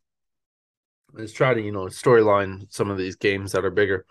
Let's 1.13 1.33
try 1.33 1.55
to, 1.55 1.61
you 1.61 1.73
know, 1.73 1.87
storyline 1.87 2.73
some 2.73 2.91
of 2.91 2.99
these 2.99 3.17
games 3.17 3.53
that 3.53 3.65
are 3.65 3.71
bigger. 3.71 4.05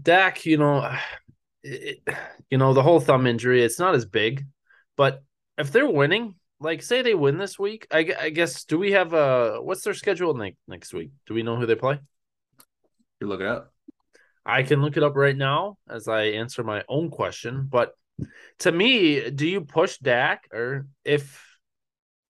Dak, 0.00 0.44
you 0.44 0.58
know, 0.58 0.94
it, 1.62 2.06
you 2.50 2.58
know, 2.58 2.74
the 2.74 2.82
whole 2.82 3.00
thumb 3.00 3.26
injury, 3.26 3.62
it's 3.62 3.78
not 3.78 3.94
as 3.94 4.04
big, 4.04 4.44
but 4.96 5.22
if 5.58 5.72
they're 5.72 5.88
winning, 5.88 6.34
like 6.60 6.82
say 6.82 7.02
they 7.02 7.14
win 7.14 7.38
this 7.38 7.58
week, 7.58 7.86
I, 7.90 8.14
I 8.20 8.30
guess 8.30 8.64
do 8.64 8.78
we 8.78 8.92
have 8.92 9.12
a 9.12 9.58
what's 9.60 9.82
their 9.82 9.94
schedule 9.94 10.34
next 10.34 10.58
next 10.68 10.94
week? 10.94 11.10
Do 11.26 11.34
we 11.34 11.42
know 11.42 11.56
who 11.56 11.66
they 11.66 11.74
play? 11.74 11.98
You 13.20 13.26
look 13.26 13.40
it 13.40 13.46
up. 13.46 13.72
I 14.46 14.62
can 14.62 14.80
look 14.80 14.96
it 14.96 15.02
up 15.02 15.16
right 15.16 15.36
now 15.36 15.76
as 15.90 16.06
I 16.06 16.22
answer 16.24 16.62
my 16.62 16.84
own 16.88 17.10
question. 17.10 17.66
But 17.68 17.94
to 18.60 18.70
me, 18.70 19.30
do 19.30 19.46
you 19.46 19.62
push 19.62 19.98
Dak 19.98 20.48
or 20.52 20.86
if 21.04 21.44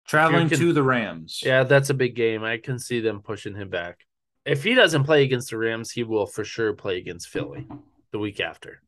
traveling 0.07 0.47
can, 0.47 0.57
to 0.57 0.73
the 0.73 0.81
Rams? 0.81 1.41
Yeah, 1.45 1.63
that's 1.63 1.89
a 1.89 1.93
big 1.93 2.15
game. 2.15 2.43
I 2.43 2.57
can 2.57 2.79
see 2.79 3.01
them 3.01 3.21
pushing 3.21 3.53
him 3.53 3.69
back. 3.69 3.99
If 4.45 4.63
he 4.63 4.75
doesn't 4.75 5.03
play 5.03 5.23
against 5.23 5.49
the 5.49 5.57
Rams, 5.57 5.91
he 5.91 6.03
will 6.03 6.25
for 6.25 6.45
sure 6.45 6.73
play 6.73 6.97
against 6.97 7.27
Philly 7.27 7.67
the 8.11 8.19
week 8.19 8.39
after. 8.39 8.81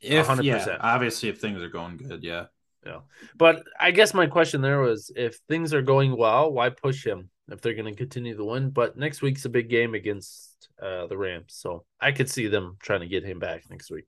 If 0.00 0.26
100%. 0.26 0.42
yeah, 0.42 0.76
obviously 0.80 1.28
if 1.28 1.40
things 1.40 1.62
are 1.62 1.68
going 1.68 1.98
good, 1.98 2.24
yeah. 2.24 2.46
Yeah. 2.84 3.00
But 3.36 3.62
I 3.78 3.92
guess 3.92 4.12
my 4.12 4.26
question 4.26 4.60
there 4.60 4.80
was 4.80 5.12
if 5.14 5.36
things 5.48 5.72
are 5.72 5.82
going 5.82 6.16
well, 6.16 6.50
why 6.52 6.70
push 6.70 7.06
him 7.06 7.30
if 7.48 7.60
they're 7.60 7.74
going 7.74 7.92
to 7.92 7.96
continue 7.96 8.36
to 8.36 8.44
win? 8.44 8.70
But 8.70 8.98
next 8.98 9.22
week's 9.22 9.44
a 9.44 9.48
big 9.48 9.68
game 9.68 9.94
against 9.94 10.51
uh, 10.80 11.06
the 11.06 11.16
Rams. 11.16 11.54
So 11.54 11.84
I 12.00 12.12
could 12.12 12.30
see 12.30 12.48
them 12.48 12.76
trying 12.80 13.00
to 13.00 13.06
get 13.06 13.24
him 13.24 13.38
back 13.38 13.64
next 13.70 13.90
week. 13.90 14.04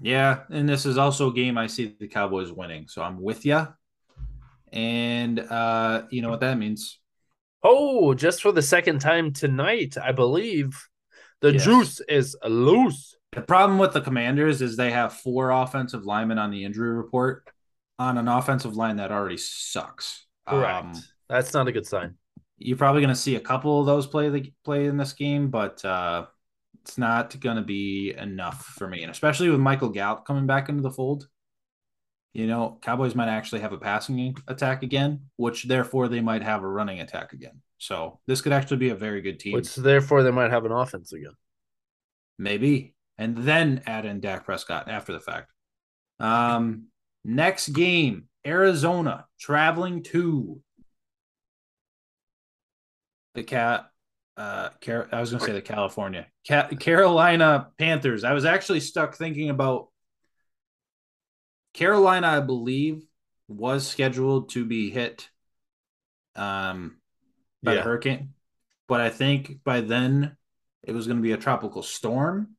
Yeah. 0.00 0.40
And 0.50 0.68
this 0.68 0.86
is 0.86 0.98
also 0.98 1.30
a 1.30 1.34
game 1.34 1.56
I 1.56 1.66
see 1.66 1.94
the 1.98 2.08
Cowboys 2.08 2.52
winning. 2.52 2.88
So 2.88 3.02
I'm 3.02 3.20
with 3.20 3.44
you. 3.46 3.66
And 4.72 5.38
uh, 5.38 6.02
you 6.10 6.22
know 6.22 6.30
what 6.30 6.40
that 6.40 6.58
means. 6.58 6.98
Oh, 7.62 8.12
just 8.12 8.42
for 8.42 8.52
the 8.52 8.62
second 8.62 8.98
time 8.98 9.32
tonight, 9.32 9.96
I 9.96 10.12
believe 10.12 10.78
the 11.40 11.52
yes. 11.52 11.64
juice 11.64 12.00
is 12.08 12.36
loose. 12.44 13.16
The 13.32 13.42
problem 13.42 13.78
with 13.78 13.92
the 13.92 14.00
Commanders 14.00 14.62
is 14.62 14.76
they 14.76 14.90
have 14.90 15.14
four 15.14 15.50
offensive 15.50 16.04
linemen 16.04 16.38
on 16.38 16.50
the 16.50 16.64
injury 16.64 16.94
report 16.94 17.48
on 17.98 18.18
an 18.18 18.28
offensive 18.28 18.76
line 18.76 18.96
that 18.96 19.12
already 19.12 19.36
sucks. 19.36 20.26
Correct. 20.46 20.84
Um, 20.84 21.02
That's 21.28 21.54
not 21.54 21.68
a 21.68 21.72
good 21.72 21.86
sign. 21.86 22.16
You're 22.64 22.78
probably 22.78 23.02
going 23.02 23.14
to 23.14 23.20
see 23.20 23.36
a 23.36 23.40
couple 23.40 23.78
of 23.78 23.86
those 23.86 24.06
play 24.06 24.30
the 24.30 24.52
play 24.64 24.86
in 24.86 24.96
this 24.96 25.12
game, 25.12 25.50
but 25.50 25.84
uh, 25.84 26.26
it's 26.82 26.96
not 26.96 27.38
going 27.38 27.56
to 27.56 27.62
be 27.62 28.14
enough 28.16 28.64
for 28.64 28.88
me, 28.88 29.02
and 29.02 29.10
especially 29.10 29.50
with 29.50 29.60
Michael 29.60 29.90
Gallup 29.90 30.24
coming 30.24 30.46
back 30.46 30.70
into 30.70 30.82
the 30.82 30.90
fold. 30.90 31.28
You 32.32 32.46
know, 32.46 32.78
Cowboys 32.80 33.14
might 33.14 33.28
actually 33.28 33.60
have 33.60 33.72
a 33.72 33.78
passing 33.78 34.34
attack 34.48 34.82
again, 34.82 35.20
which 35.36 35.64
therefore 35.64 36.08
they 36.08 36.20
might 36.20 36.42
have 36.42 36.62
a 36.62 36.68
running 36.68 37.00
attack 37.00 37.32
again. 37.32 37.60
So 37.78 38.18
this 38.26 38.40
could 38.40 38.52
actually 38.52 38.78
be 38.78 38.88
a 38.88 38.96
very 38.96 39.20
good 39.20 39.38
team. 39.38 39.52
Which 39.52 39.74
therefore 39.76 40.22
they 40.22 40.30
might 40.30 40.50
have 40.50 40.64
an 40.64 40.72
offense 40.72 41.12
again. 41.12 41.34
Maybe. 42.38 42.94
And 43.18 43.36
then 43.36 43.82
add 43.86 44.06
in 44.06 44.20
Dak 44.20 44.44
Prescott 44.46 44.88
after 44.88 45.12
the 45.12 45.20
fact. 45.20 45.52
Um, 46.18 46.86
next 47.24 47.68
game, 47.68 48.24
Arizona 48.44 49.26
traveling 49.38 50.02
to 50.04 50.60
the 53.34 53.42
cat. 53.42 53.86
Uh, 54.36 54.70
Car- 54.80 55.08
I 55.12 55.20
was 55.20 55.30
going 55.30 55.40
to 55.40 55.46
say 55.46 55.52
the 55.52 55.62
California 55.62 56.26
Carolina 56.44 57.68
Panthers. 57.78 58.24
I 58.24 58.32
was 58.32 58.44
actually 58.44 58.80
stuck 58.80 59.14
thinking 59.14 59.48
about 59.48 59.88
Carolina. 61.72 62.26
I 62.26 62.40
believe 62.40 63.02
was 63.46 63.86
scheduled 63.86 64.48
to 64.50 64.64
be 64.64 64.90
hit 64.90 65.28
um 66.34 66.96
by 67.62 67.72
yeah. 67.72 67.78
the 67.78 67.82
hurricane, 67.84 68.30
but 68.88 69.00
I 69.00 69.10
think 69.10 69.62
by 69.64 69.80
then 69.82 70.36
it 70.82 70.92
was 70.92 71.06
going 71.06 71.18
to 71.18 71.22
be 71.22 71.32
a 71.32 71.36
tropical 71.36 71.82
storm. 71.82 72.56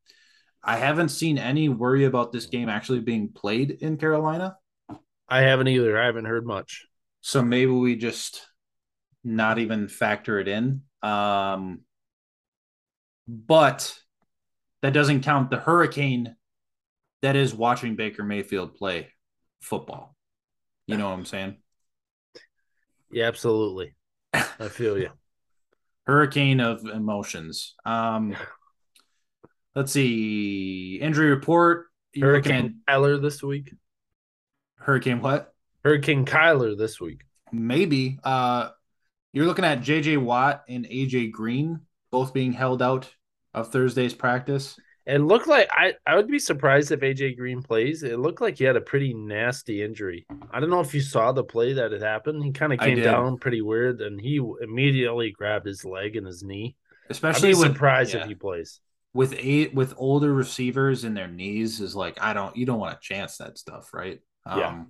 I 0.63 0.77
haven't 0.77 1.09
seen 1.09 1.37
any 1.37 1.69
worry 1.69 2.05
about 2.05 2.31
this 2.31 2.47
game 2.47 2.69
actually 2.69 3.01
being 3.01 3.29
played 3.29 3.71
in 3.71 3.97
Carolina. 3.97 4.57
I 5.27 5.41
haven't 5.41 5.67
either. 5.67 5.99
I 5.99 6.05
haven't 6.05 6.25
heard 6.25 6.45
much. 6.45 6.85
So 7.21 7.43
maybe 7.43 7.71
we 7.71 7.95
just 7.95 8.47
not 9.25 9.59
even 9.59 9.87
factor 9.87 10.39
it 10.39 10.47
in. 10.47 10.81
Um, 11.01 11.81
but 13.27 13.97
that 14.81 14.93
doesn't 14.93 15.23
count 15.23 15.49
the 15.49 15.57
hurricane 15.57 16.35
that 17.21 17.35
is 17.35 17.53
watching 17.53 17.95
Baker 17.95 18.23
Mayfield 18.23 18.75
play 18.75 19.09
football. 19.61 20.15
You 20.85 20.97
know 20.97 21.09
what 21.09 21.15
I'm 21.15 21.25
saying? 21.25 21.57
Yeah, 23.11 23.25
absolutely. 23.25 23.95
I 24.33 24.69
feel 24.69 24.97
you. 24.97 25.09
Hurricane 26.05 26.59
of 26.59 26.85
emotions. 26.85 27.73
Um, 27.83 28.35
let's 29.73 29.91
see. 29.91 30.99
Injury 31.01 31.29
report. 31.31 31.87
Hurricane 32.19 32.81
Kyler 32.87 33.19
this 33.19 33.41
week. 33.41 33.73
Hurricane 34.77 35.19
what? 35.19 35.51
Hurricane 35.83 36.25
Kyler 36.25 36.77
this 36.77 37.01
week. 37.01 37.21
Maybe. 37.51 38.19
Uh, 38.23 38.69
you're 39.35 39.45
looking 39.45 39.65
at 39.65 39.81
JJ 39.81 40.17
Watt 40.17 40.63
and 40.69 40.85
AJ 40.85 41.33
Green 41.33 41.81
both 42.09 42.33
being 42.33 42.53
held 42.53 42.81
out 42.81 43.13
of 43.53 43.69
Thursday's 43.69 44.13
practice. 44.13 44.79
It 45.05 45.19
looked 45.19 45.47
like 45.47 45.67
I, 45.71 45.93
I 46.07 46.15
would 46.15 46.29
be 46.29 46.39
surprised 46.39 46.91
if 46.93 47.01
AJ 47.01 47.37
Green 47.37 47.61
plays. 47.61 48.01
It 48.01 48.17
looked 48.17 48.39
like 48.39 48.57
he 48.57 48.63
had 48.63 48.77
a 48.77 48.81
pretty 48.81 49.13
nasty 49.13 49.83
injury. 49.83 50.25
I 50.51 50.61
don't 50.61 50.69
know 50.69 50.79
if 50.79 50.93
you 50.93 51.01
saw 51.01 51.33
the 51.33 51.43
play 51.43 51.73
that 51.73 51.91
had 51.91 52.01
happened. 52.01 52.45
He 52.45 52.53
kind 52.53 52.71
of 52.71 52.79
came 52.79 53.01
down 53.01 53.37
pretty 53.37 53.61
weird 53.61 53.99
and 53.99 54.19
he 54.19 54.41
immediately 54.61 55.31
grabbed 55.31 55.65
his 55.65 55.83
leg 55.83 56.15
and 56.15 56.25
his 56.25 56.41
knee. 56.41 56.77
Especially 57.09 57.49
with, 57.49 57.73
surprised 57.73 58.13
yeah. 58.13 58.21
if 58.21 58.27
he 58.27 58.35
plays. 58.35 58.79
With 59.13 59.35
eight 59.37 59.73
with 59.73 59.93
older 59.97 60.33
receivers 60.33 61.03
in 61.03 61.13
their 61.13 61.27
knees 61.27 61.81
is 61.81 61.93
like 61.93 62.17
I 62.21 62.33
don't 62.33 62.55
you 62.55 62.65
don't 62.65 62.79
want 62.79 62.99
to 62.99 63.05
chance 63.05 63.37
that 63.37 63.57
stuff, 63.57 63.93
right? 63.93 64.19
Um, 64.45 64.59
yeah. 64.59 64.83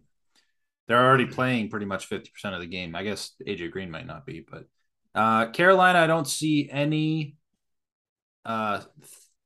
They're 0.88 1.04
already 1.04 1.26
playing 1.26 1.70
pretty 1.70 1.86
much 1.86 2.10
50% 2.10 2.30
of 2.54 2.62
the 2.62 2.68
game. 2.68 2.96
I 2.96 3.04
guess 3.04 3.32
AJ 3.46 3.72
Green 3.72 3.90
might 3.90 4.06
not 4.06 4.26
be, 4.26 4.46
but 4.50 4.66
uh, 5.16 5.48
Carolina, 5.48 6.00
I 6.00 6.08
don't 6.08 6.28
see 6.28 6.70
any 6.70 7.38
uh, 8.46 8.82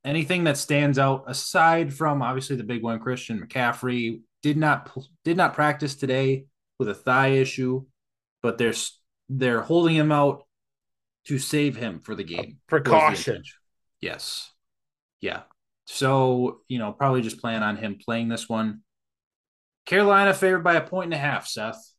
anything 0.03 0.45
that 0.45 0.57
stands 0.57 0.99
out 0.99 1.23
aside 1.27 1.93
from 1.93 2.21
obviously 2.21 2.55
the 2.55 2.63
big 2.63 2.83
one. 2.83 2.99
Christian 2.99 3.39
McCaffrey 3.39 4.21
did 4.41 4.57
not 4.57 4.91
did 5.23 5.37
not 5.37 5.53
practice 5.53 5.95
today 5.95 6.45
with 6.77 6.89
a 6.89 6.93
thigh 6.95 7.29
issue, 7.29 7.85
but 8.41 8.57
they're 8.57 8.73
they're 9.29 9.61
holding 9.61 9.95
him 9.95 10.11
out 10.11 10.43
to 11.25 11.37
save 11.37 11.75
him 11.75 11.99
for 11.99 12.15
the 12.15 12.23
game. 12.23 12.57
Precaution. 12.67 13.43
The 14.01 14.07
yes. 14.07 14.51
Yeah. 15.21 15.41
So, 15.85 16.61
you 16.67 16.79
know, 16.79 16.91
probably 16.91 17.21
just 17.21 17.41
plan 17.41 17.63
on 17.63 17.77
him 17.77 17.97
playing 18.03 18.29
this 18.29 18.47
one. 18.47 18.81
Carolina 19.89 20.35
favored 20.35 20.63
by 20.63 20.75
a 20.75 20.81
point 20.81 21.05
and 21.05 21.15
a 21.15 21.17
half, 21.17 21.47
Seth. 21.47 21.95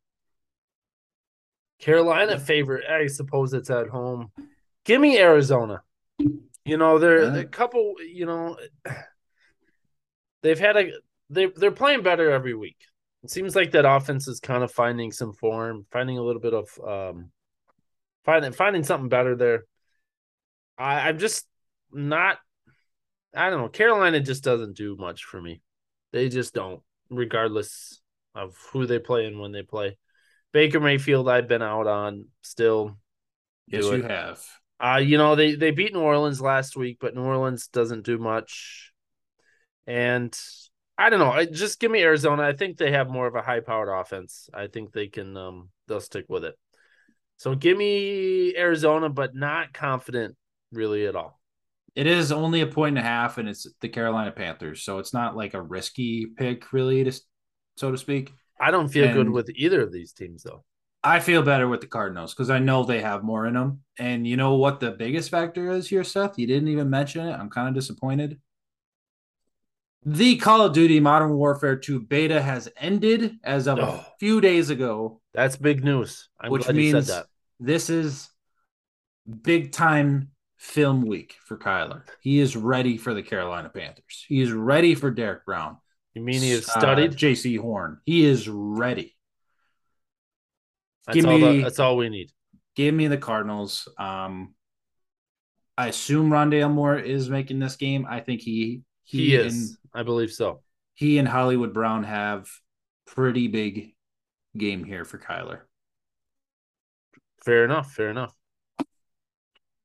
Carolina 1.77 2.39
favorite. 2.39 2.85
I 2.89 3.07
suppose 3.07 3.53
it's 3.53 3.69
at 3.69 3.89
home. 3.89 4.31
Give 4.85 5.01
me 5.01 5.19
Arizona. 5.19 5.81
You 6.63 6.77
know, 6.77 6.99
they're 6.99 7.23
yeah. 7.23 7.35
a 7.35 7.43
couple, 7.43 7.95
you 7.99 8.25
know, 8.25 8.57
they've 10.41 10.57
had 10.57 10.77
a 10.77 10.91
they 11.29 11.47
they're 11.47 11.71
playing 11.71 12.01
better 12.01 12.31
every 12.31 12.53
week. 12.53 12.77
It 13.23 13.29
seems 13.29 13.57
like 13.57 13.71
that 13.71 13.83
offense 13.83 14.25
is 14.25 14.39
kind 14.39 14.63
of 14.63 14.71
finding 14.71 15.11
some 15.11 15.33
form, 15.33 15.85
finding 15.91 16.17
a 16.17 16.23
little 16.23 16.41
bit 16.41 16.53
of 16.53 16.69
um 16.87 17.31
finding 18.23 18.53
finding 18.53 18.83
something 18.83 19.09
better 19.09 19.35
there. 19.35 19.65
I, 20.77 21.09
I'm 21.09 21.19
just 21.19 21.45
not 21.91 22.37
I 23.35 23.49
don't 23.49 23.59
know. 23.59 23.67
Carolina 23.67 24.21
just 24.21 24.45
doesn't 24.45 24.77
do 24.77 24.95
much 24.95 25.25
for 25.25 25.41
me. 25.41 25.61
They 26.13 26.29
just 26.29 26.53
don't 26.53 26.81
regardless 27.11 28.01
of 28.33 28.55
who 28.71 28.85
they 28.87 28.99
play 28.99 29.25
and 29.25 29.39
when 29.39 29.51
they 29.51 29.61
play. 29.61 29.97
Baker 30.53 30.79
Mayfield, 30.79 31.29
I've 31.29 31.47
been 31.47 31.61
out 31.61 31.87
on 31.87 32.25
still. 32.41 32.97
Yes, 33.67 33.85
you 33.85 34.03
have. 34.03 34.43
Uh, 34.79 34.97
you 34.97 35.17
know, 35.17 35.35
they, 35.35 35.55
they 35.55 35.71
beat 35.71 35.93
New 35.93 35.99
Orleans 35.99 36.41
last 36.41 36.75
week, 36.75 36.97
but 36.99 37.15
New 37.15 37.21
Orleans 37.21 37.67
doesn't 37.67 38.03
do 38.03 38.17
much. 38.17 38.91
And 39.85 40.37
I 40.97 41.09
don't 41.09 41.19
know. 41.19 41.31
I, 41.31 41.45
Just 41.45 41.79
give 41.79 41.91
me 41.91 42.01
Arizona. 42.01 42.43
I 42.43 42.53
think 42.53 42.77
they 42.77 42.91
have 42.91 43.09
more 43.09 43.27
of 43.27 43.35
a 43.35 43.41
high 43.41 43.59
powered 43.59 43.89
offense. 43.89 44.49
I 44.53 44.67
think 44.67 44.91
they 44.91 45.07
can 45.07 45.35
um 45.35 45.69
they'll 45.87 45.99
stick 45.99 46.25
with 46.29 46.45
it. 46.45 46.55
So 47.37 47.55
give 47.55 47.77
me 47.77 48.55
Arizona, 48.55 49.09
but 49.09 49.35
not 49.35 49.73
confident 49.73 50.35
really 50.71 51.07
at 51.07 51.15
all. 51.15 51.40
It 51.95 52.07
is 52.07 52.31
only 52.31 52.61
a 52.61 52.67
point 52.67 52.97
and 52.97 53.05
a 53.05 53.09
half, 53.09 53.37
and 53.37 53.49
it's 53.49 53.67
the 53.81 53.89
Carolina 53.89 54.31
Panthers, 54.31 54.81
so 54.83 54.99
it's 54.99 55.13
not 55.13 55.35
like 55.35 55.53
a 55.53 55.61
risky 55.61 56.25
pick, 56.25 56.71
really, 56.71 57.03
to, 57.03 57.11
so 57.75 57.91
to 57.91 57.97
speak. 57.97 58.31
I 58.59 58.71
don't 58.71 58.87
feel 58.87 59.05
and 59.05 59.13
good 59.13 59.29
with 59.29 59.49
either 59.55 59.81
of 59.81 59.91
these 59.91 60.13
teams, 60.13 60.43
though. 60.43 60.63
I 61.03 61.19
feel 61.19 61.41
better 61.41 61.67
with 61.67 61.81
the 61.81 61.87
Cardinals 61.87 62.33
because 62.33 62.49
I 62.51 62.59
know 62.59 62.83
they 62.83 63.01
have 63.01 63.23
more 63.23 63.47
in 63.47 63.55
them. 63.55 63.81
And 63.97 64.25
you 64.27 64.37
know 64.37 64.55
what 64.55 64.79
the 64.79 64.91
biggest 64.91 65.31
factor 65.31 65.71
is 65.71 65.89
here, 65.89 66.03
Seth? 66.03 66.37
You 66.37 66.45
didn't 66.47 66.67
even 66.69 66.89
mention 66.89 67.25
it. 67.27 67.33
I'm 67.33 67.49
kind 67.49 67.67
of 67.67 67.73
disappointed. 67.73 68.39
The 70.05 70.37
Call 70.37 70.61
of 70.65 70.73
Duty 70.73 70.99
Modern 70.99 71.33
Warfare 71.33 71.75
2 71.75 72.01
beta 72.01 72.41
has 72.41 72.69
ended 72.77 73.37
as 73.43 73.67
of 73.67 73.79
Oh. 73.79 73.83
a 73.83 74.05
few 74.19 74.41
days 74.41 74.69
ago, 74.69 75.21
That's 75.33 75.55
big 75.55 75.83
news. 75.83 76.29
I'm 76.39 76.51
which 76.51 76.63
glad 76.63 76.75
you 76.75 76.81
means 76.93 77.07
said 77.07 77.15
that. 77.23 77.25
this 77.59 77.89
is 77.89 78.29
big 79.43 79.71
time 79.71 80.30
film 80.61 81.01
week 81.01 81.35
for 81.43 81.57
Kyler. 81.57 82.03
He 82.21 82.39
is 82.39 82.55
ready 82.55 82.95
for 82.95 83.13
the 83.15 83.23
Carolina 83.23 83.67
Panthers. 83.69 84.23
He 84.27 84.41
is 84.41 84.51
ready 84.51 84.93
for 84.93 85.09
Derrick 85.09 85.43
Brown. 85.43 85.77
You 86.13 86.21
mean 86.21 86.39
he 86.41 86.51
has 86.51 86.69
Uh, 86.69 86.79
studied? 86.79 87.11
Jaycee 87.13 87.57
Horn. 87.59 87.99
He 88.05 88.23
is 88.25 88.47
ready. 88.47 89.17
that's, 91.07 91.15
give 91.15 91.25
all 91.25 91.39
the- 91.39 91.51
me- 91.53 91.61
that's 91.63 91.79
all 91.79 91.97
we 91.97 92.09
need. 92.09 92.31
Give 92.75 92.93
me 92.93 93.07
the 93.07 93.17
Cardinals. 93.17 93.87
Um, 93.97 94.53
I 95.77 95.87
assume 95.87 96.29
Rondale 96.29 96.71
Moore 96.71 96.97
is 96.99 97.27
making 97.29 97.57
this 97.59 97.75
game. 97.75 98.05
I 98.07 98.19
think 98.19 98.41
he 98.41 98.83
He, 99.03 99.35
and 99.35 99.47
is. 99.47 99.77
I 99.93 100.03
believe 100.03 100.31
so. 100.31 100.61
he 100.93 101.17
and 101.17 101.27
Hollywood 101.27 101.73
Brown 101.73 102.03
have 102.03 102.47
pretty 103.07 103.47
big 103.47 103.95
game 104.55 104.83
here 104.83 105.05
for 105.05 105.17
Kyler. 105.17 105.61
Fair 107.43 107.65
enough. 107.65 107.91
Fair 107.93 108.09
enough. 108.11 108.35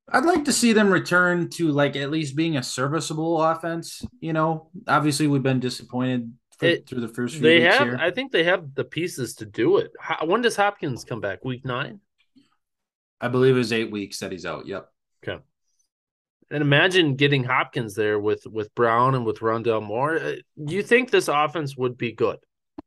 I'd 0.08 0.24
like 0.24 0.44
to 0.44 0.52
see 0.52 0.72
them 0.72 0.90
return 0.90 1.48
to 1.50 1.68
like 1.72 1.96
at 1.96 2.10
least 2.10 2.36
being 2.36 2.56
a 2.56 2.62
serviceable 2.62 3.42
offense. 3.42 4.02
You 4.20 4.32
know, 4.32 4.70
obviously 4.86 5.26
we've 5.26 5.42
been 5.42 5.60
disappointed 5.60 6.32
for, 6.58 6.66
It- 6.66 6.86
through 6.88 7.00
the 7.00 7.08
first 7.08 7.34
few 7.34 7.42
They 7.42 7.60
weeks 7.60 7.76
have. 7.76 7.86
here. 7.88 7.98
I 8.00 8.10
think 8.12 8.30
they 8.32 8.44
have 8.44 8.74
the 8.74 8.84
pieces 8.84 9.34
to 9.36 9.46
do 9.46 9.78
it. 9.78 9.90
How, 10.00 10.24
when 10.26 10.42
does 10.42 10.56
Hopkins 10.56 11.04
come 11.04 11.20
back? 11.20 11.44
Week 11.44 11.64
nine. 11.64 12.00
I 13.20 13.28
believe 13.28 13.54
it 13.54 13.58
was 13.58 13.72
eight 13.72 13.90
weeks 13.90 14.20
that 14.20 14.30
he's 14.30 14.46
out. 14.46 14.66
Yep. 14.66 14.88
Okay. 15.26 15.42
And 16.50 16.62
imagine 16.62 17.16
getting 17.16 17.42
Hopkins 17.42 17.94
there 17.96 18.20
with 18.20 18.46
with 18.46 18.72
Brown 18.76 19.16
and 19.16 19.24
with 19.26 19.40
Rondale 19.40 19.82
Moore. 19.82 20.16
Uh, 20.18 20.32
You 20.56 20.82
think 20.82 21.10
this 21.10 21.26
offense 21.28 21.76
would 21.76 21.96
be 21.98 22.12
good? 22.12 22.38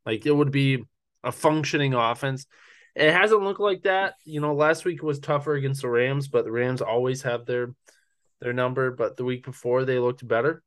Like 0.06 0.24
it 0.24 0.30
would 0.34 0.50
be 0.52 0.84
a 1.22 1.32
functioning 1.32 1.92
offense. 1.92 2.46
It 2.96 3.12
hasn't 3.12 3.42
looked 3.42 3.60
like 3.60 3.82
that. 3.82 4.14
You 4.24 4.40
know, 4.40 4.54
last 4.54 4.84
week 4.84 5.02
was 5.02 5.18
tougher 5.20 5.54
against 5.54 5.82
the 5.82 5.88
Rams, 5.88 6.28
but 6.28 6.44
the 6.44 6.52
Rams 6.52 6.82
always 6.82 7.22
have 7.22 7.46
their 7.46 7.74
their 8.40 8.52
number. 8.52 8.90
But 8.90 9.16
the 9.16 9.24
week 9.24 9.44
before 9.44 9.84
they 9.84 9.98
looked 9.98 10.26
better. 10.26 10.62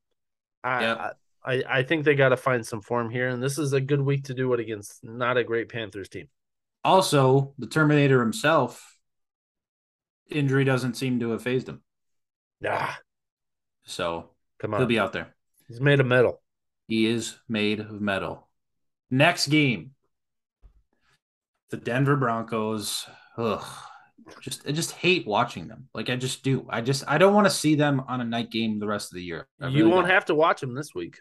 I 0.62 0.82
Yep. 0.82 1.18
I, 1.46 1.62
I 1.68 1.82
think 1.82 2.04
they 2.04 2.14
got 2.14 2.30
to 2.30 2.38
find 2.38 2.66
some 2.66 2.80
form 2.80 3.10
here, 3.10 3.28
and 3.28 3.42
this 3.42 3.58
is 3.58 3.74
a 3.74 3.80
good 3.80 4.00
week 4.00 4.24
to 4.24 4.34
do 4.34 4.52
it 4.54 4.60
against 4.60 5.04
not 5.04 5.36
a 5.36 5.44
great 5.44 5.68
Panthers 5.68 6.08
team. 6.08 6.28
Also, 6.82 7.52
the 7.58 7.66
Terminator 7.66 8.20
himself, 8.20 8.96
injury 10.30 10.64
doesn't 10.64 10.94
seem 10.94 11.20
to 11.20 11.30
have 11.32 11.42
phased 11.42 11.68
him. 11.68 11.82
Ah, 12.66 12.98
So 13.84 14.30
come 14.58 14.72
on, 14.72 14.80
he'll 14.80 14.86
be 14.86 14.98
out 14.98 15.12
there. 15.12 15.34
he's 15.68 15.80
made 15.82 16.00
of 16.00 16.06
metal. 16.06 16.40
He 16.88 17.06
is 17.06 17.36
made 17.48 17.80
of 17.80 18.00
metal. 18.00 18.48
Next 19.10 19.48
game, 19.48 19.93
the 21.70 21.76
Denver 21.76 22.16
Broncos. 22.16 23.06
Ugh, 23.36 23.64
just 24.40 24.66
I 24.66 24.72
just 24.72 24.92
hate 24.92 25.26
watching 25.26 25.68
them. 25.68 25.88
Like 25.94 26.10
I 26.10 26.16
just 26.16 26.42
do. 26.42 26.66
I 26.68 26.80
just 26.80 27.04
I 27.06 27.18
don't 27.18 27.34
want 27.34 27.46
to 27.46 27.50
see 27.50 27.74
them 27.74 28.02
on 28.08 28.20
a 28.20 28.24
night 28.24 28.50
game 28.50 28.78
the 28.78 28.86
rest 28.86 29.12
of 29.12 29.16
the 29.16 29.22
year. 29.22 29.48
I 29.60 29.68
you 29.68 29.88
won't 29.88 30.06
don't. 30.06 30.14
have 30.14 30.26
to 30.26 30.34
watch 30.34 30.60
them 30.60 30.74
this 30.74 30.94
week. 30.94 31.16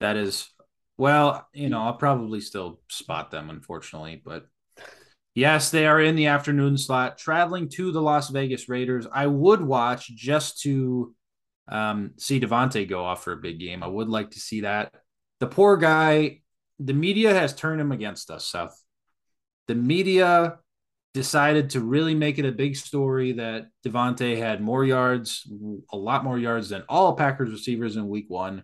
That 0.00 0.16
is, 0.16 0.48
well, 0.96 1.48
you 1.52 1.68
know, 1.68 1.82
I'll 1.82 1.94
probably 1.94 2.40
still 2.40 2.80
spot 2.88 3.30
them, 3.30 3.50
unfortunately. 3.50 4.22
But 4.24 4.46
yes, 5.34 5.70
they 5.70 5.86
are 5.86 6.00
in 6.00 6.14
the 6.14 6.26
afternoon 6.26 6.78
slot, 6.78 7.18
traveling 7.18 7.68
to 7.70 7.90
the 7.90 8.02
Las 8.02 8.30
Vegas 8.30 8.68
Raiders. 8.68 9.06
I 9.12 9.26
would 9.26 9.60
watch 9.60 10.06
just 10.14 10.60
to 10.62 11.14
um, 11.66 12.12
see 12.16 12.40
Davante 12.40 12.88
go 12.88 13.04
off 13.04 13.24
for 13.24 13.32
a 13.32 13.38
big 13.38 13.58
game. 13.58 13.82
I 13.82 13.88
would 13.88 14.08
like 14.08 14.30
to 14.30 14.40
see 14.40 14.62
that. 14.62 14.94
The 15.40 15.46
poor 15.46 15.76
guy, 15.76 16.40
the 16.78 16.94
media 16.94 17.34
has 17.34 17.54
turned 17.54 17.80
him 17.80 17.92
against 17.92 18.30
us, 18.30 18.46
Seth. 18.46 18.82
The 19.66 19.74
media 19.74 20.58
decided 21.14 21.70
to 21.70 21.80
really 21.80 22.14
make 22.14 22.38
it 22.38 22.44
a 22.44 22.52
big 22.52 22.76
story 22.76 23.32
that 23.32 23.68
Davante 23.84 24.36
had 24.36 24.60
more 24.60 24.84
yards, 24.84 25.50
a 25.92 25.96
lot 25.96 26.24
more 26.24 26.38
yards 26.38 26.68
than 26.68 26.84
all 26.88 27.16
Packers 27.16 27.50
receivers 27.50 27.96
in 27.96 28.08
week 28.08 28.26
one. 28.28 28.62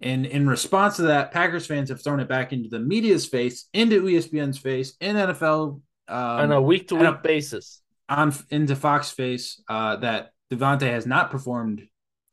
And 0.00 0.26
in 0.26 0.48
response 0.48 0.96
to 0.96 1.02
that, 1.02 1.32
Packers 1.32 1.66
fans 1.66 1.88
have 1.88 2.02
thrown 2.02 2.20
it 2.20 2.28
back 2.28 2.52
into 2.52 2.68
the 2.68 2.80
media's 2.80 3.26
face, 3.26 3.68
into 3.72 4.02
ESPN's 4.02 4.58
face, 4.58 4.94
in 5.00 5.16
NFL 5.16 5.80
um, 6.08 6.16
on 6.16 6.52
a 6.52 6.60
week 6.60 6.88
to 6.88 6.96
week 6.96 7.22
basis. 7.22 7.82
on 8.08 8.34
into 8.50 8.74
Fox 8.76 9.10
face 9.10 9.62
uh, 9.68 9.96
that 9.96 10.32
Davante 10.52 10.90
has 10.90 11.06
not 11.06 11.30
performed 11.30 11.82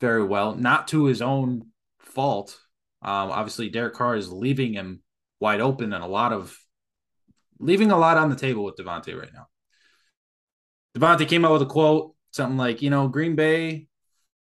very 0.00 0.24
well, 0.24 0.54
not 0.54 0.88
to 0.88 1.04
his 1.04 1.22
own 1.22 1.66
fault. 2.00 2.58
Um, 3.02 3.30
obviously, 3.30 3.70
Derek 3.70 3.94
Carr 3.94 4.16
is 4.16 4.30
leaving 4.32 4.74
him 4.74 5.02
wide 5.40 5.60
open 5.60 5.92
and 5.92 6.04
a 6.04 6.08
lot 6.08 6.32
of 6.32 6.56
leaving 7.58 7.90
a 7.90 7.98
lot 7.98 8.18
on 8.18 8.30
the 8.30 8.36
table 8.36 8.64
with 8.64 8.76
Davante 8.76 9.18
right 9.18 9.32
now. 9.32 9.46
Davante 10.96 11.28
came 11.28 11.44
out 11.44 11.52
with 11.52 11.62
a 11.62 11.66
quote, 11.66 12.14
something 12.32 12.58
like, 12.58 12.82
you 12.82 12.90
know, 12.90 13.08
Green 13.08 13.36
Bay, 13.36 13.88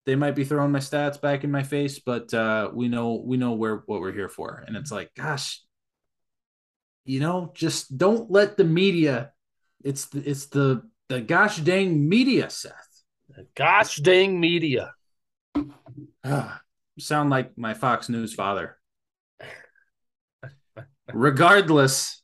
they 0.05 0.15
might 0.15 0.35
be 0.35 0.43
throwing 0.43 0.71
my 0.71 0.79
stats 0.79 1.21
back 1.21 1.43
in 1.43 1.51
my 1.51 1.63
face, 1.63 1.99
but 1.99 2.33
uh, 2.33 2.71
we 2.73 2.87
know 2.87 3.21
we 3.23 3.37
know 3.37 3.53
where 3.53 3.83
what 3.85 4.01
we're 4.01 4.11
here 4.11 4.29
for. 4.29 4.63
And 4.65 4.75
it's 4.75 4.91
like, 4.91 5.11
gosh, 5.15 5.61
you 7.05 7.19
know, 7.19 7.51
just 7.53 7.95
don't 7.95 8.31
let 8.31 8.57
the 8.57 8.63
media. 8.63 9.31
It's 9.83 10.07
the 10.07 10.27
it's 10.27 10.47
the 10.47 10.81
the 11.09 11.21
gosh 11.21 11.57
dang 11.57 12.09
media, 12.09 12.49
Seth. 12.49 12.73
The 13.29 13.45
gosh 13.55 13.97
dang 13.97 14.39
media. 14.39 14.93
Ah, 16.23 16.61
sound 16.99 17.29
like 17.29 17.57
my 17.57 17.73
Fox 17.73 18.09
News 18.09 18.33
father. 18.33 18.77
Regardless, 21.11 22.21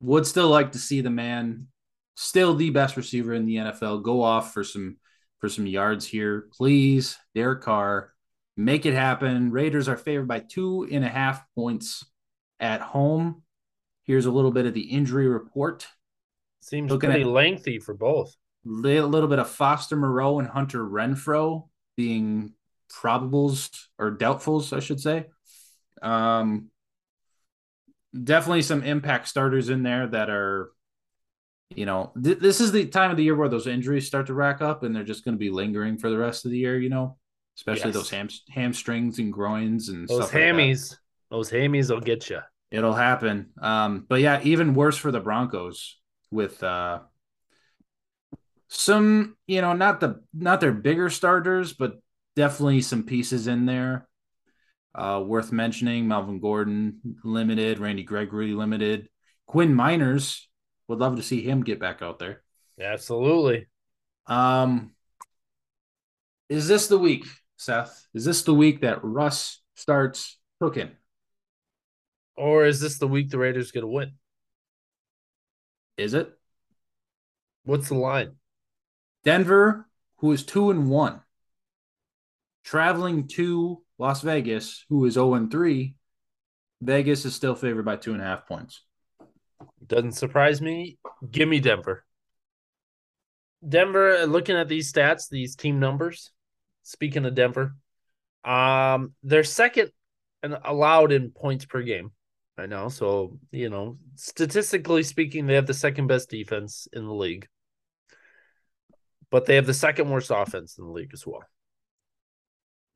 would 0.00 0.26
still 0.26 0.48
like 0.48 0.72
to 0.72 0.78
see 0.78 1.00
the 1.00 1.10
man, 1.10 1.68
still 2.16 2.54
the 2.54 2.70
best 2.70 2.96
receiver 2.96 3.32
in 3.32 3.46
the 3.46 3.56
NFL, 3.56 4.02
go 4.02 4.22
off 4.22 4.52
for 4.52 4.64
some 4.64 4.96
for 5.38 5.48
some 5.48 5.66
yards 5.66 6.06
here. 6.06 6.48
Please, 6.52 7.16
Derek 7.34 7.62
Carr, 7.62 8.12
make 8.56 8.86
it 8.86 8.94
happen. 8.94 9.50
Raiders 9.52 9.88
are 9.88 9.96
favored 9.96 10.26
by 10.26 10.40
two 10.40 10.88
and 10.90 11.04
a 11.04 11.08
half 11.08 11.42
points 11.54 12.04
at 12.58 12.80
home. 12.80 13.42
Here's 14.04 14.26
a 14.26 14.30
little 14.32 14.50
bit 14.52 14.66
of 14.66 14.74
the 14.74 14.80
injury 14.90 15.28
report. 15.28 15.86
Seems 16.60 16.90
Looking 16.90 17.10
pretty 17.10 17.22
at- 17.22 17.28
lengthy 17.28 17.78
for 17.78 17.94
both. 17.94 18.34
A 18.66 18.68
little 18.68 19.28
bit 19.28 19.38
of 19.38 19.48
Foster 19.48 19.94
Moreau 19.94 20.40
and 20.40 20.48
Hunter 20.48 20.84
Renfrow 20.84 21.68
being 21.96 22.52
probables 22.92 23.70
or 23.98 24.16
doubtfuls, 24.16 24.76
I 24.76 24.80
should 24.80 25.00
say. 25.00 25.26
Um, 26.02 26.70
definitely 28.24 28.62
some 28.62 28.82
impact 28.82 29.28
starters 29.28 29.68
in 29.68 29.82
there 29.82 30.06
that 30.06 30.30
are, 30.30 30.70
you 31.74 31.86
know, 31.86 32.12
th- 32.22 32.38
this 32.38 32.60
is 32.60 32.72
the 32.72 32.86
time 32.86 33.10
of 33.10 33.16
the 33.16 33.24
year 33.24 33.34
where 33.34 33.48
those 33.48 33.66
injuries 33.66 34.06
start 34.06 34.26
to 34.28 34.34
rack 34.34 34.60
up 34.62 34.82
and 34.82 34.94
they're 34.94 35.04
just 35.04 35.24
going 35.24 35.34
to 35.34 35.38
be 35.38 35.50
lingering 35.50 35.98
for 35.98 36.10
the 36.10 36.18
rest 36.18 36.44
of 36.44 36.50
the 36.50 36.58
year, 36.58 36.78
you 36.78 36.88
know, 36.88 37.16
especially 37.56 37.90
Yes. 37.90 37.94
those 37.94 38.10
ham- 38.10 38.28
hamstrings 38.50 39.18
and 39.18 39.32
groins 39.32 39.88
and 39.88 40.08
Those 40.08 40.28
stuff 40.28 40.34
like 40.34 40.52
those 41.30 41.50
hammies 41.50 41.90
will 41.90 42.00
get 42.00 42.30
you. 42.30 42.40
It'll 42.70 42.94
happen. 42.94 43.50
Um, 43.60 44.06
but 44.08 44.20
yeah, 44.20 44.40
even 44.42 44.74
worse 44.74 44.96
for 44.96 45.10
the 45.10 45.20
Broncos 45.20 45.98
with 46.30 46.62
uh 46.62 47.00
some, 48.68 49.36
you 49.46 49.60
know, 49.60 49.72
not 49.72 50.00
the 50.00 50.22
not 50.34 50.60
their 50.60 50.72
bigger 50.72 51.08
starters, 51.10 51.72
but 51.72 52.00
definitely 52.36 52.82
some 52.82 53.02
pieces 53.02 53.46
in 53.46 53.66
there. 53.66 54.08
Uh 54.94 55.22
worth 55.26 55.52
mentioning. 55.52 56.06
Melvin 56.06 56.40
Gordon 56.40 57.00
limited, 57.24 57.78
Randy 57.78 58.02
Gregory 58.02 58.52
limited. 58.52 59.08
Quinn 59.46 59.74
Meinerz 59.74 60.42
would 60.88 61.00
love 61.00 61.16
to 61.16 61.22
see 61.22 61.42
him 61.42 61.64
get 61.64 61.80
back 61.80 62.02
out 62.02 62.18
there. 62.18 62.42
Absolutely. 62.80 63.66
Um 64.26 64.92
is 66.48 66.68
this 66.68 66.86
the 66.86 66.98
week, 66.98 67.24
Seth? 67.56 68.06
Is 68.14 68.24
this 68.24 68.42
the 68.42 68.54
week 68.54 68.82
that 68.82 69.02
Russ 69.02 69.60
starts 69.74 70.38
cooking? 70.60 70.90
Or 72.36 72.66
is 72.66 72.80
this 72.80 72.98
the 72.98 73.08
week 73.08 73.30
the 73.30 73.38
Raiders 73.38 73.72
going 73.72 73.82
to 73.82 73.88
win? 73.88 74.12
Is 75.96 76.14
it? 76.14 76.30
What's 77.64 77.88
the 77.88 77.94
line? 77.96 78.36
Denver, 79.24 79.88
who 80.18 80.30
is 80.32 80.44
two 80.44 80.70
and 80.70 80.88
one, 80.88 81.20
traveling 82.66 83.28
to 83.28 83.80
Las 83.96 84.22
Vegas, 84.22 84.84
who 84.90 85.06
is 85.06 85.14
0 85.14 85.34
and 85.34 85.50
3. 85.50 85.94
Vegas 86.82 87.24
is 87.24 87.34
still 87.34 87.54
favored 87.54 87.84
by 87.84 87.96
two 87.96 88.12
and 88.12 88.20
a 88.20 88.24
half 88.24 88.46
points. 88.46 88.82
Doesn't 89.86 90.12
surprise 90.12 90.60
me. 90.60 90.98
Give 91.30 91.48
me 91.48 91.60
Denver. 91.60 92.04
Denver, 93.66 94.18
uh, 94.18 94.24
looking 94.24 94.56
at 94.56 94.68
these 94.68 94.92
stats, 94.92 95.28
these 95.30 95.56
team 95.56 95.80
numbers, 95.80 96.32
speaking 96.82 97.24
of 97.24 97.34
Denver, 97.34 97.76
um, 98.44 99.14
they're 99.22 99.44
second 99.44 99.90
and 100.42 100.58
allowed 100.64 101.12
in 101.12 101.30
points 101.30 101.64
per 101.64 101.82
game 101.82 102.10
right 102.58 102.68
now. 102.68 102.88
So, 102.88 103.38
you 103.52 103.70
know, 103.70 103.96
statistically 104.16 105.04
speaking, 105.04 105.46
they 105.46 105.54
have 105.54 105.66
the 105.66 105.74
second 105.74 106.08
best 106.08 106.28
defense 106.28 106.86
in 106.92 107.06
the 107.06 107.14
league. 107.14 107.48
But 109.30 109.46
they 109.46 109.54
have 109.54 109.66
the 109.66 109.74
second 109.74 110.10
worst 110.10 110.30
offense 110.34 110.78
in 110.78 110.84
the 110.84 110.90
league 110.90 111.10
as 111.14 111.26
well. 111.26 111.44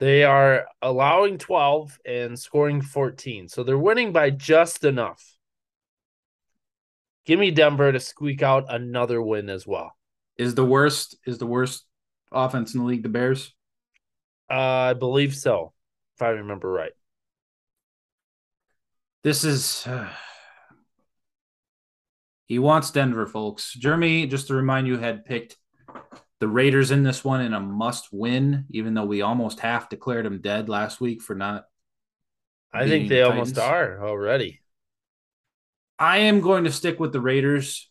They 0.00 0.24
are 0.24 0.66
allowing 0.80 1.36
12 1.36 1.98
and 2.06 2.38
scoring 2.38 2.80
14. 2.80 3.48
So 3.48 3.62
they're 3.62 3.78
winning 3.78 4.12
by 4.12 4.30
just 4.30 4.84
enough. 4.84 5.22
Give 7.26 7.38
me 7.38 7.50
Denver 7.50 7.92
to 7.92 8.00
squeak 8.00 8.42
out 8.42 8.64
another 8.70 9.20
win 9.20 9.50
as 9.50 9.66
well. 9.66 9.92
Is 10.38 10.54
the 10.54 10.64
worst 10.64 11.18
is 11.26 11.36
the 11.36 11.46
worst 11.46 11.84
offense 12.32 12.72
in 12.74 12.80
the 12.80 12.86
league 12.86 13.02
the 13.02 13.10
Bears? 13.10 13.54
Uh, 14.50 14.54
I 14.54 14.94
believe 14.94 15.36
so, 15.36 15.74
if 16.16 16.22
I 16.22 16.30
remember 16.30 16.72
right. 16.72 16.92
This 19.22 19.44
is 19.44 19.86
uh, 19.86 20.08
he 22.46 22.58
wants 22.58 22.90
Denver, 22.90 23.26
folks. 23.26 23.74
Jeremy, 23.74 24.26
just 24.26 24.46
to 24.46 24.54
remind 24.54 24.86
you, 24.86 24.96
had 24.96 25.26
picked 25.26 25.58
the 26.40 26.48
Raiders 26.48 26.90
in 26.90 27.02
this 27.02 27.22
one 27.22 27.42
in 27.42 27.52
a 27.52 27.60
must 27.60 28.08
win, 28.12 28.64
even 28.70 28.94
though 28.94 29.04
we 29.04 29.22
almost 29.22 29.60
half 29.60 29.88
declared 29.90 30.24
them 30.24 30.40
dead 30.40 30.68
last 30.68 31.00
week 31.00 31.22
for 31.22 31.34
not. 31.34 31.66
I 32.72 32.86
think 32.86 33.08
they 33.08 33.16
the 33.16 33.28
almost 33.28 33.58
are 33.58 34.04
already. 34.04 34.60
I 35.98 36.18
am 36.18 36.40
going 36.40 36.64
to 36.64 36.72
stick 36.72 36.98
with 36.98 37.12
the 37.12 37.20
Raiders 37.20 37.90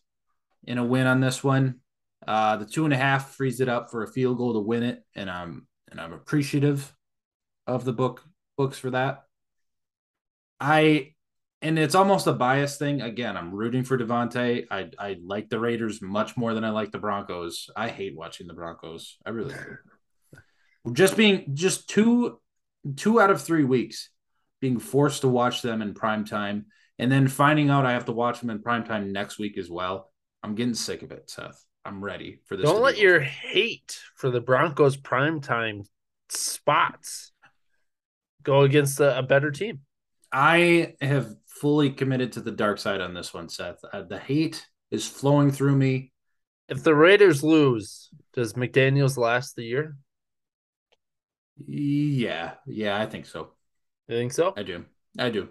in 0.64 0.78
a 0.78 0.84
win 0.84 1.06
on 1.06 1.20
this 1.20 1.44
one. 1.44 1.76
Uh, 2.26 2.56
the 2.56 2.66
two 2.66 2.84
and 2.84 2.92
a 2.92 2.96
half 2.96 3.34
frees 3.36 3.60
it 3.60 3.68
up 3.68 3.90
for 3.90 4.02
a 4.02 4.08
field 4.08 4.36
goal 4.36 4.54
to 4.54 4.60
win 4.60 4.82
it, 4.82 5.02
and 5.14 5.30
I'm 5.30 5.66
and 5.90 6.00
I'm 6.00 6.12
appreciative 6.12 6.92
of 7.66 7.84
the 7.84 7.92
book 7.92 8.24
books 8.56 8.78
for 8.78 8.90
that. 8.90 9.24
I 10.58 11.14
and 11.62 11.78
it's 11.78 11.94
almost 11.94 12.26
a 12.26 12.32
bias 12.32 12.76
thing. 12.76 13.02
Again, 13.02 13.36
I'm 13.36 13.54
rooting 13.54 13.84
for 13.84 13.98
Davante. 13.98 14.66
I 14.70 14.90
I 14.98 15.18
like 15.22 15.48
the 15.48 15.60
Raiders 15.60 16.00
much 16.00 16.36
more 16.36 16.54
than 16.54 16.64
I 16.64 16.70
like 16.70 16.90
the 16.90 16.98
Broncos. 16.98 17.68
I 17.76 17.88
hate 17.88 18.16
watching 18.16 18.46
the 18.46 18.54
Broncos. 18.54 19.18
I 19.24 19.30
really 19.30 19.54
do. 19.54 20.92
just 20.92 21.16
being 21.16 21.54
just 21.54 21.88
two 21.88 22.40
two 22.96 23.20
out 23.20 23.30
of 23.30 23.42
three 23.42 23.64
weeks 23.64 24.10
being 24.60 24.78
forced 24.78 25.22
to 25.22 25.28
watch 25.28 25.62
them 25.62 25.82
in 25.82 25.94
prime 25.94 26.24
time 26.24 26.66
and 26.98 27.10
then 27.10 27.28
finding 27.28 27.70
out 27.70 27.86
I 27.86 27.92
have 27.92 28.06
to 28.06 28.12
watch 28.12 28.40
them 28.40 28.50
in 28.50 28.62
prime 28.62 28.84
time 28.84 29.12
next 29.12 29.38
week 29.38 29.56
as 29.56 29.70
well. 29.70 30.10
I'm 30.42 30.54
getting 30.54 30.74
sick 30.74 31.02
of 31.02 31.12
it, 31.12 31.30
Seth. 31.30 31.64
I'm 31.84 32.04
ready 32.04 32.40
for 32.44 32.56
this. 32.56 32.66
Don't 32.66 32.82
let 32.82 32.98
your 32.98 33.20
hate 33.20 33.98
for 34.16 34.30
the 34.30 34.40
Broncos 34.40 34.96
prime 34.96 35.40
time 35.40 35.84
spots 36.28 37.32
go 38.42 38.62
against 38.62 39.00
a, 39.00 39.18
a 39.18 39.22
better 39.22 39.50
team. 39.50 39.80
I 40.32 40.94
have 41.00 41.34
fully 41.60 41.90
committed 41.90 42.32
to 42.32 42.40
the 42.40 42.50
dark 42.50 42.78
side 42.78 43.00
on 43.00 43.12
this 43.12 43.34
one, 43.34 43.48
Seth. 43.48 43.84
Uh, 43.92 44.02
the 44.02 44.18
hate 44.18 44.66
is 44.90 45.06
flowing 45.06 45.50
through 45.50 45.76
me. 45.76 46.12
If 46.68 46.82
the 46.82 46.94
Raiders 46.94 47.44
lose, 47.44 48.08
does 48.32 48.54
McDaniels 48.54 49.18
last 49.18 49.56
the 49.56 49.64
year? 49.64 49.96
Yeah, 51.66 52.52
yeah, 52.66 52.98
I 52.98 53.06
think 53.06 53.26
so. 53.26 53.50
You 54.08 54.16
think 54.16 54.32
so? 54.32 54.54
I 54.56 54.62
do. 54.62 54.86
I 55.18 55.30
do. 55.30 55.48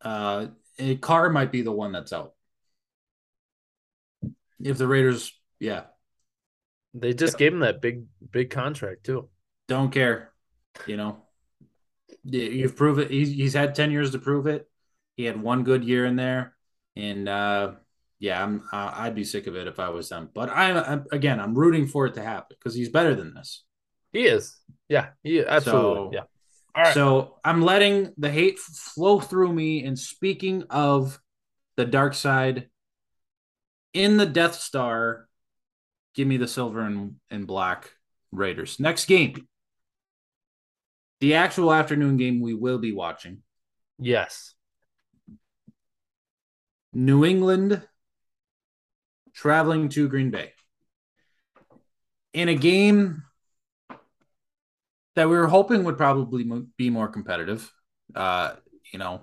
Uh, 0.00 0.46
Carr 1.00 1.30
might 1.30 1.52
be 1.52 1.62
the 1.62 1.72
one 1.72 1.92
that's 1.92 2.12
out. 2.12 2.32
If 4.62 4.78
the 4.78 4.86
Raiders, 4.86 5.32
yeah, 5.60 5.84
they 6.94 7.12
just 7.12 7.36
gave 7.36 7.52
him 7.52 7.60
that 7.60 7.82
big, 7.82 8.04
big 8.30 8.50
contract 8.50 9.04
too. 9.04 9.28
Don't 9.68 9.90
care, 9.90 10.32
you 10.86 10.96
know. 10.96 11.18
You've 12.24 12.76
proven 12.76 13.08
He's 13.08 13.30
he's 13.30 13.52
had 13.52 13.74
ten 13.74 13.90
years 13.90 14.12
to 14.12 14.18
prove 14.18 14.46
it. 14.46 14.68
He 15.16 15.24
had 15.24 15.40
one 15.40 15.64
good 15.64 15.84
year 15.84 16.06
in 16.06 16.16
there, 16.16 16.54
and 16.96 17.28
uh, 17.28 17.72
yeah, 18.18 18.42
I'm 18.42 18.62
I'd 18.72 19.14
be 19.14 19.24
sick 19.24 19.46
of 19.46 19.56
it 19.56 19.68
if 19.68 19.78
I 19.78 19.90
was 19.90 20.08
them. 20.08 20.30
But 20.34 20.50
I'm, 20.50 20.76
I'm 20.76 21.04
again, 21.12 21.40
I'm 21.40 21.54
rooting 21.54 21.86
for 21.86 22.06
it 22.06 22.14
to 22.14 22.22
happen 22.22 22.56
because 22.58 22.74
he's 22.74 22.88
better 22.88 23.14
than 23.14 23.34
this. 23.34 23.62
He 24.12 24.26
is. 24.26 24.56
Yeah, 24.88 25.08
he 25.22 25.44
absolutely. 25.44 25.94
So, 25.94 26.10
yeah. 26.12 26.22
All 26.74 26.82
right. 26.82 26.94
So 26.94 27.36
I'm 27.44 27.62
letting 27.62 28.12
the 28.18 28.30
hate 28.30 28.58
flow 28.58 29.20
through 29.20 29.52
me. 29.52 29.84
And 29.84 29.98
speaking 29.98 30.64
of 30.70 31.20
the 31.76 31.84
dark 31.84 32.14
side, 32.14 32.68
in 33.92 34.16
the 34.16 34.26
Death 34.26 34.56
Star, 34.56 35.28
give 36.14 36.26
me 36.26 36.36
the 36.36 36.48
silver 36.48 36.80
and, 36.80 37.16
and 37.30 37.46
black 37.46 37.92
Raiders. 38.32 38.80
Next 38.80 39.06
game. 39.06 39.46
The 41.20 41.34
actual 41.34 41.72
afternoon 41.72 42.16
game 42.16 42.40
we 42.40 42.54
will 42.54 42.78
be 42.78 42.92
watching. 42.92 43.42
Yes. 43.98 44.54
New 46.94 47.24
England 47.24 47.82
traveling 49.34 49.88
to 49.90 50.08
Green 50.08 50.30
Bay. 50.30 50.52
In 52.32 52.48
a 52.48 52.54
game 52.54 53.22
that 55.16 55.28
we 55.28 55.36
were 55.36 55.46
hoping 55.46 55.84
would 55.84 55.96
probably 55.96 56.44
be 56.76 56.90
more 56.90 57.08
competitive. 57.08 57.72
Uh, 58.14 58.54
you 58.92 58.98
know, 58.98 59.22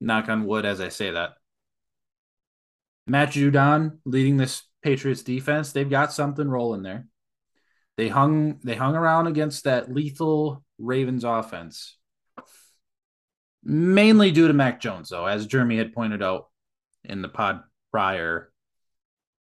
knock 0.00 0.28
on 0.28 0.46
wood 0.46 0.64
as 0.64 0.80
I 0.80 0.88
say 0.88 1.10
that. 1.10 1.34
Matt 3.06 3.30
Judon 3.30 3.98
leading 4.04 4.36
this 4.36 4.62
Patriots 4.82 5.22
defense, 5.22 5.72
they've 5.72 5.88
got 5.88 6.12
something 6.12 6.48
rolling 6.48 6.82
there. 6.82 7.06
They 7.96 8.08
hung 8.08 8.60
they 8.62 8.76
hung 8.76 8.94
around 8.94 9.26
against 9.26 9.64
that 9.64 9.92
lethal 9.92 10.64
Ravens 10.78 11.24
offense. 11.24 11.96
Mainly 13.64 14.30
due 14.30 14.46
to 14.46 14.54
Mac 14.54 14.80
Jones, 14.80 15.08
though, 15.08 15.26
as 15.26 15.46
Jeremy 15.46 15.78
had 15.78 15.92
pointed 15.92 16.22
out 16.22 16.47
in 17.08 17.22
the 17.22 17.28
pod 17.28 17.62
prior. 17.90 18.52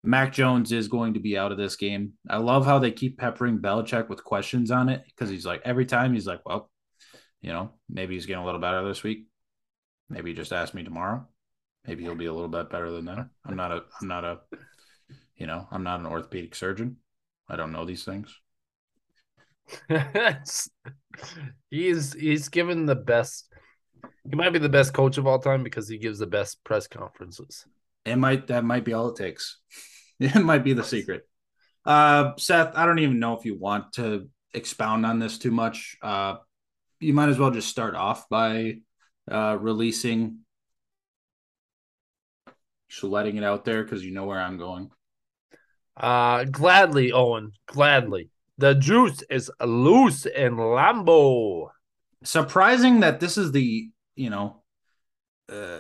Mac 0.03 0.33
Jones 0.33 0.71
is 0.71 0.87
going 0.87 1.13
to 1.13 1.19
be 1.19 1.37
out 1.37 1.51
of 1.51 1.57
this 1.59 1.75
game. 1.75 2.13
I 2.27 2.37
love 2.37 2.65
how 2.65 2.79
they 2.79 2.91
keep 2.91 3.19
peppering 3.19 3.59
Belichick 3.59 4.09
with 4.09 4.23
questions 4.23 4.71
on 4.71 4.89
it 4.89 5.03
because 5.05 5.29
he's 5.29 5.45
like 5.45 5.61
every 5.63 5.85
time 5.85 6.13
he's 6.13 6.25
like, 6.25 6.41
well, 6.45 6.71
you 7.41 7.51
know, 7.51 7.71
maybe 7.89 8.15
he's 8.15 8.25
getting 8.25 8.41
a 8.41 8.45
little 8.45 8.61
better 8.61 8.87
this 8.87 9.03
week. 9.03 9.27
Maybe 10.09 10.33
just 10.33 10.53
ask 10.53 10.73
me 10.73 10.83
tomorrow. 10.83 11.27
Maybe 11.85 12.03
he'll 12.03 12.15
be 12.15 12.25
a 12.25 12.33
little 12.33 12.49
bit 12.49 12.69
better 12.69 12.91
than 12.91 13.05
that. 13.05 13.27
I'm 13.45 13.55
not 13.55 13.71
a 13.71 13.83
I'm 14.01 14.07
not 14.07 14.25
a 14.25 14.39
you 15.35 15.47
know, 15.47 15.67
I'm 15.71 15.83
not 15.83 15.99
an 15.99 16.05
orthopedic 16.05 16.55
surgeon. 16.55 16.97
I 17.47 17.55
don't 17.55 17.71
know 17.71 17.85
these 17.85 18.03
things. 18.03 18.35
he's 21.69 22.13
he's 22.13 22.49
given 22.49 22.85
the 22.85 22.95
best 22.95 23.50
he 24.29 24.35
might 24.35 24.53
be 24.53 24.59
the 24.59 24.69
best 24.69 24.93
coach 24.93 25.17
of 25.17 25.27
all 25.27 25.39
time 25.39 25.63
because 25.63 25.87
he 25.87 25.97
gives 25.97 26.19
the 26.19 26.27
best 26.27 26.63
press 26.63 26.87
conferences. 26.87 27.65
It 28.05 28.15
might 28.15 28.47
that 28.47 28.63
might 28.63 28.85
be 28.85 28.93
all 28.93 29.09
it 29.09 29.17
takes. 29.17 29.57
It 30.23 30.35
might 30.35 30.63
be 30.63 30.73
the 30.73 30.83
secret. 30.83 31.27
Uh, 31.83 32.33
Seth, 32.37 32.75
I 32.75 32.85
don't 32.85 32.99
even 32.99 33.17
know 33.17 33.35
if 33.35 33.43
you 33.43 33.57
want 33.57 33.93
to 33.93 34.29
expound 34.53 35.03
on 35.03 35.17
this 35.17 35.39
too 35.39 35.49
much. 35.49 35.97
Uh, 35.99 36.35
you 36.99 37.13
might 37.13 37.29
as 37.29 37.39
well 37.39 37.49
just 37.49 37.69
start 37.69 37.95
off 37.95 38.29
by 38.29 38.81
uh, 39.29 39.57
releasing, 39.59 40.41
just 42.87 43.03
letting 43.03 43.37
it 43.37 43.43
out 43.43 43.65
there 43.65 43.83
because 43.83 44.05
you 44.05 44.11
know 44.11 44.25
where 44.25 44.39
I'm 44.39 44.57
going. 44.57 44.91
Uh, 45.97 46.43
gladly, 46.43 47.11
Owen, 47.11 47.53
gladly. 47.65 48.29
The 48.57 48.75
juice 48.75 49.23
is 49.29 49.49
loose 49.59 50.27
in 50.27 50.55
Lambeau. 50.55 51.69
Surprising 52.23 52.99
that 52.99 53.19
this 53.19 53.37
is 53.37 53.51
the 53.51 53.89
you 54.15 54.29
know, 54.29 54.61
uh, 55.51 55.79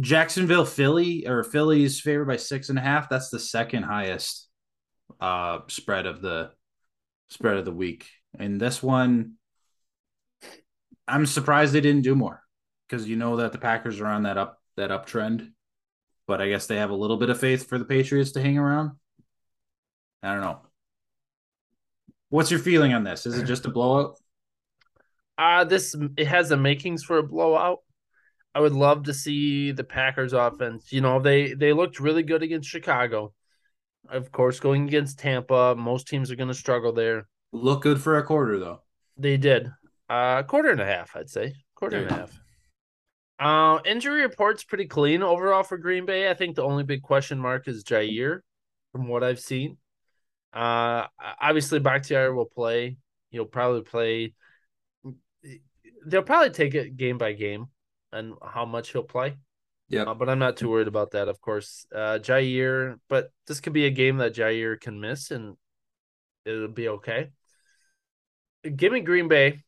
Jacksonville, 0.00 0.64
Philly, 0.64 1.26
or 1.26 1.44
Philly's 1.44 2.00
favored 2.00 2.26
by 2.26 2.36
six 2.36 2.68
and 2.68 2.78
a 2.78 2.82
half. 2.82 3.08
That's 3.08 3.30
the 3.30 3.38
second 3.38 3.84
highest 3.84 4.48
uh, 5.20 5.60
spread 5.68 6.06
of 6.06 6.20
the 6.20 6.50
spread 7.28 7.56
of 7.56 7.64
the 7.64 7.72
week. 7.72 8.08
And 8.38 8.60
this 8.60 8.82
one, 8.82 9.34
I'm 11.06 11.26
surprised 11.26 11.72
they 11.72 11.80
didn't 11.80 12.02
do 12.02 12.14
more 12.14 12.42
because 12.88 13.08
you 13.08 13.16
know 13.16 13.36
that 13.36 13.52
the 13.52 13.58
Packers 13.58 14.00
are 14.00 14.06
on 14.06 14.24
that 14.24 14.38
up 14.38 14.58
that 14.76 14.90
uptrend. 14.90 15.50
But 16.26 16.40
I 16.40 16.48
guess 16.48 16.66
they 16.66 16.76
have 16.76 16.90
a 16.90 16.96
little 16.96 17.18
bit 17.18 17.28
of 17.28 17.38
faith 17.38 17.68
for 17.68 17.78
the 17.78 17.84
Patriots 17.84 18.32
to 18.32 18.40
hang 18.42 18.56
around. 18.56 18.92
I 20.22 20.32
don't 20.32 20.40
know. 20.40 20.60
What's 22.30 22.50
your 22.50 22.60
feeling 22.60 22.94
on 22.94 23.04
this? 23.04 23.26
Is 23.26 23.38
it 23.38 23.44
just 23.44 23.66
a 23.66 23.70
blowout? 23.70 24.18
Uh 25.36 25.64
this 25.64 25.96
it 26.16 26.26
has 26.26 26.48
the 26.48 26.56
makings 26.56 27.02
for 27.02 27.18
a 27.18 27.22
blowout. 27.22 27.78
I 28.54 28.60
would 28.60 28.72
love 28.72 29.04
to 29.04 29.14
see 29.14 29.72
the 29.72 29.84
Packers 29.84 30.32
offense. 30.32 30.92
You 30.92 31.00
know, 31.00 31.20
they 31.20 31.54
they 31.54 31.72
looked 31.72 32.00
really 32.00 32.22
good 32.22 32.42
against 32.42 32.68
Chicago. 32.68 33.32
Of 34.08 34.30
course, 34.30 34.60
going 34.60 34.86
against 34.86 35.18
Tampa, 35.18 35.74
most 35.74 36.06
teams 36.08 36.30
are 36.30 36.36
going 36.36 36.48
to 36.48 36.54
struggle 36.54 36.92
there. 36.92 37.26
Look 37.52 37.82
good 37.82 38.00
for 38.00 38.18
a 38.18 38.22
quarter 38.24 38.58
though. 38.58 38.82
They 39.16 39.36
did. 39.36 39.70
Uh 40.08 40.42
quarter 40.44 40.70
and 40.70 40.80
a 40.80 40.86
half, 40.86 41.16
I'd 41.16 41.30
say. 41.30 41.54
Quarter 41.74 41.98
and 41.98 42.10
a 42.10 42.14
half. 42.14 42.40
Uh, 43.38 43.80
injury 43.84 44.22
report's 44.22 44.62
pretty 44.62 44.86
clean 44.86 45.22
overall 45.22 45.64
for 45.64 45.76
Green 45.76 46.06
Bay. 46.06 46.30
I 46.30 46.34
think 46.34 46.54
the 46.54 46.62
only 46.62 46.84
big 46.84 47.02
question 47.02 47.38
mark 47.38 47.66
is 47.66 47.82
Jaire, 47.82 48.40
from 48.92 49.08
what 49.08 49.24
I've 49.24 49.40
seen. 49.40 49.76
Uh, 50.52 51.06
obviously 51.40 51.80
Bakhtiari 51.80 52.32
will 52.32 52.44
play. 52.44 52.96
He'll 53.30 53.44
probably 53.44 53.82
play 53.82 54.34
they'll 56.06 56.22
probably 56.22 56.50
take 56.50 56.74
it 56.74 56.96
game 56.96 57.18
by 57.18 57.32
game 57.32 57.66
and 58.12 58.34
how 58.42 58.64
much 58.64 58.90
he'll 58.92 59.02
play. 59.02 59.36
Yeah, 59.88 60.02
uh, 60.02 60.14
but 60.14 60.28
I'm 60.28 60.38
not 60.38 60.56
too 60.56 60.70
worried 60.70 60.88
about 60.88 61.10
that. 61.12 61.28
Of 61.28 61.40
course, 61.40 61.86
uh, 61.94 62.18
Jaire, 62.20 62.98
but 63.08 63.30
this 63.46 63.60
could 63.60 63.72
be 63.74 63.84
a 63.86 63.90
game 63.90 64.16
that 64.18 64.34
Jaire 64.34 64.80
can 64.80 64.98
miss, 65.00 65.30
and 65.30 65.56
it'll 66.46 66.68
be 66.68 66.88
okay. 66.88 67.30
give 68.76 68.92
me 68.92 69.00
Green 69.00 69.28
Bay, 69.28 69.62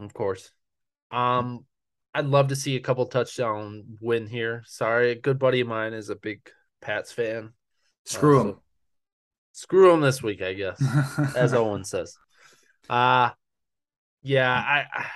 of 0.00 0.14
course. 0.14 0.50
Um, 1.10 1.64
I'd 2.14 2.26
love 2.26 2.48
to 2.48 2.56
see 2.56 2.76
a 2.76 2.80
couple 2.80 3.04
touchdown 3.06 3.84
win 4.00 4.26
here. 4.28 4.62
Sorry, 4.66 5.10
a 5.10 5.14
good 5.20 5.38
buddy 5.38 5.60
of 5.60 5.68
mine 5.68 5.94
is 5.94 6.10
a 6.10 6.16
big 6.16 6.40
Pats 6.80 7.10
fan. 7.12 7.52
Screw 8.04 8.38
Uh, 8.38 8.42
him. 8.44 8.50
so- 8.52 8.62
Screw 9.52 9.92
him 9.92 10.00
this 10.00 10.22
week, 10.22 10.40
I 10.42 10.52
guess, 10.52 10.80
as 11.36 11.52
Owen 11.54 11.82
says. 11.84 12.16
Uh 12.88 13.30
yeah, 14.22 14.52
I, 14.52 14.86
I 14.92 15.06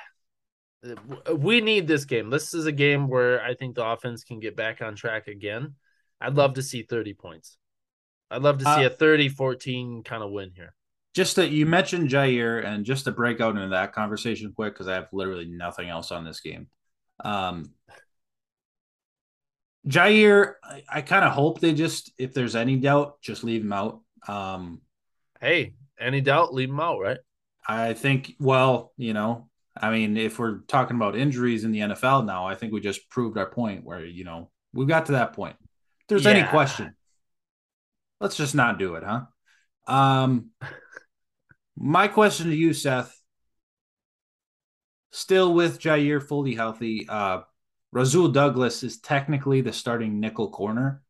we 1.37 1.61
need 1.61 1.87
this 1.87 2.05
game. 2.05 2.31
This 2.31 2.55
is 2.55 2.67
a 2.67 2.73
game 2.73 3.09
where 3.09 3.43
I 3.43 3.55
think 3.55 3.75
the 3.75 3.87
offense 3.87 4.25
can 4.25 4.41
get 4.41 4.57
back 4.57 4.83
on 4.83 4.95
track 4.97 5.29
again. 5.29 5.75
I'd 6.21 6.35
love 6.35 6.55
to 6.55 6.63
see 6.63 6.83
30 6.83 7.15
points. 7.15 7.57
I'd 8.31 8.43
love 8.43 8.59
to 8.59 8.65
see 8.65 8.85
Uh, 8.85 8.87
a 8.87 8.91
30-14 8.91 10.05
kind 10.05 10.23
of 10.23 10.31
win 10.31 10.53
here. 10.57 10.75
just 11.15 11.37
that 11.37 11.51
you 11.51 11.67
mentioned 11.67 12.09
Jaire, 12.09 12.65
and 12.65 12.85
just 12.85 13.05
to 13.05 13.13
break 13.13 13.41
out 13.41 13.57
into 13.57 13.69
that 13.69 13.93
conversation 13.93 14.53
quick, 14.55 14.73
because 14.75 14.89
I 14.89 14.95
have 14.95 15.09
literally 15.13 15.45
nothing 15.45 15.89
else 15.89 16.11
on 16.11 16.25
this 16.25 16.41
game. 16.41 16.69
Um, 17.23 17.75
Jaire, 19.87 20.55
I, 20.65 20.83
I 20.89 21.03
kind 21.03 21.25
of 21.25 21.33
hope 21.33 21.61
they 21.61 21.75
just, 21.75 22.13
if 22.19 22.33
there's 22.35 22.57
any 22.57 22.77
doubt, 22.77 23.21
just 23.21 23.45
leave 23.45 23.63
him 23.63 23.73
out. 23.73 24.01
Um, 24.27 24.81
Hey, 25.41 25.75
any 25.99 26.21
doubt, 26.21 26.55
leave 26.55 26.71
him 26.71 26.79
out, 26.81 27.01
right? 27.01 27.19
I 27.67 27.95
think, 27.95 28.35
well, 28.39 28.93
you 28.97 29.13
know, 29.13 29.49
I 29.77 29.91
mean, 29.91 30.17
if 30.17 30.39
we're 30.39 30.59
talking 30.69 30.97
about 30.97 31.17
injuries 31.17 31.65
in 31.65 31.73
the 31.73 31.81
NFL 31.81 32.27
now, 32.27 32.47
I 32.47 32.55
think 32.55 32.73
we 32.73 32.81
just 32.81 33.09
proved 33.09 33.39
our 33.39 33.49
point 33.49 33.85
where, 33.85 34.05
you 34.05 34.25
know, 34.25 34.51
we 34.73 34.87
got 34.87 35.07
to 35.07 35.13
that 35.13 35.33
point. 35.33 35.57
If 35.61 36.07
there's 36.09 36.27
any 36.27 36.47
question, 36.47 36.95
let's 38.21 38.37
just 38.37 38.55
not 38.55 38.79
do 38.79 38.97
it, 38.97 39.05
huh? 39.05 39.23
Um, 39.87 40.51
my 41.77 42.09
question 42.09 42.51
to 42.51 42.55
you, 42.55 42.75
Seth, 42.75 43.19
still 45.11 45.55
with 45.55 45.81
Jaire 45.81 46.23
fully 46.23 46.55
healthy, 46.55 47.07
uh, 47.09 47.41
Rasul 47.93 48.29
Douglas 48.29 48.83
is 48.83 49.01
technically 49.01 49.61
the 49.61 49.73
starting 49.73 50.21
nickel 50.21 50.51
corner. 50.51 51.03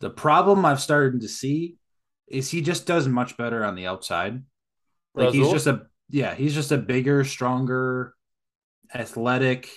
The 0.00 0.10
problem 0.10 0.64
I've 0.64 0.80
started 0.80 1.20
to 1.22 1.28
see 1.28 1.76
is 2.26 2.50
he 2.50 2.60
just 2.60 2.86
does 2.86 3.08
much 3.08 3.36
better 3.36 3.64
on 3.64 3.74
the 3.74 3.86
outside. 3.86 4.42
Like 5.14 5.32
he's 5.32 5.50
just 5.50 5.66
a 5.66 5.86
yeah, 6.08 6.34
he's 6.34 6.54
just 6.54 6.72
a 6.72 6.78
bigger, 6.78 7.24
stronger, 7.24 8.14
athletic 8.94 9.68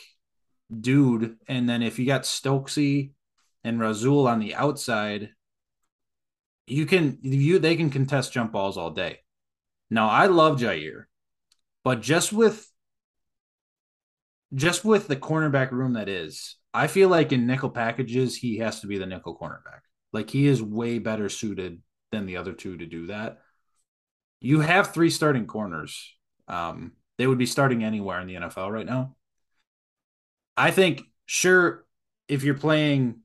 dude. 0.79 1.37
And 1.47 1.67
then 1.67 1.81
if 1.81 1.99
you 1.99 2.05
got 2.05 2.23
Stokesy 2.23 3.11
and 3.63 3.79
Rasul 3.79 4.27
on 4.27 4.39
the 4.39 4.55
outside, 4.55 5.29
you 6.67 6.85
can 6.85 7.19
you 7.21 7.59
they 7.59 7.75
can 7.75 7.89
contest 7.89 8.33
jump 8.33 8.51
balls 8.51 8.77
all 8.77 8.91
day. 8.91 9.19
Now 9.89 10.09
I 10.09 10.27
love 10.27 10.59
Jaire, 10.59 11.05
but 11.83 12.01
just 12.01 12.33
with 12.33 12.69
just 14.53 14.85
with 14.85 15.07
the 15.07 15.15
cornerback 15.15 15.71
room 15.71 15.93
that 15.93 16.09
is, 16.09 16.55
I 16.73 16.87
feel 16.87 17.09
like 17.09 17.31
in 17.31 17.47
nickel 17.47 17.69
packages 17.69 18.35
he 18.35 18.57
has 18.57 18.81
to 18.81 18.87
be 18.87 18.97
the 18.97 19.05
nickel 19.05 19.37
cornerback. 19.37 19.81
Like 20.13 20.29
he 20.29 20.47
is 20.47 20.61
way 20.61 20.99
better 20.99 21.29
suited 21.29 21.81
than 22.11 22.25
the 22.25 22.37
other 22.37 22.53
two 22.53 22.77
to 22.77 22.85
do 22.85 23.07
that. 23.07 23.39
You 24.39 24.59
have 24.59 24.93
three 24.93 25.09
starting 25.09 25.47
corners. 25.47 26.13
Um, 26.47 26.93
they 27.17 27.27
would 27.27 27.37
be 27.37 27.45
starting 27.45 27.83
anywhere 27.83 28.21
in 28.21 28.27
the 28.27 28.35
NFL 28.35 28.71
right 28.71 28.85
now. 28.85 29.15
I 30.55 30.71
think, 30.71 31.03
sure, 31.25 31.85
if 32.27 32.43
you're 32.43 32.55
playing 32.55 33.21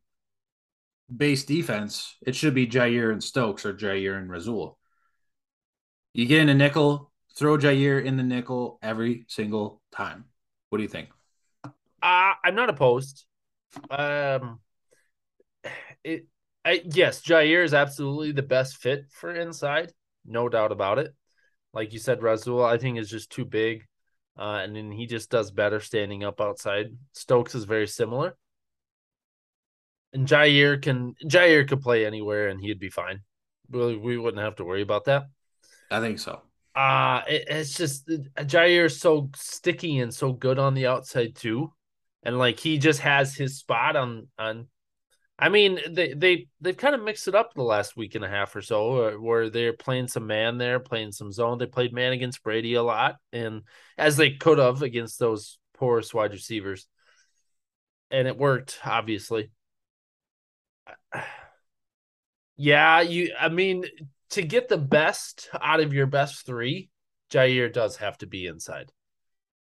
base 1.14 1.44
defense, 1.44 2.16
it 2.26 2.34
should 2.34 2.54
be 2.54 2.66
Jaire 2.66 3.12
and 3.12 3.22
Stokes 3.22 3.64
or 3.64 3.74
Jaire 3.74 4.18
and 4.18 4.30
Rasul. 4.30 4.78
You 6.12 6.26
get 6.26 6.40
in 6.40 6.48
a 6.48 6.54
nickel, 6.54 7.10
throw 7.36 7.56
Jaire 7.56 8.04
in 8.04 8.16
the 8.16 8.22
nickel 8.22 8.78
every 8.82 9.24
single 9.28 9.80
time. 9.92 10.26
What 10.68 10.78
do 10.78 10.82
you 10.82 10.88
think? 10.88 11.08
Uh, 11.64 11.70
I'm 12.44 12.54
not 12.54 12.70
opposed. 12.70 13.24
Um, 13.88 14.60
it, 16.04 16.26
I, 16.64 16.82
yes, 16.84 17.22
Jaire 17.22 17.64
is 17.64 17.74
absolutely 17.74 18.32
the 18.32 18.42
best 18.42 18.76
fit 18.76 19.06
for 19.10 19.34
inside, 19.34 19.92
no 20.24 20.48
doubt 20.48 20.72
about 20.72 20.98
it. 20.98 21.14
Like 21.74 21.92
you 21.92 21.98
said, 21.98 22.22
Rasul, 22.22 22.64
I 22.64 22.78
think 22.78 22.98
is 22.98 23.10
just 23.10 23.30
too 23.30 23.44
big, 23.44 23.86
uh, 24.38 24.60
and 24.62 24.76
then 24.76 24.92
he 24.92 25.06
just 25.06 25.30
does 25.30 25.50
better 25.50 25.80
standing 25.80 26.24
up 26.24 26.40
outside. 26.40 26.94
Stokes 27.12 27.54
is 27.54 27.64
very 27.64 27.86
similar, 27.86 28.36
and 30.12 30.26
Jaire 30.26 30.80
can 30.80 31.14
Jaire 31.24 31.66
could 31.66 31.80
play 31.80 32.06
anywhere 32.06 32.48
and 32.48 32.60
he'd 32.60 32.78
be 32.78 32.90
fine. 32.90 33.20
We 33.70 33.96
we 33.96 34.18
wouldn't 34.18 34.42
have 34.42 34.56
to 34.56 34.64
worry 34.64 34.82
about 34.82 35.04
that. 35.06 35.24
I 35.90 36.00
think 36.00 36.18
so. 36.18 36.42
Uh 36.74 37.22
it, 37.28 37.44
it's 37.48 37.74
just 37.74 38.08
Jaire 38.08 38.86
is 38.86 39.00
so 39.00 39.30
sticky 39.34 39.98
and 39.98 40.12
so 40.12 40.32
good 40.32 40.58
on 40.58 40.74
the 40.74 40.86
outside 40.86 41.34
too. 41.34 41.72
And 42.22 42.38
like 42.38 42.60
he 42.60 42.78
just 42.78 43.00
has 43.00 43.34
his 43.34 43.58
spot 43.58 43.96
on 43.96 44.28
on 44.38 44.68
I 45.38 45.48
mean 45.48 45.80
they 45.90 46.14
they 46.14 46.46
they've 46.60 46.76
kind 46.76 46.94
of 46.94 47.02
mixed 47.02 47.26
it 47.26 47.34
up 47.34 47.54
the 47.54 47.62
last 47.62 47.96
week 47.96 48.14
and 48.14 48.24
a 48.24 48.28
half 48.28 48.54
or 48.54 48.62
so 48.62 49.18
where 49.18 49.50
they're 49.50 49.72
playing 49.72 50.08
some 50.08 50.26
man 50.26 50.58
there, 50.58 50.78
playing 50.78 51.12
some 51.12 51.32
zone. 51.32 51.58
They 51.58 51.66
played 51.66 51.92
man 51.92 52.12
against 52.12 52.42
Brady 52.42 52.74
a 52.74 52.82
lot 52.82 53.16
and 53.32 53.62
as 53.98 54.16
they 54.16 54.32
could 54.32 54.58
have 54.58 54.82
against 54.82 55.18
those 55.18 55.58
porous 55.74 56.14
wide 56.14 56.32
receivers. 56.32 56.86
And 58.10 58.28
it 58.28 58.36
worked, 58.36 58.78
obviously. 58.84 59.50
Yeah, 62.56 63.00
you 63.00 63.34
I 63.40 63.48
mean 63.48 63.84
to 64.30 64.42
get 64.42 64.68
the 64.68 64.78
best 64.78 65.48
out 65.60 65.80
of 65.80 65.92
your 65.92 66.06
best 66.06 66.46
three, 66.46 66.90
Jaire 67.30 67.72
does 67.72 67.96
have 67.96 68.18
to 68.18 68.26
be 68.26 68.46
inside. 68.46 68.92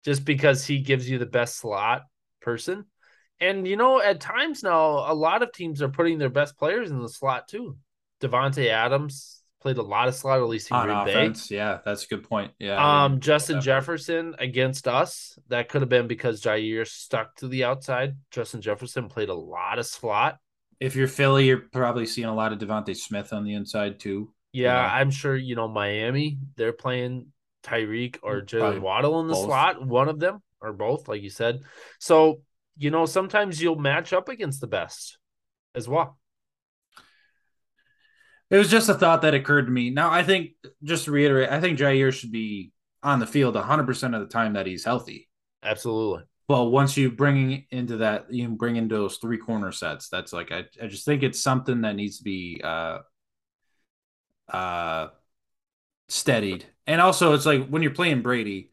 Just 0.04 0.24
because 0.24 0.64
he 0.66 0.80
gives 0.80 1.08
you 1.08 1.18
the 1.18 1.26
best 1.26 1.56
slot 1.56 2.02
person. 2.40 2.86
And 3.42 3.66
you 3.66 3.76
know, 3.76 4.00
at 4.00 4.20
times 4.20 4.62
now, 4.62 5.10
a 5.10 5.14
lot 5.14 5.42
of 5.42 5.52
teams 5.52 5.82
are 5.82 5.88
putting 5.88 6.18
their 6.18 6.30
best 6.30 6.56
players 6.56 6.90
in 6.90 7.00
the 7.02 7.08
slot 7.08 7.48
too. 7.48 7.76
Davante 8.20 8.68
Adams 8.68 9.42
played 9.60 9.78
a 9.78 9.82
lot 9.82 10.08
of 10.08 10.14
slot, 10.14 10.38
at 10.40 10.48
least 10.48 10.70
in 10.70 10.76
On 10.76 10.86
Green 10.86 10.96
offense, 10.98 11.50
yeah, 11.50 11.78
that's 11.84 12.04
a 12.04 12.08
good 12.08 12.28
point. 12.28 12.52
Yeah. 12.58 13.04
Um, 13.04 13.20
Justin 13.20 13.56
that- 13.56 13.62
Jefferson 13.64 14.34
against 14.38 14.88
us. 14.88 15.38
That 15.48 15.68
could 15.68 15.82
have 15.82 15.88
been 15.88 16.06
because 16.08 16.40
Jaire 16.42 16.86
stuck 16.86 17.36
to 17.36 17.48
the 17.48 17.64
outside. 17.64 18.16
Justin 18.30 18.60
Jefferson 18.60 19.08
played 19.08 19.28
a 19.28 19.34
lot 19.34 19.78
of 19.78 19.86
slot. 19.86 20.38
If 20.80 20.96
you're 20.96 21.06
Philly, 21.08 21.46
you're 21.46 21.58
probably 21.58 22.06
seeing 22.06 22.26
a 22.28 22.34
lot 22.34 22.52
of 22.52 22.58
DeVonta 22.58 22.96
Smith 22.96 23.32
on 23.32 23.44
the 23.44 23.54
inside 23.54 24.00
too. 24.00 24.32
Yeah, 24.52 24.74
Yeah. 24.74 24.94
I'm 24.94 25.10
sure 25.12 25.36
you 25.36 25.54
know 25.54 25.68
Miami. 25.68 26.38
They're 26.56 26.72
playing 26.72 27.26
Tyreek 27.62 28.18
or 28.22 28.40
Probably 28.42 28.78
Jaylen 28.78 28.80
Waddle 28.80 29.20
in 29.20 29.28
the 29.28 29.34
both. 29.34 29.44
slot, 29.46 29.86
one 29.86 30.08
of 30.08 30.18
them 30.18 30.42
or 30.60 30.72
both, 30.72 31.06
like 31.08 31.22
you 31.22 31.30
said. 31.30 31.62
So 32.00 32.42
you 32.76 32.90
know, 32.90 33.06
sometimes 33.06 33.60
you'll 33.60 33.76
match 33.76 34.12
up 34.12 34.28
against 34.28 34.60
the 34.60 34.66
best 34.66 35.18
as 35.74 35.88
well. 35.88 36.18
It 38.50 38.58
was 38.58 38.70
just 38.70 38.88
a 38.88 38.94
thought 38.94 39.22
that 39.22 39.34
occurred 39.34 39.66
to 39.66 39.72
me. 39.72 39.90
Now, 39.90 40.10
I 40.10 40.22
think, 40.22 40.50
just 40.82 41.06
to 41.06 41.10
reiterate, 41.10 41.50
I 41.50 41.60
think 41.60 41.78
Jaire 41.78 42.12
should 42.12 42.32
be 42.32 42.72
on 43.02 43.18
the 43.18 43.26
field 43.26 43.54
100% 43.54 44.14
of 44.14 44.20
the 44.20 44.26
time 44.26 44.54
that 44.54 44.66
he's 44.66 44.84
healthy. 44.84 45.28
Absolutely. 45.62 46.24
But 46.48 46.64
once 46.66 46.96
you 46.96 47.10
bring 47.10 47.64
into 47.70 47.98
that, 47.98 48.32
you 48.32 48.48
bring 48.48 48.76
into 48.76 48.94
those 48.94 49.16
three 49.16 49.38
corner 49.38 49.72
sets. 49.72 50.08
That's 50.08 50.32
like 50.32 50.52
I, 50.52 50.64
I 50.82 50.86
just 50.86 51.06
think 51.06 51.22
it's 51.22 51.42
something 51.42 51.82
that 51.82 51.96
needs 51.96 52.18
to 52.18 52.24
be 52.24 52.60
uh, 52.62 52.98
uh, 54.52 55.08
steadied. 56.08 56.66
And 56.86 57.00
also, 57.00 57.32
it's 57.32 57.46
like 57.46 57.68
when 57.68 57.82
you're 57.82 57.92
playing 57.92 58.22
Brady, 58.22 58.71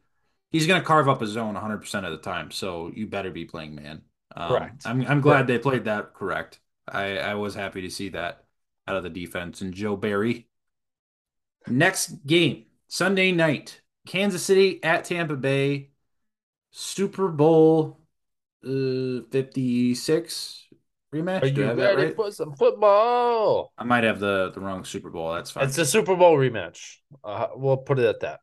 he's 0.51 0.67
going 0.67 0.81
to 0.81 0.85
carve 0.85 1.09
up 1.09 1.21
a 1.21 1.27
zone 1.27 1.53
100 1.53 1.77
percent 1.79 2.05
of 2.05 2.11
the 2.11 2.17
time. 2.17 2.51
So 2.51 2.91
you 2.93 3.07
better 3.07 3.31
be 3.31 3.45
playing 3.45 3.75
man. 3.75 4.01
Um, 4.35 4.49
Correct. 4.49 4.83
I'm 4.85 5.05
I'm 5.07 5.21
glad 5.21 5.47
they 5.47 5.57
played 5.57 5.85
that 5.85 6.13
correct. 6.13 6.59
I 6.87 7.17
I 7.17 7.35
was 7.35 7.55
happy 7.55 7.81
to 7.81 7.89
see 7.89 8.09
that 8.09 8.43
out 8.87 8.95
of 8.95 9.03
the 9.03 9.09
defense 9.09 9.61
and 9.61 9.73
Joe 9.73 9.95
Barry. 9.95 10.47
Next 11.67 12.25
game 12.25 12.65
Sunday 12.87 13.31
night, 13.31 13.81
Kansas 14.05 14.43
City 14.43 14.83
at 14.83 15.05
Tampa 15.05 15.35
Bay. 15.35 15.91
Super 16.71 17.29
Bowl 17.29 17.99
uh, 18.63 19.21
56 19.31 20.67
rematch. 21.13 21.41
Are 21.43 21.47
you 21.47 21.73
ready 21.73 22.03
right? 22.03 22.15
for 22.15 22.31
some 22.31 22.53
football? 22.53 23.71
I 23.77 23.83
might 23.83 24.03
have 24.03 24.19
the, 24.19 24.51
the 24.53 24.59
wrong 24.59 24.83
Super 24.83 25.09
Bowl. 25.09 25.33
That's 25.33 25.51
fine. 25.51 25.65
It's 25.65 25.77
a 25.77 25.85
Super 25.85 26.15
Bowl 26.15 26.37
rematch. 26.37 26.97
Uh, 27.23 27.47
we'll 27.55 27.77
put 27.77 27.99
it 27.99 28.05
at 28.05 28.19
that. 28.21 28.41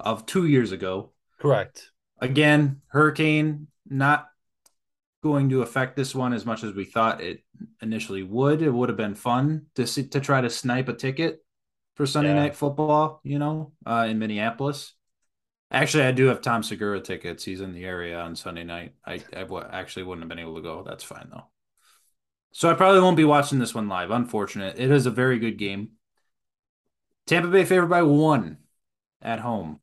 of 0.00 0.26
two 0.26 0.46
years 0.46 0.72
ago. 0.72 1.11
Correct. 1.42 1.90
Again, 2.20 2.82
Hurricane 2.86 3.66
not 3.88 4.28
going 5.22 5.48
to 5.50 5.62
affect 5.62 5.96
this 5.96 6.14
one 6.14 6.32
as 6.32 6.46
much 6.46 6.62
as 6.62 6.72
we 6.72 6.84
thought 6.84 7.20
it 7.20 7.42
initially 7.80 8.22
would. 8.22 8.62
It 8.62 8.70
would 8.70 8.88
have 8.88 8.96
been 8.96 9.14
fun 9.14 9.66
to 9.74 9.86
see, 9.86 10.06
to 10.08 10.20
try 10.20 10.40
to 10.40 10.48
snipe 10.48 10.88
a 10.88 10.92
ticket 10.94 11.44
for 11.96 12.06
Sunday 12.06 12.30
Yeah. 12.30 12.36
night 12.36 12.54
football, 12.56 13.20
you 13.24 13.38
know, 13.38 13.72
uh, 13.84 14.06
in 14.08 14.18
Minneapolis. 14.18 14.94
Actually, 15.70 16.04
I 16.04 16.12
do 16.12 16.26
have 16.26 16.42
Tom 16.42 16.62
Segura 16.62 17.00
tickets. 17.00 17.44
He's 17.44 17.60
in 17.60 17.72
the 17.72 17.84
area 17.84 18.20
on 18.20 18.36
Sunday 18.36 18.62
night. 18.64 18.94
I, 19.04 19.14
I 19.34 19.40
w- 19.42 19.66
actually 19.68 20.04
wouldn't 20.04 20.22
have 20.22 20.28
been 20.28 20.38
able 20.38 20.56
to 20.56 20.62
go. 20.62 20.84
That's 20.86 21.04
fine 21.04 21.28
though. 21.30 21.46
So 22.52 22.70
I 22.70 22.74
probably 22.74 23.00
won't 23.00 23.16
be 23.16 23.24
watching 23.24 23.58
this 23.58 23.74
one 23.74 23.88
live. 23.88 24.10
Unfortunate. 24.10 24.78
It 24.78 24.90
is 24.90 25.06
a 25.06 25.10
very 25.10 25.38
good 25.38 25.56
game. 25.58 25.92
Tampa 27.26 27.48
Bay 27.48 27.64
favored 27.64 27.88
by 27.88 28.02
one 28.02 28.58
at 29.22 29.40
home. 29.40 29.80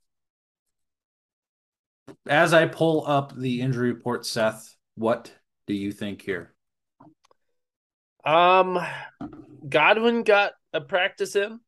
As 2.28 2.54
I 2.54 2.66
pull 2.66 3.06
up 3.08 3.36
the 3.36 3.62
injury 3.62 3.92
report, 3.92 4.26
Seth, 4.26 4.76
what 4.96 5.34
do 5.68 5.74
you 5.74 5.92
think 5.92 6.22
here? 6.22 6.54
Um, 8.26 8.80
Godwin 9.68 10.24
got 10.24 10.54
a 10.74 10.82
practice 10.82 11.36
in. 11.36 11.60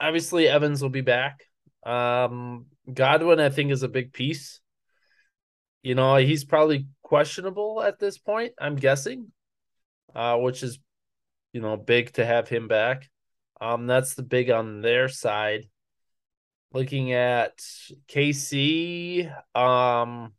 Obviously, 0.00 0.48
Evans 0.48 0.82
will 0.82 0.90
be 0.90 1.00
back. 1.00 1.44
Um, 1.84 2.66
Godwin, 2.92 3.40
I 3.40 3.50
think, 3.50 3.70
is 3.70 3.82
a 3.82 3.88
big 3.88 4.12
piece. 4.12 4.60
You 5.82 5.94
know, 5.94 6.16
he's 6.16 6.44
probably 6.44 6.86
questionable 7.02 7.82
at 7.82 7.98
this 7.98 8.18
point. 8.18 8.52
I'm 8.60 8.76
guessing, 8.76 9.32
uh, 10.14 10.36
which 10.36 10.62
is, 10.62 10.78
you 11.52 11.60
know, 11.60 11.76
big 11.76 12.12
to 12.14 12.26
have 12.26 12.48
him 12.48 12.68
back. 12.68 13.08
Um, 13.60 13.86
that's 13.86 14.14
the 14.14 14.22
big 14.22 14.50
on 14.50 14.80
their 14.80 15.08
side. 15.08 15.68
Looking 16.72 17.12
at 17.12 17.58
KC, 18.08 19.30
um, 19.56 20.32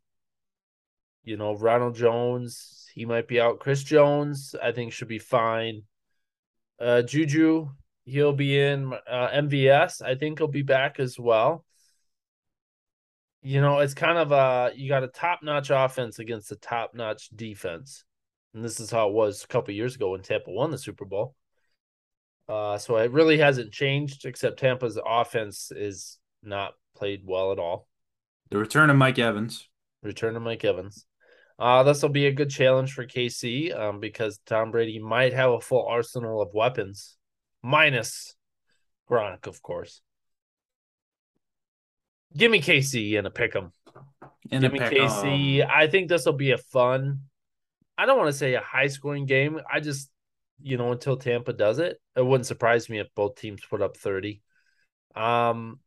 you 1.24 1.36
know, 1.36 1.54
Ronald 1.54 1.94
Jones, 1.94 2.88
he 2.94 3.04
might 3.04 3.28
be 3.28 3.40
out. 3.40 3.60
Chris 3.60 3.82
Jones, 3.82 4.54
I 4.60 4.72
think, 4.72 4.92
should 4.92 5.08
be 5.08 5.18
fine. 5.18 5.82
Uh, 6.80 7.02
Juju, 7.02 7.68
he'll 8.04 8.32
be 8.32 8.58
in. 8.58 8.92
Uh, 8.92 9.28
MVS, 9.28 10.02
I 10.02 10.14
think 10.14 10.38
he'll 10.38 10.48
be 10.48 10.62
back 10.62 10.98
as 10.98 11.18
well. 11.18 11.64
You 13.42 13.60
know, 13.60 13.80
it's 13.80 13.94
kind 13.94 14.18
of 14.18 14.32
a 14.32 14.72
you 14.74 14.88
got 14.88 15.04
a 15.04 15.08
top 15.08 15.40
notch 15.42 15.70
offense 15.70 16.18
against 16.18 16.52
a 16.52 16.56
top 16.56 16.94
notch 16.94 17.28
defense, 17.34 18.04
and 18.54 18.64
this 18.64 18.80
is 18.80 18.90
how 18.90 19.08
it 19.08 19.14
was 19.14 19.42
a 19.42 19.48
couple 19.48 19.74
years 19.74 19.96
ago 19.96 20.10
when 20.10 20.22
Tampa 20.22 20.50
won 20.50 20.70
the 20.70 20.78
Super 20.78 21.04
Bowl. 21.04 21.34
Uh, 22.48 22.78
so 22.78 22.96
it 22.96 23.10
really 23.10 23.38
hasn't 23.38 23.72
changed, 23.72 24.24
except 24.24 24.58
Tampa's 24.58 24.98
offense 25.04 25.72
is 25.74 26.18
not 26.42 26.74
played 26.96 27.22
well 27.24 27.52
at 27.52 27.58
all. 27.58 27.88
The 28.50 28.58
return 28.58 28.90
of 28.90 28.96
Mike 28.96 29.18
Evans. 29.18 29.68
Return 30.02 30.36
of 30.36 30.42
Mike 30.42 30.64
Evans. 30.64 31.06
Uh, 31.58 31.82
this 31.82 32.02
will 32.02 32.08
be 32.08 32.26
a 32.26 32.32
good 32.32 32.50
challenge 32.50 32.92
for 32.92 33.06
KC 33.06 33.78
um, 33.78 34.00
because 34.00 34.40
Tom 34.46 34.70
Brady 34.70 34.98
might 34.98 35.32
have 35.32 35.52
a 35.52 35.60
full 35.60 35.86
arsenal 35.86 36.42
of 36.42 36.52
weapons, 36.54 37.16
minus 37.62 38.34
Gronk, 39.08 39.46
of 39.46 39.62
course. 39.62 40.00
Give 42.36 42.50
me 42.50 42.60
KC 42.60 43.18
and 43.18 43.26
a 43.26 43.30
pick 43.30 43.54
'em. 43.54 43.72
In 44.50 44.62
Give 44.62 44.72
me 44.72 44.80
KC. 44.80 45.66
I 45.68 45.86
think 45.86 46.08
this 46.08 46.26
will 46.26 46.32
be 46.32 46.52
a 46.52 46.58
fun. 46.58 47.20
I 47.96 48.06
don't 48.06 48.18
want 48.18 48.28
to 48.28 48.36
say 48.36 48.54
a 48.54 48.60
high 48.60 48.86
scoring 48.88 49.26
game. 49.26 49.60
I 49.70 49.80
just, 49.80 50.10
you 50.62 50.78
know, 50.78 50.92
until 50.92 51.16
Tampa 51.16 51.52
does 51.52 51.78
it, 51.78 51.98
it 52.16 52.24
wouldn't 52.24 52.46
surprise 52.46 52.88
me 52.88 52.98
if 52.98 53.14
both 53.14 53.36
teams 53.36 53.60
put 53.68 53.82
up 53.82 53.96
30. 53.96 54.42
Um, 55.14 55.78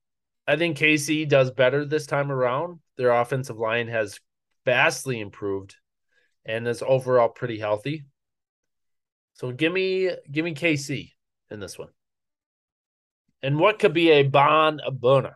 I 0.48 0.56
think 0.58 0.78
KC 0.78 1.28
does 1.28 1.52
better 1.52 1.86
this 1.86 2.06
time 2.06 2.32
around. 2.32 2.80
Their 2.98 3.12
offensive 3.12 3.58
line 3.58 3.88
has 3.88 4.20
vastly 4.66 5.20
improved 5.20 5.76
and 6.46 6.68
is 6.68 6.84
overall 6.86 7.30
pretty 7.30 7.60
healthy. 7.60 8.06
So 9.34 9.52
give 9.52 9.74
me 9.74 10.12
give 10.32 10.46
me 10.46 10.54
KC 10.54 11.12
in 11.52 11.60
this 11.60 11.78
one. 11.78 11.90
And 13.42 13.60
what 13.60 13.80
could 13.80 13.94
be 13.94 14.12
a 14.12 14.24
Bon 14.24 14.80
Abuna? 14.86 15.36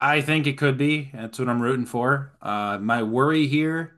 I 0.00 0.20
think 0.20 0.46
it 0.46 0.58
could 0.58 0.76
be. 0.76 1.10
That's 1.12 1.38
what 1.38 1.48
I'm 1.48 1.62
rooting 1.62 1.86
for. 1.86 2.32
Uh, 2.40 2.78
my 2.78 3.02
worry 3.02 3.46
here, 3.46 3.96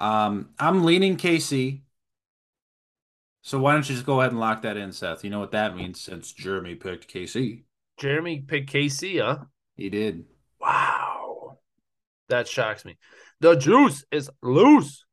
um, 0.00 0.50
I'm 0.58 0.84
leaning 0.84 1.16
KC. 1.16 1.82
So 3.42 3.58
why 3.58 3.72
don't 3.72 3.88
you 3.88 3.94
just 3.94 4.06
go 4.06 4.20
ahead 4.20 4.30
and 4.30 4.40
lock 4.40 4.62
that 4.62 4.76
in, 4.76 4.90
Seth? 4.92 5.22
You 5.22 5.30
know 5.30 5.40
what 5.40 5.50
that 5.50 5.76
means 5.76 6.00
since 6.00 6.32
Jeremy 6.32 6.76
picked 6.76 7.12
KC. 7.12 7.64
Jeremy 7.98 8.40
picked 8.46 8.72
KC, 8.72 9.20
huh? 9.22 9.44
He 9.76 9.88
did. 9.90 10.24
Wow. 10.60 11.58
That 12.28 12.48
shocks 12.48 12.84
me. 12.84 12.96
The 13.40 13.54
juice 13.56 14.04
is 14.10 14.30
loose. 14.42 15.04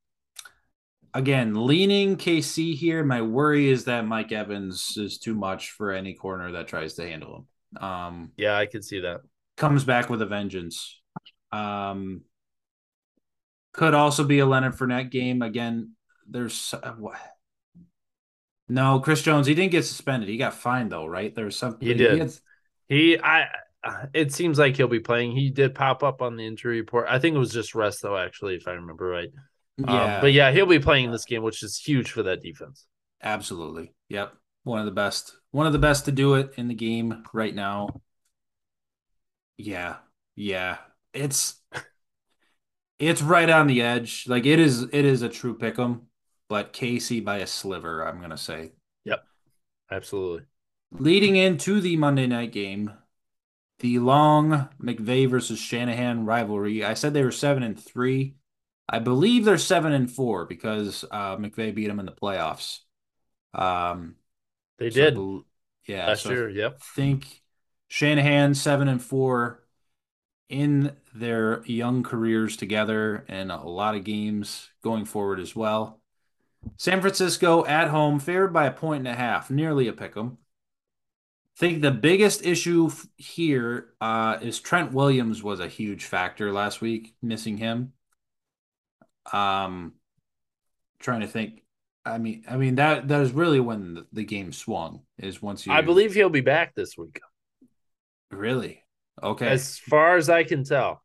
Again, 1.14 1.66
leaning 1.68 2.16
KC 2.16 2.74
here. 2.76 3.04
My 3.04 3.22
worry 3.22 3.70
is 3.70 3.86
that 3.86 4.06
Mike 4.08 4.32
Evans 4.32 4.96
is 4.98 5.18
too 5.20 5.36
much 5.36 5.72
for 5.72 5.92
any 5.92 6.14
corner 6.14 6.54
that 6.54 6.68
tries 6.68 6.94
to 6.96 7.08
handle 7.08 7.46
him. 7.76 7.84
Um, 7.84 8.32
Yeah, 8.38 8.56
I 8.58 8.66
can 8.66 8.82
see 8.82 9.02
that. 9.02 9.22
comes 9.58 9.84
back 9.84 10.10
with 10.10 10.22
a 10.22 10.26
vengeance. 10.26 11.02
Um, 11.52 12.22
could 13.74 13.94
also 13.94 14.24
be 14.24 14.40
a 14.40 14.46
Leonard 14.46 14.76
Fournette 14.76 15.12
game. 15.12 15.42
Again, 15.42 15.92
there's 16.30 16.74
uh, 16.82 16.92
what? 16.94 17.18
No, 18.70 19.02
Chris 19.02 19.22
Jones. 19.22 19.48
He 19.48 19.54
didn't 19.54 19.72
get 19.74 19.84
suspended. 19.84 20.30
He 20.30 20.38
got 20.38 20.54
fined 20.54 20.92
though, 20.94 21.06
right? 21.06 21.36
There's 21.36 21.58
something 21.58 21.86
He 21.86 21.94
did. 21.94 22.20
had- 22.20 22.32
He 22.92 23.18
I 23.20 23.48
it 24.14 24.32
seems 24.34 24.60
like 24.60 24.78
he'll 24.78 24.88
be 24.88 25.00
playing. 25.00 25.32
He 25.36 25.50
did 25.50 25.74
pop 25.76 26.04
up 26.04 26.22
on 26.22 26.36
the 26.36 26.46
injury 26.46 26.80
report. 26.82 27.08
I 27.10 27.20
think 27.20 27.36
it 27.36 27.40
was 27.40 27.54
just 27.54 27.74
rest 27.76 28.02
though, 28.02 28.18
actually, 28.18 28.56
if 28.56 28.68
I 28.68 28.74
remember 28.74 29.08
right. 29.08 29.30
yeah, 29.78 29.88
Um, 29.88 30.20
but 30.20 30.34
yeah, 30.34 30.52
he'll 30.52 30.68
be 30.68 30.80
playing 30.80 31.06
in 31.06 31.12
this 31.12 31.26
game, 31.26 31.44
which 31.44 31.64
is 31.64 31.78
huge 31.80 32.12
for 32.12 32.24
that 32.24 32.42
defense. 32.42 32.88
absolutely. 33.22 33.94
Yep, 34.10 34.34
one 34.64 34.80
of 34.80 34.86
the 34.86 34.92
best. 34.92 35.36
One 35.52 35.68
of 35.68 35.74
the 35.74 35.80
best 35.80 36.06
to 36.06 36.12
do 36.12 36.36
it 36.36 36.52
in 36.58 36.68
the 36.68 36.74
game 36.76 37.24
right 37.34 37.54
now. 37.54 38.02
Yeah, 39.58 39.98
yeah. 40.36 40.80
It's 41.14 41.62
it's 43.00 43.22
right 43.22 43.50
on 43.50 43.68
the 43.68 43.82
edge. 43.82 44.26
Like 44.28 44.46
it 44.46 44.60
is. 44.60 44.84
It 44.84 45.06
is 45.06 45.22
a 45.22 45.30
true 45.30 45.58
pick 45.58 45.80
'em, 45.80 46.08
but 46.50 46.74
Casey 46.74 47.20
by 47.20 47.38
a 47.38 47.48
sliver. 47.48 48.06
I'm 48.08 48.22
gonna 48.22 48.38
say. 48.38 48.74
Yep. 49.06 49.26
Absolutely. 49.92 50.48
Leading 50.94 51.36
into 51.38 51.80
the 51.80 51.96
Monday 51.98 52.28
night 52.28 52.52
game, 52.52 52.92
the 53.80 54.00
long 54.00 54.70
McVay 54.82 55.30
versus 55.30 55.60
Shanahan 55.60 56.26
rivalry. 56.26 56.84
I 56.84 56.94
said 56.96 57.14
they 57.14 57.24
were 57.24 57.32
seven 57.32 57.64
and 57.64 57.80
three. 57.80 58.36
I 58.90 59.00
believe 59.00 59.46
they're 59.46 59.58
seven 59.58 59.94
and 59.94 60.12
four 60.12 60.46
because 60.46 61.06
uh, 61.12 61.38
McVay 61.38 61.74
beat 61.74 61.88
them 61.88 62.00
in 62.00 62.06
the 62.06 62.12
playoffs. 62.12 62.80
Um, 63.54 64.16
They 64.78 64.90
so 64.90 64.96
did 64.96 65.14
bel- 65.16 65.46
yeah. 65.88 66.08
last 66.08 66.24
so 66.24 66.32
year. 66.32 66.50
Yep. 66.50 66.82
I 66.82 66.84
think 66.96 67.42
Shanahan 67.88 68.54
seven 68.56 68.88
and 68.88 69.02
four 69.02 69.64
in 70.50 70.96
their 71.16 71.64
young 71.66 72.04
careers 72.04 72.58
together, 72.58 73.26
and 73.30 73.52
a 73.52 73.58
lot 73.64 73.96
of 73.96 74.04
games 74.04 74.70
going 74.84 75.06
forward 75.06 75.40
as 75.40 75.56
well. 75.56 76.02
San 76.78 77.02
Francisco 77.02 77.66
at 77.66 77.90
home, 77.90 78.20
favored 78.20 78.54
by 78.54 78.66
a 78.68 78.72
point 78.72 79.00
and 79.02 79.10
a 79.10 79.16
half, 79.16 79.50
nearly 79.52 79.88
a 79.88 79.94
pick 79.94 80.18
'em. 80.18 80.38
Think 81.62 81.82
the 81.84 81.92
biggest 81.92 82.44
issue 82.44 82.88
f- 82.88 83.08
here 83.18 83.94
uh, 84.02 84.40
is 84.42 84.60
Trent 84.60 84.94
Williams 84.94 85.44
was 85.44 85.60
a 85.60 85.68
huge 85.68 86.06
factor 86.06 86.52
last 86.52 86.82
week, 86.82 87.14
missing 87.22 87.56
him. 87.58 87.94
Um, 89.32 89.94
trying 91.00 91.22
to 91.22 91.28
think. 91.28 91.62
I 92.04 92.18
mean, 92.18 92.46
I 92.50 92.58
mean 92.58 92.76
that 92.76 93.08
that 93.10 93.22
is 93.22 93.32
really 93.32 93.60
when 93.60 93.94
the, 93.94 94.08
the 94.12 94.24
game 94.26 94.52
swung. 94.52 95.02
Is 95.20 95.40
once 95.40 95.68
you 95.68 95.72
I 95.72 95.82
believe 95.82 96.16
he'll 96.16 96.30
be 96.30 96.42
back 96.42 96.74
this 96.74 96.98
week. 96.98 97.22
really 98.32 98.84
okay. 99.22 99.48
As 99.48 99.78
far 99.78 100.18
as 100.18 100.28
I 100.30 100.44
can 100.44 100.64
tell. 100.64 101.04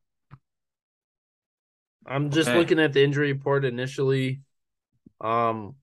I'm 2.07 2.31
just 2.31 2.49
Okay. 2.49 2.57
looking 2.59 2.79
at 2.81 2.95
the 2.95 3.05
injury 3.05 3.33
report 3.33 3.67
initially. 3.67 4.41
Um 5.21 5.75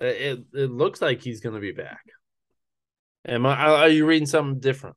it 0.00 0.40
it 0.52 0.70
looks 0.70 1.00
like 1.00 1.22
he's 1.22 1.40
gonna 1.40 1.60
be 1.60 1.72
back. 1.72 2.04
Am 3.26 3.46
I 3.46 3.54
are 3.54 3.88
you 3.88 4.06
reading 4.06 4.26
something 4.26 4.60
different? 4.60 4.96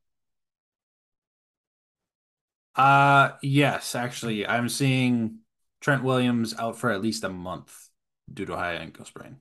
Uh 2.76 3.32
yes, 3.42 3.96
actually, 3.96 4.46
I'm 4.46 4.68
seeing 4.68 5.40
Trent 5.82 6.04
Williams 6.04 6.54
out 6.58 6.78
for 6.78 6.92
at 6.92 7.02
least 7.02 7.24
a 7.24 7.30
month 7.30 7.90
due 8.32 8.46
to 8.46 8.54
a 8.54 8.58
high 8.58 8.74
ankle 8.76 9.06
sprain. 9.06 9.38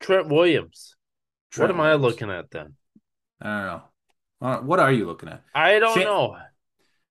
Trent 0.00 0.28
Williams. 0.28 0.94
Trent 1.50 1.74
what 1.74 1.74
am 1.74 1.80
I 1.80 1.94
looking 1.94 2.30
at 2.30 2.50
then? 2.50 2.74
I 3.40 3.46
don't 3.58 3.66
know. 3.66 3.82
Uh, 4.40 4.60
what 4.60 4.78
are 4.80 4.92
you 4.92 5.06
looking 5.06 5.28
at? 5.28 5.42
I 5.54 5.78
don't 5.78 5.94
Shan- 5.94 6.04
know. 6.04 6.36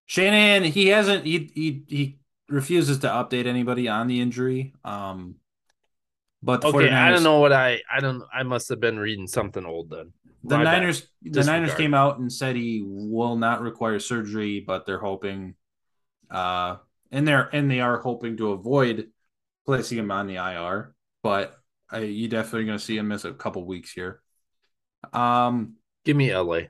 Shanahan, 0.06 0.64
he 0.64 0.88
hasn't 0.88 1.26
he 1.26 1.50
he 1.54 1.84
he 1.88 2.20
refuses 2.48 3.00
to 3.00 3.08
update 3.08 3.48
anybody 3.48 3.88
on 3.88 4.08
the 4.08 4.22
injury. 4.22 4.74
Um 4.84 5.36
but 6.46 6.62
the 6.62 6.68
Okay, 6.68 6.92
I 6.92 7.12
49ers 7.12 7.12
don't 7.12 7.24
know 7.24 7.40
what 7.40 7.54
I 7.54 7.82
I 7.92 8.00
don't 8.02 8.24
I 8.34 8.44
must 8.44 8.70
have 8.70 8.80
been 8.80 9.00
reading 9.00 9.28
something 9.28 9.66
old 9.66 9.90
then. 9.90 10.14
The 10.44 10.58
My 10.58 10.64
bad. 10.64 10.82
Niners 10.82 11.08
the 11.30 11.30
Disregard. 11.32 11.62
Niners 11.62 11.74
came 11.76 11.94
out 11.94 12.20
and 12.20 12.32
said 12.32 12.56
he 12.56 12.84
will 12.86 13.36
not 13.36 13.62
require 13.62 14.00
surgery, 14.00 14.60
but 14.62 14.86
they're 14.86 15.00
hoping 15.00 15.56
uh 16.32 16.78
and 17.12 17.28
they're 17.28 17.50
and 17.54 17.70
they 17.70 17.82
are 17.82 18.00
hoping 18.02 18.38
to 18.38 18.52
avoid 18.52 19.12
placing 19.66 19.98
him 19.98 20.12
on 20.12 20.28
the 20.28 20.36
IR, 20.36 20.96
but 21.24 21.58
I, 21.90 22.00
you 22.00 22.28
definitely 22.28 22.66
going 22.66 22.78
to 22.78 22.84
see 22.84 22.98
him 22.98 23.08
miss 23.08 23.26
a 23.26 23.34
couple 23.34 23.66
weeks 23.66 23.92
here. 23.92 24.22
Um 25.14 25.76
Give 26.04 26.16
me 26.16 26.36
LA. 26.36 26.70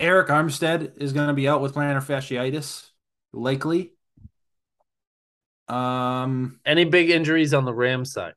Arik 0.00 0.28
Armstead 0.28 0.96
is 0.96 1.12
going 1.12 1.28
to 1.28 1.34
be 1.34 1.46
out 1.46 1.60
with 1.60 1.74
plantar 1.74 2.02
fasciitis, 2.02 2.88
likely. 3.32 3.92
Um, 5.68 6.58
Any 6.64 6.84
big 6.84 7.10
injuries 7.10 7.52
on 7.52 7.66
the 7.66 7.74
Rams 7.74 8.12
side? 8.12 8.32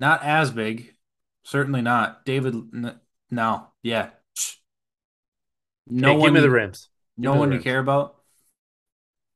Not 0.00 0.22
as 0.24 0.50
big, 0.50 0.96
certainly 1.44 1.82
not. 1.82 2.24
David, 2.26 2.54
n- 2.54 3.00
no, 3.30 3.68
yeah, 3.82 4.10
no 5.86 6.14
Okay, 6.14 6.16
one, 6.16 6.32
give 6.32 6.32
me 6.32 6.40
the 6.40 6.50
Rams. 6.50 6.88
no 7.16 7.34
the 7.34 7.38
one 7.38 7.50
to 7.50 7.58
Rams. 7.58 7.60
care 7.60 7.78
about. 7.80 8.16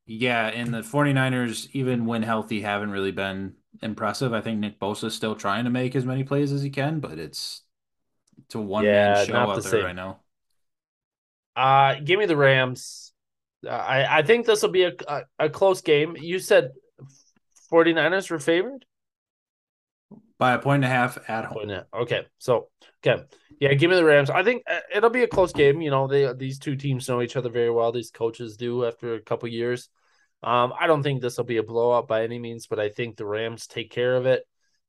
Yeah, 0.07 0.49
and 0.49 0.73
the 0.75 0.83
49ers, 0.83 1.69
even 1.73 2.05
when 2.07 2.23
healthy, 2.23 2.61
haven't 2.61 2.91
really 2.91 3.11
been 3.13 3.57
impressive. 3.83 4.33
I 4.35 4.41
think 4.43 4.61
Nick 4.61 4.79
Bosa 4.79 5.05
is 5.05 5.15
still 5.15 5.35
trying 5.35 5.65
to 5.65 5.71
make 5.71 5.97
as 5.97 6.05
many 6.05 6.25
plays 6.25 6.53
as 6.53 6.63
he 6.63 6.71
can, 6.71 7.01
but 7.01 7.19
it's 7.19 7.63
it's 8.39 8.55
a 8.57 8.61
one 8.61 8.91
man 8.93 9.15
Yeah, 9.15 9.15
show 9.15 9.49
out 9.49 9.63
the 9.63 9.63
there 9.63 9.79
same. 9.79 9.81
right 9.81 9.97
now. 9.97 10.23
Uh 11.57 11.97
give 12.03 12.19
me 12.19 12.27
the 12.27 12.37
Rams. 12.37 13.13
Uh, 13.65 13.71
I 13.71 14.19
I 14.19 14.23
think 14.23 14.47
this 14.47 14.63
will 14.63 14.71
be 14.71 14.85
a, 14.85 14.93
a 15.09 15.23
a 15.39 15.51
close 15.51 15.81
game. 15.81 16.17
You 16.17 16.39
said 16.39 16.73
49ers 17.71 18.31
were 18.31 18.39
favored? 18.41 18.85
By 20.39 20.53
a 20.55 20.59
point 20.59 20.85
and 20.85 20.93
a 20.93 20.97
half 20.97 21.19
at 21.29 21.45
home. 21.45 21.71
Okay. 21.95 22.27
So, 22.39 22.69
okay. 23.05 23.23
Yeah, 23.61 23.75
give 23.75 23.91
me 23.91 23.97
the 23.97 24.05
Rams. 24.05 24.31
I 24.31 24.43
think 24.43 24.65
uh, 24.69 24.81
it'll 24.93 25.11
be 25.11 25.23
a 25.23 25.29
close 25.29 25.53
game. 25.53 25.81
You 25.81 25.91
know, 25.91 26.09
they 26.09 26.33
these 26.35 26.59
two 26.59 26.75
teams 26.77 27.09
know 27.09 27.23
each 27.23 27.37
other 27.37 27.51
very 27.51 27.71
well. 27.71 27.93
These 27.93 28.11
coaches 28.11 28.57
do 28.57 28.85
after 28.85 29.15
a 29.15 29.23
couple 29.23 29.49
years. 29.49 29.89
Um, 30.43 30.73
I 30.79 30.87
don't 30.87 31.03
think 31.03 31.23
this 31.23 31.39
will 31.39 31.45
be 31.45 31.59
a 31.59 31.63
blowout 31.63 32.09
by 32.09 32.25
any 32.25 32.39
means, 32.39 32.67
but 32.67 32.79
I 32.79 32.89
think 32.89 33.17
the 33.17 33.25
Rams 33.25 33.67
take 33.67 33.91
care 33.91 34.17
of 34.17 34.27
it. 34.27 34.45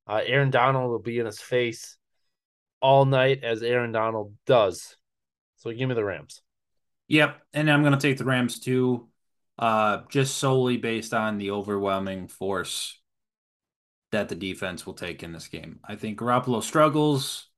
Uh, 0.07 0.22
Aaron 0.26 0.49
Donald 0.49 0.91
will 0.91 0.99
be 0.99 1.19
in 1.19 1.26
his 1.26 1.39
face 1.39 1.97
all 2.81 3.05
night 3.05 3.43
as 3.43 3.63
Aaron 3.63 3.91
Donald 3.91 4.34
does. 4.45 4.97
So 5.57 5.72
give 5.72 5.88
me 5.88 5.95
the 5.95 6.03
Rams. 6.03 6.41
Yep, 7.07 7.39
and 7.53 7.72
I'm 7.72 7.81
going 7.81 7.93
to 7.93 7.99
take 7.99 8.17
the 8.17 8.26
Rams 8.26 8.59
too, 8.59 9.07
uh, 9.57 10.01
just 10.09 10.38
solely 10.38 10.77
based 10.77 11.13
on 11.13 11.38
the 11.38 11.51
overwhelming 11.51 12.27
force 12.27 12.99
that 14.15 14.29
the 14.29 14.35
defense 14.35 14.85
will 14.85 14.93
take 14.93 15.23
in 15.23 15.33
this 15.33 15.49
game. 15.49 15.79
I 15.83 15.97
think 15.97 16.17
Garoppolo 16.17 16.63
struggles. 16.63 17.49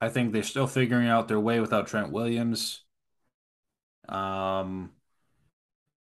I 0.00 0.08
think 0.08 0.32
they're 0.32 0.42
still 0.42 0.66
figuring 0.66 1.06
out 1.06 1.28
their 1.28 1.38
way 1.38 1.60
without 1.60 1.86
Trent 1.86 2.10
Williams. 2.10 2.82
Um, 4.08 4.92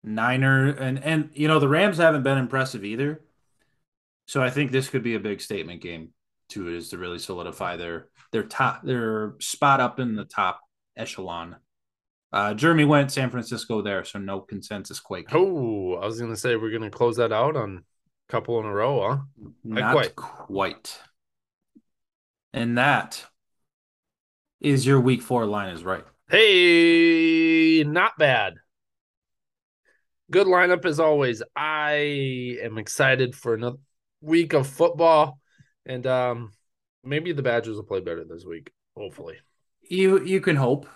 Niner 0.04 0.68
and 0.68 1.02
and 1.02 1.30
you 1.34 1.48
know 1.48 1.60
the 1.60 1.70
Rams 1.70 1.98
haven't 1.98 2.24
been 2.24 2.38
impressive 2.38 2.84
either, 2.84 3.22
so 4.28 4.44
I 4.44 4.50
think 4.50 4.72
this 4.72 4.90
could 4.90 5.04
be 5.04 5.16
a 5.16 5.22
big 5.22 5.40
statement 5.40 5.82
game 5.82 6.10
too, 6.50 6.68
is 6.68 6.90
to 6.90 6.98
really 6.98 7.20
solidify 7.20 7.78
their 7.78 8.10
their 8.34 8.44
top 8.44 8.84
their 8.84 9.36
spot 9.40 9.80
up 9.80 10.02
in 10.02 10.16
the 10.16 10.26
top 10.26 10.60
echelon. 10.98 11.56
Uh, 12.34 12.54
Jeremy 12.54 12.84
went 12.84 13.12
San 13.12 13.30
Francisco 13.30 13.82
there, 13.82 14.04
so 14.04 14.20
no 14.20 14.42
consensus 14.42 15.00
quake. 15.00 15.34
Oh, 15.34 15.94
I 15.94 16.06
was 16.06 16.20
gonna 16.20 16.36
say 16.36 16.58
we're 16.58 16.78
gonna 16.78 16.90
close 16.90 17.16
that 17.16 17.32
out 17.32 17.56
on 17.56 17.86
couple 18.34 18.60
in 18.60 18.66
a 18.66 18.74
row, 18.74 19.08
huh? 19.08 19.52
Not 19.64 19.94
quite. 19.94 20.16
quite. 20.16 21.00
And 22.52 22.80
that 22.80 23.24
is 24.60 24.88
your 24.88 25.00
week 25.00 25.22
four 25.22 25.46
line 25.46 25.72
is 25.74 25.84
right. 25.84 26.04
Hey, 26.30 27.84
not 27.86 28.18
bad. 28.18 28.56
Good 30.32 30.48
lineup 30.48 30.84
as 30.86 31.00
always. 31.00 31.44
I 31.56 32.58
am 32.64 32.80
excited 32.80 33.36
for 33.36 33.54
another 33.54 33.78
week 34.20 34.54
of 34.54 34.66
football, 34.66 35.40
and 35.86 36.08
um, 36.08 36.54
maybe 37.04 37.34
the 37.34 37.44
Badgers 37.44 37.76
will 37.76 37.84
play 37.84 38.00
better 38.00 38.24
this 38.24 38.46
week. 38.46 38.72
Hopefully, 38.98 39.36
You 39.88 40.24
you 40.24 40.42
can 40.42 40.56
hope. 40.56 40.88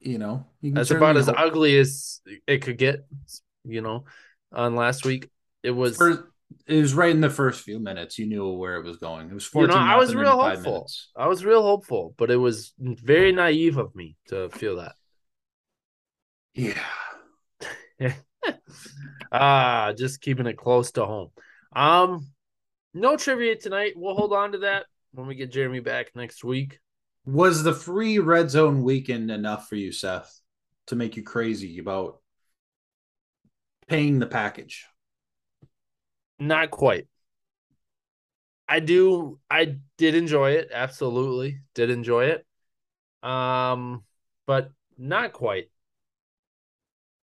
You 0.00 0.18
know, 0.18 0.46
you 0.60 0.72
that's 0.72 0.90
about 0.90 1.16
as 1.16 1.26
hope. 1.26 1.38
ugly 1.38 1.78
as 1.78 2.20
it 2.46 2.62
could 2.62 2.78
get. 2.78 3.06
You 3.64 3.82
know, 3.82 4.04
on 4.52 4.74
last 4.74 5.04
week 5.04 5.30
it 5.62 5.70
was. 5.70 5.96
It 6.66 6.80
was 6.80 6.94
right 6.94 7.10
in 7.10 7.20
the 7.20 7.30
first 7.30 7.62
few 7.62 7.78
minutes. 7.78 8.18
You 8.18 8.26
knew 8.26 8.50
where 8.50 8.76
it 8.76 8.84
was 8.84 8.96
going. 8.96 9.28
It 9.28 9.34
was 9.34 9.46
fourteen. 9.46 9.76
You 9.76 9.84
know. 9.84 9.92
I 9.92 9.96
was 9.96 10.14
real 10.14 10.40
hopeful. 10.40 10.72
minutes. 10.72 11.10
I 11.16 11.26
was 11.26 11.44
real 11.44 11.62
hopeful, 11.62 12.14
but 12.16 12.30
it 12.30 12.36
was 12.36 12.72
very 12.78 13.32
naive 13.32 13.76
of 13.76 13.94
me 13.94 14.16
to 14.28 14.48
feel 14.50 14.76
that. 14.76 14.94
Yeah. 16.54 16.82
ah, 19.32 19.92
just 19.96 20.20
keeping 20.20 20.46
it 20.46 20.56
close 20.56 20.92
to 20.92 21.04
home. 21.04 21.30
Um, 21.74 22.28
no 22.94 23.16
trivia 23.16 23.56
tonight. 23.56 23.92
We'll 23.96 24.14
hold 24.14 24.32
on 24.32 24.52
to 24.52 24.58
that 24.58 24.86
when 25.12 25.26
we 25.26 25.34
get 25.34 25.52
Jeremy 25.52 25.80
back 25.80 26.12
next 26.14 26.44
week. 26.44 26.78
Was 27.26 27.62
the 27.62 27.74
free 27.74 28.18
red 28.18 28.50
zone 28.50 28.82
weekend 28.82 29.30
enough 29.30 29.68
for 29.68 29.74
you, 29.76 29.92
Seth, 29.92 30.40
to 30.86 30.96
make 30.96 31.16
you 31.16 31.22
crazy 31.22 31.78
about 31.78 32.20
paying 33.88 34.18
the 34.18 34.26
package? 34.26 34.86
Not 36.38 36.70
quite. 36.70 37.08
I 38.68 38.80
do. 38.80 39.38
I 39.50 39.76
did 39.96 40.14
enjoy 40.14 40.52
it. 40.52 40.70
Absolutely, 40.72 41.60
did 41.74 41.90
enjoy 41.90 42.26
it. 42.26 42.46
Um, 43.28 44.04
but 44.46 44.72
not 44.98 45.32
quite. 45.32 45.70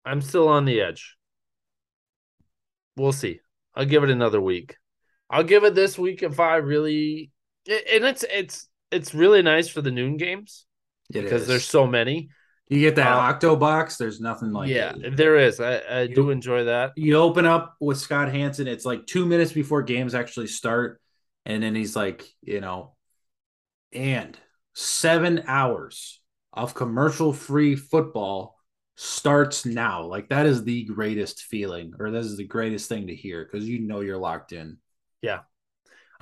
I'm 0.05 0.21
still 0.23 0.49
on 0.49 0.65
the 0.65 0.81
edge. 0.81 1.17
We'll 2.97 3.13
see. 3.13 3.41
I'll 3.75 3.87
give 3.87 4.05
it 4.05 4.11
another 4.11 4.41
week. 4.41 4.77
I'll 5.31 5.45
give 5.45 5.65
it 5.65 5.75
this 5.75 5.99
week 5.99 6.23
if 6.23 6.39
I 6.41 6.57
really. 6.57 7.31
And 7.67 8.05
it's 8.05 8.25
it's 8.25 8.69
it's 8.91 9.15
really 9.15 9.43
nice 9.43 9.69
for 9.69 9.81
the 9.81 9.91
noon 9.91 10.17
games 10.17 10.67
It 11.15 11.23
because 11.23 11.43
is. 11.43 11.49
there's 11.49 11.65
so 11.65 11.87
many. 11.87 12.29
You 12.73 12.81
get 12.81 12.97
that 12.97 13.13
uh, 13.13 13.17
octo 13.17 13.57
box. 13.57 13.97
There's 13.97 14.21
nothing 14.21 14.53
like 14.53 14.69
yeah, 14.69 14.93
it. 14.97 15.17
there 15.17 15.37
is. 15.37 15.61
I, 15.61 15.77
I 15.79 16.01
You- 16.03 16.15
do 16.15 16.31
enjoy 16.31 16.65
that. 16.65 16.93
you 16.97 17.17
open 17.17 17.47
up 17.47 17.77
with 17.81 17.99
Scott 17.99 18.31
Hansen. 18.33 18.67
It's 18.69 18.85
like 18.85 19.07
two 19.07 19.27
minutes 19.27 19.53
before 19.53 19.83
games 19.83 20.15
actually 20.15 20.49
start, 20.49 21.01
and 21.47 21.63
then 21.63 21.75
he's 21.75 21.97
like, 21.97 22.25
you 22.43 22.61
know, 22.61 22.95
and 23.93 24.39
seven 24.75 25.45
hours 25.47 26.21
of 26.53 26.75
commercial-free 26.75 27.77
football 27.77 28.59
starts 28.97 29.65
now. 29.67 30.05
Like 30.05 30.29
that 30.29 30.47
is 30.47 30.65
the 30.65 30.85
greatest 30.85 31.43
feeling, 31.43 31.95
or 31.99 32.11
this 32.11 32.27
is 32.27 32.37
the 32.37 32.47
greatest 32.47 32.89
thing 32.89 33.07
to 33.09 33.15
hear 33.15 33.45
because 33.45 33.69
you 33.69 33.81
know 33.81 34.01
you're 34.01 34.19
locked 34.19 34.53
in. 34.53 34.79
Yeah. 35.23 35.41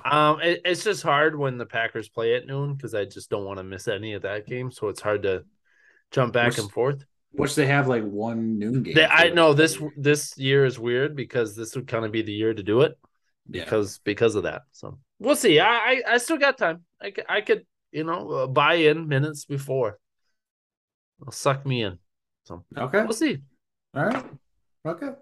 Um, 0.03 0.41
it, 0.41 0.61
it's 0.65 0.83
just 0.83 1.03
hard 1.03 1.37
when 1.37 1.57
the 1.57 1.65
Packers 1.65 2.09
play 2.09 2.35
at 2.35 2.47
noon 2.47 2.73
because 2.73 2.95
I 2.95 3.05
just 3.05 3.29
don't 3.29 3.45
want 3.45 3.59
to 3.59 3.63
miss 3.63 3.87
any 3.87 4.13
of 4.13 4.23
that 4.23 4.47
game. 4.47 4.71
So 4.71 4.87
it's 4.87 5.01
hard 5.01 5.23
to 5.23 5.43
jump 6.11 6.33
back 6.33 6.47
Which- 6.49 6.59
and 6.59 6.71
forth. 6.71 7.05
Which 7.33 7.55
they 7.55 7.65
have 7.67 7.87
like 7.87 8.03
one 8.03 8.59
noon 8.59 8.83
game. 8.83 8.93
They, 8.93 9.05
I 9.05 9.29
know 9.29 9.53
this 9.53 9.81
this 9.95 10.37
year 10.37 10.65
is 10.65 10.77
weird 10.77 11.15
because 11.15 11.55
this 11.55 11.73
would 11.77 11.87
kind 11.87 12.03
of 12.03 12.11
be 12.11 12.21
the 12.23 12.33
year 12.33 12.53
to 12.53 12.61
do 12.61 12.81
it 12.81 12.99
Yeah. 13.49 13.63
because 13.63 13.99
because 13.99 14.35
of 14.35 14.43
that. 14.43 14.63
So 14.73 14.99
we'll 15.17 15.37
see. 15.37 15.57
I 15.61 15.69
I, 15.91 16.01
I 16.09 16.17
still 16.17 16.37
got 16.37 16.57
time. 16.57 16.83
I, 17.01 17.13
I 17.29 17.39
could 17.39 17.65
you 17.93 18.03
know 18.03 18.29
uh, 18.31 18.47
buy 18.47 18.73
in 18.73 19.07
minutes 19.07 19.45
before. 19.45 19.97
It'll 21.21 21.31
suck 21.31 21.65
me 21.65 21.83
in. 21.83 21.99
So 22.43 22.65
Okay. 22.77 23.01
we'll 23.03 23.13
see. 23.13 23.37
All 23.95 24.05
right. 24.07 24.25
Okay. 24.85 25.05
All 25.07 25.15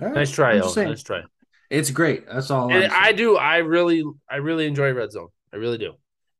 right. 0.00 0.14
Nice 0.14 0.30
try, 0.32 0.50
I'm 0.50 0.56
Ellen. 0.56 0.62
just 0.64 0.74
saying. 0.74 0.88
Nice 0.88 1.02
try. 1.04 1.22
It's 1.70 1.90
great. 1.92 2.26
That's 2.26 2.50
all. 2.50 2.72
I 2.72 3.12
do. 3.12 3.36
I 3.36 3.58
really 3.58 4.02
I 4.28 4.36
really 4.36 4.66
enjoy 4.66 4.92
Red 4.92 5.12
Zone. 5.12 5.28
I 5.52 5.56
really 5.56 5.78
do. 5.78 5.94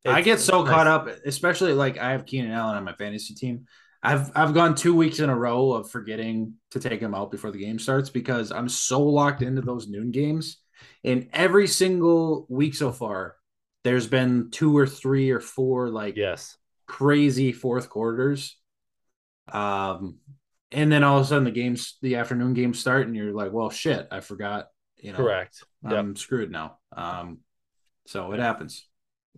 I 0.04 0.20
get 0.20 0.40
so 0.40 0.60
it's 0.60 0.70
caught 0.70 0.86
up, 0.86 1.08
especially 1.24 1.72
like 1.72 1.98
I 1.98 2.12
have 2.12 2.26
Keenan 2.26 2.50
Allen 2.52 2.76
on 2.76 2.84
my 2.84 2.92
fantasy 2.92 3.34
team. 3.34 3.66
I've 4.02 4.30
I've 4.36 4.52
gone 4.52 4.74
two 4.74 4.94
weeks 4.94 5.18
in 5.20 5.30
a 5.30 5.36
row 5.36 5.72
of 5.72 5.90
forgetting 5.90 6.54
to 6.72 6.80
take 6.80 7.00
him 7.00 7.14
out 7.14 7.30
before 7.30 7.50
the 7.50 7.58
game 7.58 7.78
starts 7.78 8.10
because 8.10 8.52
I'm 8.52 8.68
so 8.68 9.00
locked 9.02 9.42
into 9.42 9.62
those 9.62 9.88
noon 9.88 10.10
games. 10.10 10.58
And 11.02 11.28
every 11.32 11.66
single 11.66 12.46
week 12.50 12.74
so 12.74 12.92
far, 12.92 13.36
there's 13.82 14.06
been 14.06 14.50
two 14.50 14.76
or 14.76 14.86
three 14.86 15.30
or 15.30 15.40
four 15.40 15.88
like 15.88 16.16
Yes. 16.16 16.58
crazy 16.86 17.52
fourth 17.52 17.88
quarters. 17.88 18.58
Um, 19.50 20.18
and 20.70 20.90
then 20.90 21.04
all 21.04 21.18
of 21.18 21.24
a 21.24 21.26
sudden 21.26 21.44
the 21.44 21.50
games, 21.50 21.96
the 22.02 22.16
afternoon 22.16 22.52
games 22.54 22.78
start, 22.78 23.06
and 23.06 23.14
you're 23.16 23.32
like, 23.32 23.52
well, 23.52 23.70
shit, 23.70 24.08
I 24.10 24.20
forgot. 24.20 24.68
You 24.96 25.12
know, 25.12 25.18
Correct. 25.18 25.62
Yep. 25.82 25.92
I'm 25.92 26.16
screwed 26.16 26.50
now. 26.50 26.78
Um, 26.92 27.38
so 28.06 28.32
it 28.32 28.40
happens. 28.40 28.86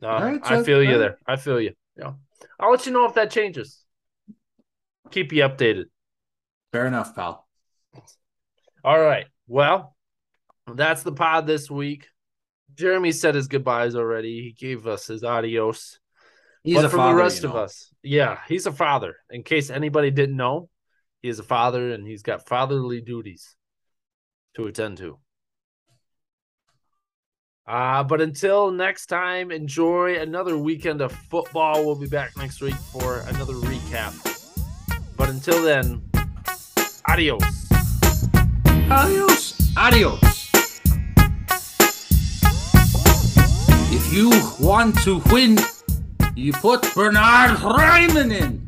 No, 0.01 0.09
right, 0.09 0.41
I 0.45 0.63
feel 0.63 0.83
you 0.83 0.99
there. 0.99 1.19
I 1.27 1.37
feel 1.37 1.61
you. 1.61 1.73
Yeah. 1.97 2.13
I'll 2.61 2.71
let 2.71 2.87
you 2.87 2.93
know 2.93 3.07
if 3.07 3.15
that 3.15 3.31
changes. 3.31 3.83
Keep 5.11 5.33
you 5.33 5.43
updated. 5.43 5.85
Fair 6.73 6.87
enough, 6.87 7.15
pal. 7.15 7.47
All 8.85 9.01
right. 9.01 9.27
Well, 9.47 9.97
that's 10.75 11.03
the 11.03 11.13
pod 11.13 11.47
this 11.47 11.71
week. 11.71 12.07
Jeremy 12.75 13.13
said 13.13 13.35
his 13.35 13.49
goodbyes 13.49 13.95
already. 13.95 14.43
He 14.43 14.53
gave 14.53 14.87
us 14.87 15.07
his 15.07 15.25
adios. 15.25 15.99
He's 16.63 16.77
but 16.77 16.85
a 16.87 16.89
for 16.89 16.97
father, 16.97 17.15
the 17.15 17.23
rest 17.23 17.43
you 17.43 17.49
of 17.49 17.57
us, 17.57 17.95
yeah, 18.03 18.39
he's 18.49 18.67
a 18.67 18.73
father. 18.73 19.17
In 19.31 19.45
case 19.45 19.71
anybody 19.71 20.11
didn't 20.11 20.37
know, 20.37 20.69
he 21.23 21.29
is 21.29 21.39
a 21.39 21.45
father 21.45 21.93
and 21.93 22.07
he's 22.07 22.23
got 22.23 22.49
fatherly 22.49 23.01
duties 23.01 23.55
to 24.57 24.67
attend 24.67 24.99
to. 24.99 25.19
Uh, 27.67 28.05
but 28.05 28.21
until 28.21 28.71
next 28.71 29.07
time, 29.07 29.51
enjoy 29.51 30.21
another 30.21 30.57
weekend 30.57 31.01
of 31.01 31.11
football. 31.11 31.85
We'll 31.85 31.97
be 31.97 32.07
back 32.07 32.37
next 32.37 32.61
week 32.61 32.77
for 32.77 33.21
another 33.27 33.55
recap. 33.55 34.15
But 35.17 35.31
until 35.31 35.61
then, 35.63 36.01
adios. 37.09 37.43
Adios. 38.89 39.77
Adios. 39.77 40.51
If 43.91 44.13
you 44.13 44.31
want 44.61 45.03
to 45.03 45.21
win, 45.33 45.59
you 46.37 46.53
put 46.53 46.95
Bernhard 46.95 47.59
Raimann 47.59 48.33
in. 48.33 48.66